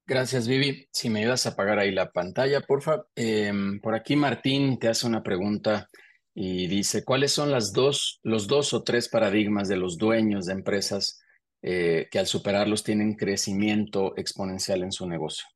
Gracias, 0.08 0.46
Vivi. 0.46 0.86
Si 0.92 1.10
me 1.10 1.20
ayudas 1.20 1.46
a 1.46 1.50
apagar 1.50 1.80
ahí 1.80 1.90
la 1.90 2.12
pantalla, 2.12 2.60
porfa. 2.60 3.06
Eh, 3.16 3.52
por 3.82 3.96
aquí 3.96 4.14
Martín 4.14 4.78
te 4.78 4.86
hace 4.86 5.04
una 5.04 5.24
pregunta 5.24 5.90
y 6.32 6.68
dice, 6.68 7.04
¿cuáles 7.04 7.32
son 7.32 7.50
las 7.50 7.72
dos, 7.72 8.20
los 8.22 8.46
dos 8.46 8.72
o 8.72 8.84
tres 8.84 9.08
paradigmas 9.08 9.66
de 9.66 9.76
los 9.76 9.98
dueños 9.98 10.46
de 10.46 10.52
empresas 10.52 11.20
eh, 11.60 12.06
que 12.08 12.20
al 12.20 12.26
superarlos 12.26 12.84
tienen 12.84 13.14
crecimiento 13.14 14.16
exponencial 14.16 14.84
en 14.84 14.92
su 14.92 15.08
negocio? 15.08 15.46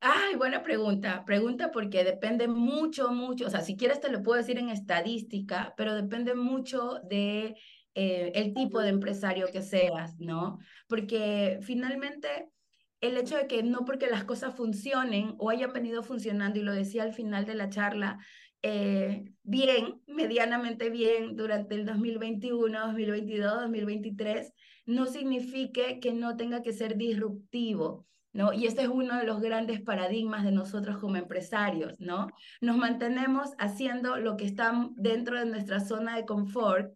Ay, 0.00 0.34
buena 0.34 0.64
pregunta. 0.64 1.24
Pregunta 1.24 1.70
porque 1.70 2.02
depende 2.02 2.48
mucho, 2.48 3.10
mucho. 3.12 3.46
O 3.46 3.50
sea, 3.50 3.60
si 3.60 3.76
quieres 3.76 4.00
te 4.00 4.10
lo 4.10 4.20
puedo 4.20 4.38
decir 4.38 4.58
en 4.58 4.70
estadística, 4.70 5.74
pero 5.76 5.94
depende 5.94 6.34
mucho 6.34 6.98
de 7.08 7.54
eh, 7.94 8.32
el 8.34 8.52
tipo 8.52 8.80
de 8.80 8.88
empresario 8.88 9.46
que 9.52 9.62
seas, 9.62 10.18
¿no? 10.18 10.58
Porque 10.88 11.60
finalmente 11.62 12.50
el 13.00 13.16
hecho 13.16 13.36
de 13.36 13.46
que 13.46 13.62
no 13.62 13.84
porque 13.84 14.08
las 14.08 14.24
cosas 14.24 14.54
funcionen 14.54 15.34
o 15.38 15.50
hayan 15.50 15.72
venido 15.72 16.02
funcionando, 16.02 16.58
y 16.58 16.62
lo 16.62 16.72
decía 16.72 17.02
al 17.02 17.12
final 17.12 17.44
de 17.44 17.54
la 17.54 17.68
charla, 17.68 18.18
eh, 18.62 19.32
bien, 19.42 20.02
medianamente 20.06 20.90
bien 20.90 21.36
durante 21.36 21.74
el 21.74 21.84
2021, 21.84 22.86
2022, 22.86 23.60
2023, 23.60 24.52
no 24.86 25.06
signifique 25.06 26.00
que 26.00 26.12
no 26.12 26.36
tenga 26.36 26.62
que 26.62 26.72
ser 26.72 26.96
disruptivo. 26.96 28.06
¿No? 28.32 28.52
Y 28.52 28.66
este 28.66 28.82
es 28.82 28.88
uno 28.88 29.16
de 29.16 29.24
los 29.24 29.40
grandes 29.40 29.80
paradigmas 29.80 30.44
de 30.44 30.52
nosotros 30.52 30.98
como 30.98 31.16
empresarios, 31.16 31.98
¿no? 31.98 32.26
Nos 32.60 32.76
mantenemos 32.76 33.52
haciendo 33.56 34.18
lo 34.18 34.36
que 34.36 34.44
está 34.44 34.90
dentro 34.94 35.38
de 35.38 35.46
nuestra 35.46 35.80
zona 35.80 36.16
de 36.16 36.26
confort 36.26 36.92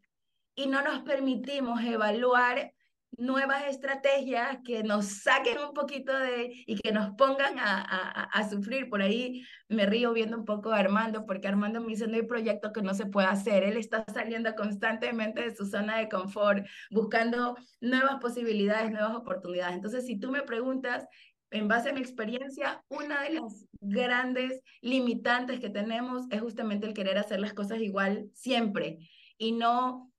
y 0.55 0.67
no 0.67 0.83
nos 0.83 1.01
permitimos 1.01 1.83
evaluar 1.83 2.75
nuevas 3.17 3.65
estrategias 3.69 4.59
que 4.65 4.83
nos 4.83 5.07
saquen 5.23 5.59
un 5.59 5.75
poquito 5.75 6.17
de 6.17 6.53
y 6.67 6.77
que 6.77 6.93
nos 6.93 7.11
pongan 7.17 7.59
a, 7.59 7.83
a, 8.25 8.49
sufrir. 8.49 8.89
Por 8.89 9.03
ahí 9.03 9.45
me 9.69 9.87
río 9.87 10.13
viendo 10.13 10.37
un 10.37 10.45
poco 10.45 10.71
a 10.71 10.79
Armando, 10.79 11.27
porque 11.27 11.49
Armando 11.49 11.81
me 11.81 11.89
dice, 11.89 12.07
no 12.07 12.17
hay 12.17 12.23
proyecto 12.23 12.73
que 12.73 12.83
no 12.83 12.95
se 12.95 13.07
pueda 13.07 13.31
hacer. 13.31 13.63
Él 13.65 13.77
está 13.77 14.05
saliendo 14.13 14.55
constantemente 14.55 15.43
de 15.43 15.55
su 15.55 15.67
zona 15.67 15.99
de 15.99 16.09
confort, 16.09 16.67
buscando 16.91 17.57
nuevas 17.81 18.17
posibilidades, 18.21 18.91
nuevas 18.91 19.15
oportunidades. 19.15 19.75
Entonces, 19.75 20.07
si 20.07 20.19
tú 20.19 20.31
me 20.31 20.43
preguntas, 20.43 21.07
en 21.51 21.69
base 21.69 21.91
a 21.91 21.93
mi 21.93 22.01
experiencia, 22.01 22.85
una 22.89 23.23
de 23.23 23.31
las 23.35 23.67
grandes 23.81 24.61
limitantes 24.83 25.59
que 25.59 25.69
tenemos 25.69 26.27
es 26.31 26.41
justamente 26.41 26.87
el 26.87 26.95
querer 26.95 27.19
hacer 27.19 27.41
las 27.41 27.55
cosas 27.55 27.81
igual 27.81 28.31
siempre 28.35 28.99
y 29.37 29.53
no 29.53 30.10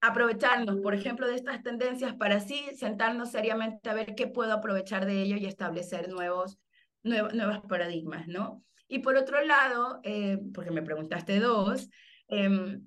aprovecharnos, 0.00 0.80
por 0.80 0.94
ejemplo, 0.94 1.26
de 1.26 1.36
estas 1.36 1.62
tendencias 1.62 2.14
para 2.14 2.36
así 2.36 2.60
sentarnos 2.76 3.30
seriamente 3.30 3.88
a 3.88 3.94
ver 3.94 4.14
qué 4.14 4.26
puedo 4.26 4.52
aprovechar 4.52 5.06
de 5.06 5.22
ello 5.22 5.36
y 5.36 5.46
establecer 5.46 6.08
nuevos, 6.08 6.58
nuevos, 7.02 7.60
paradigmas, 7.68 8.28
¿no? 8.28 8.62
Y 8.88 9.00
por 9.00 9.16
otro 9.16 9.42
lado, 9.44 10.00
eh, 10.04 10.38
porque 10.54 10.70
me 10.70 10.82
preguntaste 10.82 11.40
dos, 11.40 11.88
em, 12.28 12.82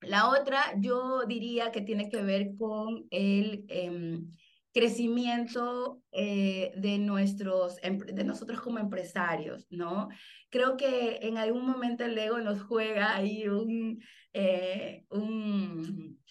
la 0.00 0.30
otra 0.30 0.74
yo 0.78 1.24
diría 1.26 1.70
que 1.70 1.80
tiene 1.80 2.08
que 2.08 2.22
ver 2.22 2.56
con 2.58 3.06
el 3.10 3.64
em, 3.68 4.30
crecimiento 4.72 6.02
eh, 6.12 6.72
de, 6.76 6.98
nuestros, 6.98 7.76
de 7.76 8.24
nosotros 8.24 8.60
como 8.60 8.78
empresarios, 8.78 9.66
¿no? 9.70 10.08
Creo 10.50 10.76
que 10.76 11.18
en 11.22 11.36
algún 11.36 11.66
momento 11.66 12.04
el 12.04 12.16
ego 12.16 12.38
nos 12.38 12.62
juega 12.62 13.14
ahí 13.14 13.48
un, 13.48 14.02
eh, 14.32 15.04
un 15.10 16.21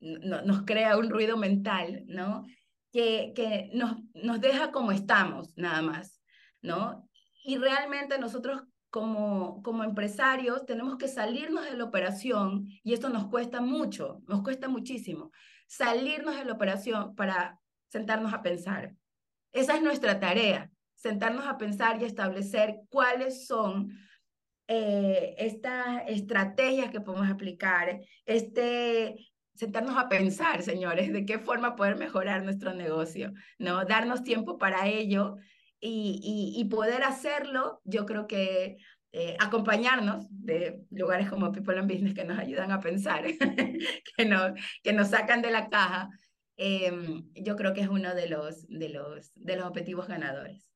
nos 0.00 0.62
crea 0.62 0.96
un 0.96 1.10
ruido 1.10 1.36
mental, 1.36 2.04
¿no? 2.06 2.46
Que, 2.92 3.32
que 3.34 3.70
nos, 3.74 3.96
nos 4.14 4.40
deja 4.40 4.70
como 4.70 4.92
estamos, 4.92 5.56
nada 5.56 5.82
más, 5.82 6.20
¿no? 6.62 7.08
Y 7.44 7.58
realmente 7.58 8.18
nosotros 8.18 8.62
como, 8.90 9.62
como 9.62 9.84
empresarios 9.84 10.64
tenemos 10.64 10.96
que 10.96 11.08
salirnos 11.08 11.64
de 11.64 11.76
la 11.76 11.84
operación 11.84 12.66
y 12.82 12.94
esto 12.94 13.10
nos 13.10 13.26
cuesta 13.28 13.60
mucho, 13.60 14.22
nos 14.26 14.42
cuesta 14.42 14.68
muchísimo, 14.68 15.30
salirnos 15.66 16.36
de 16.36 16.44
la 16.44 16.52
operación 16.52 17.14
para 17.14 17.60
sentarnos 17.88 18.32
a 18.32 18.42
pensar. 18.42 18.94
Esa 19.52 19.76
es 19.76 19.82
nuestra 19.82 20.20
tarea, 20.20 20.70
sentarnos 20.94 21.46
a 21.46 21.58
pensar 21.58 22.00
y 22.00 22.04
establecer 22.04 22.80
cuáles 22.88 23.46
son 23.46 23.90
eh, 24.66 25.34
estas 25.38 26.02
estrategias 26.08 26.90
que 26.90 27.00
podemos 27.00 27.30
aplicar, 27.30 28.00
este, 28.26 29.16
sentarnos 29.58 29.96
a 29.96 30.08
pensar, 30.08 30.62
señores, 30.62 31.12
de 31.12 31.26
qué 31.26 31.38
forma 31.40 31.74
poder 31.74 31.96
mejorar 31.96 32.44
nuestro 32.44 32.74
negocio, 32.74 33.32
¿no? 33.58 33.84
Darnos 33.84 34.22
tiempo 34.22 34.56
para 34.56 34.86
ello 34.86 35.36
y, 35.80 36.54
y, 36.56 36.64
poder 36.66 37.02
hacerlo, 37.02 37.80
yo 37.84 38.06
creo 38.06 38.26
que 38.26 38.78
eh, 39.12 39.36
acompañarnos 39.40 40.26
de 40.30 40.84
lugares 40.90 41.28
como 41.28 41.50
People 41.50 41.78
and 41.78 41.90
Business 41.90 42.14
que 42.14 42.24
nos 42.24 42.38
ayudan 42.38 42.70
a 42.70 42.80
pensar, 42.80 43.24
que, 44.16 44.24
nos, 44.24 44.52
que 44.82 44.92
nos 44.92 45.08
sacan 45.08 45.42
de 45.42 45.50
la 45.50 45.68
caja, 45.68 46.08
em, 46.56 47.24
yo 47.34 47.56
creo 47.56 47.74
que 47.74 47.80
es 47.80 47.88
uno 47.88 48.14
de 48.14 48.28
los, 48.28 48.66
de 48.68 48.90
los, 48.90 49.32
de 49.34 49.56
los 49.56 49.66
objetivos 49.66 50.06
ganadores. 50.06 50.68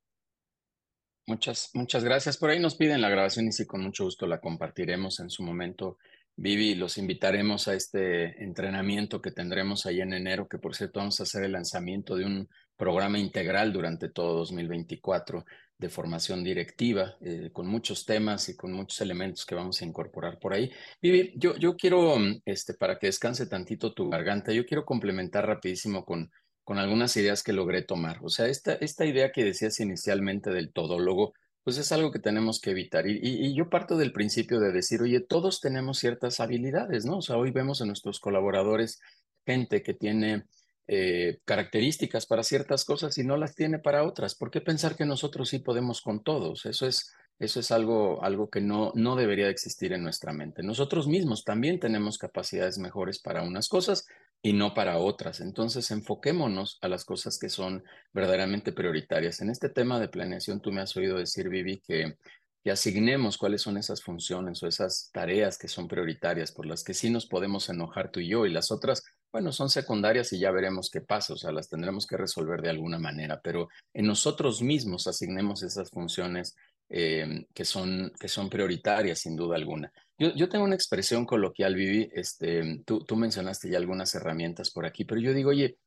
Muchas, 1.27 1.71
muchas 1.75 2.03
gracias. 2.03 2.37
Por 2.37 2.51
ahí 2.51 2.59
nos 2.59 2.75
piden 2.75 3.01
la 3.01 3.09
grabación 3.09 3.47
y 3.47 3.53
sí, 3.53 3.65
con 3.65 3.81
mucho 3.81 4.05
gusto 4.05 4.27
la 4.27 4.41
compartiremos 4.41 5.21
en 5.21 5.31
su 5.31 5.45
momento. 5.45 5.99
Vivi, 6.37 6.75
los 6.75 6.99
invitaremos 6.99 7.69
a 7.69 7.75
este 7.75 8.43
entrenamiento 8.43 9.21
que 9.21 9.31
tendremos 9.31 9.87
ahí 9.87 10.01
en 10.01 10.13
enero, 10.13 10.49
que 10.49 10.59
por 10.59 10.75
cierto 10.75 11.01
vamos 11.01 11.21
a 11.21 11.25
hacer 11.25 11.45
el 11.45 11.53
lanzamiento 11.53 12.17
de 12.17 12.25
un 12.25 12.49
programa 12.77 13.19
integral 13.19 13.73
durante 13.73 14.09
todo 14.09 14.39
2024 14.39 15.45
de 15.79 15.89
formación 15.89 16.43
directiva, 16.43 17.17
eh, 17.21 17.51
con 17.53 17.67
muchos 17.67 18.07
temas 18.07 18.49
y 18.49 18.57
con 18.57 18.73
muchos 18.73 19.01
elementos 19.01 19.45
que 19.45 19.55
vamos 19.55 19.83
a 19.83 19.85
incorporar 19.85 20.39
por 20.39 20.55
ahí. 20.55 20.71
Vivi, 21.03 21.33
yo, 21.37 21.57
yo 21.57 21.77
quiero, 21.77 22.17
este, 22.45 22.75
para 22.75 22.99
que 22.99 23.09
descanse 23.09 23.47
tantito 23.47 23.93
tu 23.93 24.09
garganta, 24.09 24.53
yo 24.53 24.65
quiero 24.65 24.85
complementar 24.85 25.47
rapidísimo 25.47 26.05
con, 26.05 26.31
con 26.65 26.79
algunas 26.79 27.17
ideas 27.17 27.43
que 27.43 27.53
logré 27.53 27.83
tomar. 27.83 28.21
O 28.23 28.29
sea, 28.29 28.47
esta, 28.47 28.75
esta 28.75 29.05
idea 29.05 29.33
que 29.33 29.45
decías 29.45 29.79
inicialmente 29.81 30.51
del 30.51 30.73
todólogo, 30.73 31.35
pues 31.65 31.79
es 31.79 31.93
algo 31.93 32.11
que 32.11 32.19
tenemos 32.19 32.61
que 32.61 32.71
evitar. 32.71 33.07
Y, 33.07 33.21
y, 33.23 33.55
yo 33.55 33.71
parto 33.71 33.97
del 33.97 34.13
principio 34.13 34.59
de 34.61 34.73
decir, 34.73 35.01
oye, 35.03 35.21
todos 35.21 35.61
tenemos 35.61 35.99
ciertas 35.99 36.41
habilidades, 36.41 37.05
¿no? 37.05 37.19
O 37.19 37.23
sea, 37.23 37.37
hoy 37.37 37.51
vemos 37.51 37.81
en 37.81 37.89
nuestros 37.89 38.21
colaboradores 38.21 39.01
gente 39.47 39.83
que 39.83 39.95
tiene 39.95 40.45
eh, 40.89 41.39
características 41.45 42.27
para 42.27 42.43
ciertas 42.43 42.85
cosas 42.85 43.17
y 43.17 43.25
no 43.25 43.37
las 43.37 43.55
tiene 43.55 43.79
para 43.79 44.05
otras. 44.05 44.35
¿Por 44.35 44.51
qué 44.51 44.61
pensar 44.61 44.97
que 44.97 45.05
nosotros 45.05 45.49
sí 45.49 45.61
podemos 45.61 46.01
con 46.01 46.23
todos? 46.25 46.67
Eso 46.67 46.87
es, 46.87 47.13
eso 47.39 47.61
es 47.61 47.71
algo, 47.71 48.23
algo 48.25 48.51
que 48.51 48.61
no, 48.61 48.93
no 48.95 49.15
debería 49.15 49.49
existir 49.49 49.93
en 49.93 50.03
nuestra 50.03 50.33
mente. 50.33 50.63
Nosotros 50.63 51.07
mismos 51.07 51.45
también 51.45 51.79
tenemos 51.79 52.19
capacidades 52.19 52.79
mejores 52.79 53.21
para 53.21 53.43
unas 53.43 53.69
cosas 53.69 54.07
y 54.43 54.53
no 54.53 54.75
para 54.75 54.99
otras. 54.99 55.41
Entonces, 55.41 55.91
enfoquémonos 55.93 56.79
a 56.83 56.89
las 56.89 57.05
cosas 57.05 57.39
que 57.39 57.49
son 57.49 57.85
verdaderamente 58.13 58.73
prioritarias. 58.73 59.41
En 59.41 59.51
este 59.51 59.69
tema 59.69 60.01
de 60.01 60.09
planeación, 60.09 60.61
tú 60.61 60.73
me 60.73 60.81
has 60.81 60.97
oído 60.97 61.17
decir, 61.17 61.49
Vivi, 61.49 61.79
que, 61.79 62.17
que 62.65 62.71
asignemos 62.73 63.39
cuáles 63.39 63.63
son 63.63 63.77
esas 63.77 64.03
funciones 64.03 64.61
o 64.63 64.67
esas 64.67 65.11
tareas 65.13 65.59
que 65.59 65.69
son 65.69 65.87
prioritarias, 65.87 66.51
por 66.51 66.67
las 66.67 66.83
que 66.83 66.93
sí 66.93 67.09
nos 67.09 67.27
podemos 67.27 67.69
enojar 67.69 68.11
tú 68.11 68.19
y 68.19 68.29
yo, 68.29 68.45
y 68.45 68.51
las 68.51 68.73
otras, 68.73 69.05
bueno, 69.31 69.53
son 69.53 69.71
secundarias 69.71 70.33
y 70.33 70.41
ya 70.41 70.51
veremos 70.51 70.91
qué 70.91 71.01
pasa, 71.01 71.35
o 71.35 71.37
sea, 71.37 71.53
las 71.53 71.69
tendremos 71.69 72.07
que 72.07 72.17
resolver 72.17 72.63
de 72.63 72.71
alguna 72.71 72.99
manera, 72.99 73.41
pero 73.43 73.69
en 73.95 74.07
nosotros 74.07 74.61
mismos 74.61 75.07
asignemos 75.07 75.63
esas 75.63 75.91
funciones 75.91 76.57
eh, 76.95 77.47
que, 77.55 77.65
son, 77.65 78.13
que 78.21 78.29
son 78.29 78.51
prioritarias, 78.51 79.21
sin 79.21 79.35
duda 79.35 79.57
alguna. 79.57 79.91
Yo, 80.19 80.35
yo 80.35 80.51
tengo 80.51 80.67
una 80.67 80.75
expresión 80.75 81.25
coloquial, 81.25 81.75
Vivi, 81.75 82.11
este, 82.13 82.83
tú, 82.85 83.03
tú 83.05 83.17
mencionaste 83.17 83.71
ya 83.71 83.79
algunas 83.79 84.15
herramientas 84.15 84.71
por 84.71 84.85
aquí, 84.85 85.07
pero 85.07 85.19
yo 85.19 85.33
digo, 85.33 85.51
oye, 85.51 85.79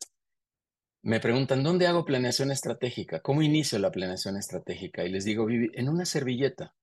me 1.03 1.19
preguntan, 1.19 1.61
¿dónde 1.61 1.85
hago 1.85 2.05
planeación 2.05 2.49
estratégica? 2.49 3.19
¿Cómo 3.19 3.43
inicio 3.43 3.77
la 3.77 3.91
planeación 3.91 4.35
estratégica? 4.35 5.05
Y 5.05 5.09
les 5.09 5.25
digo, 5.25 5.45
Vivi, 5.45 5.69
en 5.75 5.89
una 5.89 6.05
servilleta. 6.05 6.73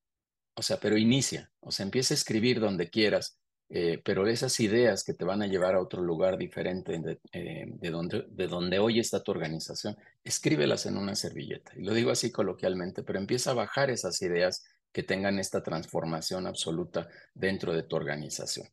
O 0.55 0.63
sea, 0.63 0.79
pero 0.79 0.97
inicia, 0.97 1.51
o 1.59 1.73
sea, 1.73 1.83
empieza 1.83 2.15
a 2.15 2.17
escribir 2.17 2.61
donde 2.61 2.91
quieras, 2.91 3.39
eh, 3.75 4.03
pero 4.05 4.27
esas 4.27 4.61
ideas 4.61 5.03
que 5.03 5.15
te 5.15 5.25
van 5.25 5.41
a 5.41 5.47
llevar 5.47 5.75
a 5.75 5.81
otro 5.81 6.03
lugar 6.03 6.37
diferente 6.37 6.99
de, 6.99 7.19
eh, 7.33 7.65
de, 7.67 7.91
donde, 7.91 8.27
de 8.29 8.47
donde 8.47 8.79
hoy 8.79 9.01
está 9.01 9.23
tu 9.23 9.31
organización, 9.31 9.97
escríbelas 10.23 10.85
en 10.85 10.99
una 10.99 11.15
servilleta. 11.15 11.73
Y 11.75 11.83
lo 11.83 11.95
digo 11.95 12.11
así 12.11 12.31
coloquialmente, 12.31 13.03
pero 13.03 13.19
empieza 13.19 13.53
a 13.53 13.55
bajar 13.55 13.89
esas 13.89 14.21
ideas 14.21 14.63
que 14.93 15.03
tengan 15.03 15.39
esta 15.39 15.63
transformación 15.63 16.47
absoluta 16.47 17.09
dentro 17.33 17.73
de 17.73 17.83
tu 17.85 17.97
organización. 17.97 18.69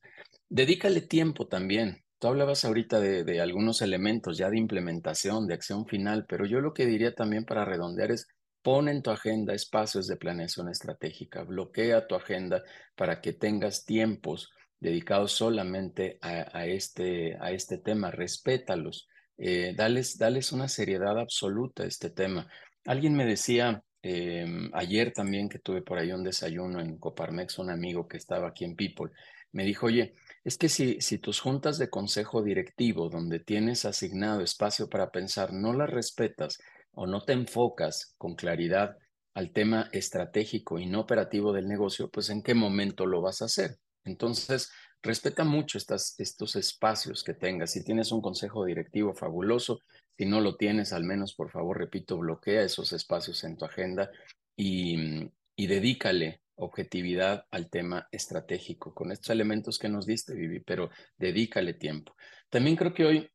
Dedícale 0.50 1.00
tiempo 1.00 1.48
también. 1.48 2.04
Tú 2.20 2.28
hablabas 2.28 2.66
ahorita 2.66 3.00
de, 3.00 3.24
de 3.24 3.40
algunos 3.40 3.82
elementos 3.82 4.38
ya 4.38 4.50
de 4.50 4.58
implementación, 4.58 5.48
de 5.48 5.54
acción 5.54 5.86
final, 5.86 6.26
pero 6.28 6.46
yo 6.46 6.60
lo 6.60 6.74
que 6.74 6.86
diría 6.86 7.16
también 7.16 7.46
para 7.46 7.64
redondear 7.64 8.12
es 8.12 8.28
Pon 8.62 8.90
en 8.90 9.02
tu 9.02 9.12
agenda 9.12 9.54
espacios 9.54 10.08
de 10.08 10.18
planeación 10.18 10.68
estratégica, 10.68 11.44
bloquea 11.44 12.08
tu 12.08 12.16
agenda 12.16 12.62
para 12.96 13.22
que 13.22 13.32
tengas 13.32 13.86
tiempos 13.86 14.52
dedicados 14.80 15.34
solamente 15.34 16.18
a, 16.22 16.66
este, 16.66 17.38
a 17.40 17.52
este 17.52 17.78
tema, 17.78 18.12
respétalos, 18.12 19.08
eh, 19.38 19.74
dales, 19.76 20.18
dales 20.18 20.52
una 20.52 20.68
seriedad 20.68 21.20
absoluta 21.20 21.84
a 21.84 21.88
este 21.88 22.10
tema. 22.10 22.48
Alguien 22.86 23.16
me 23.16 23.26
decía 23.26 23.84
em, 24.02 24.72
ayer 24.74 25.12
también 25.12 25.50
que 25.50 25.60
tuve 25.60 25.82
por 25.82 25.98
ahí 25.98 26.12
un 26.12 26.24
desayuno 26.24 26.80
en 26.80 26.98
Coparmex, 26.98 27.60
un 27.60 27.70
amigo 27.70 28.08
que 28.08 28.18
estaba 28.18 28.50
aquí 28.50 28.64
en 28.64 28.76
People, 28.76 29.12
me 29.52 29.64
dijo, 29.64 29.88
oye, 29.88 30.14
es 30.44 30.58
que 30.58 30.70
si, 30.70 31.02
si 31.02 31.18
tus 31.18 31.40
juntas 31.40 31.78
de 31.78 31.90
consejo 31.90 32.42
directivo, 32.42 33.10
donde 33.10 33.40
tienes 33.40 33.86
asignado 33.86 34.42
espacio 34.42 34.90
para 34.90 35.12
pensar, 35.12 35.52
no 35.54 35.74
las 35.74 35.90
respetas 35.90 36.60
o 36.94 37.08
no 37.08 37.24
te 37.24 37.34
enfocas 37.34 38.16
con 38.18 38.36
claridad 38.36 38.98
al 39.34 39.52
tema 39.52 39.90
estratégico 39.92 40.80
y 40.80 40.86
no 40.86 41.02
operativo 41.02 41.54
del 41.54 41.68
negocio, 41.68 42.10
pues 42.10 42.30
en 42.30 42.42
qué 42.42 42.54
momento 42.54 43.06
lo 43.06 43.22
vas 43.22 43.42
a 43.42 43.46
hacer. 43.46 43.78
Entonces, 44.10 44.72
respeta 45.02 45.44
mucho 45.44 45.78
estas, 45.78 46.20
estos 46.20 46.56
espacios 46.56 47.24
que 47.24 47.34
tengas. 47.34 47.72
Si 47.72 47.84
tienes 47.84 48.12
un 48.12 48.22
consejo 48.22 48.66
directivo 48.66 49.14
fabuloso, 49.14 49.80
si 50.18 50.26
no 50.26 50.42
lo 50.42 50.56
tienes, 50.58 50.92
al 50.92 51.04
menos, 51.04 51.34
por 51.34 51.50
favor, 51.50 51.78
repito, 51.78 52.18
bloquea 52.18 52.64
esos 52.64 52.92
espacios 52.94 53.44
en 53.44 53.58
tu 53.58 53.66
agenda 53.66 54.12
y, 54.56 55.30
y 55.56 55.68
dedícale 55.68 56.42
objetividad 56.60 57.46
al 57.52 57.70
tema 57.70 58.08
estratégico 58.12 58.94
con 58.94 59.12
estos 59.12 59.30
elementos 59.30 59.80
que 59.80 59.90
nos 59.90 60.06
diste, 60.06 60.34
Vivi, 60.34 60.60
pero 60.60 60.90
dedícale 61.18 61.74
tiempo. 61.74 62.16
También 62.50 62.76
creo 62.76 62.94
que 62.94 63.06
hoy 63.06 63.30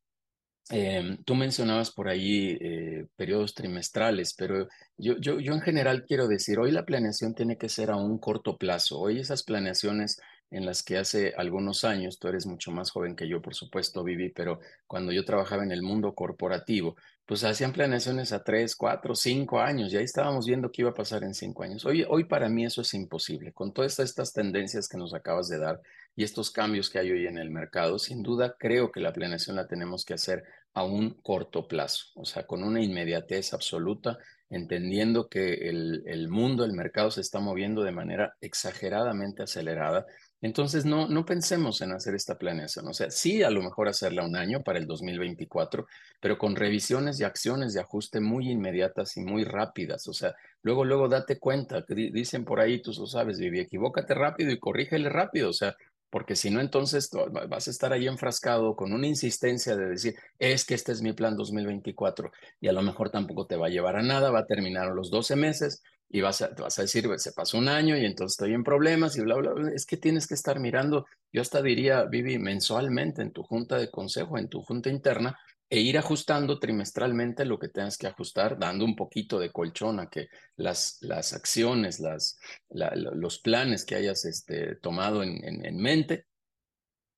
em, 0.69 1.23
tú 1.23 1.35
mencionabas 1.35 1.91
por 1.91 2.07
ahí 2.07 2.57
eh, 2.59 3.07
periodos 3.15 3.53
trimestrales, 3.53 4.33
pero 4.37 4.67
yo, 4.97 5.17
yo, 5.17 5.39
yo 5.39 5.53
en 5.53 5.61
general 5.61 6.05
quiero 6.05 6.27
decir, 6.27 6.59
hoy 6.59 6.71
la 6.71 6.85
planeación 6.85 7.33
tiene 7.33 7.57
que 7.57 7.69
ser 7.69 7.91
a 7.91 7.95
un 7.95 8.19
corto 8.19 8.57
plazo. 8.57 8.99
Hoy 8.99 9.19
esas 9.19 9.43
planeaciones 9.43 10.19
en 10.51 10.65
las 10.65 10.83
que 10.83 10.97
hace 10.97 11.33
algunos 11.35 11.83
años, 11.83 12.19
tú 12.19 12.27
eres 12.27 12.45
mucho 12.45 12.71
más 12.71 12.91
joven 12.91 13.15
que 13.15 13.27
yo, 13.27 13.41
por 13.41 13.55
supuesto, 13.55 14.03
Vivi, 14.03 14.29
pero 14.29 14.59
cuando 14.87 15.11
yo 15.11 15.25
trabajaba 15.25 15.63
en 15.63 15.71
el 15.71 15.81
mundo 15.81 16.13
corporativo, 16.13 16.95
pues 17.25 17.43
hacían 17.43 17.73
planeaciones 17.73 18.31
a 18.31 18.43
tres, 18.43 18.75
cuatro, 18.75 19.15
cinco 19.15 19.59
años, 19.59 19.91
y 19.91 19.97
ahí 19.97 20.03
estábamos 20.03 20.45
viendo 20.45 20.71
qué 20.71 20.83
iba 20.83 20.91
a 20.91 20.95
pasar 20.95 21.23
en 21.23 21.33
cinco 21.33 21.63
años. 21.63 21.83
Hoy, 21.85 22.05
hoy 22.07 22.25
para 22.25 22.49
mí 22.49 22.65
eso 22.65 22.81
es 22.81 22.93
imposible. 22.93 23.51
Con 23.51 23.73
todas 23.73 23.99
estas 23.99 24.31
tendencias 24.31 24.87
que 24.87 24.97
nos 24.97 25.13
acabas 25.13 25.49
de 25.49 25.57
dar 25.57 25.81
y 26.15 26.23
estos 26.23 26.51
cambios 26.51 26.89
que 26.89 26.99
hay 26.99 27.11
hoy 27.11 27.25
en 27.25 27.37
el 27.37 27.49
mercado, 27.49 27.97
sin 27.97 28.21
duda 28.21 28.55
creo 28.59 28.91
que 28.91 28.99
la 28.99 29.11
planeación 29.11 29.55
la 29.55 29.67
tenemos 29.67 30.05
que 30.05 30.13
hacer 30.13 30.43
a 30.73 30.83
un 30.83 31.11
corto 31.21 31.67
plazo, 31.67 32.07
o 32.15 32.25
sea, 32.25 32.45
con 32.45 32.63
una 32.63 32.81
inmediatez 32.81 33.53
absoluta, 33.53 34.17
entendiendo 34.49 35.29
que 35.29 35.69
el, 35.69 36.03
el 36.05 36.27
mundo, 36.27 36.65
el 36.65 36.73
mercado 36.73 37.11
se 37.11 37.21
está 37.21 37.39
moviendo 37.39 37.81
de 37.83 37.91
manera 37.91 38.35
exageradamente 38.41 39.43
acelerada 39.43 40.05
entonces, 40.41 40.85
no, 40.85 41.07
no 41.07 41.25
pensemos 41.25 41.81
en 41.81 41.91
hacer 41.91 42.13
esta 42.15 42.37
planeación. 42.37 42.87
O 42.87 42.93
sea, 42.93 43.09
sí, 43.09 43.41
a 43.43 43.49
lo 43.49 43.63
mejor 43.63 43.87
hacerla 43.87 44.25
un 44.25 44.35
año 44.35 44.61
para 44.63 44.79
el 44.79 44.85
2024, 44.85 45.87
pero 46.19 46.37
con 46.37 46.55
revisiones 46.55 47.19
y 47.19 47.23
acciones 47.23 47.73
de 47.73 47.81
ajuste 47.81 48.19
muy 48.19 48.51
inmediatas 48.51 49.17
y 49.17 49.21
muy 49.21 49.43
rápidas. 49.43 50.07
O 50.07 50.13
sea, 50.13 50.35
luego, 50.61 50.85
luego 50.85 51.07
date 51.07 51.39
cuenta, 51.39 51.83
que 51.85 51.95
dicen 51.95 52.45
por 52.45 52.59
ahí, 52.59 52.81
tú 52.81 52.91
lo 52.97 53.07
sabes, 53.07 53.39
Vivi, 53.39 53.59
equivócate 53.59 54.13
rápido 54.13 54.51
y 54.51 54.59
corrígele 54.59 55.09
rápido. 55.09 55.49
O 55.49 55.53
sea, 55.53 55.75
porque 56.15 56.37
si 56.37 56.49
no, 56.49 56.61
entonces 56.61 57.09
vas 57.49 57.67
a 57.67 57.71
estar 57.71 57.91
ahí 57.91 58.07
enfrascado 58.07 58.77
con 58.77 58.93
una 58.93 59.05
insistencia 59.05 59.75
de 59.75 59.87
decir, 59.87 60.15
es 60.39 60.63
que 60.63 60.73
este 60.73 60.93
es 60.93 61.01
mi 61.01 61.11
plan 61.11 61.35
2024 61.35 62.31
y 62.61 62.69
a 62.69 62.71
lo 62.71 62.81
mejor 62.83 63.09
tampoco 63.09 63.47
te 63.47 63.57
va 63.57 63.65
a 63.65 63.69
llevar 63.69 63.97
a 63.97 64.01
nada, 64.01 64.31
va 64.31 64.39
a 64.39 64.45
terminar 64.45 64.87
los 64.95 65.11
12 65.11 65.35
meses 65.35 65.83
y 66.07 66.21
vas 66.21 66.41
a, 66.41 66.51
vas 66.57 66.79
a 66.79 66.83
decir, 66.83 67.09
se 67.17 67.33
pasó 67.33 67.57
un 67.57 67.67
año 67.67 67.97
y 67.97 68.05
entonces 68.05 68.35
estoy 68.35 68.53
en 68.53 68.63
problemas 68.63 69.17
y 69.17 69.23
bla, 69.23 69.35
bla, 69.35 69.51
bla. 69.51 69.71
Es 69.73 69.85
que 69.85 69.97
tienes 69.97 70.25
que 70.25 70.35
estar 70.35 70.57
mirando, 70.61 71.05
yo 71.33 71.41
hasta 71.41 71.61
diría, 71.61 72.05
Vivi, 72.05 72.39
mensualmente 72.39 73.21
en 73.21 73.33
tu 73.33 73.43
junta 73.43 73.77
de 73.77 73.91
consejo, 73.91 74.37
en 74.37 74.47
tu 74.47 74.61
junta 74.61 74.89
interna, 74.89 75.37
e 75.69 75.79
ir 75.79 75.97
ajustando 75.97 76.59
trimestralmente 76.59 77.43
lo 77.43 77.57
que 77.57 77.69
tengas 77.69 77.97
que 77.97 78.07
ajustar, 78.07 78.59
dando 78.59 78.85
un 78.85 78.95
poquito 78.95 79.39
de 79.39 79.51
colchón 79.51 79.99
a 79.99 80.09
que 80.09 80.27
las, 80.55 80.97
las 81.01 81.33
acciones, 81.33 81.99
las, 81.99 82.37
los 82.69 83.39
planes 83.39 83.83
que 83.83 83.95
hayas 83.95 84.25
este, 84.25 84.75
tomado 84.75 85.23
en, 85.23 85.43
en, 85.43 85.77
mente 85.77 86.27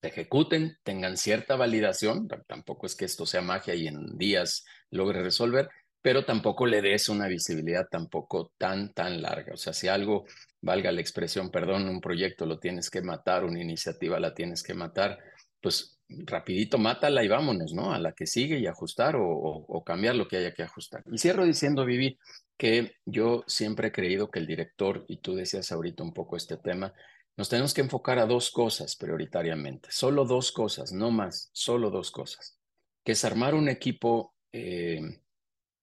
se 0.00 0.08
ejecuten, 0.08 0.78
tengan 0.82 1.16
cierta 1.16 1.56
validación, 1.56 2.28
tampoco 2.46 2.86
es 2.86 2.94
que 2.94 3.04
esto 3.04 3.26
sea 3.26 3.42
magia 3.42 3.74
y 3.74 3.88
en 3.88 4.16
días 4.16 4.64
logre 4.90 5.22
resolver, 5.22 5.68
pero 6.00 6.24
tampoco 6.24 6.66
le 6.66 6.80
des 6.80 7.08
una 7.08 7.26
visibilidad 7.26 7.86
tampoco 7.90 8.52
tan, 8.56 8.92
tan 8.94 9.20
larga. 9.20 9.54
O 9.54 9.56
sea, 9.56 9.72
si 9.72 9.88
algo, 9.88 10.24
valga 10.60 10.92
la 10.92 11.00
expresión, 11.00 11.50
perdón, 11.50 11.88
un 11.88 12.00
proyecto 12.00 12.46
lo 12.46 12.58
tienes 12.58 12.88
que 12.88 13.02
matar, 13.02 13.44
una 13.44 13.60
iniciativa 13.60 14.20
la 14.20 14.34
tienes 14.34 14.62
que 14.62 14.74
matar, 14.74 15.18
pues 15.60 15.97
rapidito 16.08 16.78
mátala 16.78 17.22
y 17.22 17.28
vámonos, 17.28 17.72
¿no? 17.74 17.92
A 17.92 17.98
la 17.98 18.12
que 18.12 18.26
sigue 18.26 18.58
y 18.58 18.66
ajustar 18.66 19.16
o, 19.18 19.82
cambiar 19.84 20.16
lo 20.16 20.28
que 20.28 20.38
haya 20.38 20.54
que 20.54 20.62
ajustar. 20.62 21.02
Y 21.10 21.18
cierro 21.18 21.44
diciendo, 21.44 21.84
Vivi, 21.84 22.18
que 22.56 22.96
yo 23.04 23.44
siempre 23.46 23.88
he 23.88 23.92
creído 23.92 24.30
que 24.30 24.38
el 24.38 24.46
director, 24.46 25.04
y 25.08 25.18
tú 25.18 25.34
decías 25.34 25.70
ahorita 25.70 26.02
un 26.02 26.12
poco 26.12 26.36
este 26.36 26.56
tema, 26.56 26.92
nos 27.36 27.48
tenemos 27.48 27.72
que 27.72 27.82
enfocar 27.82 28.18
a 28.18 28.26
dos 28.26 28.50
cosas 28.50 28.96
prioritariamente, 28.96 29.88
solo 29.92 30.24
dos 30.24 30.50
cosas, 30.50 30.92
no 30.92 31.10
más, 31.10 31.50
solo 31.52 31.90
dos 31.90 32.10
cosas, 32.10 32.58
que 33.04 33.12
es 33.12 33.24
armar 33.24 33.54
un 33.54 33.68
equipo 33.68 34.34
eh, 34.52 35.00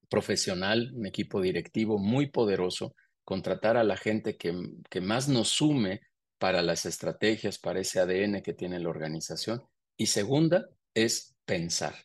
profesional, 0.09 0.91
un 0.93 1.05
equipo 1.05 1.39
directivo 1.39 1.97
muy 1.97 2.27
poderoso, 2.27 2.95
contratar 3.23 3.77
a 3.77 3.83
la 3.83 3.95
gente 3.95 4.37
que, 4.37 4.53
que 4.89 5.01
más 5.01 5.29
nos 5.29 5.49
sume 5.49 6.01
para 6.37 6.61
las 6.61 6.85
estrategias, 6.85 7.57
para 7.57 7.79
ese 7.79 7.99
ADN 7.99 8.41
que 8.41 8.53
tiene 8.53 8.79
la 8.79 8.89
organización. 8.89 9.63
Y 9.97 10.07
segunda 10.07 10.69
es 10.93 11.35
pensar. 11.45 11.95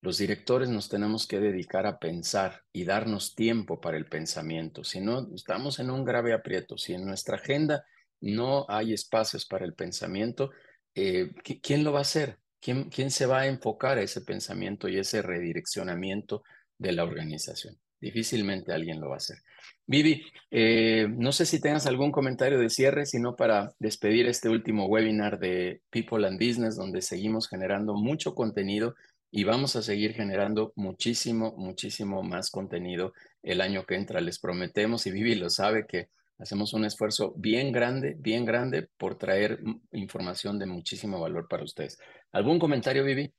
Los 0.00 0.18
directores 0.18 0.68
nos 0.68 0.88
tenemos 0.88 1.26
que 1.26 1.40
dedicar 1.40 1.86
a 1.86 1.98
pensar 1.98 2.62
y 2.72 2.84
darnos 2.84 3.34
tiempo 3.34 3.80
para 3.80 3.96
el 3.96 4.06
pensamiento. 4.06 4.84
Si 4.84 5.00
no, 5.00 5.34
estamos 5.34 5.78
en 5.78 5.90
un 5.90 6.04
grave 6.04 6.32
aprieto. 6.32 6.78
Si 6.78 6.92
en 6.94 7.04
nuestra 7.04 7.36
agenda 7.36 7.84
no 8.20 8.66
hay 8.68 8.92
espacios 8.92 9.46
para 9.46 9.64
el 9.64 9.74
pensamiento, 9.74 10.50
eh, 10.94 11.32
¿quién 11.62 11.84
lo 11.84 11.92
va 11.92 12.00
a 12.00 12.02
hacer? 12.02 12.38
¿Quién, 12.60 12.88
¿Quién 12.90 13.10
se 13.10 13.26
va 13.26 13.40
a 13.40 13.46
enfocar 13.46 13.98
a 13.98 14.02
ese 14.02 14.20
pensamiento 14.20 14.88
y 14.88 14.98
ese 14.98 15.22
redireccionamiento 15.22 16.42
de 16.78 16.92
la 16.92 17.04
organización? 17.04 17.78
Difícilmente 18.00 18.72
alguien 18.72 19.00
lo 19.00 19.08
va 19.08 19.14
a 19.14 19.18
hacer. 19.18 19.38
Vivi, 19.86 20.22
eh, 20.50 21.06
no 21.08 21.30
sé 21.32 21.46
si 21.46 21.60
tengas 21.60 21.86
algún 21.86 22.10
comentario 22.10 22.58
de 22.58 22.70
cierre, 22.70 23.06
sino 23.06 23.36
para 23.36 23.72
despedir 23.78 24.26
este 24.26 24.48
último 24.48 24.86
webinar 24.86 25.38
de 25.38 25.80
People 25.90 26.26
and 26.26 26.38
Business, 26.38 26.76
donde 26.76 27.02
seguimos 27.02 27.48
generando 27.48 27.94
mucho 27.94 28.34
contenido 28.34 28.94
y 29.30 29.44
vamos 29.44 29.76
a 29.76 29.82
seguir 29.82 30.14
generando 30.14 30.72
muchísimo, 30.76 31.54
muchísimo 31.56 32.22
más 32.22 32.50
contenido 32.50 33.12
el 33.42 33.60
año 33.60 33.84
que 33.84 33.94
entra. 33.94 34.20
Les 34.20 34.38
prometemos, 34.38 35.06
y 35.06 35.12
Vivi 35.12 35.34
lo 35.36 35.50
sabe, 35.50 35.86
que 35.86 36.08
hacemos 36.38 36.72
un 36.72 36.84
esfuerzo 36.84 37.32
bien 37.36 37.70
grande, 37.70 38.16
bien 38.18 38.44
grande 38.44 38.88
por 38.96 39.16
traer 39.16 39.60
información 39.92 40.58
de 40.58 40.66
muchísimo 40.66 41.20
valor 41.20 41.46
para 41.48 41.64
ustedes. 41.64 41.98
¿Algún 42.32 42.58
comentario, 42.58 43.04
Vivi? 43.04 43.32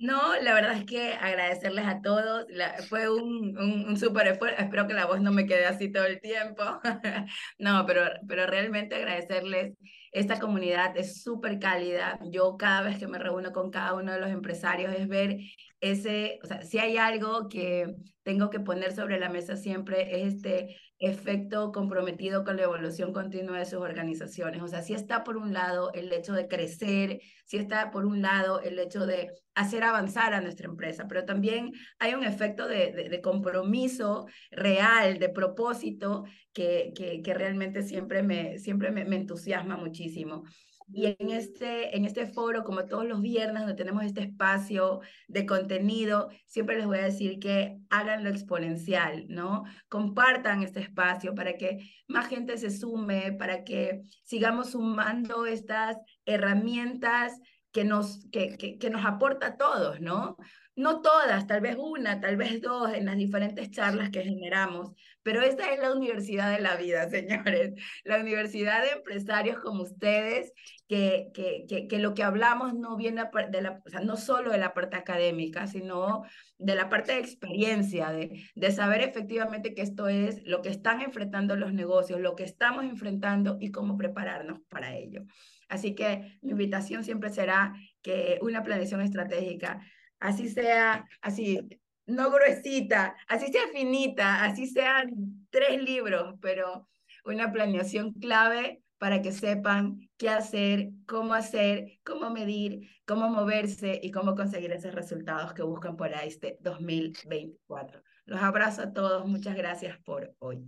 No, 0.00 0.34
la 0.40 0.54
verdad 0.54 0.78
es 0.78 0.86
que 0.86 1.12
agradecerles 1.12 1.86
a 1.86 2.00
todos. 2.00 2.46
fue 2.88 3.10
un, 3.10 3.56
un, 3.58 3.96
súper 3.98 4.28
esfuerzo. 4.28 4.62
Espero 4.62 4.86
que 4.86 4.94
la 4.94 5.04
voz 5.04 5.20
no 5.20 5.30
me 5.30 5.44
quede 5.44 5.66
así 5.66 5.92
todo 5.92 6.06
el 6.06 6.20
tiempo. 6.22 6.62
no, 7.58 7.84
pero, 7.86 8.02
pero 8.26 8.46
realmente 8.46 8.94
agradecerles. 8.94 9.76
Esta 10.10 10.40
comunidad 10.40 10.96
es 10.96 11.22
súper 11.22 11.58
cálida. 11.58 12.18
Yo 12.30 12.56
cada 12.56 12.80
vez 12.80 12.98
que 12.98 13.08
me 13.08 13.18
reúno 13.18 13.52
con 13.52 13.70
cada 13.70 13.92
uno 13.92 14.12
de 14.12 14.20
los 14.20 14.30
empresarios 14.30 14.94
es 14.94 15.06
ver 15.06 15.36
ese, 15.80 16.38
o 16.42 16.46
sea, 16.46 16.62
si 16.62 16.78
hay 16.78 16.96
algo 16.96 17.50
que 17.50 17.94
tengo 18.22 18.48
que 18.48 18.60
poner 18.60 18.92
sobre 18.92 19.20
la 19.20 19.28
mesa 19.28 19.56
siempre 19.56 20.24
es 20.24 20.34
este 20.34 20.76
efecto 21.00 21.72
comprometido 21.72 22.44
con 22.44 22.56
la 22.56 22.64
evolución 22.64 23.12
continua 23.12 23.58
de 23.58 23.64
sus 23.64 23.80
organizaciones. 23.80 24.62
O 24.62 24.68
sea, 24.68 24.82
si 24.82 24.92
está 24.92 25.24
por 25.24 25.38
un 25.38 25.54
lado 25.54 25.90
el 25.94 26.12
hecho 26.12 26.34
de 26.34 26.46
crecer, 26.46 27.20
si 27.46 27.56
está 27.56 27.90
por 27.90 28.04
un 28.04 28.20
lado 28.20 28.60
el 28.60 28.78
hecho 28.78 29.06
de 29.06 29.32
hacer 29.54 29.82
avanzar 29.82 30.34
a 30.34 30.42
nuestra 30.42 30.68
empresa, 30.68 31.06
pero 31.08 31.24
también 31.24 31.72
hay 31.98 32.14
un 32.14 32.22
efecto 32.22 32.68
de, 32.68 32.92
de, 32.92 33.20
compromiso 33.22 34.26
real, 34.50 35.18
de 35.18 35.30
propósito, 35.30 36.24
que, 36.52 36.92
que, 36.94 37.22
que 37.22 37.34
realmente 37.34 37.82
siempre, 37.82 38.22
me, 38.22 38.58
siempre 38.58 38.90
me, 38.90 39.04
me 39.06 39.16
entusiasma 39.16 39.76
muchísimo. 39.76 40.44
Y 40.92 41.06
en 41.06 41.30
este, 41.30 41.96
en 41.96 42.04
este 42.04 42.26
foro, 42.26 42.64
como 42.64 42.86
todos 42.86 43.06
los 43.06 43.20
viernes, 43.20 43.60
donde 43.60 43.76
tenemos 43.76 44.04
este 44.04 44.22
espacio 44.22 45.00
de 45.28 45.46
contenido, 45.46 46.30
siempre 46.46 46.76
les 46.76 46.86
voy 46.86 46.98
a 46.98 47.04
decir 47.04 47.38
que 47.38 47.78
hagan 47.90 48.24
lo 48.24 48.30
exponencial, 48.30 49.26
¿no? 49.28 49.64
Compartan 49.88 50.62
este 50.62 50.80
espacio 50.80 51.34
para 51.34 51.56
que 51.56 51.78
más 52.08 52.26
gente 52.26 52.58
se 52.58 52.70
sume, 52.70 53.32
para 53.32 53.62
que 53.64 54.02
sigamos 54.24 54.70
sumando 54.70 55.46
estas 55.46 55.96
herramientas 56.24 57.38
que 57.72 57.84
nos, 57.84 58.26
que, 58.32 58.56
que, 58.56 58.78
que 58.78 58.90
nos 58.90 59.04
aporta 59.04 59.46
a 59.48 59.56
todos, 59.56 60.00
¿no? 60.00 60.36
No 60.76 61.02
todas, 61.02 61.46
tal 61.46 61.60
vez 61.60 61.76
una, 61.78 62.20
tal 62.20 62.36
vez 62.36 62.60
dos 62.60 62.92
en 62.92 63.06
las 63.06 63.16
diferentes 63.16 63.70
charlas 63.70 64.10
que 64.10 64.22
generamos, 64.22 64.92
pero 65.22 65.42
esta 65.42 65.72
es 65.72 65.80
la 65.80 65.92
universidad 65.92 66.50
de 66.50 66.60
la 66.60 66.76
vida, 66.76 67.08
señores, 67.10 67.74
la 68.04 68.18
universidad 68.18 68.82
de 68.82 68.90
empresarios 68.90 69.58
como 69.58 69.82
ustedes, 69.82 70.52
que, 70.88 71.30
que, 71.34 71.86
que, 71.88 71.98
lo 71.98 72.14
que 72.14 72.24
hablamos 72.24 72.74
no 72.74 72.96
viene 72.96 73.22
de 73.50 73.62
la, 73.62 73.80
o 73.86 73.90
sea, 73.90 74.00
no 74.00 74.16
solo 74.16 74.50
de 74.50 74.58
la 74.58 74.74
parte 74.74 74.96
académica, 74.96 75.68
sino 75.68 76.24
de 76.58 76.74
la 76.74 76.88
parte 76.88 77.12
de 77.12 77.20
experiencia, 77.20 78.10
de, 78.10 78.44
de 78.56 78.72
saber 78.72 79.02
efectivamente 79.02 79.72
que 79.72 79.82
esto 79.82 80.08
es 80.08 80.42
lo 80.44 80.62
que 80.62 80.70
están 80.70 81.00
enfrentando 81.00 81.54
los 81.54 81.72
negocios, 81.72 82.20
lo 82.20 82.34
que 82.34 82.42
estamos 82.42 82.84
enfrentando 82.84 83.56
y 83.60 83.70
cómo 83.70 83.96
prepararnos 83.96 84.60
para 84.68 84.96
ello. 84.96 85.22
Así 85.68 85.94
que 85.94 86.38
mi 86.42 86.50
invitación 86.50 87.04
siempre 87.04 87.30
será 87.30 87.72
que 88.02 88.40
una 88.42 88.64
planeación 88.64 89.00
estratégica 89.00 89.80
así 90.20 90.48
sea, 90.48 91.06
así, 91.20 91.60
no 92.06 92.30
gruesita, 92.30 93.16
así 93.28 93.52
sea 93.52 93.62
finita, 93.72 94.44
así 94.44 94.66
sean 94.66 95.46
tres 95.50 95.82
libros, 95.82 96.34
pero 96.40 96.88
una 97.24 97.52
planeación 97.52 98.12
clave 98.12 98.82
para 98.98 99.22
que 99.22 99.32
sepan 99.32 100.10
qué 100.18 100.28
hacer, 100.28 100.90
cómo 101.06 101.32
hacer, 101.32 101.98
cómo 102.04 102.30
medir, 102.30 102.90
cómo 103.06 103.30
moverse 103.30 103.98
y 104.02 104.10
cómo 104.10 104.34
conseguir 104.34 104.72
esos 104.72 104.94
resultados 104.94 105.54
que 105.54 105.62
buscan 105.62 105.96
para 105.96 106.22
este 106.24 106.58
2024. 106.60 108.02
Los 108.26 108.42
abrazo 108.42 108.82
a 108.82 108.92
todos, 108.92 109.26
muchas 109.26 109.56
gracias 109.56 109.98
por 110.04 110.34
hoy. 110.38 110.62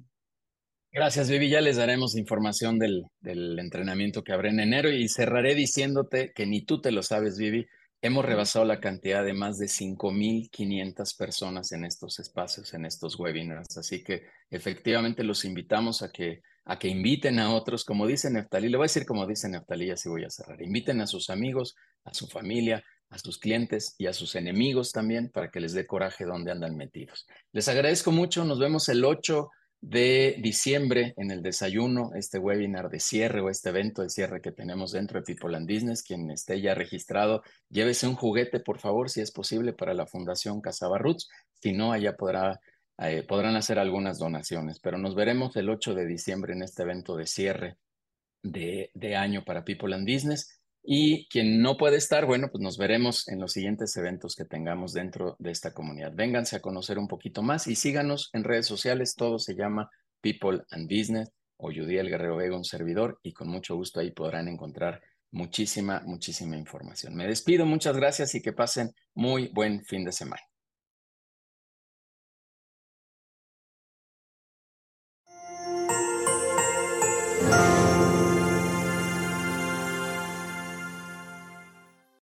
Gracias, 0.90 1.30
Vivi. 1.30 1.48
Ya 1.48 1.60
les 1.60 1.76
daremos 1.76 2.16
información 2.16 2.78
del, 2.78 3.04
del 3.20 3.58
entrenamiento 3.58 4.24
que 4.24 4.32
habrá 4.32 4.50
en 4.50 4.60
enero 4.60 4.90
y 4.90 5.08
cerraré 5.08 5.54
diciéndote 5.54 6.32
que 6.34 6.46
ni 6.46 6.62
tú 6.64 6.80
te 6.80 6.90
lo 6.90 7.02
sabes, 7.02 7.38
Vivi, 7.38 7.66
Hemos 8.04 8.24
rebasado 8.24 8.64
la 8.64 8.80
cantidad 8.80 9.24
de 9.24 9.32
más 9.32 9.58
de 9.58 9.66
5.500 9.66 11.16
personas 11.16 11.70
en 11.70 11.84
estos 11.84 12.18
espacios, 12.18 12.74
en 12.74 12.84
estos 12.84 13.16
webinars. 13.16 13.76
Así 13.76 14.02
que 14.02 14.24
efectivamente 14.50 15.22
los 15.22 15.44
invitamos 15.44 16.02
a 16.02 16.10
que, 16.10 16.42
a 16.64 16.80
que 16.80 16.88
inviten 16.88 17.38
a 17.38 17.54
otros, 17.54 17.84
como 17.84 18.08
dice 18.08 18.28
Neftalí, 18.28 18.68
le 18.70 18.76
voy 18.76 18.86
a 18.86 18.90
decir 18.90 19.06
como 19.06 19.24
dice 19.24 19.48
Neftalí, 19.48 19.92
así 19.92 20.08
voy 20.08 20.24
a 20.24 20.30
cerrar. 20.30 20.60
Inviten 20.60 21.00
a 21.00 21.06
sus 21.06 21.30
amigos, 21.30 21.76
a 22.02 22.12
su 22.12 22.26
familia, 22.26 22.82
a 23.08 23.18
sus 23.18 23.38
clientes 23.38 23.94
y 23.98 24.06
a 24.06 24.12
sus 24.12 24.34
enemigos 24.34 24.90
también 24.90 25.30
para 25.30 25.52
que 25.52 25.60
les 25.60 25.72
dé 25.72 25.86
coraje 25.86 26.24
donde 26.24 26.50
andan 26.50 26.76
metidos. 26.76 27.24
Les 27.52 27.68
agradezco 27.68 28.10
mucho. 28.10 28.44
Nos 28.44 28.58
vemos 28.58 28.88
el 28.88 29.04
8 29.04 29.48
de 29.82 30.36
diciembre 30.38 31.12
en 31.16 31.32
el 31.32 31.42
desayuno, 31.42 32.12
este 32.14 32.38
webinar 32.38 32.88
de 32.88 33.00
cierre 33.00 33.40
o 33.40 33.50
este 33.50 33.70
evento 33.70 34.02
de 34.02 34.10
cierre 34.10 34.40
que 34.40 34.52
tenemos 34.52 34.92
dentro 34.92 35.18
de 35.20 35.24
People 35.24 35.56
and 35.56 35.68
Business. 35.68 36.04
Quien 36.04 36.30
esté 36.30 36.60
ya 36.60 36.74
registrado, 36.74 37.42
llévese 37.68 38.06
un 38.06 38.14
juguete, 38.14 38.60
por 38.60 38.78
favor, 38.78 39.10
si 39.10 39.20
es 39.20 39.32
posible, 39.32 39.72
para 39.72 39.92
la 39.92 40.06
Fundación 40.06 40.60
Casaba 40.60 40.98
Roots. 40.98 41.28
Si 41.60 41.72
no, 41.72 41.92
allá 41.92 42.16
eh, 42.98 43.24
podrán 43.24 43.56
hacer 43.56 43.80
algunas 43.80 44.18
donaciones. 44.18 44.78
Pero 44.78 44.98
nos 44.98 45.16
veremos 45.16 45.56
el 45.56 45.68
8 45.68 45.94
de 45.94 46.06
diciembre 46.06 46.52
en 46.52 46.62
este 46.62 46.84
evento 46.84 47.16
de 47.16 47.26
cierre 47.26 47.76
de 48.44 49.16
año 49.16 49.44
para 49.44 49.64
People 49.64 49.94
and 49.94 50.08
Business. 50.08 50.61
Y 50.84 51.28
quien 51.28 51.62
no 51.62 51.76
puede 51.76 51.96
estar, 51.96 52.26
bueno, 52.26 52.48
pues 52.50 52.60
nos 52.60 52.76
veremos 52.76 53.28
en 53.28 53.38
los 53.40 53.52
siguientes 53.52 53.96
eventos 53.96 54.34
que 54.34 54.44
tengamos 54.44 54.92
dentro 54.92 55.36
de 55.38 55.52
esta 55.52 55.72
comunidad. 55.72 56.12
Vénganse 56.14 56.56
a 56.56 56.60
conocer 56.60 56.98
un 56.98 57.06
poquito 57.06 57.42
más 57.42 57.68
y 57.68 57.76
síganos 57.76 58.30
en 58.32 58.42
redes 58.42 58.66
sociales. 58.66 59.14
Todo 59.14 59.38
se 59.38 59.54
llama 59.54 59.90
People 60.20 60.62
and 60.70 60.90
Business 60.90 61.30
o 61.56 61.68
Judiel 61.68 62.08
Guerrero 62.08 62.36
Vega, 62.36 62.56
un 62.56 62.64
servidor, 62.64 63.20
y 63.22 63.32
con 63.32 63.48
mucho 63.48 63.76
gusto 63.76 64.00
ahí 64.00 64.10
podrán 64.10 64.48
encontrar 64.48 65.00
muchísima, 65.30 66.02
muchísima 66.04 66.56
información. 66.56 67.14
Me 67.14 67.28
despido, 67.28 67.64
muchas 67.64 67.96
gracias 67.96 68.34
y 68.34 68.42
que 68.42 68.52
pasen 68.52 68.92
muy 69.14 69.48
buen 69.48 69.84
fin 69.84 70.04
de 70.04 70.12
semana. 70.12 70.42